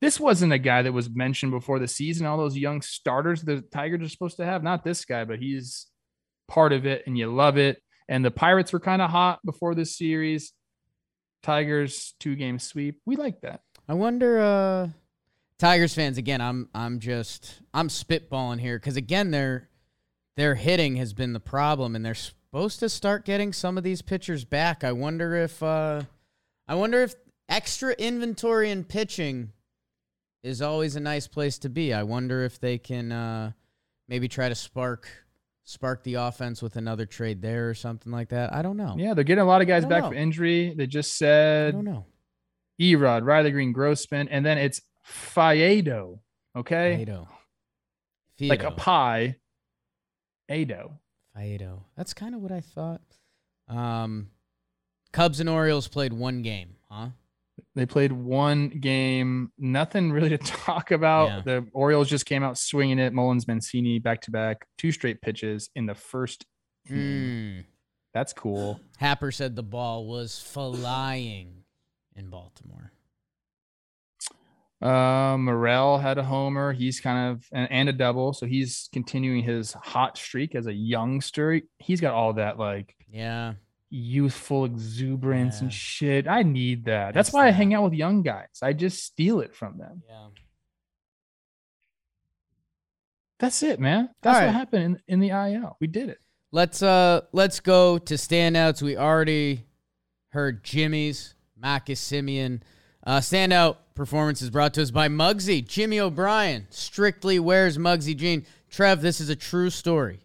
This 0.00 0.20
wasn't 0.20 0.52
a 0.52 0.58
guy 0.58 0.82
that 0.82 0.92
was 0.92 1.10
mentioned 1.10 1.50
before 1.52 1.78
the 1.78 1.88
season. 1.88 2.26
All 2.26 2.38
those 2.38 2.56
young 2.56 2.80
starters 2.80 3.42
the 3.42 3.60
Tigers 3.62 4.02
are 4.02 4.08
supposed 4.08 4.36
to 4.36 4.44
have. 4.44 4.62
Not 4.62 4.84
this 4.84 5.04
guy, 5.04 5.24
but 5.24 5.40
he's 5.40 5.86
part 6.46 6.72
of 6.72 6.86
it, 6.86 7.02
and 7.06 7.18
you 7.18 7.32
love 7.32 7.58
it. 7.58 7.82
And 8.08 8.24
the 8.24 8.30
Pirates 8.30 8.72
were 8.72 8.80
kind 8.80 9.02
of 9.02 9.10
hot 9.10 9.40
before 9.44 9.74
this 9.74 9.96
series. 9.96 10.52
Tigers 11.44 12.14
two 12.18 12.36
game 12.36 12.58
sweep. 12.58 13.02
We 13.04 13.16
like 13.16 13.42
that. 13.42 13.60
I 13.86 13.92
wonder 13.92 14.40
uh 14.40 14.88
Tigers 15.58 15.94
fans 15.94 16.16
again, 16.16 16.40
I'm 16.40 16.70
I'm 16.74 17.00
just 17.00 17.60
I'm 17.74 17.88
spitballing 17.88 18.60
here 18.60 18.78
cuz 18.78 18.96
again 18.96 19.30
their 19.30 19.68
their 20.36 20.54
hitting 20.54 20.96
has 20.96 21.12
been 21.12 21.34
the 21.34 21.40
problem 21.40 21.94
and 21.94 22.04
they're 22.04 22.14
supposed 22.14 22.80
to 22.80 22.88
start 22.88 23.26
getting 23.26 23.52
some 23.52 23.76
of 23.76 23.84
these 23.84 24.00
pitchers 24.00 24.46
back. 24.46 24.84
I 24.84 24.92
wonder 24.92 25.36
if 25.36 25.62
uh 25.62 26.04
I 26.66 26.76
wonder 26.76 27.02
if 27.02 27.14
extra 27.46 27.92
inventory 27.92 28.70
in 28.70 28.82
pitching 28.84 29.52
is 30.42 30.62
always 30.62 30.96
a 30.96 31.00
nice 31.00 31.28
place 31.28 31.58
to 31.58 31.68
be. 31.68 31.92
I 31.92 32.04
wonder 32.04 32.42
if 32.42 32.58
they 32.58 32.78
can 32.78 33.12
uh 33.12 33.52
maybe 34.08 34.28
try 34.28 34.48
to 34.48 34.54
spark 34.54 35.23
spark 35.64 36.02
the 36.04 36.14
offense 36.14 36.62
with 36.62 36.76
another 36.76 37.06
trade 37.06 37.42
there 37.42 37.68
or 37.68 37.74
something 37.74 38.12
like 38.12 38.28
that. 38.28 38.52
I 38.52 38.62
don't 38.62 38.76
know. 38.76 38.94
Yeah, 38.98 39.14
they're 39.14 39.24
getting 39.24 39.42
a 39.42 39.46
lot 39.46 39.62
of 39.62 39.68
guys 39.68 39.84
back 39.84 40.02
know. 40.02 40.10
from 40.10 40.18
injury. 40.18 40.74
They 40.76 40.86
just 40.86 41.14
I 41.16 41.26
said 41.26 41.72
don't 41.72 41.84
know. 41.84 42.06
Erod, 42.80 43.24
Riley 43.24 43.50
Greene, 43.50 43.72
Grossman, 43.72 44.28
and 44.28 44.44
then 44.44 44.58
it's 44.58 44.80
Fiedo. 45.06 46.20
Okay. 46.56 46.96
Fido. 46.98 47.28
Like 48.40 48.62
a 48.62 48.70
pie. 48.70 49.36
Ado. 50.48 50.92
Fiedo. 51.36 51.84
That's 51.96 52.14
kind 52.14 52.34
of 52.34 52.40
what 52.40 52.52
I 52.52 52.60
thought. 52.60 53.00
Um, 53.68 54.28
Cubs 55.12 55.40
and 55.40 55.48
Orioles 55.48 55.88
played 55.88 56.12
one 56.12 56.42
game, 56.42 56.76
huh? 56.90 57.08
They 57.74 57.86
played 57.86 58.12
one 58.12 58.68
game, 58.68 59.52
nothing 59.58 60.12
really 60.12 60.30
to 60.30 60.38
talk 60.38 60.90
about. 60.90 61.28
Yeah. 61.28 61.42
The 61.44 61.66
Orioles 61.72 62.08
just 62.08 62.26
came 62.26 62.42
out 62.42 62.58
swinging 62.58 62.98
it. 62.98 63.12
Mullins, 63.12 63.46
Mancini, 63.46 63.98
back 63.98 64.20
to 64.22 64.30
back, 64.30 64.66
two 64.78 64.92
straight 64.92 65.20
pitches 65.22 65.70
in 65.74 65.86
the 65.86 65.94
first. 65.94 66.46
Mm. 66.90 67.64
That's 68.12 68.32
cool. 68.32 68.80
Happer 68.98 69.32
said 69.32 69.56
the 69.56 69.62
ball 69.62 70.06
was 70.06 70.38
flying 70.38 71.64
in 72.14 72.30
Baltimore. 72.30 72.92
Uh, 74.82 75.36
Morel 75.38 75.98
had 75.98 76.18
a 76.18 76.22
homer. 76.22 76.72
He's 76.72 77.00
kind 77.00 77.32
of 77.32 77.46
and, 77.52 77.70
and 77.70 77.88
a 77.88 77.92
double, 77.92 78.32
so 78.34 78.44
he's 78.46 78.88
continuing 78.92 79.42
his 79.42 79.72
hot 79.72 80.18
streak 80.18 80.54
as 80.54 80.66
a 80.66 80.72
youngster. 80.72 81.60
He's 81.78 82.00
got 82.00 82.12
all 82.12 82.34
that 82.34 82.58
like 82.58 82.94
Yeah. 83.10 83.54
Youthful 83.96 84.64
exuberance 84.64 85.60
and 85.60 85.72
shit. 85.72 86.26
I 86.26 86.42
need 86.42 86.86
that. 86.86 87.14
That's 87.14 87.28
That's 87.28 87.32
why 87.32 87.46
I 87.46 87.50
hang 87.50 87.74
out 87.74 87.84
with 87.84 87.92
young 87.92 88.22
guys. 88.22 88.48
I 88.60 88.72
just 88.72 89.04
steal 89.04 89.38
it 89.38 89.54
from 89.54 89.78
them. 89.78 90.02
Yeah. 90.08 90.26
That's 93.38 93.62
it, 93.62 93.78
man. 93.78 94.10
That's 94.20 94.38
right. 94.38 94.46
what 94.46 94.54
happened 94.54 95.00
in, 95.06 95.14
in 95.14 95.20
the 95.20 95.30
IL. 95.30 95.76
We 95.80 95.86
did 95.86 96.08
it. 96.08 96.18
Let's 96.50 96.82
uh 96.82 97.20
let's 97.32 97.60
go 97.60 97.98
to 97.98 98.14
standouts. 98.14 98.82
We 98.82 98.96
already 98.96 99.64
heard 100.30 100.64
Jimmy's, 100.64 101.36
Marcus 101.56 102.00
Semien. 102.00 102.62
Uh, 103.06 103.18
standout 103.18 103.76
performance 103.94 104.42
is 104.42 104.50
brought 104.50 104.74
to 104.74 104.82
us 104.82 104.90
by 104.90 105.08
Mugsy. 105.08 105.64
Jimmy 105.64 106.00
O'Brien 106.00 106.66
strictly 106.70 107.38
wears 107.38 107.78
Mugsy 107.78 108.16
jean. 108.16 108.44
Trev, 108.68 109.02
this 109.02 109.20
is 109.20 109.28
a 109.28 109.36
true 109.36 109.70
story. 109.70 110.23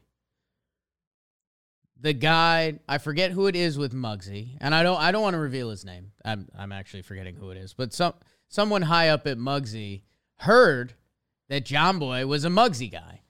The 2.02 2.14
guy, 2.14 2.80
I 2.88 2.98
forget 2.98 3.32
who 3.32 3.48
it 3.48 3.56
is 3.56 3.78
with 3.78 3.94
Mugsy, 3.94 4.58
and 4.62 4.74
I 4.74 4.84
don't 4.84 5.00
I 5.00 5.12
don't 5.12 5.22
want 5.22 5.34
to 5.34 5.40
reveal 5.40 5.70
his 5.70 5.84
name. 5.84 6.12
I'm 6.24 6.48
I'm 6.58 6.72
actually 6.72 7.02
forgetting 7.02 7.36
who 7.36 7.50
it 7.52 7.58
is, 7.58 7.74
but 7.74 7.94
some 7.94 8.14
someone 8.48 8.84
high 8.84 9.10
up 9.10 9.28
at 9.28 9.38
Mugsy 9.38 10.04
heard 10.38 10.94
that 11.50 11.66
Jomboy 11.66 12.26
was 12.26 12.46
a 12.46 12.50
Mugsy 12.50 12.90
guy 12.92 13.22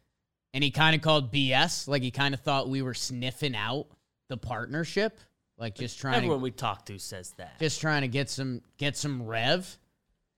and 0.54 0.64
he 0.64 0.72
kind 0.72 0.96
of 0.96 1.02
called 1.02 1.32
BS. 1.32 1.88
Like 1.88 2.02
he 2.02 2.12
kind 2.12 2.34
of 2.34 2.42
thought 2.42 2.70
we 2.70 2.82
were 2.82 2.94
sniffing 2.94 3.56
out 3.56 3.88
the 4.28 4.38
partnership, 4.38 5.20
like 5.58 5.76
just 5.76 6.00
trying 6.00 6.16
Everyone 6.16 6.40
to 6.40 6.44
we 6.44 6.52
talk 6.52 6.86
to 6.88 7.00
says 7.00 7.34
that. 7.38 7.60
just 7.60 7.82
trying 7.82 8.02
to 8.02 8.08
get 8.08 8.30
some 8.30 8.62
get 8.78 8.96
some 8.98 9.26
rev. 9.26 9.78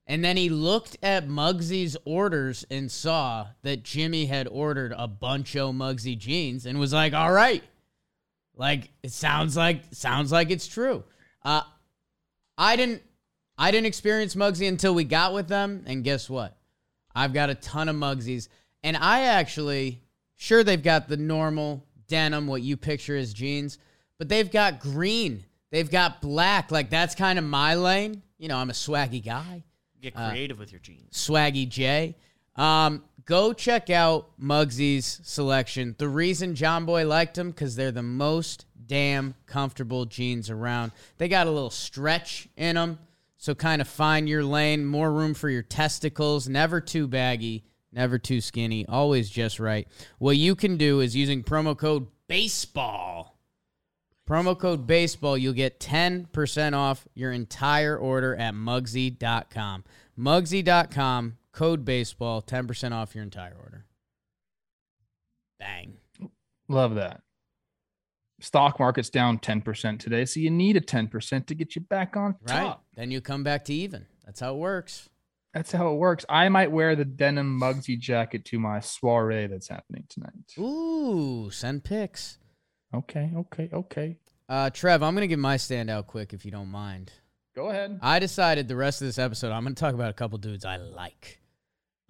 And 0.06 0.24
then 0.24 0.36
he 0.36 0.48
looked 0.48 0.96
at 1.02 1.28
Mugsy's 1.28 1.96
orders 2.04 2.66
and 2.70 2.90
saw 2.90 3.46
that 3.62 3.84
Jimmy 3.84 4.26
had 4.26 4.48
ordered 4.48 4.92
a 4.96 5.06
bunch 5.06 5.54
of 5.54 5.74
Mugsy 5.74 6.18
jeans 6.18 6.66
and 6.66 6.80
was 6.80 6.92
like, 6.92 7.12
"All 7.14 7.32
right, 7.32 7.62
like 8.56 8.90
it 9.02 9.12
sounds 9.12 9.56
like 9.56 9.82
sounds 9.92 10.30
like 10.32 10.50
it's 10.50 10.66
true." 10.66 11.04
Uh, 11.42 11.62
I 12.58 12.76
didn't 12.76 13.02
I 13.58 13.70
didn't 13.70 13.86
experience 13.86 14.34
Mugsy 14.34 14.68
until 14.68 14.94
we 14.94 15.04
got 15.04 15.34
with 15.34 15.48
them, 15.48 15.84
and 15.86 16.04
guess 16.04 16.28
what? 16.30 16.56
I've 17.14 17.32
got 17.32 17.50
a 17.50 17.54
ton 17.54 17.88
of 17.88 17.96
Mugsies, 17.96 18.48
and 18.82 18.96
I 18.96 19.22
actually 19.24 20.00
sure 20.36 20.64
they've 20.64 20.82
got 20.82 21.08
the 21.08 21.16
normal 21.16 21.86
denim, 22.08 22.46
what 22.46 22.62
you 22.62 22.76
picture 22.76 23.16
as 23.16 23.32
jeans, 23.32 23.78
but 24.18 24.28
they've 24.28 24.50
got 24.50 24.80
green, 24.80 25.44
they've 25.70 25.90
got 25.90 26.20
black. 26.20 26.70
Like 26.70 26.90
that's 26.90 27.14
kind 27.14 27.38
of 27.38 27.44
my 27.44 27.74
lane. 27.74 28.22
You 28.38 28.48
know, 28.48 28.56
I'm 28.56 28.70
a 28.70 28.74
swaggy 28.74 29.24
guy. 29.24 29.64
Get 30.00 30.16
Uh, 30.16 30.30
creative 30.30 30.58
with 30.58 30.72
your 30.72 30.80
jeans. 30.80 31.12
Swaggy 31.12 31.68
J. 31.68 32.16
Um, 32.56 33.04
go 33.32 33.54
check 33.54 33.88
out 33.88 34.28
Mugsy's 34.38 35.18
selection. 35.22 35.94
The 35.96 36.06
reason 36.06 36.54
Jomboy 36.54 37.08
liked 37.08 37.36
them 37.36 37.50
because 37.50 37.76
they're 37.76 37.90
the 37.90 38.02
most 38.02 38.66
damn 38.86 39.34
comfortable 39.46 40.04
jeans 40.04 40.50
around. 40.50 40.92
They 41.16 41.28
got 41.28 41.46
a 41.46 41.50
little 41.50 41.70
stretch 41.70 42.46
in 42.58 42.74
them, 42.74 42.98
so 43.38 43.54
kind 43.54 43.80
of 43.80 43.88
find 43.88 44.28
your 44.28 44.44
lane. 44.44 44.84
More 44.84 45.10
room 45.10 45.32
for 45.32 45.48
your 45.48 45.62
testicles. 45.62 46.46
Never 46.46 46.78
too 46.78 47.08
baggy. 47.08 47.64
Never 47.90 48.18
too 48.18 48.42
skinny. 48.42 48.84
Always 48.86 49.30
just 49.30 49.58
right. 49.58 49.88
What 50.18 50.36
you 50.36 50.54
can 50.54 50.76
do 50.76 51.00
is 51.00 51.16
using 51.16 51.42
promo 51.42 51.74
code 51.74 52.08
baseball. 52.28 53.38
Promo 54.28 54.58
code 54.58 54.86
baseball, 54.86 55.38
you'll 55.38 55.54
get 55.54 55.80
10% 55.80 56.74
off 56.74 57.08
your 57.14 57.32
entire 57.32 57.96
order 57.96 58.36
at 58.36 58.52
Mugsy.com. 58.52 59.84
Mugsy.com, 60.18 61.38
code 61.52 61.84
baseball, 61.84 62.42
10% 62.42 62.92
off 62.92 63.14
your 63.14 63.24
entire 63.24 63.54
order. 63.62 63.86
Bang. 65.58 65.94
Love 66.68 66.94
that. 66.96 67.20
Stock 68.40 68.80
market's 68.80 69.10
down 69.10 69.38
10% 69.38 70.00
today, 70.00 70.24
so 70.24 70.40
you 70.40 70.50
need 70.50 70.76
a 70.76 70.80
10% 70.80 71.46
to 71.46 71.54
get 71.54 71.76
you 71.76 71.82
back 71.82 72.16
on 72.16 72.34
Right? 72.42 72.60
top. 72.62 72.84
Then 72.96 73.10
you 73.12 73.20
come 73.20 73.44
back 73.44 73.64
to 73.66 73.74
even. 73.74 74.06
That's 74.24 74.40
how 74.40 74.54
it 74.54 74.58
works. 74.58 75.08
That's 75.54 75.70
how 75.70 75.92
it 75.92 75.96
works. 75.96 76.24
I 76.28 76.48
might 76.48 76.72
wear 76.72 76.96
the 76.96 77.04
denim 77.04 77.60
Mugsy 77.60 77.98
jacket 77.98 78.44
to 78.46 78.58
my 78.58 78.80
soiree 78.80 79.46
that's 79.46 79.68
happening 79.68 80.04
tonight. 80.08 80.32
Ooh, 80.58 81.50
send 81.50 81.84
pics. 81.84 82.38
Okay, 82.94 83.30
okay, 83.36 83.68
okay. 83.72 84.16
Uh, 84.48 84.70
Trev, 84.70 85.02
I'm 85.02 85.14
going 85.14 85.22
to 85.22 85.28
give 85.28 85.38
my 85.38 85.56
standout 85.56 86.06
quick 86.06 86.32
if 86.32 86.44
you 86.44 86.50
don't 86.50 86.68
mind. 86.70 87.12
Go 87.54 87.68
ahead. 87.68 87.98
I 88.02 88.18
decided 88.18 88.66
the 88.66 88.76
rest 88.76 89.02
of 89.02 89.08
this 89.08 89.18
episode, 89.18 89.52
I'm 89.52 89.62
going 89.62 89.74
to 89.74 89.80
talk 89.80 89.94
about 89.94 90.10
a 90.10 90.14
couple 90.14 90.38
dudes 90.38 90.64
I 90.64 90.78
like. 90.78 91.38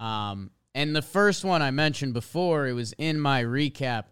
Um, 0.02 0.50
and 0.74 0.96
the 0.96 1.02
first 1.02 1.44
one 1.44 1.62
I 1.62 1.70
mentioned 1.70 2.12
before, 2.12 2.66
it 2.66 2.72
was 2.72 2.92
in 2.98 3.20
my 3.20 3.44
recap. 3.44 4.06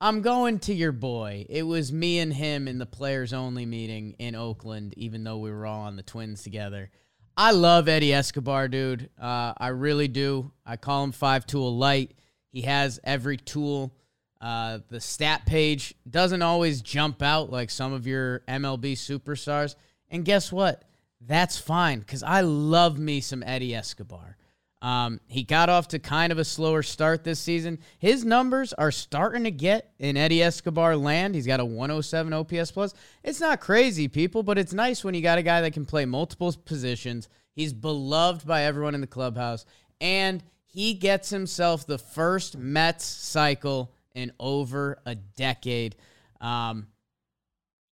I'm 0.00 0.22
going 0.22 0.58
to 0.60 0.74
your 0.74 0.92
boy. 0.92 1.44
It 1.50 1.64
was 1.64 1.92
me 1.92 2.18
and 2.18 2.32
him 2.32 2.66
in 2.66 2.78
the 2.78 2.86
players 2.86 3.34
only 3.34 3.66
meeting 3.66 4.16
in 4.18 4.34
Oakland, 4.34 4.94
even 4.96 5.22
though 5.22 5.38
we 5.38 5.50
were 5.50 5.66
all 5.66 5.82
on 5.82 5.96
the 5.96 6.02
Twins 6.02 6.42
together. 6.42 6.90
I 7.36 7.50
love 7.50 7.88
Eddie 7.88 8.14
Escobar, 8.14 8.68
dude. 8.68 9.10
Uh, 9.20 9.52
I 9.58 9.68
really 9.68 10.08
do. 10.08 10.50
I 10.64 10.76
call 10.76 11.04
him 11.04 11.12
Five 11.12 11.46
Tool 11.46 11.76
Light. 11.76 12.12
He 12.50 12.62
has 12.62 12.98
every 13.04 13.36
tool. 13.36 13.94
Uh, 14.40 14.78
the 14.88 15.00
stat 15.00 15.44
page 15.44 15.94
doesn't 16.08 16.42
always 16.42 16.80
jump 16.80 17.22
out 17.22 17.50
like 17.50 17.70
some 17.70 17.92
of 17.92 18.06
your 18.06 18.40
MLB 18.48 18.92
superstars. 18.92 19.74
And 20.10 20.24
guess 20.24 20.50
what? 20.50 20.84
That's 21.20 21.58
fine 21.58 22.00
because 22.00 22.22
I 22.22 22.40
love 22.42 22.98
me 22.98 23.20
some 23.20 23.42
Eddie 23.42 23.74
Escobar. 23.74 24.36
Um, 24.84 25.18
he 25.28 25.44
got 25.44 25.70
off 25.70 25.88
to 25.88 25.98
kind 25.98 26.30
of 26.30 26.36
a 26.36 26.44
slower 26.44 26.82
start 26.82 27.24
this 27.24 27.40
season. 27.40 27.78
His 27.98 28.22
numbers 28.22 28.74
are 28.74 28.90
starting 28.90 29.44
to 29.44 29.50
get 29.50 29.94
in 29.98 30.18
Eddie 30.18 30.42
Escobar 30.42 30.94
land. 30.94 31.34
He's 31.34 31.46
got 31.46 31.58
a 31.58 31.64
107 31.64 32.34
OPS 32.34 32.70
plus. 32.70 32.92
It's 33.22 33.40
not 33.40 33.60
crazy, 33.60 34.08
people, 34.08 34.42
but 34.42 34.58
it's 34.58 34.74
nice 34.74 35.02
when 35.02 35.14
you 35.14 35.22
got 35.22 35.38
a 35.38 35.42
guy 35.42 35.62
that 35.62 35.72
can 35.72 35.86
play 35.86 36.04
multiple 36.04 36.54
positions. 36.66 37.30
He's 37.54 37.72
beloved 37.72 38.46
by 38.46 38.64
everyone 38.64 38.94
in 38.94 39.00
the 39.00 39.06
clubhouse, 39.06 39.64
and 40.02 40.44
he 40.66 40.92
gets 40.92 41.30
himself 41.30 41.86
the 41.86 41.96
first 41.96 42.58
Mets 42.58 43.06
cycle 43.06 43.90
in 44.14 44.32
over 44.38 44.98
a 45.06 45.14
decade. 45.14 45.96
Um, 46.42 46.88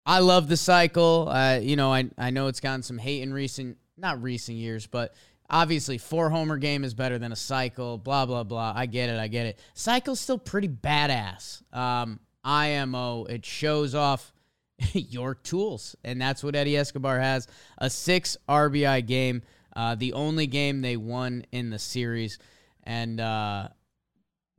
I 0.05 0.19
love 0.19 0.47
the 0.47 0.59
cycle. 0.59 1.27
Uh, 1.31 1.57
you 1.57 1.77
know, 1.77 1.91
I 1.91 2.11
I 2.19 2.29
know 2.29 2.49
it's 2.49 2.61
gotten 2.61 2.83
some 2.83 2.99
hate 2.99 3.23
in 3.23 3.33
recent, 3.33 3.79
not 3.97 4.23
recent 4.23 4.59
years, 4.59 4.87
but 4.87 5.15
obviously 5.53 5.99
four 5.99 6.31
homer 6.31 6.57
game 6.57 6.83
is 6.83 6.95
better 6.95 7.19
than 7.19 7.31
a 7.31 7.37
cycle. 7.37 7.99
Blah 7.99 8.27
blah 8.27 8.43
blah. 8.43 8.73
I 8.75 8.87
get 8.87 9.11
it. 9.11 9.19
I 9.19 9.29
get 9.29 9.47
it. 9.47 9.61
Cycle's 9.75 10.19
still 10.19 10.39
pretty 10.39 10.69
badass. 10.69 11.63
Um, 11.77 12.19
IMO. 12.43 13.25
It 13.27 13.45
shows 13.45 13.95
off 13.95 14.33
your 14.93 15.35
tools, 15.35 15.95
and 16.03 16.21
that's 16.21 16.43
what 16.43 16.57
Eddie 16.57 16.77
Escobar 16.77 17.21
has. 17.21 17.47
A 17.79 17.91
six 17.91 18.37
RBI 18.49 19.07
game. 19.07 19.43
Uh, 19.77 19.95
the 19.95 20.13
only 20.15 20.47
game 20.47 20.83
they 20.83 20.97
won 20.97 21.45
in 21.53 21.71
the 21.71 21.79
series, 21.79 22.39
and 22.83 23.21
uh, 23.21 23.69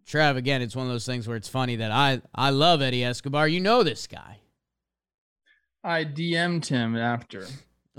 Trev 0.06 0.38
again. 0.38 0.62
It's 0.62 0.76
one 0.76 0.86
of 0.86 0.92
those 0.92 1.06
things 1.06 1.28
where 1.28 1.38
it's 1.38 1.50
funny 1.50 1.78
that 1.78 1.92
I 1.92 2.22
I 2.34 2.52
love 2.52 2.82
Eddie 2.82 3.04
Escobar. 3.04 3.48
You 3.48 3.60
know 3.60 3.84
this 3.84 4.08
guy. 4.08 4.40
I 5.84 6.06
DM'd 6.06 6.68
him 6.68 6.96
after. 6.96 7.46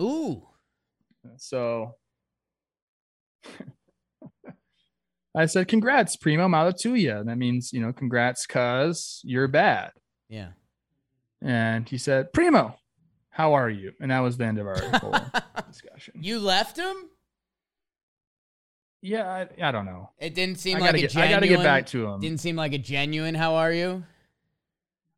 Ooh. 0.01 0.43
So 1.37 1.97
I 5.37 5.47
said, 5.47 5.69
"Congrats, 5.69 6.17
Primo 6.17 6.47
Malatuya." 6.49 7.25
That 7.25 7.39
means, 7.39 7.73
you 7.73 7.81
know, 7.81 7.93
congrats, 7.93 8.47
cuz 8.47 9.21
you're 9.25 9.49
bad. 9.49 9.91
Yeah. 10.29 10.51
And 11.43 11.89
he 11.89 11.99
said, 11.99 12.33
"Primo, 12.33 12.77
how 13.31 13.55
are 13.55 13.69
you?" 13.71 13.93
And 14.01 14.11
that 14.11 14.21
was 14.21 14.37
the 14.37 14.45
end 14.45 14.59
of 14.59 14.67
our 14.67 14.81
whole 15.01 15.17
discussion. 15.69 16.15
You 16.21 16.39
left 16.39 16.77
him? 16.77 17.11
Yeah, 19.03 19.29
I, 19.29 19.69
I 19.69 19.71
don't 19.71 19.85
know. 19.85 20.11
It 20.19 20.35
didn't 20.35 20.59
seem 20.59 20.79
I 20.79 20.81
like 20.81 20.95
a 20.95 20.99
get, 21.01 21.11
genuine. 21.11 21.31
I 21.31 21.35
gotta 21.37 21.49
get 21.49 21.63
back 21.63 21.87
to 21.89 22.07
him. 22.07 22.21
Didn't 22.21 22.41
seem 22.41 22.57
like 22.57 22.73
a 22.73 22.79
genuine. 22.79 23.35
How 23.35 23.57
are 23.57 23.71
you? 23.73 24.05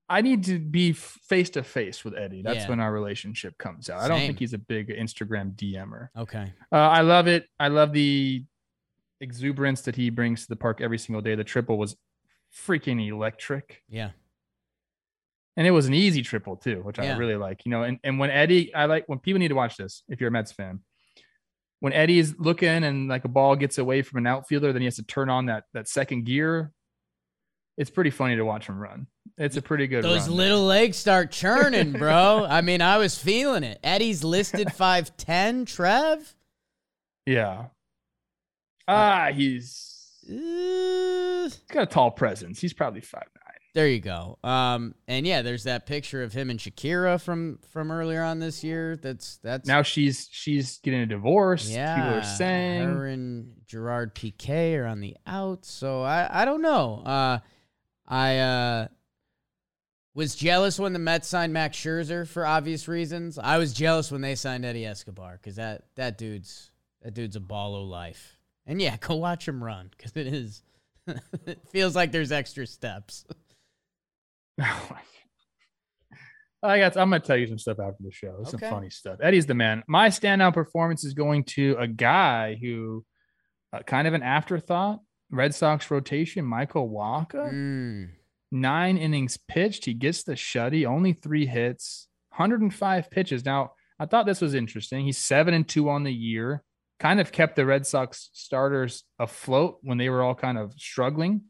I 0.09 0.21
need 0.23 0.45
to 0.45 0.59
be 0.61 0.93
face 0.93 1.51
to 1.51 1.63
face 1.65 2.05
with 2.05 2.15
Eddie. 2.15 2.43
That's 2.43 2.59
Yeah. 2.65 2.69
when 2.69 2.81
our 2.81 2.93
relationship 2.93 3.59
comes 3.59 3.91
out. 3.91 4.01
I 4.01 4.09
don't 4.09 4.21
think 4.21 4.39
he's 4.39 4.53
a 4.53 4.59
big 4.59 4.89
Instagram 4.89 5.57
DMer. 5.57 6.09
Okay. 6.17 6.53
Uh, 6.71 6.77
I 6.77 7.01
love 7.01 7.27
it. 7.27 7.47
I 7.59 7.69
love 7.69 7.93
the 7.93 8.45
exuberance 9.21 9.81
that 9.83 9.97
he 9.97 10.11
brings 10.11 10.43
to 10.43 10.49
the 10.49 10.57
park 10.57 10.81
every 10.81 10.99
single 10.99 11.23
day. 11.23 11.35
The 11.35 11.43
triple 11.45 11.77
was 11.77 11.97
freaking 12.55 13.05
electric. 13.09 13.83
Yeah. 13.89 14.11
And 15.57 15.67
it 15.67 15.71
was 15.71 15.87
an 15.87 15.95
easy 15.95 16.23
triple 16.23 16.57
too, 16.57 16.83
which 16.83 16.99
Yeah. 16.99 17.15
I 17.15 17.19
really 17.19 17.37
like. 17.37 17.65
You 17.65 17.71
know, 17.71 17.83
and, 17.83 17.99
and 18.05 18.19
when 18.19 18.31
Eddie, 18.31 18.75
I 18.75 18.85
like 18.85 19.05
when 19.09 19.19
people 19.19 19.39
need 19.41 19.49
to 19.49 19.55
watch 19.55 19.77
this, 19.77 20.03
if 20.09 20.21
you're 20.21 20.29
a 20.29 20.33
Mets 20.33 20.53
fan. 20.53 20.81
When 21.81 21.93
Eddie 21.93 22.19
is 22.19 22.35
looking 22.39 22.85
and 22.85 23.09
like 23.09 23.25
a 23.25 23.29
ball 23.29 23.57
gets 23.57 23.79
away 23.79 24.03
from 24.03 24.19
an 24.19 24.27
outfielder, 24.27 24.73
then 24.73 24.83
he 24.83 24.87
has 24.87 24.97
to 24.97 25.03
turn 25.03 25.29
on 25.29 25.47
that 25.47 25.65
that 25.75 25.89
second 25.89 26.25
gear. 26.25 26.73
It's 27.77 27.91
pretty 27.91 28.11
funny 28.11 28.37
to 28.37 28.45
watch 28.45 28.67
him 28.67 28.79
run. 28.79 29.07
It's 29.39 29.57
a 29.59 29.63
pretty 29.63 29.87
good 29.87 30.03
Those 30.03 30.29
run. 30.29 30.37
little 30.37 30.65
legs 30.65 30.97
start 30.97 31.31
churning, 31.31 31.93
bro. 31.93 32.47
I 32.49 32.63
mean, 32.63 32.81
I 32.81 32.97
was 32.97 33.19
feeling 33.19 33.65
it. 33.65 33.79
Eddie's 33.85 34.25
listed 34.25 34.69
5'10, 34.79 35.67
Trev. 35.67 36.35
Yeah. 37.27 37.67
Ah, 38.89 39.31
he's 39.35 40.23
Uh, 40.29 40.33
he's 41.45 41.57
got 41.71 41.83
a 41.83 41.87
tall 41.87 42.11
presence. 42.11 42.61
He's 42.61 42.73
probably 42.73 43.01
five 43.01 43.25
nine. 43.45 43.55
there 43.75 43.89
you 43.89 44.01
go. 44.01 44.39
Um, 44.45 44.95
and 45.09 45.27
yeah, 45.27 45.43
there's 45.43 45.65
that 45.65 45.87
picture 45.87 46.23
of 46.23 46.33
him 46.33 46.51
and 46.51 46.59
Shakira 46.59 47.21
from 47.21 47.59
from 47.71 47.91
earlier 47.91 48.23
on 48.23 48.39
this 48.39 48.63
year. 48.65 48.97
That's 48.97 49.39
that's 49.43 49.67
Now 49.69 49.83
she's 49.83 50.29
she's 50.31 50.79
getting 50.79 51.01
a 51.01 51.07
divorce. 51.07 51.69
yeah. 51.69 51.97
People 51.97 52.19
are 52.19 52.23
saying 52.23 52.83
her 52.85 53.07
and 53.07 53.53
Gerard 53.67 54.15
Piqué 54.15 54.79
are 54.79 54.87
on 54.87 55.01
the 55.01 55.17
out. 55.27 55.65
So 55.67 56.03
I 56.03 56.43
I 56.43 56.45
don't 56.45 56.63
know. 56.63 57.03
Uh, 57.05 57.39
I 58.09 58.39
uh 58.39 58.89
was 60.15 60.35
jealous 60.35 60.79
when 60.79 60.93
the 60.95 60.99
Mets 60.99 61.29
signed 61.29 61.53
Max 61.53 61.77
Scherzer 61.77 62.27
for 62.27 62.47
obvious 62.47 62.89
reasons. 62.89 63.39
I 63.39 63.59
was 63.59 63.75
jealous 63.75 64.11
when 64.11 64.23
they 64.23 64.35
signed 64.35 64.65
Eddie 64.65 64.87
Escobar 64.87 65.39
because 65.41 65.57
that 65.57 65.83
that 65.97 66.17
dude's 66.19 66.71
that 67.03 67.15
dude's 67.15 67.37
a 67.37 67.41
ball 67.41 67.77
of 67.77 67.87
life. 67.89 68.39
And 68.67 68.81
yeah, 68.81 68.97
go 69.01 69.17
watch 69.17 69.47
him 69.47 69.63
run 69.63 69.91
because 69.97 70.17
it 70.17 70.27
is. 70.27 70.63
it 71.47 71.61
feels 71.71 71.95
like 71.95 72.13
there's 72.13 72.33
extra 72.33 72.67
steps. 72.67 73.25
I 76.63 76.79
got. 76.79 76.97
I'm 76.97 77.11
gonna 77.11 77.21
tell 77.21 77.37
you 77.37 77.47
some 77.47 77.59
stuff 77.59 77.79
after 77.79 78.03
the 78.03 78.11
show. 78.11 78.43
Some 78.45 78.57
Okay. 78.57 78.71
funny 78.71 78.91
stuff. 78.91 79.19
Eddie's 79.23 79.47
the 79.47 79.55
man. 79.55 79.83
My 79.87 80.09
standout 80.09 80.55
performance 80.55 81.05
is 81.05 81.15
going 81.15 81.45
to 81.45 81.77
a 81.79 81.87
guy 81.87 82.57
who, 82.61 83.05
uh, 83.73 83.83
kind 83.83 84.09
of 84.09 84.15
an 84.15 84.23
afterthought. 84.23 85.01
Red 85.31 85.55
Sox 85.55 85.91
rotation. 85.91 86.45
Michael 86.45 86.89
Wacha. 86.89 87.53
Mm. 87.53 88.11
Nine 88.53 88.97
innings 88.97 89.37
pitched. 89.37 89.85
He 89.85 89.95
gets 89.95 90.23
the 90.23 90.35
shutty. 90.35 90.87
Only 90.87 91.13
three 91.13 91.47
hits. 91.47 92.09
105 92.31 93.11
pitches. 93.11 93.45
Now 93.45 93.73
I 93.99 94.07
thought 94.07 94.27
this 94.27 94.41
was 94.41 94.55
interesting. 94.55 95.05
He's 95.05 95.19
seven 95.19 95.55
and 95.55 95.67
two 95.67 95.89
on 95.89 96.05
the 96.05 96.13
year. 96.13 96.63
Kind 96.99 97.21
of 97.21 97.33
kept 97.33 97.57
the 97.57 97.67
Red 97.67 97.87
Sox 97.87 98.31
starters 98.33 99.05
afloat 99.19 99.79
when 99.83 99.99
they 99.99 100.09
were 100.09 100.23
all 100.23 100.35
kind 100.35 100.59
of 100.59 100.73
struggling. 100.75 101.43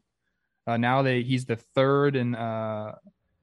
Uh, 0.65 0.77
now 0.77 1.01
they 1.01 1.23
he's 1.23 1.45
the 1.45 1.55
third 1.55 2.15
and 2.15 2.35
uh, 2.35 2.93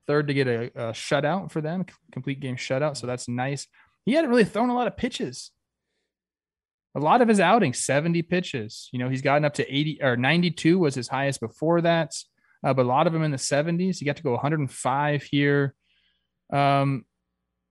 third 0.07 0.29
to 0.29 0.35
get 0.35 0.47
a, 0.47 0.65
a 0.75 0.93
shutout 0.93 1.51
for 1.51 1.63
them, 1.63 1.87
complete 2.13 2.41
game 2.41 2.57
shutout. 2.57 2.97
So 2.97 3.07
that's 3.07 3.29
nice. 3.29 3.67
He 4.05 4.13
hadn't 4.13 4.31
really 4.31 4.45
thrown 4.45 4.69
a 4.69 4.75
lot 4.75 4.87
of 4.87 4.97
pitches. 4.97 5.51
A 6.95 7.01
lot 7.01 7.23
of 7.23 7.29
his 7.29 7.41
outings, 7.41 7.85
70 7.85 8.23
pitches. 8.23 8.89
You 8.93 9.01
know, 9.01 9.09
he's 9.09 9.23
gotten 9.23 9.45
up 9.45 9.55
to 9.55 9.75
80 9.75 10.03
or 10.03 10.17
92 10.17 10.79
was 10.79 10.95
his 10.95 11.09
highest 11.09 11.41
before 11.41 11.81
that. 11.81 12.15
Uh, 12.65 12.73
but 12.73 12.87
a 12.87 12.89
lot 12.89 13.07
of 13.07 13.13
them 13.13 13.23
in 13.23 13.31
the 13.31 13.37
70s. 13.37 13.99
He 13.99 14.05
got 14.05 14.17
to 14.17 14.23
go 14.23 14.33
105 14.33 15.23
here. 15.25 15.75
Um, 16.53 17.05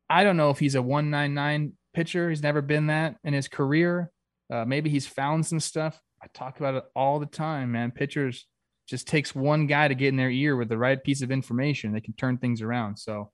I 0.09 0.23
don't 0.23 0.37
know 0.37 0.49
if 0.49 0.59
he's 0.59 0.75
a 0.75 0.81
199 0.81 1.73
pitcher. 1.93 2.29
He's 2.29 2.43
never 2.43 2.61
been 2.61 2.87
that 2.87 3.15
in 3.23 3.33
his 3.33 3.47
career. 3.47 4.11
Uh, 4.51 4.65
maybe 4.65 4.89
he's 4.89 5.07
found 5.07 5.45
some 5.45 5.59
stuff. 5.59 5.99
I 6.21 6.27
talk 6.33 6.59
about 6.59 6.75
it 6.75 6.83
all 6.95 7.19
the 7.19 7.25
time, 7.25 7.71
man. 7.71 7.91
Pitchers 7.91 8.45
just 8.87 9.07
takes 9.07 9.33
one 9.33 9.67
guy 9.67 9.87
to 9.87 9.95
get 9.95 10.09
in 10.09 10.17
their 10.17 10.29
ear 10.29 10.55
with 10.55 10.69
the 10.69 10.77
right 10.77 11.01
piece 11.01 11.21
of 11.21 11.31
information. 11.31 11.91
They 11.91 12.01
can 12.01 12.13
turn 12.13 12.37
things 12.37 12.61
around. 12.61 12.97
So 12.97 13.31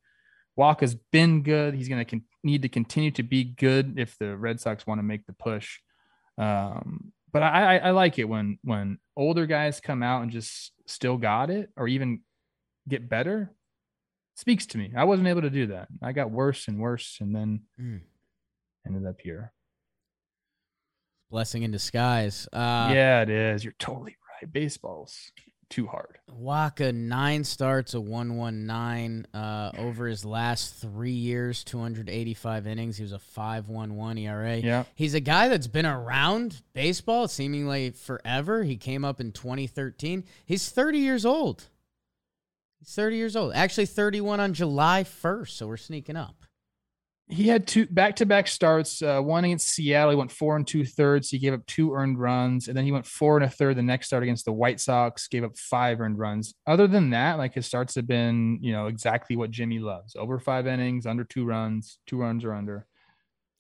Wacha's 0.56 0.96
been 1.12 1.44
good. 1.44 1.74
He's 1.74 1.90
going 1.90 2.06
to 2.06 2.10
need 2.44 2.62
to 2.62 2.70
continue 2.70 3.12
to 3.12 3.24
be 3.24 3.44
good 3.44 3.96
if 3.98 4.18
the 4.18 4.36
Red 4.38 4.60
Sox 4.60 4.86
want 4.88 5.00
to 5.00 5.04
make 5.04 5.26
the 5.26 5.34
push. 5.34 5.80
Um, 6.38 7.12
but 7.32 7.44
I, 7.44 7.76
I, 7.76 7.78
I 7.78 7.92
like 7.92 8.18
it 8.18 8.24
when 8.26 8.58
when 8.64 8.98
older 9.16 9.46
guys 9.46 9.80
come 9.82 10.02
out 10.02 10.24
and 10.24 10.32
just 10.32 10.72
still 10.88 11.18
got 11.18 11.50
it 11.50 11.70
or 11.78 11.88
even 11.88 12.22
get 12.88 13.08
better. 13.10 13.52
Speaks 14.36 14.66
to 14.68 14.78
me. 14.78 14.94
I 14.96 15.04
wasn't 15.04 15.28
able 15.28 15.42
to 15.42 15.50
do 15.50 15.68
that. 15.68 15.90
I 16.02 16.14
got 16.14 16.32
worse 16.32 16.68
and 16.70 16.80
worse, 16.80 17.18
and 17.20 17.36
then 17.36 17.62
Mm. 17.80 18.02
ended 18.88 19.06
up 19.06 19.20
here. 19.22 19.52
Blessing 21.30 21.64
in 21.64 21.72
disguise. 21.72 22.48
Uh, 22.52 22.90
yeah, 22.94 23.22
it 23.22 23.30
is. 23.30 23.64
You're 23.64 23.76
totally 23.78 24.16
right. 24.42 24.52
Baseball's 24.52 25.32
too 25.70 25.88
hard. 25.88 26.20
Wacha 26.32 26.94
nine 26.94 27.44
starts, 27.44 27.94
a 27.94 28.02
one 28.02 28.38
one 28.38 28.66
nine. 28.66 29.26
Uh, 29.34 29.72
over 29.78 30.08
his 30.08 30.26
last 30.26 30.76
three 30.76 31.12
years, 31.12 31.64
two 31.64 31.80
hundred 31.80 32.10
eighty 32.10 32.34
five 32.34 32.66
innings. 32.68 32.98
He 32.98 33.04
was 33.04 33.12
a 33.12 33.20
five 33.20 33.70
one 33.70 33.96
one 33.96 34.18
ERA. 34.18 34.58
Yeah. 34.58 34.86
He's 34.96 35.14
a 35.14 35.20
guy 35.20 35.48
that's 35.48 35.68
been 35.68 35.86
around 35.86 36.62
baseball 36.74 37.28
seemingly 37.28 37.92
forever. 37.92 38.64
He 38.64 38.78
came 38.78 39.04
up 39.04 39.20
in 39.20 39.32
2013. 39.32 40.24
He's 40.46 40.70
30 40.70 41.00
years 41.00 41.26
old. 41.26 41.66
He's 42.80 42.94
30 42.96 43.18
years 43.18 43.36
old. 43.36 43.54
Actually, 43.54 43.88
31 43.88 44.40
on 44.40 44.54
July 44.54 45.04
1st. 45.04 45.50
So 45.50 45.68
we're 45.68 45.78
sneaking 45.78 46.16
up. 46.16 46.39
He 47.32 47.48
had 47.48 47.68
two 47.68 47.86
back 47.86 48.16
to 48.16 48.26
back 48.26 48.48
starts. 48.48 49.04
Uh, 49.04 49.22
one 49.22 49.46
against 49.46 49.70
Seattle, 49.70 50.10
he 50.10 50.18
went 50.18 50.32
four 50.32 50.56
and 50.56 50.66
two 50.66 50.84
thirds. 50.84 51.30
He 51.30 51.38
gave 51.38 51.54
up 51.54 51.64
two 51.68 51.94
earned 51.94 52.20
runs, 52.20 52.68
and 52.68 52.76
then 52.76 52.86
he 52.86 52.92
went 52.92 53.06
four 53.06 53.38
and 53.38 53.46
a 53.46 53.50
third 53.50 53.78
the 53.78 53.84
next 53.84 54.08
start 54.08 54.24
against 54.24 54.46
the 54.46 54.52
White 54.52 54.80
Sox, 54.80 55.28
gave 55.28 55.44
up 55.44 55.56
five 55.56 56.02
earned 56.02 56.18
runs. 56.18 56.56
Other 56.66 56.88
than 56.88 57.12
that, 57.12 57.38
like 57.38 57.54
his 57.54 57.68
starts 57.68 57.94
have 57.94 58.08
been, 58.08 58.58
you 58.62 58.72
know, 58.72 58.88
exactly 58.88 59.36
what 59.36 59.52
Jimmy 59.52 59.78
loves: 59.78 60.16
over 60.16 60.40
five 60.40 60.66
innings, 60.66 61.06
under 61.06 61.24
two 61.24 61.46
runs, 61.46 62.00
two 62.08 62.18
runs 62.18 62.44
or 62.44 62.54
under. 62.54 62.88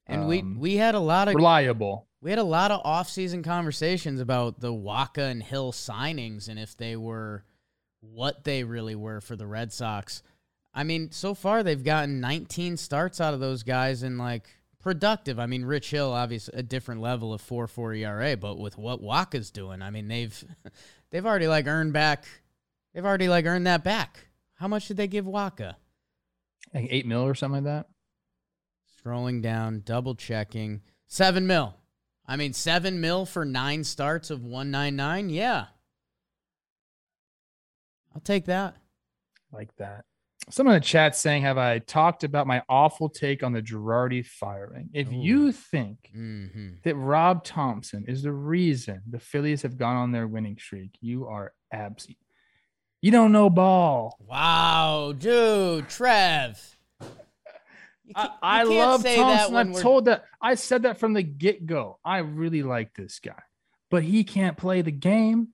And 0.07 0.27
we 0.27 0.39
Um, 0.41 0.59
we 0.59 0.77
had 0.77 0.95
a 0.95 0.99
lot 0.99 1.27
of 1.27 1.35
Reliable. 1.35 2.07
we 2.21 2.31
had 2.31 2.39
a 2.39 2.43
lot 2.43 2.71
of 2.71 2.81
off-season 2.83 3.43
conversations 3.43 4.19
about 4.19 4.61
the 4.61 4.73
Wacha 4.73 5.29
and 5.29 5.43
Hill 5.43 5.71
signings 5.73 6.49
and 6.49 6.57
if 6.57 6.75
they 6.75 6.95
were 6.95 7.45
what 8.01 8.45
they 8.45 8.63
really 8.63 8.95
were 8.95 9.21
for 9.21 9.35
the 9.35 9.45
Red 9.45 9.71
Sox. 9.71 10.23
I 10.73 10.83
mean, 10.83 11.11
so 11.11 11.33
far 11.33 11.63
they've 11.63 11.83
gotten 11.83 12.19
19 12.19 12.77
starts 12.77 13.19
out 13.19 13.33
of 13.33 13.39
those 13.39 13.63
guys 13.63 14.03
and 14.03 14.17
like 14.17 14.47
productive. 14.79 15.39
I 15.39 15.45
mean, 15.45 15.65
Rich 15.65 15.91
Hill 15.91 16.11
obviously 16.11 16.57
a 16.57 16.63
different 16.63 17.01
level 17.01 17.33
of 17.33 17.41
4-4 17.41 17.99
ERA, 17.99 18.37
but 18.37 18.57
with 18.59 18.77
what 18.77 19.01
Wacha's 19.01 19.51
doing, 19.51 19.81
I 19.81 19.89
mean, 19.89 20.07
they've 20.07 20.43
they've 21.11 21.25
already 21.25 21.47
like 21.47 21.67
earned 21.67 21.93
back 21.93 22.25
they've 22.93 23.05
already 23.05 23.27
like 23.27 23.45
earned 23.45 23.67
that 23.67 23.83
back. 23.83 24.27
How 24.55 24.67
much 24.67 24.87
did 24.87 24.97
they 24.97 25.07
give 25.07 25.25
Wacha? 25.25 25.75
Like 26.73 26.87
eight 26.89 27.05
mil 27.05 27.21
or 27.21 27.35
something 27.35 27.63
like 27.63 27.85
that. 27.85 27.87
Scrolling 29.01 29.41
down, 29.41 29.81
double 29.85 30.15
checking. 30.15 30.81
7 31.07 31.47
mil. 31.47 31.75
I 32.27 32.35
mean, 32.35 32.53
seven 32.53 33.01
mil 33.01 33.25
for 33.25 33.43
nine 33.43 33.83
starts 33.83 34.29
of 34.29 34.43
199. 34.43 35.29
Yeah. 35.29 35.65
I'll 38.13 38.21
take 38.21 38.45
that. 38.45 38.75
Like 39.51 39.75
that. 39.77 40.05
Someone 40.51 40.76
in 40.76 40.81
the 40.81 40.85
chat 40.85 41.15
saying, 41.15 41.43
Have 41.43 41.57
I 41.59 41.80
talked 41.80 42.23
about 42.23 42.47
my 42.47 42.63
awful 42.67 43.07
take 43.09 43.43
on 43.43 43.53
the 43.53 43.61
Girardi 43.61 44.26
firing? 44.26 44.89
If 44.93 45.07
Ooh. 45.09 45.15
you 45.15 45.51
think 45.51 46.09
hmm 46.11 46.69
that 46.84 46.95
Rob 46.95 47.43
Thomson 47.43 48.05
is 48.07 48.23
the 48.23 48.31
reason 48.31 49.01
the 49.09 49.19
Phillies 49.19 49.61
have 49.61 49.77
gone 49.77 49.95
on 49.95 50.11
their 50.11 50.27
winning 50.27 50.57
streak, 50.59 50.91
you 51.01 51.27
are 51.27 51.53
absent. 51.71 52.17
You 53.01 53.11
don't 53.11 53.31
know 53.31 53.49
ball. 53.49 54.17
Wow, 54.19 55.13
dude, 55.17 55.88
Trev. 55.88 56.77
I, 58.15 58.26
can't- 58.26 58.31
you 58.34 58.39
I 58.41 58.57
can't 58.63 58.69
love 58.69 59.01
say 59.01 59.15
Thomson. 59.17 59.55
I've 59.55 59.69
we're- 59.69 59.81
told 59.81 60.05
that. 60.05 60.26
I 60.41 60.55
said 60.55 60.81
that 60.84 60.97
from 60.97 61.13
the 61.13 61.21
get 61.23 61.65
go. 61.67 61.99
I 62.03 62.17
really 62.19 62.63
like 62.63 62.93
this 62.95 63.19
guy, 63.19 63.39
but 63.91 64.01
he 64.03 64.23
can't 64.23 64.57
play 64.57 64.81
the 64.81 64.91
game. 64.91 65.49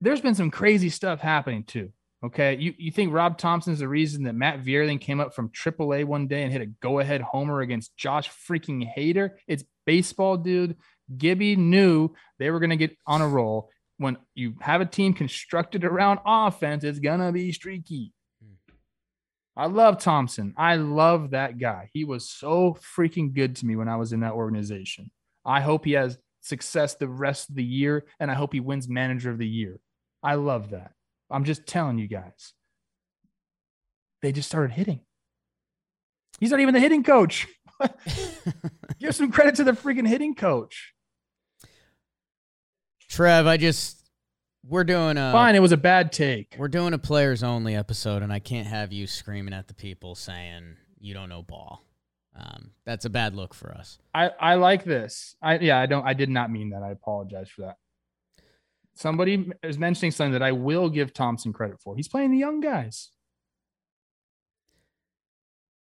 There's 0.00 0.20
been 0.20 0.34
some 0.34 0.50
crazy 0.50 0.88
stuff 0.88 1.20
happening 1.20 1.64
too. 1.64 1.92
Okay, 2.24 2.56
you 2.56 2.74
you 2.78 2.90
think 2.90 3.12
Rob 3.12 3.36
Thomson 3.36 3.74
is 3.74 3.80
the 3.80 3.88
reason 3.88 4.24
that 4.24 4.34
Matt 4.34 4.62
Vierling 4.62 5.00
came 5.00 5.20
up 5.20 5.34
from 5.34 5.50
AAA 5.50 6.04
one 6.04 6.26
day 6.26 6.42
and 6.42 6.52
hit 6.52 6.62
a 6.62 6.66
go 6.66 6.98
ahead 6.98 7.20
homer 7.20 7.60
against 7.60 7.96
Josh 7.96 8.30
freaking 8.30 8.90
Hader? 8.96 9.32
It's 9.46 9.64
baseball, 9.84 10.38
dude. 10.38 10.76
Gibby 11.16 11.56
knew 11.56 12.14
they 12.38 12.50
were 12.50 12.58
gonna 12.58 12.76
get 12.76 12.96
on 13.06 13.20
a 13.20 13.28
roll. 13.28 13.70
When 13.98 14.16
you 14.34 14.54
have 14.60 14.80
a 14.80 14.86
team 14.86 15.12
constructed 15.12 15.84
around 15.84 16.20
offense, 16.24 16.84
it's 16.84 16.98
gonna 16.98 17.32
be 17.32 17.52
streaky. 17.52 18.12
Hmm. 18.42 18.74
I 19.54 19.66
love 19.66 19.98
Thomson. 19.98 20.54
I 20.56 20.76
love 20.76 21.30
that 21.30 21.58
guy. 21.58 21.90
He 21.92 22.04
was 22.04 22.30
so 22.30 22.78
freaking 22.96 23.34
good 23.34 23.56
to 23.56 23.66
me 23.66 23.76
when 23.76 23.88
I 23.88 23.96
was 23.96 24.14
in 24.14 24.20
that 24.20 24.32
organization. 24.32 25.10
I 25.44 25.60
hope 25.60 25.84
he 25.84 25.92
has 25.92 26.18
success 26.40 26.94
the 26.94 27.08
rest 27.08 27.50
of 27.50 27.56
the 27.56 27.64
year, 27.64 28.06
and 28.18 28.30
I 28.30 28.34
hope 28.34 28.54
he 28.54 28.60
wins 28.60 28.88
manager 28.88 29.30
of 29.30 29.38
the 29.38 29.46
year. 29.46 29.80
I 30.22 30.36
love 30.36 30.70
that. 30.70 30.92
I'm 31.30 31.44
just 31.44 31.66
telling 31.66 31.98
you 31.98 32.08
guys. 32.08 32.52
They 34.22 34.32
just 34.32 34.48
started 34.48 34.72
hitting. 34.72 35.00
He's 36.40 36.50
not 36.50 36.60
even 36.60 36.74
the 36.74 36.80
hitting 36.80 37.02
coach. 37.02 37.46
Give 38.98 39.14
some 39.14 39.30
credit 39.30 39.56
to 39.56 39.64
the 39.64 39.72
freaking 39.72 40.06
hitting 40.08 40.34
coach. 40.34 40.94
Trev, 43.08 43.46
I 43.46 43.56
just 43.56 44.10
we're 44.68 44.84
doing 44.84 45.16
a 45.16 45.32
Fine, 45.32 45.54
it 45.54 45.62
was 45.62 45.72
a 45.72 45.76
bad 45.76 46.12
take. 46.12 46.56
we're 46.58 46.68
doing 46.68 46.92
a 46.92 46.98
players 46.98 47.42
only 47.42 47.76
episode, 47.76 48.22
and 48.22 48.32
I 48.32 48.40
can't 48.40 48.66
have 48.66 48.92
you 48.92 49.06
screaming 49.06 49.54
at 49.54 49.68
the 49.68 49.74
people 49.74 50.14
saying 50.14 50.76
you 50.98 51.14
don't 51.14 51.28
know 51.28 51.42
ball. 51.42 51.82
Um, 52.34 52.72
that's 52.84 53.04
a 53.04 53.10
bad 53.10 53.34
look 53.34 53.54
for 53.54 53.72
us. 53.72 53.98
I, 54.14 54.30
I 54.38 54.54
like 54.56 54.84
this. 54.84 55.36
I 55.40 55.58
yeah, 55.58 55.78
I 55.78 55.86
don't 55.86 56.06
I 56.06 56.14
did 56.14 56.28
not 56.28 56.50
mean 56.50 56.70
that. 56.70 56.82
I 56.82 56.90
apologize 56.90 57.48
for 57.48 57.62
that. 57.62 57.76
Somebody 58.96 59.50
is 59.62 59.78
mentioning 59.78 60.10
something 60.10 60.32
that 60.32 60.42
I 60.42 60.52
will 60.52 60.88
give 60.88 61.12
Thomson 61.12 61.52
credit 61.52 61.80
for. 61.80 61.94
He's 61.96 62.08
playing 62.08 62.30
the 62.32 62.38
young 62.38 62.60
guys. 62.60 63.10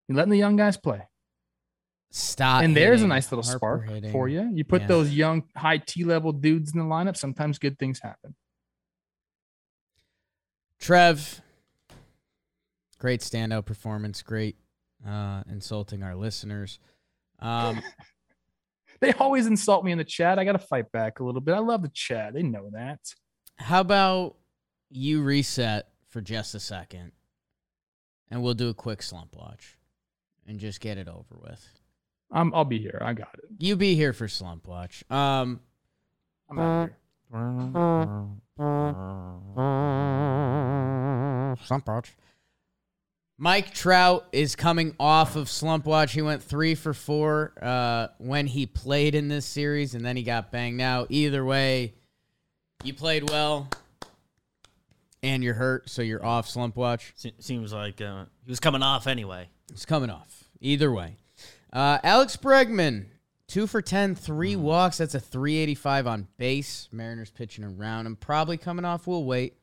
He's 0.08 0.16
letting 0.16 0.32
the 0.32 0.38
young 0.38 0.56
guys 0.56 0.76
play. 0.76 1.02
Stop. 2.10 2.62
and 2.62 2.76
there's 2.76 3.02
a 3.02 3.08
nice 3.08 3.32
little 3.32 3.42
Harper 3.42 3.58
spark 3.58 3.88
hitting. 3.88 4.12
for 4.12 4.28
you. 4.28 4.48
You 4.54 4.64
put 4.64 4.82
Yeah. 4.82 4.86
those 4.88 5.10
young 5.12 5.44
high 5.56 5.78
T 5.78 6.04
level 6.04 6.32
dudes 6.32 6.72
in 6.72 6.78
the 6.78 6.84
lineup, 6.84 7.16
sometimes 7.16 7.58
good 7.58 7.76
things 7.78 7.98
happen. 8.00 8.36
Trev, 10.78 11.40
great 12.98 13.20
standout 13.20 13.64
performance. 13.64 14.22
Great 14.22 14.56
uh, 15.06 15.42
insulting 15.50 16.02
our 16.02 16.14
listeners. 16.14 16.78
Um, 17.40 17.82
They 19.04 19.12
always 19.12 19.46
insult 19.46 19.84
me 19.84 19.92
in 19.92 19.98
the 19.98 20.04
chat. 20.04 20.38
I 20.38 20.44
got 20.44 20.52
to 20.52 20.58
fight 20.58 20.90
back 20.90 21.20
a 21.20 21.24
little 21.24 21.42
bit. 21.42 21.54
I 21.54 21.58
love 21.58 21.82
the 21.82 21.90
chat. 21.90 22.32
They 22.32 22.42
know 22.42 22.70
that. 22.72 23.00
how 23.56 23.82
about 23.82 24.36
you 24.90 25.22
reset 25.22 25.88
for 26.08 26.22
just 26.22 26.54
a 26.54 26.60
second, 26.60 27.12
and 28.30 28.42
we'll 28.42 28.54
do 28.54 28.70
a 28.70 28.74
quick 28.74 29.02
slump 29.02 29.36
watch, 29.36 29.76
and 30.46 30.58
just 30.58 30.80
get 30.80 30.96
it 30.96 31.06
over 31.06 31.36
with. 31.38 31.68
I'm, 32.30 32.54
I'll 32.54 32.64
be 32.64 32.78
here. 32.78 32.98
I 33.04 33.12
got 33.12 33.34
it. 33.34 33.44
You 33.58 33.76
be 33.76 33.94
here 33.94 34.14
for 34.14 34.26
slump 34.26 34.66
watch. 34.66 35.04
Um, 35.10 35.60
I'm 36.48 36.58
out 36.58 36.88
here. 36.88 36.96
slump 41.66 41.88
watch. 41.88 42.16
Mike 43.36 43.74
Trout 43.74 44.26
is 44.32 44.54
coming 44.54 44.94
off 45.00 45.34
of 45.34 45.48
slump 45.48 45.86
watch. 45.86 46.12
He 46.12 46.22
went 46.22 46.42
three 46.42 46.74
for 46.76 46.94
four 46.94 47.52
uh, 47.60 48.08
when 48.18 48.46
he 48.46 48.66
played 48.66 49.14
in 49.14 49.28
this 49.28 49.44
series, 49.44 49.94
and 49.94 50.04
then 50.04 50.16
he 50.16 50.22
got 50.22 50.52
banged 50.52 50.76
Now, 50.76 51.06
Either 51.08 51.44
way, 51.44 51.94
you 52.84 52.94
played 52.94 53.28
well, 53.28 53.68
and 55.22 55.42
you're 55.42 55.54
hurt, 55.54 55.90
so 55.90 56.00
you're 56.02 56.24
off 56.24 56.48
slump 56.48 56.76
watch. 56.76 57.12
Se- 57.16 57.34
Seems 57.40 57.72
like 57.72 58.00
uh, 58.00 58.26
he 58.44 58.50
was 58.52 58.60
coming 58.60 58.82
off 58.82 59.06
anyway. 59.08 59.48
It's 59.72 59.84
coming 59.86 60.10
off. 60.10 60.44
Either 60.60 60.92
way. 60.92 61.16
Uh, 61.72 61.98
Alex 62.04 62.36
Bregman, 62.36 63.06
two 63.48 63.66
for 63.66 63.82
10, 63.82 64.14
three 64.14 64.54
walks. 64.54 64.98
That's 64.98 65.16
a 65.16 65.20
385 65.20 66.06
on 66.06 66.28
base. 66.36 66.88
Mariners 66.92 67.32
pitching 67.32 67.64
around 67.64 68.06
him. 68.06 68.14
Probably 68.14 68.56
coming 68.56 68.84
off. 68.84 69.08
We'll 69.08 69.24
wait. 69.24 69.54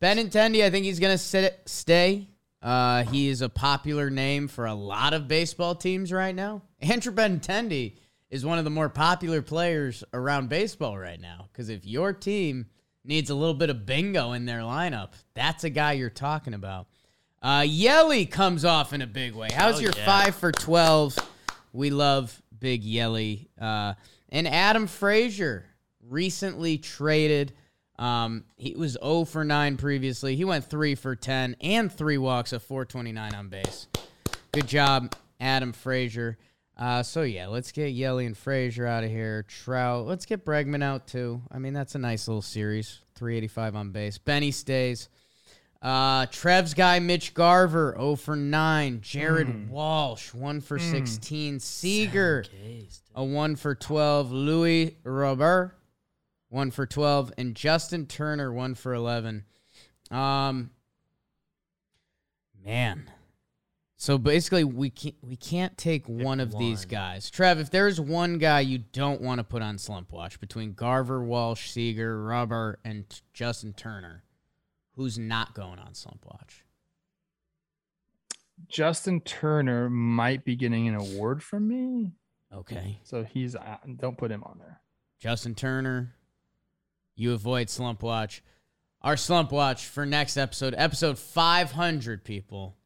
Benintendi, 0.00 0.62
I 0.64 0.70
think 0.70 0.84
he's 0.84 1.00
going 1.00 1.14
to 1.14 1.18
sit 1.18 1.62
stay. 1.66 2.28
Uh, 2.62 3.04
he 3.04 3.28
is 3.28 3.42
a 3.42 3.48
popular 3.48 4.08
name 4.10 4.46
for 4.48 4.66
a 4.66 4.74
lot 4.74 5.12
of 5.14 5.26
baseball 5.26 5.74
teams 5.74 6.12
right 6.12 6.34
now. 6.34 6.62
Andrew 6.80 7.12
Benintendi 7.12 7.96
is 8.30 8.44
one 8.46 8.58
of 8.58 8.64
the 8.64 8.70
more 8.70 8.88
popular 8.88 9.42
players 9.42 10.04
around 10.14 10.48
baseball 10.48 10.96
right 10.96 11.20
now. 11.20 11.48
Because 11.52 11.68
if 11.68 11.84
your 11.84 12.12
team 12.12 12.66
needs 13.04 13.30
a 13.30 13.34
little 13.34 13.54
bit 13.54 13.68
of 13.68 13.84
bingo 13.84 14.32
in 14.32 14.46
their 14.46 14.60
lineup, 14.60 15.10
that's 15.34 15.64
a 15.64 15.70
guy 15.70 15.92
you're 15.94 16.08
talking 16.10 16.54
about. 16.54 16.86
Uh, 17.42 17.64
Yelly 17.66 18.24
comes 18.26 18.64
off 18.64 18.92
in 18.92 19.02
a 19.02 19.06
big 19.06 19.34
way. 19.34 19.48
How's 19.52 19.78
Oh, 19.78 19.80
your 19.80 19.92
yeah. 19.96 20.06
five 20.06 20.36
for 20.36 20.52
12? 20.52 21.18
We 21.72 21.90
love 21.90 22.40
Big 22.56 22.84
Yelly. 22.84 23.48
Uh, 23.60 23.94
and 24.28 24.46
Adam 24.46 24.86
Frazier 24.86 25.64
recently 26.08 26.78
traded. 26.78 27.52
Um, 28.02 28.44
he 28.56 28.74
was 28.74 28.98
0 29.00 29.26
for 29.26 29.44
9 29.44 29.76
previously. 29.76 30.34
He 30.34 30.44
went 30.44 30.64
3 30.64 30.96
for 30.96 31.14
10 31.14 31.54
and 31.60 31.90
three 31.90 32.18
walks 32.18 32.52
of 32.52 32.60
429 32.64 33.32
on 33.32 33.48
base. 33.48 33.86
Good 34.50 34.66
job, 34.66 35.14
Adam 35.40 35.72
Frazier. 35.72 36.36
Uh, 36.76 37.04
so 37.04 37.22
yeah, 37.22 37.46
let's 37.46 37.70
get 37.70 37.92
Yelly 37.92 38.26
and 38.26 38.36
Frazier 38.36 38.86
out 38.86 39.04
of 39.04 39.10
here. 39.10 39.44
Trout, 39.44 40.04
let's 40.06 40.26
get 40.26 40.44
Bregman 40.44 40.82
out 40.82 41.06
too. 41.06 41.42
I 41.52 41.60
mean, 41.60 41.74
that's 41.74 41.94
a 41.94 41.98
nice 41.98 42.26
little 42.26 42.42
series. 42.42 42.98
385 43.14 43.76
on 43.76 43.90
base. 43.90 44.18
Benny 44.18 44.50
stays. 44.50 45.08
Uh, 45.80 46.26
Trev's 46.26 46.74
guy, 46.74 46.98
Mitch 46.98 47.34
Garver, 47.34 47.94
0 47.96 48.16
for 48.16 48.34
9. 48.34 49.00
Jared 49.00 49.70
Walsh, 49.70 50.34
1 50.34 50.60
for 50.60 50.80
16. 50.80 51.60
Seager, 51.60 52.44
a 53.14 53.24
1 53.24 53.56
for 53.56 53.76
12. 53.76 54.32
Luis 54.32 54.92
Robert, 55.04 55.76
1 56.52 56.70
for 56.70 56.86
12. 56.86 57.32
And 57.38 57.54
Justin 57.54 58.06
Turner, 58.06 58.52
1 58.52 58.74
for 58.74 58.94
11. 58.94 59.44
Um, 60.10 60.70
man. 62.64 63.10
So 63.96 64.18
basically, 64.18 64.64
we 64.64 64.90
can't 64.90 65.14
we 65.22 65.36
can't 65.36 65.78
take 65.78 66.08
one 66.08 66.40
of 66.40 66.58
these 66.58 66.84
guys. 66.84 67.30
Trev, 67.30 67.60
if 67.60 67.70
there's 67.70 68.00
one 68.00 68.38
guy 68.38 68.58
you 68.58 68.78
don't 68.78 69.20
want 69.20 69.38
to 69.38 69.44
put 69.44 69.62
on 69.62 69.78
slump 69.78 70.10
watch 70.10 70.40
between 70.40 70.72
Garver, 70.72 71.22
Walsh, 71.22 71.70
Seager, 71.70 72.20
Rubber, 72.24 72.80
and 72.84 73.08
t- 73.08 73.20
Justin 73.32 73.72
Turner, 73.74 74.24
who's 74.96 75.20
not 75.20 75.54
going 75.54 75.78
on 75.78 75.94
slump 75.94 76.26
watch? 76.26 76.64
Justin 78.68 79.20
Turner 79.20 79.88
might 79.88 80.44
be 80.44 80.56
getting 80.56 80.88
an 80.88 80.96
award 80.96 81.42
from 81.42 81.68
me. 81.68 82.12
Okay, 82.54 82.98
So 83.04 83.24
he's, 83.24 83.56
uh, 83.56 83.78
don't 83.96 84.18
put 84.18 84.30
him 84.30 84.44
on 84.44 84.58
there. 84.58 84.80
Justin 85.18 85.54
Turner, 85.54 86.14
you 87.22 87.32
avoid 87.32 87.70
slump 87.70 88.02
watch. 88.02 88.42
Our 89.00 89.16
slump 89.16 89.52
watch 89.52 89.86
for 89.86 90.04
next 90.04 90.36
episode, 90.36 90.74
episode 90.76 91.18
500, 91.18 92.24
people. 92.24 92.76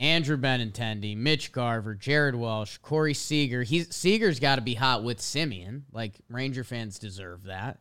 Andrew 0.00 0.36
Benintendi, 0.36 1.16
Mitch 1.16 1.52
Garver, 1.52 1.94
Jared 1.94 2.34
Walsh, 2.34 2.78
Corey 2.78 3.14
Seager. 3.14 3.62
He's 3.62 3.94
Seager's 3.94 4.40
got 4.40 4.56
to 4.56 4.62
be 4.62 4.74
hot 4.74 5.02
with 5.02 5.18
Semien. 5.18 5.82
Like 5.92 6.14
Ranger 6.28 6.64
fans 6.64 6.98
deserve 6.98 7.44
that. 7.44 7.78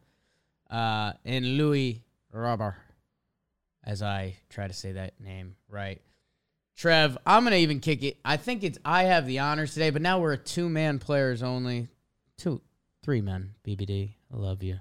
Uh, 0.70 1.14
and 1.26 1.58
Luis 1.58 1.98
Robert, 2.32 2.76
as 3.84 4.02
I 4.02 4.38
try 4.50 4.68
to 4.68 4.74
say 4.74 4.94
that 4.94 5.20
name 5.20 5.56
right. 5.68 6.02
Trev, 6.76 7.18
I'm 7.26 7.44
gonna 7.44 7.58
even 7.58 7.80
kick 7.80 8.04
it. 8.04 8.18
I 8.26 8.38
think 8.38 8.64
it's 8.64 8.80
I 8.84 9.04
have 9.04 9.28
the 9.28 9.40
honors 9.40 9.74
today, 9.74 9.90
but 9.90 10.02
now 10.02 10.20
we're 10.20 10.34
a 10.34 10.38
two 10.38 10.70
man 10.70 11.00
players 11.00 11.44
only. 11.44 11.90
Two, 12.38 12.62
three 13.04 13.22
men. 13.22 13.54
BBD, 13.66 14.16
I 14.34 14.38
love 14.38 14.64
you. 14.64 14.80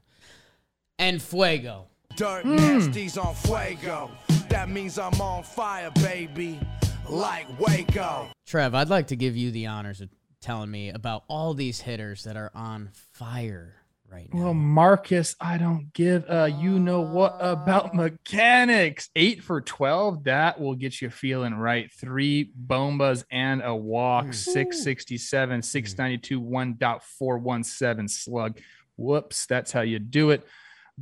And 1.02 1.20
Fuego. 1.20 1.88
Dirt 2.14 2.44
nasties 2.44 3.20
on 3.20 3.34
fuego. 3.34 4.08
That 4.48 4.68
means 4.68 5.00
I'm 5.00 5.20
on 5.20 5.42
fire, 5.42 5.90
baby. 5.96 6.60
Like 7.08 7.48
Waco. 7.58 8.28
Trev, 8.46 8.72
I'd 8.76 8.88
like 8.88 9.08
to 9.08 9.16
give 9.16 9.36
you 9.36 9.50
the 9.50 9.66
honors 9.66 10.00
of 10.00 10.10
telling 10.40 10.70
me 10.70 10.90
about 10.90 11.24
all 11.26 11.54
these 11.54 11.80
hitters 11.80 12.22
that 12.22 12.36
are 12.36 12.52
on 12.54 12.90
fire 13.14 13.74
right 14.08 14.32
now. 14.32 14.44
Well, 14.44 14.54
Marcus, 14.54 15.34
I 15.40 15.58
don't 15.58 15.92
give 15.92 16.24
a 16.28 16.48
you 16.48 16.78
know 16.78 17.00
what 17.00 17.36
about 17.40 17.96
mechanics. 17.96 19.10
Eight 19.16 19.42
for 19.42 19.60
12. 19.60 20.22
That 20.22 20.60
will 20.60 20.76
get 20.76 21.02
you 21.02 21.10
feeling 21.10 21.54
right. 21.54 21.90
Three 21.90 22.52
bombas 22.64 23.24
and 23.28 23.60
a 23.64 23.74
walk. 23.74 24.26
Mm. 24.26 24.34
667, 24.36 25.62
692, 25.62 26.40
1.417 26.40 28.08
slug. 28.08 28.60
Whoops. 28.96 29.46
That's 29.46 29.72
how 29.72 29.80
you 29.80 29.98
do 29.98 30.30
it. 30.30 30.46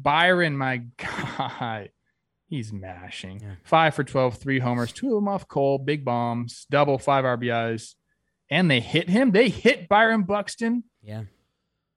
Byron, 0.03 0.57
my 0.57 0.83
guy, 0.97 1.91
he's 2.49 2.73
mashing. 2.73 3.41
Yeah. 3.41 3.55
Five 3.65 3.95
for 3.95 4.05
12, 4.05 4.39
three 4.39 4.59
homers, 4.59 4.93
two 4.93 5.09
of 5.09 5.15
them 5.15 5.29
off 5.29 5.49
Cole, 5.49 5.79
big 5.79 6.05
bombs, 6.05 6.67
double, 6.71 6.99
five 6.99 7.25
RBIs. 7.25 7.95
And 8.51 8.71
they 8.71 8.81
hit 8.81 9.09
him. 9.09 9.31
They 9.31 9.49
hit 9.49 9.89
Byron 9.89 10.25
Buxton. 10.25 10.85
yeah. 11.03 11.23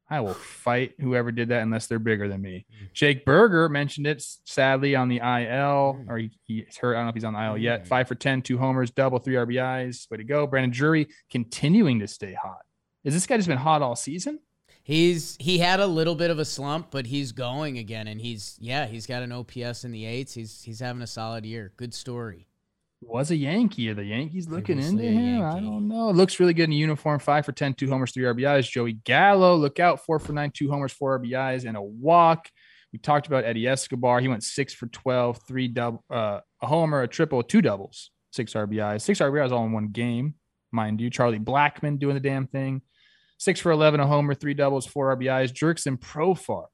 I 0.09 0.19
will 0.19 0.35
fight 0.35 0.93
whoever 0.99 1.31
did 1.31 1.49
that 1.49 1.63
unless 1.63 1.87
they're 1.87 1.97
bigger 1.97 2.27
than 2.27 2.39
me. 2.39 2.67
Mm. 2.71 2.93
Jake 2.93 3.25
Burger 3.25 3.67
mentioned 3.67 4.05
it 4.05 4.23
sadly 4.45 4.95
on 4.95 5.07
the 5.07 5.17
IL, 5.17 5.23
mm. 5.23 6.05
or 6.07 6.17
he, 6.17 6.29
he's 6.43 6.77
hurt. 6.77 6.93
I 6.93 6.97
don't 6.97 7.05
know 7.05 7.09
if 7.09 7.15
he's 7.15 7.23
on 7.23 7.33
the 7.33 7.43
IL 7.43 7.57
yet. 7.57 7.85
Mm. 7.85 7.87
Five 7.87 8.07
for 8.07 8.13
10, 8.13 8.43
two 8.43 8.59
homers, 8.59 8.91
double, 8.91 9.17
three 9.17 9.35
RBIs. 9.35 10.11
Way 10.11 10.17
to 10.17 10.23
go. 10.23 10.45
Brandon 10.45 10.69
Drury 10.69 11.07
continuing 11.31 11.99
to 11.99 12.07
stay 12.07 12.33
hot. 12.33 12.61
Is 13.03 13.15
this 13.15 13.25
guy 13.25 13.37
just 13.37 13.47
been 13.47 13.57
hot 13.57 13.81
all 13.81 13.95
season? 13.95 14.39
He's 14.85 15.37
he 15.39 15.59
had 15.59 15.79
a 15.79 15.87
little 15.87 16.15
bit 16.15 16.29
of 16.29 16.39
a 16.39 16.45
slump, 16.45 16.91
but 16.91 17.05
he's 17.05 17.31
going 17.31 17.77
again, 17.77 18.07
and 18.07 18.19
he's 18.19 18.57
yeah, 18.59 18.85
he's 18.85 19.05
got 19.05 19.23
an 19.23 19.31
OPS 19.31 19.85
in 19.85 19.91
the 19.91 20.05
eights. 20.05 20.33
He's 20.33 20.61
he's 20.61 20.81
having 20.81 21.01
a 21.01 21.07
solid 21.07 21.45
year. 21.45 21.71
Good 21.77 21.93
story. 21.93 22.47
Was 23.01 23.31
a 23.31 23.35
Yankee. 23.35 23.89
Are 23.89 23.93
the 23.93 24.03
Yankees 24.03 24.47
looking 24.47 24.77
Previously 24.77 25.07
into 25.07 25.19
him? 25.19 25.41
I 25.41 25.59
don't 25.59 25.87
know. 25.87 26.09
It 26.09 26.15
looks 26.15 26.39
really 26.39 26.53
good 26.53 26.63
in 26.65 26.73
uniform. 26.73 27.19
Five 27.19 27.45
for 27.45 27.51
10, 27.51 27.73
two 27.73 27.89
homers, 27.89 28.13
three 28.13 28.23
RBIs. 28.23 28.69
Joey 28.69 28.93
Gallo, 28.93 29.55
look 29.55 29.79
out. 29.79 30.05
Four 30.05 30.19
for 30.19 30.31
nine, 30.31 30.51
two 30.51 30.69
homers, 30.69 30.93
four 30.93 31.19
RBIs, 31.19 31.65
and 31.65 31.75
a 31.75 31.81
walk. 31.81 32.49
We 32.93 32.99
talked 32.99 33.27
about 33.27 33.43
Eddie 33.43 33.67
Escobar. 33.67 34.19
He 34.19 34.27
went 34.27 34.43
six 34.43 34.73
for 34.73 34.87
12, 34.87 35.41
three 35.47 35.67
double, 35.67 36.03
uh, 36.09 36.39
a 36.61 36.67
homer, 36.67 37.01
a 37.01 37.07
triple, 37.07 37.41
two 37.43 37.61
doubles, 37.61 38.11
six 38.31 38.53
RBIs. 38.53 39.01
Six 39.01 39.19
RBIs 39.19 39.51
all 39.51 39.65
in 39.65 39.71
one 39.71 39.87
game, 39.87 40.35
mind 40.71 41.01
you. 41.01 41.09
Charlie 41.09 41.39
Blackmon 41.39 41.99
doing 41.99 42.13
the 42.13 42.21
damn 42.21 42.47
thing. 42.47 42.81
Six 43.37 43.59
for 43.59 43.71
11, 43.71 43.99
a 43.99 44.07
homer, 44.07 44.33
three 44.33 44.53
doubles, 44.53 44.85
four 44.85 45.15
RBIs. 45.15 45.51
Jurickson 45.51 45.99
Profar. 45.99 46.65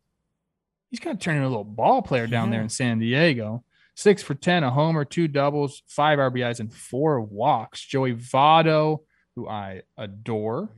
He's 0.90 1.00
kind 1.00 1.16
of 1.16 1.22
turning 1.22 1.44
a 1.44 1.48
little 1.48 1.64
ball 1.64 2.02
player 2.02 2.28
down 2.28 2.50
there 2.50 2.62
in 2.62 2.70
San 2.70 3.00
Diego. 3.00 3.64
Six 3.96 4.24
for 4.24 4.34
10, 4.34 4.64
a 4.64 4.72
homer, 4.72 5.06
two 5.06 5.28
doubles, 5.28 5.84
five 5.88 6.20
RBIs, 6.20 6.60
and 6.60 6.74
four 6.74 7.22
walks. 7.22 7.86
Joey 7.86 8.14
Votto, 8.14 9.00
who 9.36 9.48
I 9.48 9.82
adore. 9.98 10.70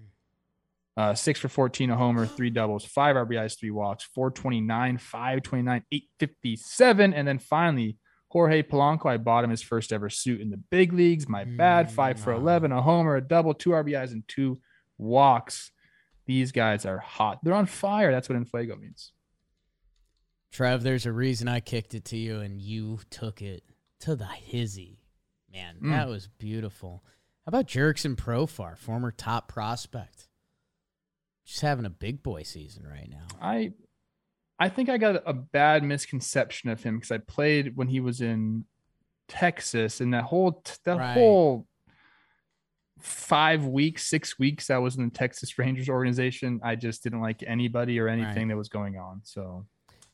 Uh, 0.98 1.14
six 1.14 1.40
for 1.40 1.48
14, 1.48 1.90
a 1.92 1.96
homer, 1.96 2.26
three 2.26 2.50
doubles, 2.50 2.84
five 2.84 3.16
RBIs, 3.16 3.58
three 3.58 3.72
walks, 3.72 4.04
429, 4.04 4.98
529, 4.98 5.84
857. 5.92 7.14
And 7.14 7.28
then 7.28 7.40
finally, 7.40 7.98
Jorge 8.32 8.64
Polanco. 8.64 9.08
I 9.08 9.18
bought 9.18 9.44
him 9.44 9.50
his 9.50 9.62
first 9.62 9.92
ever 9.92 10.10
suit 10.10 10.42
in 10.42 10.50
the 10.50 10.58
big 10.58 10.94
leagues. 10.94 11.28
My 11.28 11.44
bad. 11.44 11.92
Five 11.92 12.20
for 12.20 12.32
11, 12.32 12.72
a 12.72 12.82
homer, 12.82 13.18
a 13.18 13.22
double, 13.22 13.54
two 13.54 13.72
RBIs, 13.72 14.12
and 14.12 14.28
two 14.28 14.60
walks. 15.02 15.72
These 16.26 16.52
guys 16.52 16.86
are 16.86 17.00
hot. 17.00 17.40
They're 17.44 17.54
on 17.54 17.66
fire. 17.66 18.12
That's 18.12 18.30
what 18.30 18.38
Infuego 18.38 18.80
means. 18.80 19.12
Trev, 20.52 20.84
there's 20.84 21.06
a 21.06 21.12
reason 21.12 21.48
I 21.48 21.60
kicked 21.62 21.94
it 21.94 22.06
to 22.06 22.18
you, 22.18 22.40
and 22.42 22.62
you 22.62 23.00
took 23.10 23.42
it 23.42 23.64
to 24.02 24.16
the 24.16 24.26
hizzy. 24.26 25.00
Man, 25.52 25.78
Mm. 25.82 25.92
that 25.92 26.08
was 26.08 26.28
beautiful. 26.28 27.04
How 27.46 27.50
about 27.50 27.68
Jurickson 27.68 28.16
Profar, 28.16 28.78
former 28.78 29.12
top 29.12 29.48
prospect? 29.48 30.28
Just 31.46 31.62
having 31.62 31.86
a 31.86 31.90
big 31.90 32.22
boy 32.24 32.44
season 32.44 32.86
right 32.88 33.10
now. 33.10 33.28
I 33.42 33.74
I 34.60 34.70
think 34.70 34.90
I 34.90 35.00
got 35.00 35.24
a 35.26 35.34
bad 35.34 35.84
misconception 35.84 36.70
of 36.70 36.84
him 36.84 36.98
because 36.98 37.10
I 37.12 37.18
played 37.18 37.76
when 37.76 37.88
he 37.88 38.00
was 38.00 38.22
in 38.22 38.66
Texas 39.28 40.00
and 40.02 40.14
that 40.14 40.26
whole 40.26 40.62
that 40.84 40.98
Right. 40.98 41.14
whole 41.16 41.68
five 43.02 43.66
weeks, 43.66 44.06
six 44.08 44.38
weeks 44.40 44.70
I 44.70 44.78
was 44.78 44.96
in 44.98 45.04
the 45.06 45.10
Texas 45.12 45.58
Rangers 45.58 45.90
organization. 45.90 46.60
I 46.64 46.76
just 46.76 47.04
didn't 47.04 47.22
like 47.22 47.44
anybody 47.46 48.00
or 48.00 48.08
anything 48.08 48.48
Right. 48.48 48.54
that 48.54 48.58
was 48.58 48.70
going 48.70 48.98
on. 48.98 49.22
So 49.24 49.66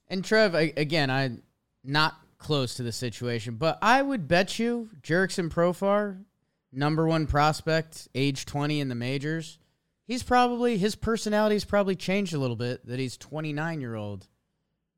And 0.10 0.24
Trev, 0.24 0.56
I, 0.56 0.74
again, 0.78 1.10
I'm 1.10 1.44
not 1.84 2.16
close 2.38 2.76
to 2.76 2.84
the 2.84 2.92
situation, 2.92 3.56
but 3.56 3.78
I 3.82 4.02
would 4.02 4.28
bet 4.28 4.58
you 4.60 4.90
Jurickson 5.02 5.50
Profar, 5.50 6.24
number 6.72 7.06
one 7.08 7.28
prospect, 7.28 8.08
age 8.16 8.46
20 8.46 8.80
in 8.80 8.90
the 8.90 8.96
majors. 8.96 9.58
He's 10.06 10.24
probably 10.24 10.78
his 10.78 10.96
personality's 10.96 11.66
probably 11.66 11.96
changed 11.96 12.34
a 12.34 12.38
little 12.40 12.56
bit. 12.56 12.86
That 12.86 13.00
he's 13.00 13.18
29 13.18 13.82
year 13.82 13.96
old 13.96 14.28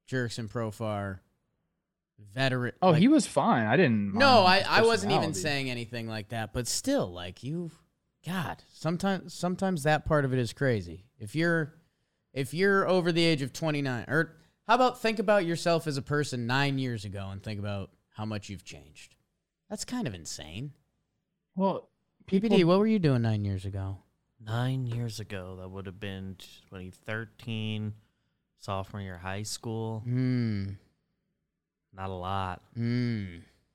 Jurickson 0.10 0.48
Profar, 0.48 1.20
veteran. 2.34 2.74
oh, 2.82 2.92
like- 2.92 3.00
he 3.00 3.08
was 3.08 3.26
fine. 3.28 3.66
I 3.66 3.76
didn't. 3.78 4.14
no, 4.14 4.42
I, 4.44 4.64
I 4.68 4.82
wasn't 4.84 5.14
even 5.14 5.34
saying 5.34 5.70
anything 5.70 6.08
like 6.08 6.30
that, 6.30 6.54
but 6.54 6.68
still, 6.68 7.12
like 7.12 7.44
you, 7.44 7.72
God, 8.26 8.64
sometimes 8.74 9.34
sometimes 9.34 9.84
that 9.84 10.06
part 10.06 10.26
of 10.26 10.34
it 10.34 10.40
is 10.40 10.54
crazy. 10.54 11.06
If 11.18 11.36
you're 11.36 11.74
if 12.34 12.54
you're 12.54 12.88
over 12.88 13.12
the 13.12 13.24
age 13.24 13.42
of 13.42 13.54
29, 13.54 14.06
or 14.08 14.36
how 14.68 14.76
about 14.76 15.02
think 15.02 15.20
about 15.20 15.46
yourself 15.46 15.88
as 15.88 15.98
a 15.98 16.02
person 16.02 16.46
nine 16.48 16.78
years 16.78 17.06
ago 17.06 17.30
and 17.32 17.42
think 17.42 17.60
about 17.60 17.92
how 18.12 18.26
much 18.26 18.50
you've 18.50 18.66
changed. 18.66 19.16
That's 19.70 19.86
kind 19.86 20.08
of 20.08 20.14
insane. 20.14 20.74
Well, 21.56 21.90
PPD, 22.28 22.64
what 22.66 22.80
were 22.80 22.88
you 22.88 23.00
doing 23.00 23.22
nine 23.22 23.46
years 23.46 23.66
ago? 23.66 24.00
Nine 24.46 24.86
years 24.86 25.20
ago, 25.20 25.58
that 25.60 25.70
would 25.70 25.86
have 25.86 26.00
been 26.00 26.36
2013, 26.70 27.94
sophomore 28.58 29.02
year 29.02 29.18
high 29.18 29.44
school. 29.44 30.02
Hmm. 30.06 30.70
Not 31.94 32.10
a 32.10 32.14
lot. 32.14 32.62
Hmm. 32.76 33.26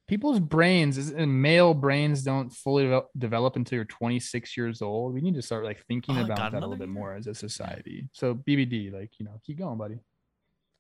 people's 0.07 0.39
brains, 0.39 0.99
is- 0.99 1.11
and 1.11 1.41
male 1.43 1.73
brains, 1.74 2.23
don't 2.23 2.51
fully 2.51 2.85
devel- 2.85 3.07
develop 3.16 3.57
until 3.57 3.77
you're 3.77 3.85
26 3.86 4.57
years 4.57 4.82
old. 4.82 5.15
We 5.15 5.20
need 5.23 5.35
to 5.35 5.43
start 5.43 5.65
like 5.65 5.85
thinking 5.86 6.16
Oh, 6.19 6.24
about 6.24 6.36
got 6.36 6.53
that 6.53 6.53
a 6.53 6.57
little 6.61 6.73
another 6.74 6.86
bit 6.86 6.93
more 6.93 7.15
as 7.15 7.27
a 7.27 7.35
society. 7.35 8.09
So 8.12 8.35
BBD, 8.35 8.93
like 8.93 9.19
you 9.19 9.24
know, 9.24 9.41
keep 9.45 9.59
going, 9.59 9.78
buddy. 9.78 9.99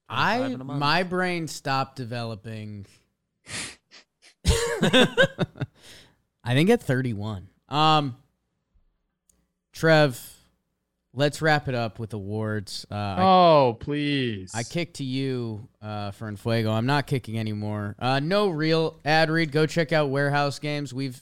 I 0.08 0.42
in 0.44 0.60
a 0.60 0.64
month. 0.64 0.78
my 0.78 1.02
brain 1.02 1.48
stopped 1.48 1.96
developing. 1.96 2.86
I 4.46 5.06
think 6.52 6.68
at 6.70 6.82
31. 6.82 7.48
Um, 7.70 8.16
Trev, 9.72 10.20
let's 11.14 11.40
wrap 11.40 11.68
it 11.68 11.74
up 11.74 11.98
with 11.98 12.12
awards. 12.12 12.84
Uh, 12.90 12.94
I, 12.94 13.22
oh, 13.22 13.76
please. 13.78 14.52
I 14.54 14.62
kicked 14.62 14.96
to 14.96 15.04
you 15.04 15.68
uh, 15.80 16.10
for 16.10 16.30
Enfuego. 16.30 16.70
I'm 16.70 16.86
not 16.86 17.06
kicking 17.06 17.38
anymore. 17.38 17.96
Uh, 17.98 18.20
no 18.20 18.48
real 18.48 19.00
ad 19.04 19.30
read. 19.30 19.52
Go 19.52 19.66
check 19.66 19.92
out 19.92 20.10
Warehouse 20.10 20.58
Games. 20.58 20.92
We've 20.92 21.20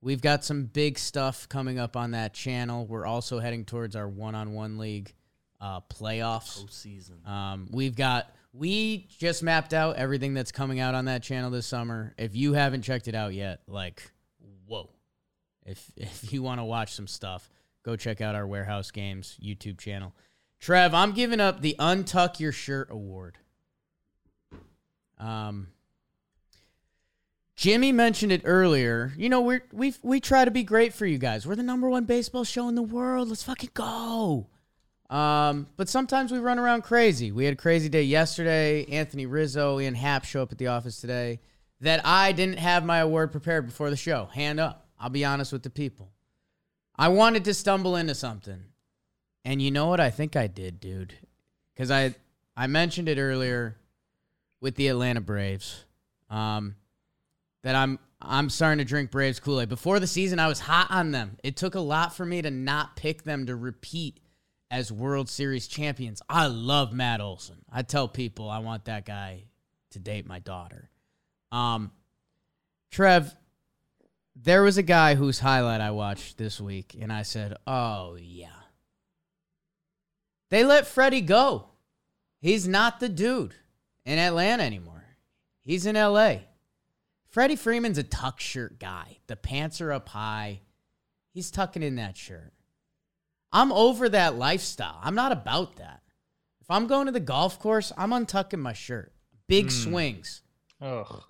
we've 0.00 0.20
got 0.20 0.44
some 0.44 0.64
big 0.64 0.98
stuff 0.98 1.48
coming 1.48 1.78
up 1.78 1.96
on 1.96 2.12
that 2.12 2.34
channel. 2.34 2.86
We're 2.86 3.06
also 3.06 3.38
heading 3.38 3.64
towards 3.64 3.94
our 3.94 4.08
one-on-one 4.08 4.78
league 4.78 5.14
uh, 5.60 5.80
playoffs. 5.82 6.64
Postseason. 6.64 7.26
Um, 7.28 7.68
we've 7.70 7.94
got 7.94 8.30
we 8.52 9.06
just 9.18 9.42
mapped 9.42 9.72
out 9.72 9.96
everything 9.96 10.34
that's 10.34 10.52
coming 10.52 10.80
out 10.80 10.94
on 10.94 11.06
that 11.06 11.22
channel 11.22 11.50
this 11.50 11.66
summer. 11.66 12.14
If 12.18 12.34
you 12.34 12.54
haven't 12.54 12.82
checked 12.82 13.08
it 13.08 13.14
out 13.14 13.34
yet, 13.34 13.60
like, 13.66 14.10
whoa! 14.66 14.90
If 15.64 15.90
if 15.96 16.32
you 16.32 16.42
want 16.42 16.60
to 16.60 16.64
watch 16.64 16.94
some 16.94 17.06
stuff, 17.06 17.48
go 17.82 17.96
check 17.96 18.20
out 18.20 18.34
our 18.34 18.46
Warehouse 18.46 18.90
Games 18.90 19.36
YouTube 19.42 19.78
channel. 19.78 20.14
Trev, 20.60 20.94
I'm 20.94 21.12
giving 21.12 21.40
up 21.40 21.60
the 21.60 21.74
Untuck 21.78 22.38
Your 22.38 22.52
Shirt 22.52 22.88
Award. 22.90 23.38
Um, 25.18 25.68
Jimmy 27.56 27.92
mentioned 27.92 28.32
it 28.32 28.42
earlier. 28.44 29.12
You 29.16 29.28
know, 29.28 29.40
we're 29.40 29.64
we 29.72 29.94
we 30.02 30.20
try 30.20 30.44
to 30.44 30.50
be 30.50 30.62
great 30.62 30.94
for 30.94 31.06
you 31.06 31.18
guys. 31.18 31.46
We're 31.46 31.56
the 31.56 31.62
number 31.62 31.88
one 31.88 32.04
baseball 32.04 32.44
show 32.44 32.68
in 32.68 32.74
the 32.74 32.82
world. 32.82 33.28
Let's 33.28 33.42
fucking 33.42 33.70
go. 33.74 34.48
Um, 35.10 35.66
but 35.76 35.88
sometimes 35.88 36.32
we 36.32 36.38
run 36.38 36.58
around 36.58 36.82
crazy. 36.82 37.32
We 37.32 37.44
had 37.44 37.54
a 37.54 37.56
crazy 37.56 37.88
day 37.88 38.02
yesterday. 38.02 38.86
Anthony 38.86 39.26
Rizzo 39.26 39.78
and 39.78 39.96
Happ 39.96 40.24
show 40.24 40.42
up 40.42 40.52
at 40.52 40.58
the 40.58 40.68
office 40.68 41.00
today. 41.00 41.40
That 41.80 42.00
I 42.04 42.32
didn't 42.32 42.58
have 42.58 42.84
my 42.84 42.98
award 42.98 43.30
prepared 43.30 43.66
before 43.66 43.90
the 43.90 43.96
show. 43.96 44.26
Hand 44.32 44.58
up. 44.58 44.88
I'll 44.98 45.10
be 45.10 45.24
honest 45.24 45.52
with 45.52 45.64
the 45.64 45.70
people. 45.70 46.10
I 46.96 47.08
wanted 47.08 47.44
to 47.44 47.54
stumble 47.54 47.96
into 47.96 48.14
something. 48.14 48.64
And 49.44 49.60
you 49.60 49.70
know 49.70 49.88
what 49.88 50.00
I 50.00 50.10
think 50.10 50.36
I 50.36 50.46
did, 50.46 50.80
dude? 50.80 51.14
Because 51.74 51.90
I 51.90 52.14
I 52.56 52.66
mentioned 52.66 53.08
it 53.08 53.18
earlier 53.18 53.76
with 54.60 54.76
the 54.76 54.88
Atlanta 54.88 55.20
Braves. 55.20 55.84
Um, 56.30 56.76
that 57.62 57.74
I'm 57.74 57.98
I'm 58.20 58.50
starting 58.50 58.78
to 58.78 58.84
drink 58.84 59.10
Braves 59.10 59.40
Kool-Aid. 59.40 59.68
Before 59.68 59.98
the 59.98 60.06
season, 60.06 60.38
I 60.38 60.46
was 60.46 60.60
hot 60.60 60.88
on 60.90 61.10
them. 61.10 61.38
It 61.42 61.56
took 61.56 61.74
a 61.74 61.80
lot 61.80 62.14
for 62.14 62.24
me 62.24 62.40
to 62.42 62.50
not 62.50 62.94
pick 62.94 63.24
them 63.24 63.46
to 63.46 63.56
repeat 63.56 64.20
as 64.70 64.92
World 64.92 65.28
Series 65.28 65.66
champions. 65.66 66.22
I 66.28 66.46
love 66.46 66.92
Matt 66.92 67.20
Olson. 67.20 67.58
I 67.70 67.82
tell 67.82 68.06
people 68.06 68.48
I 68.48 68.60
want 68.60 68.84
that 68.84 69.04
guy 69.04 69.44
to 69.90 69.98
date 69.98 70.26
my 70.26 70.38
daughter. 70.38 70.88
Um, 71.50 71.90
Trev, 72.90 73.34
There 74.34 74.62
was 74.62 74.78
a 74.78 74.82
guy 74.82 75.14
whose 75.14 75.40
highlight 75.40 75.80
I 75.80 75.90
watched 75.90 76.38
this 76.38 76.60
week, 76.60 76.96
and 76.98 77.12
I 77.12 77.22
said, 77.22 77.56
"Oh 77.66 78.16
yeah." 78.16 78.48
They 80.50 80.64
let 80.64 80.86
Freddie 80.86 81.20
go. 81.20 81.68
He's 82.40 82.66
not 82.66 83.00
the 83.00 83.08
dude 83.08 83.54
in 84.04 84.18
Atlanta 84.18 84.62
anymore. 84.62 85.04
He's 85.62 85.86
in 85.86 85.94
LA. 85.94 86.36
Freddie 87.28 87.56
Freeman's 87.56 87.98
a 87.98 88.02
tuck 88.02 88.40
shirt 88.40 88.78
guy. 88.78 89.18
The 89.26 89.36
pants 89.36 89.80
are 89.80 89.92
up 89.92 90.08
high. 90.10 90.60
He's 91.32 91.50
tucking 91.50 91.82
in 91.82 91.96
that 91.96 92.16
shirt. 92.16 92.52
I'm 93.52 93.72
over 93.72 94.08
that 94.08 94.36
lifestyle. 94.36 94.98
I'm 95.02 95.14
not 95.14 95.32
about 95.32 95.76
that. 95.76 96.02
If 96.60 96.70
I'm 96.70 96.86
going 96.86 97.06
to 97.06 97.12
the 97.12 97.20
golf 97.20 97.58
course, 97.58 97.92
I'm 97.96 98.10
untucking 98.10 98.58
my 98.58 98.72
shirt. 98.72 99.12
Big 99.46 99.66
hmm. 99.66 99.70
swings. 99.70 100.42
Ugh. 100.80 101.22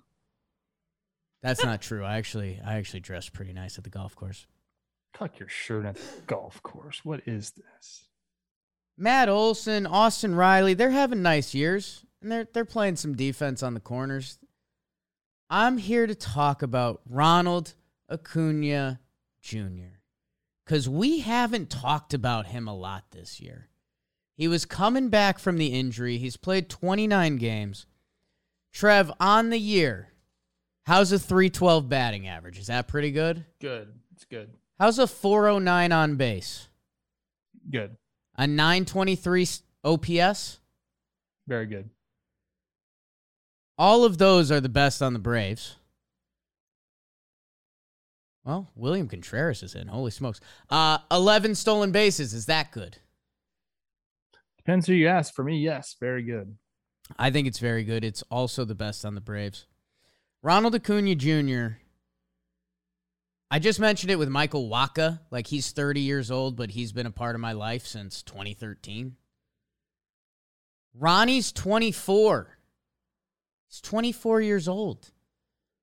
That's 1.43 1.63
not 1.63 1.81
true. 1.81 2.05
I 2.05 2.17
actually 2.17 2.59
I 2.65 2.75
actually 2.75 3.01
dress 3.01 3.27
pretty 3.27 3.51
nice 3.51 3.77
at 3.77 3.83
the 3.83 3.89
golf 3.89 4.15
course. 4.15 4.47
Tuck 5.13 5.37
your 5.37 5.49
shirt 5.49 5.85
at 5.85 5.95
the 5.95 6.21
golf 6.25 6.63
course. 6.63 7.03
What 7.03 7.21
is 7.27 7.51
this? 7.51 8.05
Matt 8.97 9.27
Olson, 9.27 9.85
Austin 9.85 10.35
Riley, 10.35 10.73
they're 10.73 10.91
having 10.91 11.21
nice 11.21 11.53
years 11.53 12.05
and 12.21 12.31
they're 12.31 12.47
they're 12.53 12.65
playing 12.65 12.95
some 12.95 13.15
defense 13.15 13.61
on 13.61 13.73
the 13.73 13.81
corners. 13.81 14.39
I'm 15.49 15.77
here 15.77 16.07
to 16.07 16.15
talk 16.15 16.61
about 16.63 17.01
Ronald 17.07 17.73
Acuna 18.09 19.01
Jr. 19.41 19.99
cuz 20.65 20.87
we 20.87 21.19
haven't 21.19 21.69
talked 21.69 22.13
about 22.13 22.47
him 22.47 22.69
a 22.69 22.75
lot 22.75 23.11
this 23.11 23.41
year. 23.41 23.69
He 24.35 24.47
was 24.47 24.63
coming 24.63 25.09
back 25.09 25.39
from 25.39 25.57
the 25.57 25.73
injury. 25.73 26.17
He's 26.17 26.37
played 26.37 26.69
29 26.69 27.35
games. 27.35 27.85
Trev 28.71 29.11
on 29.19 29.49
the 29.49 29.59
year. 29.59 30.12
How's 30.85 31.11
a 31.11 31.19
312 31.19 31.87
batting 31.87 32.27
average? 32.27 32.59
Is 32.59 32.67
that 32.67 32.87
pretty 32.87 33.11
good? 33.11 33.45
Good. 33.61 33.87
It's 34.13 34.25
good. 34.25 34.53
How's 34.79 34.99
a 34.99 35.07
409 35.07 35.91
on 35.91 36.15
base? 36.17 36.67
Good. 37.69 37.95
A 38.35 38.47
923 38.47 39.47
OPS? 39.85 40.59
Very 41.47 41.65
good. 41.67 41.89
All 43.77 44.03
of 44.03 44.17
those 44.17 44.51
are 44.51 44.61
the 44.61 44.69
best 44.69 45.01
on 45.01 45.13
the 45.13 45.19
Braves. 45.19 45.77
Well, 48.43 48.69
William 48.75 49.07
Contreras 49.07 49.63
is 49.63 49.73
in. 49.73 49.87
Holy 49.87 50.11
smokes. 50.11 50.41
Uh, 50.69 50.97
11 51.11 51.55
stolen 51.55 51.91
bases. 51.91 52.33
Is 52.33 52.45
that 52.47 52.71
good? 52.71 52.97
Depends 54.57 54.87
who 54.87 54.93
you 54.93 55.07
ask. 55.07 55.33
For 55.33 55.43
me, 55.43 55.57
yes, 55.57 55.95
very 55.99 56.23
good. 56.23 56.57
I 57.17 57.31
think 57.31 57.47
it's 57.47 57.59
very 57.59 57.83
good. 57.83 58.03
It's 58.03 58.23
also 58.29 58.65
the 58.65 58.75
best 58.75 59.05
on 59.05 59.15
the 59.15 59.21
Braves. 59.21 59.65
Ronald 60.43 60.75
Acuna 60.75 61.15
Jr. 61.15 61.77
I 63.49 63.59
just 63.59 63.79
mentioned 63.79 64.11
it 64.11 64.19
with 64.19 64.27
Michael 64.27 64.69
Wacha. 64.69 65.21
Like 65.31 65.47
he's 65.47 65.71
30 65.71 66.01
years 66.01 66.29
old, 66.29 66.57
but 66.57 66.71
he's 66.71 66.91
been 66.91 67.05
a 67.05 67.11
part 67.11 67.35
of 67.35 67.41
my 67.41 67.53
life 67.53 67.85
since 67.87 68.21
2013. 68.23 69.15
Ronnie's 70.93 71.53
24. 71.53 72.57
He's 73.69 73.79
24 73.79 74.41
years 74.41 74.67
old. 74.67 75.11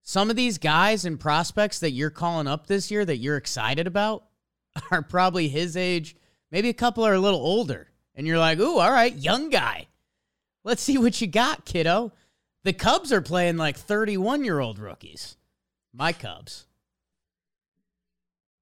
Some 0.03 0.29
of 0.29 0.37
these 0.37 0.59
guys 0.59 1.07
and 1.07 1.19
prospects 1.19 1.79
that 1.81 1.93
you're 1.93 2.11
calling 2.11 2.47
up 2.47 2.67
this 2.67 2.91
year 2.91 3.05
that 3.07 3.17
you're 3.17 3.39
excited 3.39 3.87
about 3.87 4.25
are 4.91 5.03
probably 5.03 5.49
his 5.49 5.75
age. 5.75 6.17
Maybe 6.51 6.69
a 6.69 6.75
couple 6.75 7.05
are 7.05 7.15
a 7.15 7.21
little 7.21 7.41
older. 7.41 7.89
And 8.15 8.27
you're 8.27 8.39
like, 8.39 8.59
ooh, 8.59 8.79
all 8.79 8.93
right, 8.93 9.17
young 9.17 9.49
guy. 9.49 9.87
Let's 10.65 10.83
see 10.83 10.99
what 10.99 11.19
you 11.19 11.29
got, 11.29 11.65
kiddo. 11.65 12.13
The 12.65 12.73
Cubs 12.73 13.13
are 13.13 13.23
playing 13.23 13.57
like 13.57 13.77
31 13.77 14.45
year 14.45 14.61
old 14.61 14.79
rookies. 14.79 15.37
My 15.93 16.13
Cubs. 16.13 16.67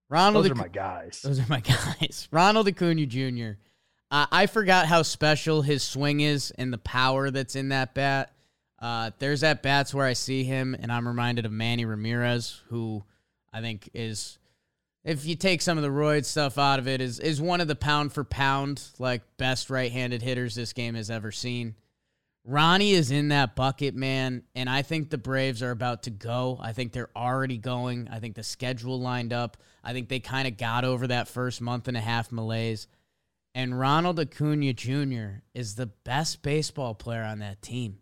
Ronald 0.08 0.44
Those 0.44 0.52
are 0.52 0.54
my 0.54 0.68
guys. 0.68 1.20
those 1.22 1.38
are 1.38 1.46
my 1.48 1.60
guys. 2.00 2.28
Ronald 2.30 2.68
Acuna 2.68 3.06
Jr. 3.06 3.58
Uh, 4.10 4.26
I 4.32 4.46
forgot 4.46 4.86
how 4.86 5.02
special 5.02 5.62
his 5.62 5.82
swing 5.82 6.20
is 6.20 6.50
and 6.52 6.72
the 6.72 6.78
power 6.78 7.30
that's 7.30 7.56
in 7.56 7.68
that 7.68 7.94
bat. 7.94 8.32
Uh, 8.78 9.10
there's 9.18 9.42
at 9.42 9.62
bats 9.62 9.92
where 9.92 10.06
I 10.06 10.14
see 10.14 10.44
him, 10.44 10.74
and 10.78 10.90
I'm 10.90 11.06
reminded 11.06 11.44
of 11.44 11.52
Manny 11.52 11.84
Ramirez, 11.84 12.62
who 12.68 13.04
I 13.52 13.60
think 13.60 13.90
is, 13.92 14.38
if 15.04 15.26
you 15.26 15.34
take 15.34 15.60
some 15.60 15.76
of 15.76 15.82
the 15.82 15.90
roid 15.90 16.24
stuff 16.24 16.56
out 16.56 16.78
of 16.78 16.88
it, 16.88 17.00
is 17.00 17.18
is 17.18 17.40
one 17.40 17.60
of 17.60 17.68
the 17.68 17.74
pound 17.76 18.12
for 18.12 18.24
pound 18.24 18.82
like 18.98 19.22
best 19.36 19.68
right-handed 19.68 20.22
hitters 20.22 20.54
this 20.54 20.72
game 20.72 20.94
has 20.94 21.10
ever 21.10 21.32
seen. 21.32 21.74
Ronnie 22.44 22.92
is 22.92 23.10
in 23.10 23.28
that 23.28 23.56
bucket, 23.56 23.94
man, 23.94 24.42
and 24.54 24.70
I 24.70 24.82
think 24.82 25.10
the 25.10 25.18
Braves 25.18 25.62
are 25.62 25.70
about 25.70 26.04
to 26.04 26.10
go. 26.10 26.58
I 26.60 26.72
think 26.72 26.92
they're 26.92 27.10
already 27.14 27.58
going. 27.58 28.08
I 28.10 28.20
think 28.20 28.36
the 28.36 28.42
schedule 28.42 28.98
lined 28.98 29.32
up. 29.32 29.58
I 29.84 29.92
think 29.92 30.08
they 30.08 30.20
kind 30.20 30.48
of 30.48 30.56
got 30.56 30.84
over 30.84 31.06
that 31.08 31.28
first 31.28 31.60
month 31.60 31.88
and 31.88 31.96
a 31.96 32.00
half 32.00 32.32
malaise. 32.32 32.86
And 33.54 33.78
Ronald 33.78 34.20
Acuna 34.20 34.72
Jr. 34.72 35.42
is 35.52 35.74
the 35.74 35.86
best 36.04 36.42
baseball 36.42 36.94
player 36.94 37.22
on 37.22 37.40
that 37.40 37.60
team. 37.60 37.98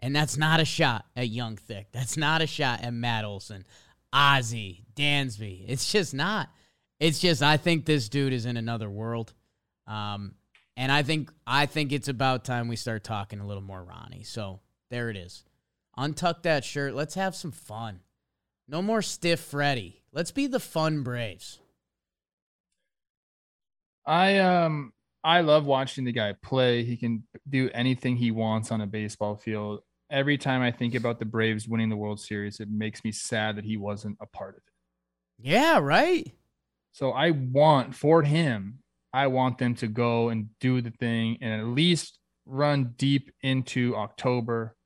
And 0.00 0.14
that's 0.14 0.36
not 0.36 0.60
a 0.60 0.64
shot 0.64 1.06
at 1.14 1.28
Young 1.28 1.56
Thick. 1.56 1.88
That's 1.92 2.16
not 2.16 2.42
a 2.42 2.46
shot 2.46 2.82
at 2.82 2.92
Matt 2.92 3.24
Olson, 3.24 3.64
Ozzie, 4.12 4.84
Dansby. 4.94 5.64
It's 5.68 5.90
just 5.90 6.14
not. 6.14 6.50
It's 6.98 7.18
just 7.18 7.42
I 7.42 7.56
think 7.56 7.84
this 7.84 8.08
dude 8.08 8.32
is 8.32 8.46
in 8.46 8.56
another 8.56 8.90
world. 8.90 9.32
Um, 9.86 10.34
and 10.76 10.92
I 10.92 11.02
think 11.02 11.32
I 11.46 11.66
think 11.66 11.92
it's 11.92 12.08
about 12.08 12.44
time 12.44 12.68
we 12.68 12.76
start 12.76 13.02
talking 13.02 13.40
a 13.40 13.46
little 13.46 13.62
more 13.62 13.82
Ronnie. 13.82 14.22
So 14.22 14.60
there 14.90 15.08
it 15.08 15.16
is. 15.16 15.44
Untuck 15.98 16.42
that 16.42 16.64
shirt. 16.64 16.94
Let's 16.94 17.14
have 17.14 17.34
some 17.34 17.52
fun. 17.52 18.00
No 18.68 18.82
more 18.82 19.02
stiff 19.02 19.40
Freddy. 19.40 20.02
Let's 20.12 20.30
be 20.30 20.46
the 20.46 20.60
fun 20.60 21.02
Braves. 21.02 21.60
I 24.04 24.38
um 24.38 24.92
I 25.24 25.40
love 25.40 25.64
watching 25.64 26.04
the 26.04 26.12
guy 26.12 26.34
play. 26.40 26.84
He 26.84 26.96
can 26.96 27.24
do 27.48 27.70
anything 27.74 28.16
he 28.16 28.30
wants 28.30 28.70
on 28.70 28.80
a 28.80 28.86
baseball 28.86 29.36
field. 29.36 29.80
Every 30.08 30.38
time 30.38 30.62
I 30.62 30.70
think 30.70 30.94
about 30.94 31.18
the 31.18 31.24
Braves 31.24 31.66
winning 31.66 31.88
the 31.88 31.96
World 31.96 32.20
Series, 32.20 32.60
it 32.60 32.68
makes 32.70 33.02
me 33.02 33.10
sad 33.10 33.56
that 33.56 33.64
he 33.64 33.76
wasn't 33.76 34.18
a 34.20 34.26
part 34.26 34.54
of 34.54 34.58
it. 34.58 35.48
Yeah, 35.48 35.80
right? 35.80 36.32
So 36.92 37.10
I 37.10 37.32
want 37.32 37.94
for 37.94 38.22
him, 38.22 38.78
I 39.16 39.26
want 39.28 39.58
them 39.58 39.74
to 39.76 39.86
go 39.88 40.28
and 40.28 40.48
do 40.60 40.80
the 40.82 40.90
thing 40.90 41.38
and 41.40 41.52
at 41.60 41.66
least 41.66 42.18
run 42.44 42.94
deep 42.96 43.30
into 43.42 43.96
October. 43.96 44.76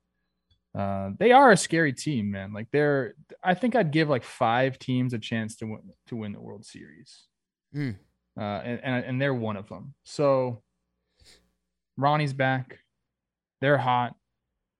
Uh, 0.73 1.11
they 1.19 1.31
are 1.33 1.51
a 1.51 1.57
scary 1.57 1.91
team, 1.91 2.31
man. 2.31 2.53
Like 2.53 2.67
they're, 2.71 3.13
I 3.43 3.53
think 3.55 3.75
I'd 3.75 3.91
give 3.91 4.07
like 4.09 4.23
five 4.23 4.79
teams 4.79 5.13
a 5.13 5.19
chance 5.19 5.57
to 5.57 5.65
win 5.65 5.81
to 6.07 6.15
win 6.15 6.31
the 6.31 6.39
World 6.39 6.63
Series, 6.65 7.27
Hmm. 7.73 7.91
uh, 8.39 8.61
and, 8.63 8.79
and 8.83 9.05
and 9.05 9.21
they're 9.21 9.33
one 9.49 9.57
of 9.57 9.67
them. 9.67 9.93
So 10.05 10.63
Ronnie's 11.97 12.33
back. 12.33 12.79
They're 13.59 13.77
hot. 13.77 14.15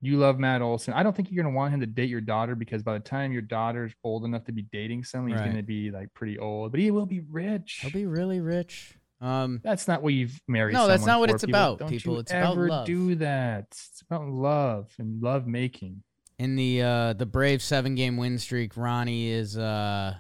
You 0.04 0.18
love 0.18 0.40
Matt 0.40 0.62
Olson. 0.62 0.94
I 0.94 1.04
don't 1.04 1.16
think 1.16 1.30
you're 1.30 1.44
gonna 1.44 1.56
want 1.56 1.74
him 1.74 1.82
to 1.82 1.86
date 1.86 2.10
your 2.10 2.22
daughter 2.22 2.56
because 2.56 2.82
by 2.84 2.94
the 2.94 3.00
time 3.02 3.32
your 3.32 3.44
daughter's 3.44 3.94
old 4.04 4.24
enough 4.26 4.46
to 4.46 4.52
be 4.52 4.64
dating 4.72 5.04
someone, 5.04 5.32
he's 5.32 5.40
Right. 5.42 5.48
gonna 5.50 5.62
be 5.62 5.92
like 5.92 6.12
pretty 6.14 6.40
old, 6.40 6.72
but 6.72 6.80
he 6.80 6.90
will 6.90 7.06
be 7.06 7.20
rich. 7.20 7.80
He'll 7.82 7.92
be 7.92 8.06
really 8.08 8.40
rich. 8.40 8.96
Um, 9.22 9.62
That's 9.64 9.88
not 9.88 10.02
what 10.02 10.14
you've 10.14 10.42
married. 10.48 10.74
No, 10.74 10.88
that's 10.88 11.06
not 11.06 11.20
what 11.20 11.30
for, 11.30 11.36
it's 11.36 11.44
about, 11.44 11.78
Don't 11.80 11.90
people. 11.90 12.16
You 12.16 12.20
It's 12.22 12.32
about 12.32 12.54
ever 12.54 12.68
love. 12.68 12.86
do 12.88 13.14
that. 13.16 13.68
It's 13.70 14.02
about 14.10 14.28
love 14.28 14.92
and 14.98 15.22
love 15.22 15.46
making. 15.46 16.02
in 16.40 16.56
the 16.56 16.82
uh, 16.82 17.14
the 17.14 17.28
Brave 17.28 17.62
seven 17.62 17.94
game 17.94 18.18
win 18.18 18.40
streak, 18.40 18.76
Ronnie 18.76 19.28
is 19.30 19.56
uh, 19.58 20.16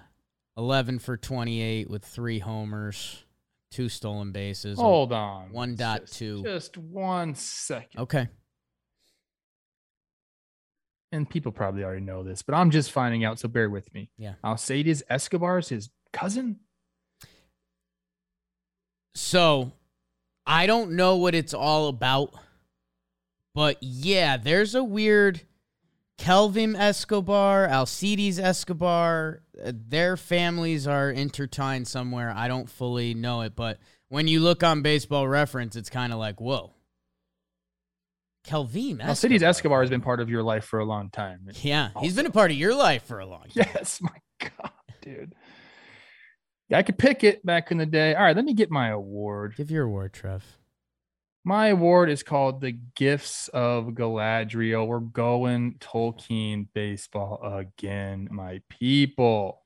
eleven 0.55 0.99
for 0.99 1.17
twenty 1.17 1.61
eight 1.61 1.89
with 1.89 2.05
three 2.05 2.37
homers, 2.37 3.23
two 3.71 3.89
stolen 3.89 4.31
bases. 4.31 4.77
Hold 4.77 5.11
on. 5.13 5.51
one 5.51 5.73
dot 5.75 6.01
Just- 6.01 6.19
two. 6.19 6.43
Just 6.43 6.77
one 6.77 7.33
second. 7.33 8.01
Okay. 8.01 8.27
And 11.13 11.29
people 11.29 11.51
probably 11.51 11.83
already 11.83 12.01
know 12.05 12.23
this, 12.23 12.41
but 12.41 12.55
I'm 12.55 12.71
just 12.71 12.91
finding 12.91 13.25
out, 13.25 13.37
so 13.37 13.49
bear 13.49 13.69
with 13.69 13.93
me. 13.93 14.09
Yeah. 14.17 14.35
Alcides 14.45 15.03
Escobar 15.09 15.59
is 15.59 15.67
his 15.69 15.89
cousin. 16.13 16.59
So 19.15 19.71
I 20.45 20.65
don't 20.67 20.91
know 20.91 21.17
what 21.17 21.35
it's 21.35 21.53
all 21.53 21.87
about, 21.87 22.33
but 23.53 23.77
yeah, 23.81 24.37
there's 24.37 24.75
a 24.75 24.83
weird 24.83 25.41
Kelvin 26.17 26.75
Escobar, 26.75 27.67
Alcides 27.67 28.39
Escobar. 28.39 29.41
uh, 29.63 29.71
Their 29.75 30.15
families 30.17 30.87
are 30.87 31.09
intertwined 31.09 31.87
somewhere. 31.87 32.31
I 32.35 32.47
don't 32.47 32.69
fully 32.69 33.13
know 33.13 33.41
it, 33.41 33.55
but 33.55 33.79
when 34.09 34.27
you 34.27 34.39
look 34.39 34.63
on 34.63 34.81
baseball 34.81 35.27
reference, 35.27 35.75
it's 35.75 35.89
kind 35.89 36.13
of 36.13 36.19
like, 36.19 36.39
whoa. 36.39 36.73
Kelvin 38.43 39.01
Escobar. 39.01 39.09
Alcides 39.09 39.43
Escobar 39.43 39.81
has 39.81 39.89
been 39.89 40.01
part 40.01 40.19
of 40.19 40.29
your 40.29 40.43
life 40.43 40.65
for 40.65 40.79
a 40.79 40.85
long 40.85 41.09
time. 41.09 41.47
Yeah, 41.61 41.89
he's 41.99 42.15
been 42.15 42.25
a 42.25 42.31
part 42.31 42.51
of 42.51 42.57
your 42.57 42.73
life 42.75 43.03
for 43.03 43.19
a 43.19 43.25
long 43.25 43.43
time. 43.43 43.51
Yes, 43.75 43.99
my 44.01 44.09
God, 44.39 44.71
dude. 45.01 45.33
I 46.73 46.83
could 46.83 46.97
pick 46.97 47.23
it 47.23 47.45
back 47.45 47.71
in 47.71 47.77
the 47.77 47.85
day. 47.85 48.15
All 48.15 48.23
right, 48.23 48.35
let 48.35 48.45
me 48.45 48.53
get 48.53 48.71
my 48.71 48.89
award. 48.89 49.55
Give 49.57 49.71
your 49.71 49.85
award, 49.85 50.13
Trev. 50.13 50.43
My 51.43 51.67
award 51.67 52.09
is 52.09 52.23
called 52.23 52.61
the 52.61 52.71
Gifts 52.71 53.47
of 53.47 53.87
Galadriel. 53.87 54.87
We're 54.87 54.99
going 54.99 55.75
Tolkien 55.79 56.67
baseball 56.73 57.39
again, 57.41 58.27
my 58.31 58.61
people. 58.69 59.63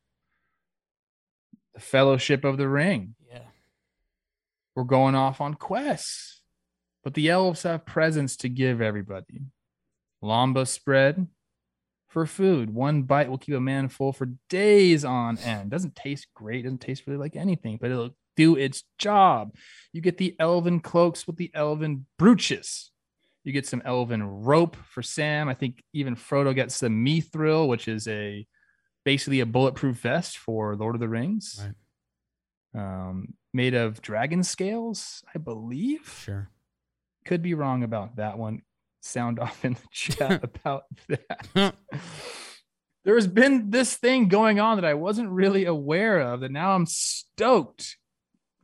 the 1.75 1.81
Fellowship 1.81 2.43
of 2.43 2.57
the 2.57 2.67
Ring. 2.67 3.15
Yeah. 3.29 3.39
We're 4.73 4.83
going 4.83 5.15
off 5.15 5.41
on 5.41 5.53
quests, 5.53 6.41
but 7.03 7.13
the 7.13 7.29
elves 7.29 7.63
have 7.63 7.85
presents 7.85 8.37
to 8.37 8.49
give 8.49 8.81
everybody. 8.81 9.41
Lembas 10.23 10.83
bread 10.83 11.27
for 12.15 12.25
food. 12.25 12.73
One 12.73 13.03
bite 13.03 13.29
will 13.29 13.37
keep 13.37 13.55
a 13.55 13.59
man 13.59 13.89
full 13.89 14.13
for 14.13 14.29
days 14.49 15.03
on 15.03 15.37
end. 15.39 15.69
Doesn't 15.69 15.97
taste 15.97 16.27
great, 16.33 16.63
doesn't 16.63 16.79
taste 16.79 17.03
really 17.05 17.19
like 17.19 17.35
anything, 17.35 17.77
but 17.77 17.91
it'll 17.91 18.15
do 18.37 18.55
its 18.55 18.85
job. 18.97 19.53
You 19.91 19.99
get 19.99 20.17
the 20.17 20.33
elven 20.39 20.79
cloaks 20.79 21.27
with 21.27 21.35
the 21.35 21.51
elven 21.53 22.05
brooches. 22.17 22.89
You 23.43 23.51
get 23.51 23.67
some 23.67 23.81
elven 23.83 24.23
rope 24.23 24.77
for 24.77 25.03
Sam. 25.03 25.49
I 25.49 25.55
think 25.55 25.83
even 25.91 26.15
Frodo 26.15 26.55
gets 26.55 26.79
the 26.79 26.87
mithril, 26.87 27.67
which 27.67 27.89
is 27.89 28.07
a 28.07 28.47
basically 29.03 29.41
a 29.41 29.45
bulletproof 29.45 29.97
vest 29.97 30.37
for 30.37 30.73
Lord 30.77 30.95
of 30.95 31.01
the 31.01 31.09
Rings. 31.09 31.67
Um, 32.73 33.33
made 33.53 33.73
of 33.73 34.01
dragon 34.01 34.41
scales, 34.41 35.21
I 35.35 35.39
believe. 35.39 36.17
Sure. 36.23 36.49
Could 37.25 37.41
be 37.41 37.55
wrong 37.55 37.83
about 37.83 38.15
that 38.15 38.37
one. 38.37 38.61
Sound 39.05 39.39
off 39.39 39.63
in 39.63 39.73
the 39.73 39.79
chat 39.91 40.43
about 40.43 40.83
that. 41.07 41.75
There's 43.05 43.27
been 43.27 43.69
this 43.69 43.95
thing 43.95 44.29
going 44.29 44.59
on 44.59 44.77
that 44.77 44.85
I 44.85 44.95
wasn't 44.95 45.29
really 45.29 45.65
aware 45.65 46.19
of 46.19 46.39
that 46.39 46.51
now 46.51 46.71
I'm 46.71 46.87
stoked. 46.87 47.97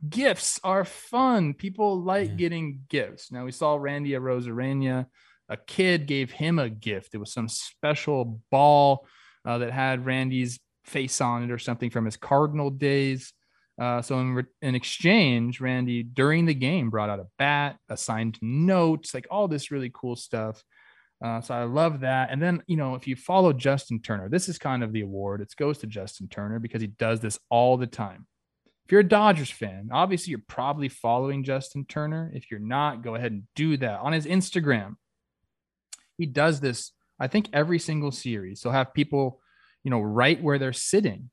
Gifts 0.08 0.58
are 0.64 0.84
fun. 0.84 1.54
People 1.54 2.02
like 2.02 2.30
Yeah. 2.30 2.34
getting 2.34 2.80
gifts. 2.88 3.30
Now 3.30 3.44
we 3.44 3.52
saw 3.52 3.76
Randy 3.76 4.10
Arozarena. 4.10 5.06
A 5.48 5.56
kid 5.56 6.06
gave 6.06 6.32
him 6.32 6.58
a 6.58 6.68
gift. 6.68 7.14
It 7.14 7.18
was 7.18 7.32
some 7.32 7.48
special 7.48 8.40
ball 8.50 9.06
uh, 9.44 9.58
that 9.58 9.70
had 9.70 10.04
Randy's 10.04 10.58
face 10.84 11.20
on 11.20 11.44
it 11.44 11.52
or 11.52 11.58
something 11.58 11.90
from 11.90 12.04
his 12.04 12.16
Cardinal 12.16 12.70
days. 12.70 13.32
Uh, 13.82 14.00
so 14.00 14.20
in, 14.20 14.34
re- 14.34 14.44
in 14.60 14.76
exchange, 14.76 15.60
Randy 15.60 16.04
during 16.04 16.46
the 16.46 16.54
game 16.54 16.88
brought 16.88 17.10
out 17.10 17.18
a 17.18 17.26
bat, 17.36 17.78
a 17.88 17.96
signed 17.96 18.38
like 18.40 19.26
all 19.28 19.48
this 19.48 19.72
really 19.72 19.90
cool 19.92 20.14
stuff. 20.14 20.62
Uh, 21.24 21.40
so 21.40 21.52
I 21.52 21.64
love 21.64 21.98
that. 22.00 22.30
And 22.30 22.40
then 22.40 22.62
you 22.68 22.76
know, 22.76 22.94
if 22.94 23.08
you 23.08 23.16
follow 23.16 23.52
Justin 23.52 24.00
Turner, 24.00 24.28
this 24.28 24.48
is 24.48 24.56
kind 24.56 24.84
of 24.84 24.92
the 24.92 25.00
award. 25.00 25.40
It 25.40 25.52
goes 25.56 25.78
to 25.78 25.88
Justin 25.88 26.28
Turner 26.28 26.60
because 26.60 26.80
he 26.80 26.86
does 26.86 27.18
this 27.18 27.40
all 27.50 27.76
the 27.76 27.88
time. 27.88 28.28
If 28.84 28.92
you're 28.92 29.00
a 29.00 29.04
Dodgers 29.04 29.50
fan, 29.50 29.88
obviously 29.90 30.30
you're 30.30 30.44
probably 30.46 30.88
following 30.88 31.42
Justin 31.42 31.84
Turner. 31.84 32.30
If 32.32 32.52
you're 32.52 32.60
not, 32.60 33.02
go 33.02 33.16
ahead 33.16 33.32
and 33.32 33.42
do 33.56 33.76
that 33.78 33.98
on 33.98 34.12
his 34.12 34.26
Instagram. 34.26 34.94
He 36.18 36.26
does 36.26 36.60
this, 36.60 36.92
I 37.18 37.26
think, 37.26 37.48
every 37.52 37.80
single 37.80 38.12
series. 38.12 38.60
So 38.60 38.70
have 38.70 38.94
people, 38.94 39.40
you 39.82 39.90
know, 39.90 40.00
right 40.00 40.40
where 40.40 40.60
they're 40.60 40.72
sitting 40.72 41.30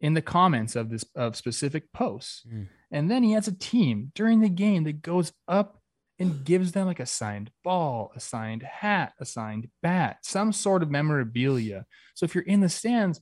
in 0.00 0.14
the 0.14 0.22
comments 0.22 0.76
of 0.76 0.90
this 0.90 1.04
of 1.14 1.36
specific 1.36 1.92
posts. 1.92 2.42
Mm. 2.46 2.68
And 2.90 3.10
then 3.10 3.22
he 3.22 3.32
has 3.32 3.48
a 3.48 3.52
team 3.52 4.12
during 4.14 4.40
the 4.40 4.48
game 4.48 4.84
that 4.84 5.02
goes 5.02 5.32
up 5.48 5.80
and 6.18 6.44
gives 6.44 6.72
them 6.72 6.86
like 6.86 7.00
a 7.00 7.06
signed 7.06 7.50
ball, 7.62 8.12
a 8.14 8.20
signed 8.20 8.62
hat, 8.62 9.12
a 9.20 9.24
signed 9.24 9.68
bat, 9.82 10.18
some 10.22 10.52
sort 10.52 10.82
of 10.82 10.90
memorabilia. 10.90 11.86
So 12.14 12.24
if 12.24 12.34
you're 12.34 12.44
in 12.44 12.60
the 12.60 12.68
stands, 12.68 13.20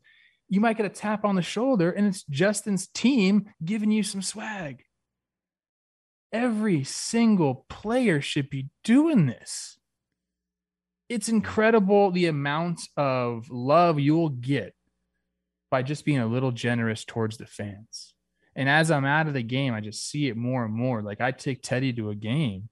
you 0.49 0.61
might 0.61 0.77
get 0.77 0.87
a 0.87 0.91
tap 0.91 1.25
on 1.25 1.37
the 1.37 1.43
shoulder 1.43 1.91
and 1.91 2.07
it's 2.07 2.25
Justin's 2.25 2.89
team 2.89 3.47
giving 3.65 3.91
you 3.91 4.03
some 4.03 4.23
swag. 4.23 4.83
Every 6.33 6.83
single 6.85 7.67
player 7.69 8.21
should 8.21 8.51
be 8.51 8.69
doing 8.85 9.27
this. 9.27 9.79
It's 11.09 11.29
incredible 11.29 12.11
the 12.11 12.27
amount 12.27 12.81
of 12.97 13.51
love 13.51 14.01
you'll 14.01 14.31
get 14.31 14.75
by 15.73 15.83
just 15.83 16.05
being 16.05 16.19
a 16.19 16.27
little 16.27 16.53
generous 16.53 17.03
towards 17.03 17.39
the 17.39 17.47
fans. 17.47 18.13
And 18.55 18.69
as 18.69 18.91
I'm 18.91 19.07
out 19.07 19.27
of 19.27 19.33
the 19.33 19.43
game, 19.43 19.73
I 19.73 19.81
just 19.81 20.07
see 20.07 20.29
it 20.29 20.37
more 20.37 20.67
and 20.67 20.75
more. 20.75 21.01
Like 21.01 21.23
I 21.23 21.33
take 21.33 21.63
Teddy 21.63 21.95
to 21.95 22.11
a 22.11 22.15
game, 22.15 22.69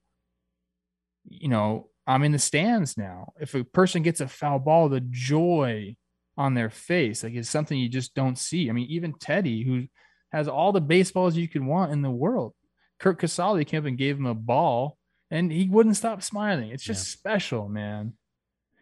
you 1.25 1.49
know, 1.49 1.89
I'm 2.05 2.21
in 2.23 2.31
the 2.31 2.37
stands 2.37 2.97
now. 2.97 3.33
If 3.39 3.55
a 3.55 3.63
person 3.63 4.03
gets 4.03 4.21
a 4.21 4.27
foul 4.27 4.59
ball, 4.59 4.87
the 4.87 5.01
joy 5.01 5.95
on 6.37 6.53
their 6.53 6.69
face, 6.69 7.23
like, 7.23 7.33
is 7.33 7.49
something 7.49 7.77
you 7.77 7.89
just 7.89 8.13
don't 8.13 8.37
see. 8.37 8.69
I 8.69 8.73
mean, 8.73 8.87
even 8.91 9.13
Teddy, 9.13 9.63
who 9.63 9.87
has 10.31 10.47
all 10.47 10.71
the 10.71 10.79
baseballs 10.79 11.35
you 11.35 11.47
could 11.47 11.65
want 11.65 11.91
in 11.91 12.03
the 12.03 12.11
world, 12.11 12.53
Curt 12.99 13.19
Casali 13.19 13.65
came 13.65 13.79
up 13.79 13.87
and 13.87 13.97
gave 13.97 14.17
him 14.17 14.27
a 14.27 14.35
ball, 14.35 14.97
and 15.31 15.51
he 15.51 15.67
wouldn't 15.67 15.97
stop 15.97 16.21
smiling. 16.21 16.69
It's 16.69 16.83
just 16.83 17.09
special, 17.09 17.67
man. 17.67 18.13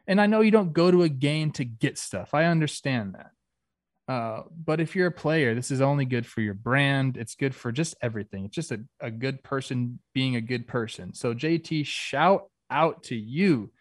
And 0.08 0.20
I 0.20 0.26
know 0.26 0.42
you 0.42 0.52
don't 0.52 0.74
go 0.74 0.92
to 0.92 1.04
a 1.04 1.10
game 1.10 1.52
to 1.54 1.64
get 1.64 1.98
stuff. 1.98 2.34
I 2.34 2.46
understand 2.46 3.16
that. 3.16 3.32
Uh, 4.10 4.42
but 4.66 4.80
if 4.80 4.96
you're 4.96 5.08
a 5.08 5.12
player, 5.12 5.54
this 5.54 5.70
is 5.70 5.82
only 5.82 6.04
good 6.04 6.26
for 6.26 6.42
your 6.42 6.56
brand. 6.56 7.16
It's 7.16 7.36
good 7.36 7.54
for 7.54 7.72
just 7.72 7.96
everything. 8.02 8.46
It's 8.46 8.56
just 8.56 8.72
a, 8.72 8.84
a 9.00 9.12
good 9.12 9.44
person 9.44 10.00
being 10.16 10.36
a 10.36 10.42
good 10.42 10.68
person. 10.68 11.14
So, 11.14 11.36
JT, 11.36 11.86
shout 11.86 12.50
out 12.72 13.04
to 13.04 13.16
you 13.16 13.72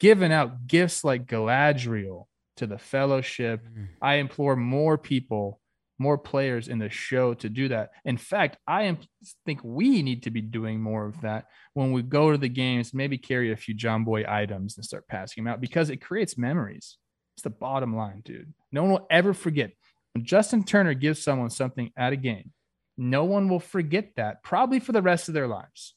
giving 0.00 0.32
out 0.32 0.66
gifts 0.66 1.04
like 1.04 1.26
Galadriel 1.26 2.26
to 2.56 2.66
the 2.66 2.76
fellowship. 2.76 3.64
Mm. 3.64 3.88
I 4.02 4.14
implore 4.16 4.56
more 4.56 4.98
people, 4.98 5.60
more 5.96 6.18
players 6.18 6.66
in 6.66 6.80
the 6.80 6.90
show 6.90 7.34
to 7.34 7.48
do 7.48 7.68
that. 7.68 7.90
In 8.04 8.16
fact, 8.16 8.58
I 8.66 8.84
am, 8.84 8.98
think 9.44 9.60
we 9.62 10.02
need 10.02 10.24
to 10.24 10.30
be 10.32 10.42
doing 10.42 10.80
more 10.80 11.06
of 11.06 11.20
that 11.20 11.44
when 11.74 11.92
we 11.92 12.02
go 12.02 12.32
to 12.32 12.38
the 12.38 12.48
games. 12.48 12.92
Maybe 12.92 13.16
carry 13.16 13.52
a 13.52 13.56
few 13.56 13.76
Jomboy 13.76 14.28
items 14.28 14.76
and 14.76 14.84
start 14.84 15.06
passing 15.06 15.44
them 15.44 15.52
out 15.52 15.60
because 15.60 15.88
it 15.88 15.98
creates 15.98 16.36
memories. 16.36 16.98
It's 17.36 17.42
the 17.42 17.50
bottom 17.50 17.94
line, 17.94 18.22
dude. 18.24 18.54
No 18.72 18.82
one 18.82 18.92
will 18.92 19.06
ever 19.10 19.34
forget 19.34 19.72
when 20.14 20.24
Justin 20.24 20.64
Turner 20.64 20.94
gives 20.94 21.22
someone 21.22 21.50
something 21.50 21.92
at 21.96 22.14
a 22.14 22.16
game. 22.16 22.52
No 22.96 23.24
one 23.24 23.50
will 23.50 23.60
forget 23.60 24.12
that 24.16 24.42
probably 24.42 24.80
for 24.80 24.92
the 24.92 25.02
rest 25.02 25.28
of 25.28 25.34
their 25.34 25.46
lives, 25.46 25.94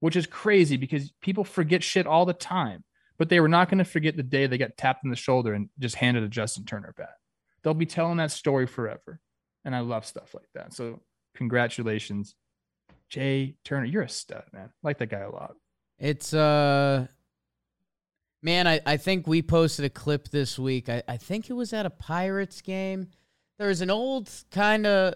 which 0.00 0.16
is 0.16 0.26
crazy 0.26 0.78
because 0.78 1.12
people 1.20 1.44
forget 1.44 1.82
shit 1.82 2.06
all 2.06 2.24
the 2.24 2.32
time. 2.32 2.84
But 3.18 3.28
they 3.28 3.38
were 3.38 3.48
not 3.48 3.68
going 3.68 3.78
to 3.78 3.84
forget 3.84 4.16
the 4.16 4.22
day 4.22 4.46
they 4.46 4.56
got 4.56 4.78
tapped 4.78 5.04
in 5.04 5.10
the 5.10 5.16
shoulder 5.16 5.52
and 5.52 5.68
just 5.78 5.96
handed 5.96 6.22
a 6.22 6.28
Justin 6.28 6.64
Turner 6.64 6.94
bat. 6.96 7.16
They'll 7.62 7.74
be 7.74 7.86
telling 7.86 8.16
that 8.16 8.30
story 8.30 8.66
forever. 8.66 9.20
And 9.64 9.76
I 9.76 9.80
love 9.80 10.06
stuff 10.06 10.34
like 10.34 10.48
that. 10.54 10.72
So, 10.72 11.00
congratulations, 11.36 12.34
Jay 13.10 13.56
Turner. 13.62 13.84
You're 13.84 14.02
a 14.02 14.08
stud, 14.08 14.44
man. 14.52 14.70
I 14.72 14.78
like 14.82 14.98
that 14.98 15.10
guy 15.10 15.20
a 15.20 15.30
lot. 15.30 15.54
It's 15.98 16.32
uh 16.32 17.06
man, 18.42 18.66
I, 18.66 18.80
I 18.84 18.96
think 18.96 19.26
we 19.26 19.40
posted 19.42 19.84
a 19.84 19.90
clip 19.90 20.28
this 20.28 20.58
week. 20.58 20.88
I, 20.88 21.02
I 21.06 21.16
think 21.16 21.48
it 21.48 21.54
was 21.54 21.72
at 21.72 21.86
a 21.86 21.90
Pirates 21.90 22.60
game. 22.60 23.08
There 23.58 23.68
was 23.68 23.80
an 23.80 23.90
old 23.90 24.30
kind 24.50 24.86
of 24.86 25.14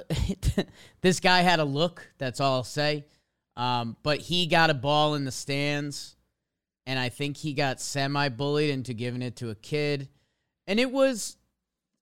this 1.01 1.21
guy 1.21 1.41
had 1.41 1.59
a 1.59 1.65
look, 1.65 2.09
that's 2.19 2.41
all 2.41 2.55
I'll 2.55 2.65
say. 2.65 3.05
Um, 3.57 3.97
but 4.03 4.21
he 4.21 4.47
got 4.47 4.71
a 4.71 4.75
ball 4.75 5.15
in 5.15 5.25
the 5.25 5.33
stands, 5.33 6.17
and 6.85 6.99
I 6.99 7.09
think 7.09 7.37
he 7.37 7.55
got 7.55 7.81
semi 7.81 8.29
bullied 8.29 8.71
into 8.71 8.95
giving 8.95 9.23
it 9.23 9.37
to 9.37 9.51
a 9.51 9.55
kid. 9.55 10.09
And 10.67 10.79
it 10.79 10.91
was 10.91 11.37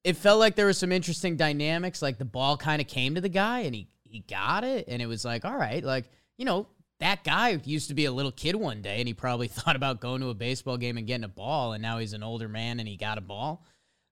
it 0.03 0.17
felt 0.17 0.39
like 0.39 0.55
there 0.55 0.67
was 0.67 0.79
some 0.79 0.93
interesting 0.93 1.37
dynamics. 1.37 2.03
Like 2.03 2.19
the 2.19 2.25
ball 2.25 2.57
kind 2.57 2.83
of 2.83 2.89
came 2.89 3.15
to 3.15 3.21
the 3.21 3.29
guy 3.29 3.61
and 3.61 3.75
he 3.75 3.89
he 4.05 4.21
got 4.21 4.65
it, 4.65 4.87
and 4.89 5.01
it 5.03 5.07
was 5.07 5.25
like, 5.25 5.45
all 5.45 5.57
right, 5.57 5.83
like, 5.83 6.11
you 6.37 6.45
know, 6.45 6.69
that 7.01 7.25
guy 7.25 7.61
used 7.65 7.89
to 7.89 7.95
be 7.95 8.05
a 8.05 8.13
little 8.13 8.33
kid 8.33 8.55
one 8.57 8.81
day 8.83 8.99
and 8.99 9.09
he 9.09 9.15
probably 9.15 9.49
thought 9.49 9.77
about 9.77 10.01
going 10.01 10.21
to 10.21 10.29
a 10.29 10.35
baseball 10.35 10.77
game 10.77 10.97
and 10.97 11.07
getting 11.07 11.25
a 11.25 11.29
ball 11.29 11.73
and 11.73 11.83
now 11.83 11.99
he's 11.99 12.13
an 12.13 12.23
older 12.23 12.49
man 12.49 12.79
and 12.81 12.89
he 12.89 12.97
got 12.97 13.19
a 13.19 13.23
ball. 13.23 13.65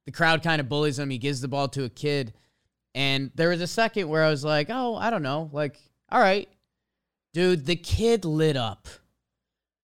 The 0.07 0.13
crowd 0.13 0.43
kind 0.43 0.61
of 0.61 0.69
bullies 0.69 0.99
him. 0.99 1.11
He 1.11 1.19
gives 1.19 1.41
the 1.41 1.49
ball 1.49 1.69
to 1.69 1.85
a 1.85 1.89
kid. 1.89 2.35
And 2.95 3.31
there 3.37 3.51
was 3.51 3.61
a 3.61 3.67
second 3.67 4.09
where 4.09 4.25
I 4.25 4.29
was 4.31 4.45
like, 4.45 4.67
"Oh, 4.69 4.97
I 4.97 5.11
don't 5.11 5.23
know. 5.23 5.49
Like, 5.53 5.81
all 6.11 6.21
right. 6.21 6.49
Dude, 7.33 7.65
the 7.67 7.77
kid 7.77 8.25
lit 8.25 8.57
up. 8.57 8.89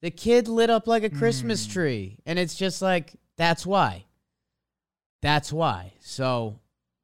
The 0.03 0.11
kid 0.11 0.47
lit 0.49 0.70
up 0.70 0.87
like 0.87 1.05
a 1.05 1.09
Christmas 1.11 1.66
Mm. 1.66 1.73
tree. 1.73 2.19
And 2.27 2.39
it's 2.39 2.55
just 2.57 2.83
like 2.83 3.15
that's 3.37 3.65
why. 3.65 4.05
That's 5.23 5.53
why. 5.53 5.93
So, 6.01 6.59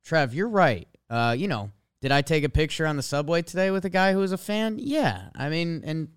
Trev, 0.05 0.35
you're 0.35 0.49
right. 0.49 0.87
Uh, 1.09 1.35
you 1.39 1.49
know, 1.49 1.71
did 2.05 2.13
I 2.13 2.21
take 2.21 2.45
a 2.45 2.51
picture 2.51 2.87
on 2.87 2.97
the 2.97 3.03
subway 3.03 3.41
today 3.41 3.71
with 3.71 3.87
a 3.87 3.89
guy 3.89 4.13
who 4.13 4.19
was 4.19 4.31
a 4.31 4.37
fan? 4.37 4.77
Yeah. 4.79 5.31
I 5.35 5.49
mean, 5.49 5.81
and 5.87 6.09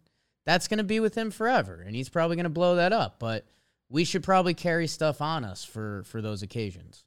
that's 0.46 0.68
going 0.68 0.80
to 0.80 0.84
be 0.84 1.00
with 1.00 1.16
him 1.16 1.32
forever, 1.32 1.82
and 1.82 1.96
he's 1.96 2.10
probably 2.10 2.36
going 2.36 2.44
to 2.44 2.50
blow 2.50 2.76
that 2.76 2.92
up. 2.92 3.20
But 3.20 3.46
we 3.88 4.04
should 4.04 4.22
probably 4.22 4.54
carry 4.54 4.88
stuff 4.88 5.22
on 5.22 5.46
us 5.46 5.64
for 5.64 6.04
for 6.04 6.22
those 6.22 6.42
occasions. 6.42 7.06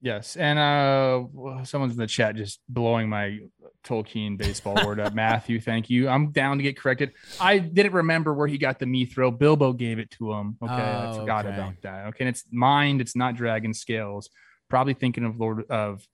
Yes, 0.00 0.34
and 0.34 0.58
uh, 0.58 1.62
someone's 1.62 1.92
in 1.92 1.98
the 2.00 2.08
chat 2.08 2.34
just 2.34 2.58
blowing 2.68 3.08
my 3.08 3.38
Tolkien 3.84 4.36
baseball 4.36 4.74
word 4.84 4.98
up. 4.98 5.14
Matthew, 5.14 5.60
thank 5.60 5.88
you. 5.88 6.08
I'm 6.08 6.32
down 6.32 6.56
to 6.56 6.64
get 6.64 6.76
corrected. 6.76 7.12
I 7.40 7.58
didn't 7.58 7.92
remember 7.92 8.34
where 8.34 8.48
he 8.48 8.58
got 8.58 8.80
the 8.80 8.86
mithril. 8.86 9.38
Bilbo 9.38 9.72
gave 9.72 10.00
it 10.00 10.10
to 10.18 10.32
him. 10.32 10.58
Okay, 10.60 10.72
I 10.72 11.10
Oh, 11.12 11.20
forgot 11.20 11.46
okay. 11.46 11.54
about 11.54 11.74
that. 11.82 12.06
Okay, 12.08 12.24
and 12.24 12.28
it's 12.28 12.42
mind. 12.50 13.00
It's 13.00 13.14
not 13.14 13.36
dragon 13.36 13.72
scales. 13.72 14.30
Probably 14.68 14.94
thinking 14.94 15.24
of 15.24 15.38
Lord 15.38 15.70
of 15.70 16.04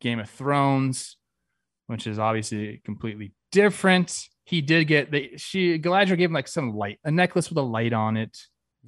Game 0.00 0.20
of 0.20 0.30
Thrones, 0.30 1.15
which 1.86 2.06
is 2.06 2.18
obviously 2.18 2.80
completely 2.84 3.32
different. 3.52 4.28
He 4.44 4.60
did 4.60 4.84
get 4.84 5.10
the 5.10 5.36
she 5.36 5.78
Galadriel 5.78 6.18
gave 6.18 6.30
him 6.30 6.32
like 6.32 6.48
some 6.48 6.76
light, 6.76 6.98
a 7.04 7.10
necklace 7.10 7.48
with 7.48 7.58
a 7.58 7.62
light 7.62 7.92
on 7.92 8.16
it. 8.16 8.38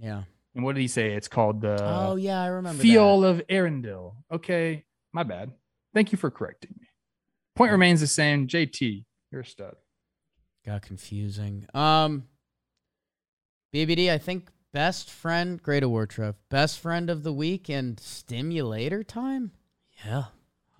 Yeah. 0.00 0.22
And 0.54 0.64
what 0.64 0.74
did 0.74 0.80
he 0.80 0.88
say? 0.88 1.12
It's 1.12 1.28
called 1.28 1.60
the 1.60 1.78
oh 1.82 2.16
yeah, 2.16 2.42
I 2.42 2.46
remember. 2.46 2.82
Phial 2.82 3.24
of 3.24 3.42
Eärendil. 3.48 4.14
Okay, 4.32 4.84
my 5.12 5.22
bad. 5.22 5.52
Thank 5.94 6.12
you 6.12 6.18
for 6.18 6.30
correcting 6.30 6.74
me. 6.78 6.86
Point 7.56 7.72
remains 7.72 8.00
the 8.00 8.06
same. 8.06 8.46
JT, 8.46 9.04
you're 9.32 9.40
a 9.40 9.44
stud. 9.44 9.74
Got 10.64 10.82
confusing. 10.82 11.66
Um, 11.74 12.24
BBD, 13.74 14.10
I 14.10 14.18
think 14.18 14.50
best 14.72 15.10
friend, 15.10 15.62
great 15.62 15.82
award, 15.82 16.10
Trev. 16.10 16.36
Best 16.50 16.78
friend 16.78 17.10
of 17.10 17.22
the 17.22 17.32
week 17.32 17.68
and 17.68 17.98
stimulator 17.98 19.02
time. 19.02 19.52
Yeah. 20.04 20.24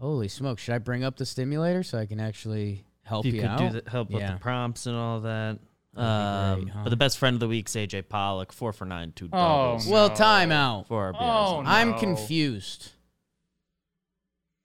Holy 0.01 0.29
smoke! 0.29 0.59
Should 0.59 0.75
I 0.75 0.79
bring 0.79 1.03
up 1.05 1.17
the 1.17 1.27
stimulator 1.27 1.83
so 1.83 1.99
I 1.99 2.07
can 2.07 2.21
actually 2.21 2.85
help 3.03 3.25
you, 3.27 3.33
you 3.33 3.41
could 3.41 3.51
out? 3.51 3.59
do 3.73 3.81
the, 3.81 3.91
help 3.91 4.11
with 4.11 4.23
Yeah. 4.23 4.35
the 4.35 4.39
prompts 4.39 4.87
and 4.87 4.97
all 4.97 5.21
that. 5.21 5.59
Um, 5.97 6.61
great, 6.61 6.73
huh? 6.73 6.81
But 6.85 6.91
the 6.91 6.97
best 6.97 7.19
friend 7.19 7.35
of 7.35 7.41
the 7.41 7.49
week's 7.49 7.73
AJ 7.73 8.09
Pollock, 8.09 8.53
four 8.53 8.73
for 8.73 8.85
nine, 8.85 9.13
two 9.17 9.29
Oh, 9.33 9.39
doubles 9.39 9.89
Well, 9.89 10.09
No. 10.11 10.15
timeout. 10.15 10.87
for 10.87 11.07
our 11.07 11.15
Oh, 11.15 11.63
BRs. 11.63 11.67
I'm 11.67 11.99
confused. 11.99 12.93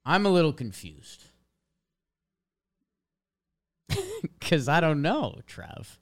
I'm 0.06 0.26
a 0.26 0.30
little 0.30 0.54
confused. 0.54 1.24
Because 4.40 4.68
I 4.70 4.80
don't 4.80 5.02
know, 5.02 5.40
Trev. 5.48 6.00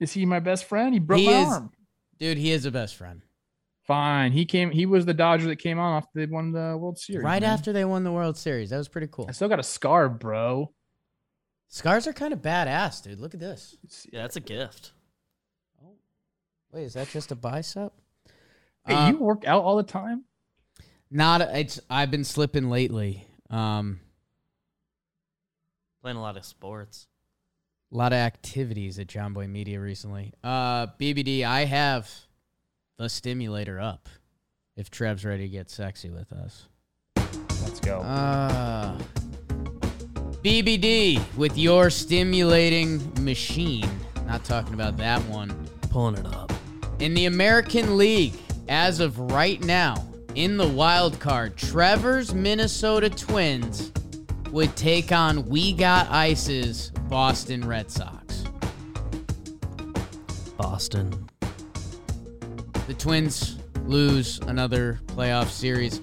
Is 0.00 0.12
he 0.12 0.24
my 0.26 0.38
best 0.40 0.64
friend? 0.66 0.92
He 0.92 1.00
broke 1.00 1.20
He 1.20 1.26
my 1.26 1.32
is- 1.42 1.48
arm. 1.48 1.72
Dude, 2.18 2.38
he 2.38 2.50
is 2.52 2.64
a 2.64 2.70
best 2.70 2.94
friend. 2.96 3.22
Fine. 3.86 4.32
He 4.32 4.44
came. 4.44 4.70
He 4.70 4.84
was 4.86 5.06
the 5.06 5.14
Dodger 5.14 5.46
that 5.46 5.56
came 5.56 5.78
on 5.78 5.96
after 5.96 6.10
they 6.14 6.26
won 6.26 6.50
the 6.52 6.76
World 6.76 6.98
Series. 6.98 7.22
right 7.22 7.42
man. 7.42 7.50
after 7.50 7.72
they 7.72 7.84
won 7.84 8.02
the 8.04 8.10
World 8.12 8.36
Series. 8.36 8.70
That 8.70 8.78
was 8.78 8.88
pretty 8.88 9.06
cool. 9.10 9.26
I 9.28 9.32
still 9.32 9.48
got 9.48 9.60
a 9.60 9.64
scar, 9.64 10.08
bro. 10.08 10.72
Scars 11.68 12.06
are 12.06 12.12
kind 12.12 12.32
of 12.32 12.40
badass, 12.42 13.02
dude. 13.02 13.20
Look 13.20 13.34
at 13.34 13.40
this. 13.40 13.76
Yeah, 14.12 14.22
that's 14.22 14.36
a 14.36 14.40
gift. 14.40 14.92
Wait, 16.72 16.82
is 16.84 16.94
that 16.94 17.08
just 17.08 17.30
a 17.32 17.36
bicep? 17.36 17.92
Hey, 18.86 18.94
Uh, 18.94 19.10
you 19.10 19.16
work 19.18 19.44
out 19.46 19.62
all 19.62 19.76
the 19.76 19.82
time. 19.82 20.24
Not 21.10 21.40
it's 21.40 21.78
I've 21.88 22.10
been 22.10 22.24
slipping 22.24 22.68
lately. 22.68 23.26
Um 23.50 24.00
Playing 26.02 26.18
a 26.18 26.22
lot 26.22 26.36
of 26.36 26.44
sports. 26.44 27.06
a 27.92 27.96
lot 27.96 28.12
of 28.12 28.16
activities 28.18 28.98
at 28.98 29.06
Jomboy 29.06 29.48
Media 29.48 29.80
recently. 29.80 30.32
Uh 30.44 30.88
BBD, 31.00 31.44
I 31.44 31.64
have 31.64 32.10
the 32.98 33.08
stimulator 33.08 33.80
up. 33.80 34.08
If 34.76 34.90
Trev's 34.90 35.24
ready 35.24 35.44
to 35.44 35.48
get 35.48 35.70
sexy 35.70 36.10
with 36.10 36.32
us. 36.32 36.68
Let's 37.62 37.80
go. 37.80 38.00
Uh 38.00 38.98
BBD 40.42 41.20
with 41.36 41.58
your 41.58 41.90
stimulating 41.90 43.12
machine. 43.24 43.88
Not 44.26 44.44
talking 44.44 44.74
about 44.74 44.96
that 44.98 45.20
one. 45.24 45.50
Pulling 45.90 46.16
it 46.16 46.26
up. 46.26 46.52
In 47.00 47.14
the 47.14 47.24
American 47.26 47.96
League, 47.96 48.34
as 48.68 49.00
of 49.00 49.18
right 49.18 49.62
now, 49.64 50.06
in 50.34 50.56
the 50.56 50.66
wild 50.66 51.18
card, 51.18 51.56
Trevor's 51.56 52.34
Minnesota 52.34 53.10
Twins 53.10 53.92
would 54.52 54.76
take 54.76 55.10
on 55.10 55.46
We 55.46 55.72
Got 55.72 56.08
Ice's 56.10 56.90
Boston 57.08 57.66
Red 57.66 57.90
Sox. 57.90 58.44
Boston. 60.56 61.25
The 62.86 62.94
Twins 62.94 63.56
lose 63.86 64.38
another 64.46 65.00
playoff 65.06 65.48
series. 65.48 66.00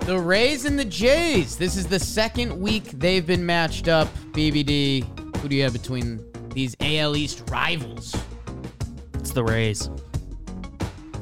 The 0.00 0.18
Rays 0.18 0.66
and 0.66 0.78
the 0.78 0.84
Jays. 0.84 1.56
This 1.56 1.74
is 1.74 1.86
the 1.86 1.98
second 1.98 2.60
week 2.60 2.84
they've 2.92 3.26
been 3.26 3.46
matched 3.46 3.88
up. 3.88 4.08
BBD, 4.32 5.06
who 5.38 5.48
do 5.48 5.56
you 5.56 5.62
have 5.62 5.72
between 5.72 6.22
these 6.50 6.76
AL 6.80 7.16
East 7.16 7.48
rivals? 7.50 8.14
It's 9.14 9.30
the 9.30 9.42
Rays. 9.42 9.88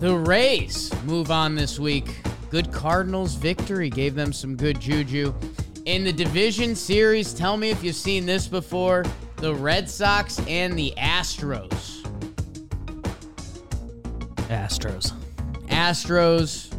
The 0.00 0.12
Rays 0.12 0.92
move 1.04 1.30
on 1.30 1.54
this 1.54 1.78
week. 1.78 2.20
Good 2.50 2.72
Cardinals 2.72 3.36
victory 3.36 3.90
gave 3.90 4.16
them 4.16 4.32
some 4.32 4.56
good 4.56 4.80
juju. 4.80 5.32
In 5.84 6.02
the 6.02 6.12
division 6.12 6.74
series, 6.74 7.32
tell 7.32 7.56
me 7.56 7.70
if 7.70 7.84
you've 7.84 7.94
seen 7.94 8.26
this 8.26 8.48
before. 8.48 9.04
The 9.36 9.54
Red 9.54 9.88
Sox 9.88 10.40
and 10.48 10.76
the 10.76 10.92
Astros. 10.98 11.99
Astros. 14.50 15.12
Astros 15.68 16.74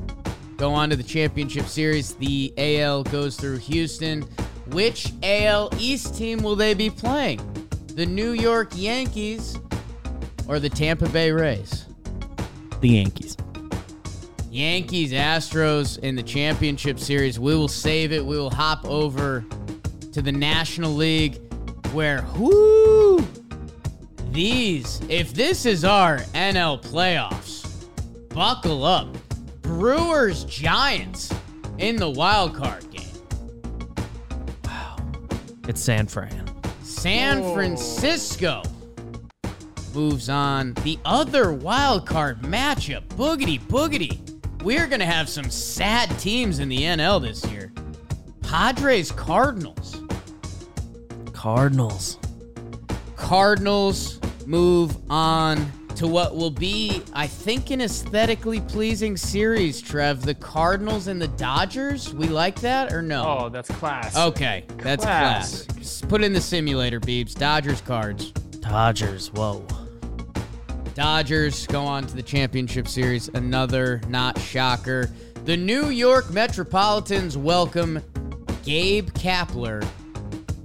go 0.57 0.73
on 0.73 0.89
to 0.89 0.95
the 0.95 1.03
championship 1.03 1.65
series. 1.65 2.13
The 2.15 2.53
AL 2.57 3.03
goes 3.03 3.37
through 3.37 3.57
Houston. 3.57 4.21
Which 4.67 5.11
AL 5.23 5.69
East 5.79 6.15
team 6.15 6.43
will 6.43 6.55
they 6.55 6.73
be 6.73 6.89
playing? 6.89 7.39
The 7.95 8.05
New 8.05 8.31
York 8.31 8.69
Yankees 8.75 9.57
or 10.47 10.59
the 10.59 10.69
Tampa 10.69 11.09
Bay 11.09 11.31
Rays? 11.31 11.85
The 12.81 12.89
Yankees. 12.89 13.37
Yankees, 14.49 15.13
Astros 15.13 15.97
in 15.99 16.15
the 16.15 16.23
championship 16.23 16.99
series. 16.99 17.39
We 17.39 17.55
will 17.55 17.69
save 17.69 18.11
it. 18.11 18.25
We 18.25 18.37
will 18.37 18.49
hop 18.49 18.85
over 18.85 19.45
to 20.11 20.21
the 20.21 20.31
National 20.31 20.93
League 20.93 21.39
where, 21.93 22.21
whoo, 22.35 23.25
these, 24.31 25.01
if 25.09 25.33
this 25.33 25.65
is 25.65 25.83
our 25.83 26.17
NL 26.33 26.81
playoffs, 26.81 27.40
buckle 28.33 28.83
up. 28.83 29.07
Brewers, 29.61 30.43
Giants 30.45 31.33
in 31.77 31.95
the 31.95 32.09
wild 32.09 32.55
card 32.55 32.89
game. 32.91 33.07
Wow. 34.65 34.97
It's 35.67 35.81
San 35.81 36.07
Fran. 36.07 36.49
San 36.83 37.41
Whoa. 37.41 37.53
Francisco 37.53 38.63
moves 39.93 40.29
on. 40.29 40.73
The 40.75 40.97
other 41.05 41.51
wild 41.53 42.05
card 42.05 42.41
matchup, 42.41 43.07
boogity 43.09 43.59
boogity. 43.59 44.19
We're 44.63 44.87
gonna 44.87 45.05
have 45.05 45.27
some 45.27 45.49
sad 45.49 46.09
teams 46.19 46.59
in 46.59 46.69
the 46.69 46.83
NL 46.83 47.21
this 47.21 47.45
year. 47.45 47.71
Padres, 48.41 49.11
Cardinals. 49.11 50.01
Cardinals. 51.33 52.17
Cardinals 53.15 54.19
move 54.45 54.97
on 55.09 55.71
to 56.01 56.07
what 56.07 56.35
will 56.35 56.49
be, 56.49 57.03
I 57.13 57.27
think, 57.27 57.69
an 57.69 57.79
aesthetically 57.79 58.59
pleasing 58.61 59.15
series. 59.15 59.79
Trev, 59.79 60.23
the 60.23 60.33
Cardinals 60.33 61.05
and 61.05 61.21
the 61.21 61.27
Dodgers. 61.27 62.11
We 62.11 62.27
like 62.27 62.59
that 62.61 62.91
or 62.91 63.03
no? 63.03 63.23
oh, 63.43 63.49
that's 63.49 63.69
class. 63.69 64.17
Okay, 64.17 64.65
that's 64.77 65.03
class. 65.03 65.65
Classic. 65.65 65.81
S- 65.83 66.01
Put 66.01 66.23
in 66.23 66.33
the 66.33 66.41
simulator, 66.41 66.99
Beebs. 66.99 67.35
Dodgers 67.35 67.81
cards. 67.81 68.31
Dodgers. 68.31 69.31
Whoa. 69.33 69.63
Dodgers 70.95 71.67
go 71.67 71.83
on 71.83 72.07
to 72.07 72.15
the 72.15 72.23
championship 72.23 72.87
series. 72.87 73.27
Another 73.27 74.01
not 74.07 74.39
shocker. 74.39 75.11
The 75.45 75.55
New 75.55 75.89
York 75.89 76.31
Metropolitans 76.31 77.37
welcome 77.37 78.01
Gabe 78.63 79.11
Kapler 79.11 79.87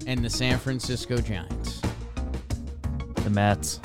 and 0.07 0.25
the 0.25 0.31
San 0.31 0.59
Francisco 0.59 1.19
Giants. 1.19 1.83
The 3.17 3.29
Mets. 3.29 3.81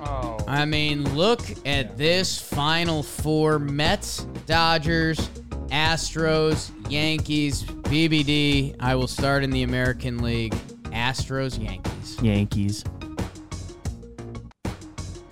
Oh. 0.00 0.37
I 0.48 0.64
mean, 0.64 1.14
look 1.14 1.42
at 1.66 1.98
this 1.98 2.40
final 2.40 3.02
four 3.02 3.58
Mets, 3.58 4.24
Dodgers, 4.46 5.18
Astros, 5.66 6.70
Yankees, 6.90 7.64
BBD. 7.64 8.74
I 8.80 8.94
will 8.94 9.08
start 9.08 9.44
in 9.44 9.50
the 9.50 9.62
American 9.62 10.22
League. 10.22 10.54
Astros, 10.84 11.62
Yankees. 11.62 12.16
Yankees. 12.22 12.84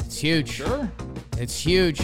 It's 0.00 0.18
huge. 0.18 0.50
Sure. 0.50 0.92
It's 1.38 1.58
huge. 1.58 2.00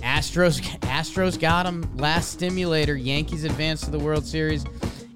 Astros 0.00 0.60
Astros 0.80 1.38
got 1.38 1.66
them 1.66 1.88
last 1.96 2.32
stimulator. 2.32 2.96
Yankees 2.96 3.44
advanced 3.44 3.84
to 3.84 3.92
the 3.92 3.98
World 4.00 4.26
Series. 4.26 4.64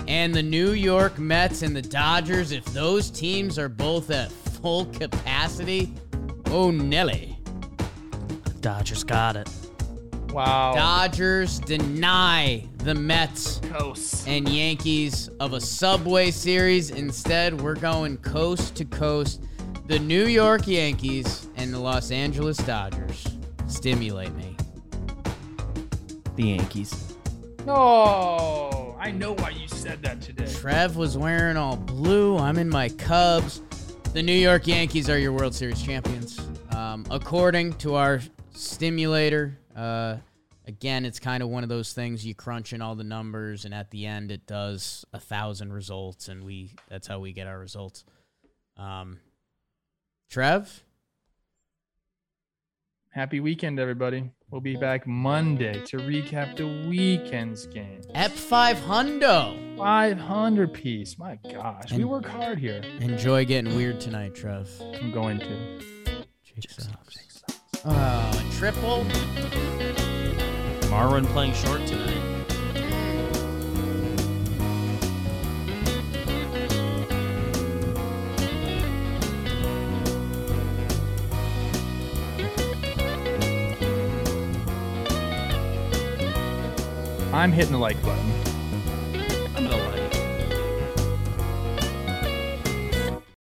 And 0.07 0.33
the 0.33 0.43
New 0.43 0.71
York 0.71 1.19
Mets 1.19 1.63
and 1.63 1.75
the 1.75 1.83
Dodgers, 1.83 2.53
if 2.53 2.65
those 2.67 3.11
teams 3.11 3.59
are 3.59 3.69
both 3.69 4.13
at 4.13 4.31
full 4.31 4.87
capacity, 4.87 5.93
oh 6.47 6.71
Nelly. 6.71 7.30
Dodgers 8.61 9.05
got 9.05 9.37
it. 9.37 9.49
Wow. 10.33 10.75
Dodgers 10.75 11.59
deny 11.61 12.65
the 12.79 12.95
Mets 12.95 13.61
Coast. 13.65 14.29
and 14.29 14.49
Yankees 14.49 15.29
of 15.41 15.55
a 15.55 15.61
Subway 15.61 16.31
Series. 16.31 16.91
Instead, 16.91 17.61
we're 17.61 17.75
going 17.75 18.17
coast 18.19 18.77
to 18.77 18.85
coast. 18.85 19.43
The 19.87 19.99
New 19.99 20.27
York 20.27 20.69
Yankees 20.69 21.49
and 21.57 21.75
the 21.75 21.79
Los 21.81 22.13
Angeles 22.13 22.59
Dodgers 22.59 23.27
stimulate 23.67 24.33
me. 24.37 24.57
The 26.37 26.45
Yankees. 26.45 27.15
Oh, 27.67 28.97
I 29.01 29.11
know 29.11 29.33
why 29.33 29.51
you 29.51 29.67
said 29.69 30.03
that 30.05 30.21
today. 30.21 30.47
Trev 30.53 30.97
was 30.97 31.19
wearing 31.19 31.57
all 31.57 31.77
blue. 31.77 32.39
I'm 32.39 32.57
in 32.59 32.69
my 32.69 32.89
Cubs. 32.91 33.63
The 34.13 34.23
New 34.23 34.33
York 34.33 34.67
Yankees 34.67 35.11
are 35.11 35.19
your 35.19 35.33
World 35.33 35.55
Series 35.55 35.83
champions. 35.83 36.41
Um, 36.71 37.05
according 37.11 37.73
to 37.75 37.97
our 37.97 38.21
stimulator. 38.53 39.59
Uh, 39.75 40.17
again, 40.67 41.05
it's 41.05 41.19
kind 41.19 41.43
of 41.43 41.49
one 41.49 41.63
of 41.63 41.69
those 41.69 41.93
things 41.93 42.25
you 42.25 42.35
crunch 42.35 42.73
in 42.73 42.83
all 42.83 42.95
the 42.95 43.05
numbers, 43.05 43.65
and 43.65 43.75
at 43.75 43.91
the 43.91 44.07
end, 44.07 44.31
it 44.31 44.47
does 44.47 45.05
a 45.13 45.21
thousand 45.21 45.73
results, 45.73 46.29
and 46.29 46.45
we 46.45 46.75
that's 46.89 47.07
how 47.07 47.19
we 47.19 47.33
get 47.33 47.47
our 47.47 47.59
results. 47.59 48.05
Um, 48.77 49.19
Trev, 50.31 50.85
happy 53.11 53.41
weekend, 53.41 53.79
everybody. 53.79 54.31
We'll 54.51 54.61
be 54.61 54.77
back 54.77 55.07
Monday 55.07 55.85
to 55.87 55.99
recap 55.99 56.57
the 56.57 56.89
weekend's 56.89 57.67
game. 57.67 58.01
Ep 58.15 58.33
500. 58.33 59.77
500 59.79 60.75
piece. 60.75 61.19
My 61.19 61.39
gosh, 61.53 61.93
we 61.93 62.05
work 62.05 62.27
hard 62.27 62.59
here. 62.59 62.83
Enjoy 63.01 63.45
getting 63.45 63.77
weird 63.77 64.01
tonight, 64.01 64.35
Trev. 64.35 64.69
I'm 65.01 65.13
going 65.13 65.39
to. 65.39 66.25
Cheeks 66.43 66.89
uh, 67.83 68.31
triple. 68.53 69.05
Marwin 70.91 71.25
playing 71.27 71.55
short 71.55 71.87
tonight. 71.87 72.19
I'm 87.33 87.53
hitting 87.53 87.73
the 87.73 87.79
like 87.79 88.03
button. 88.03 88.40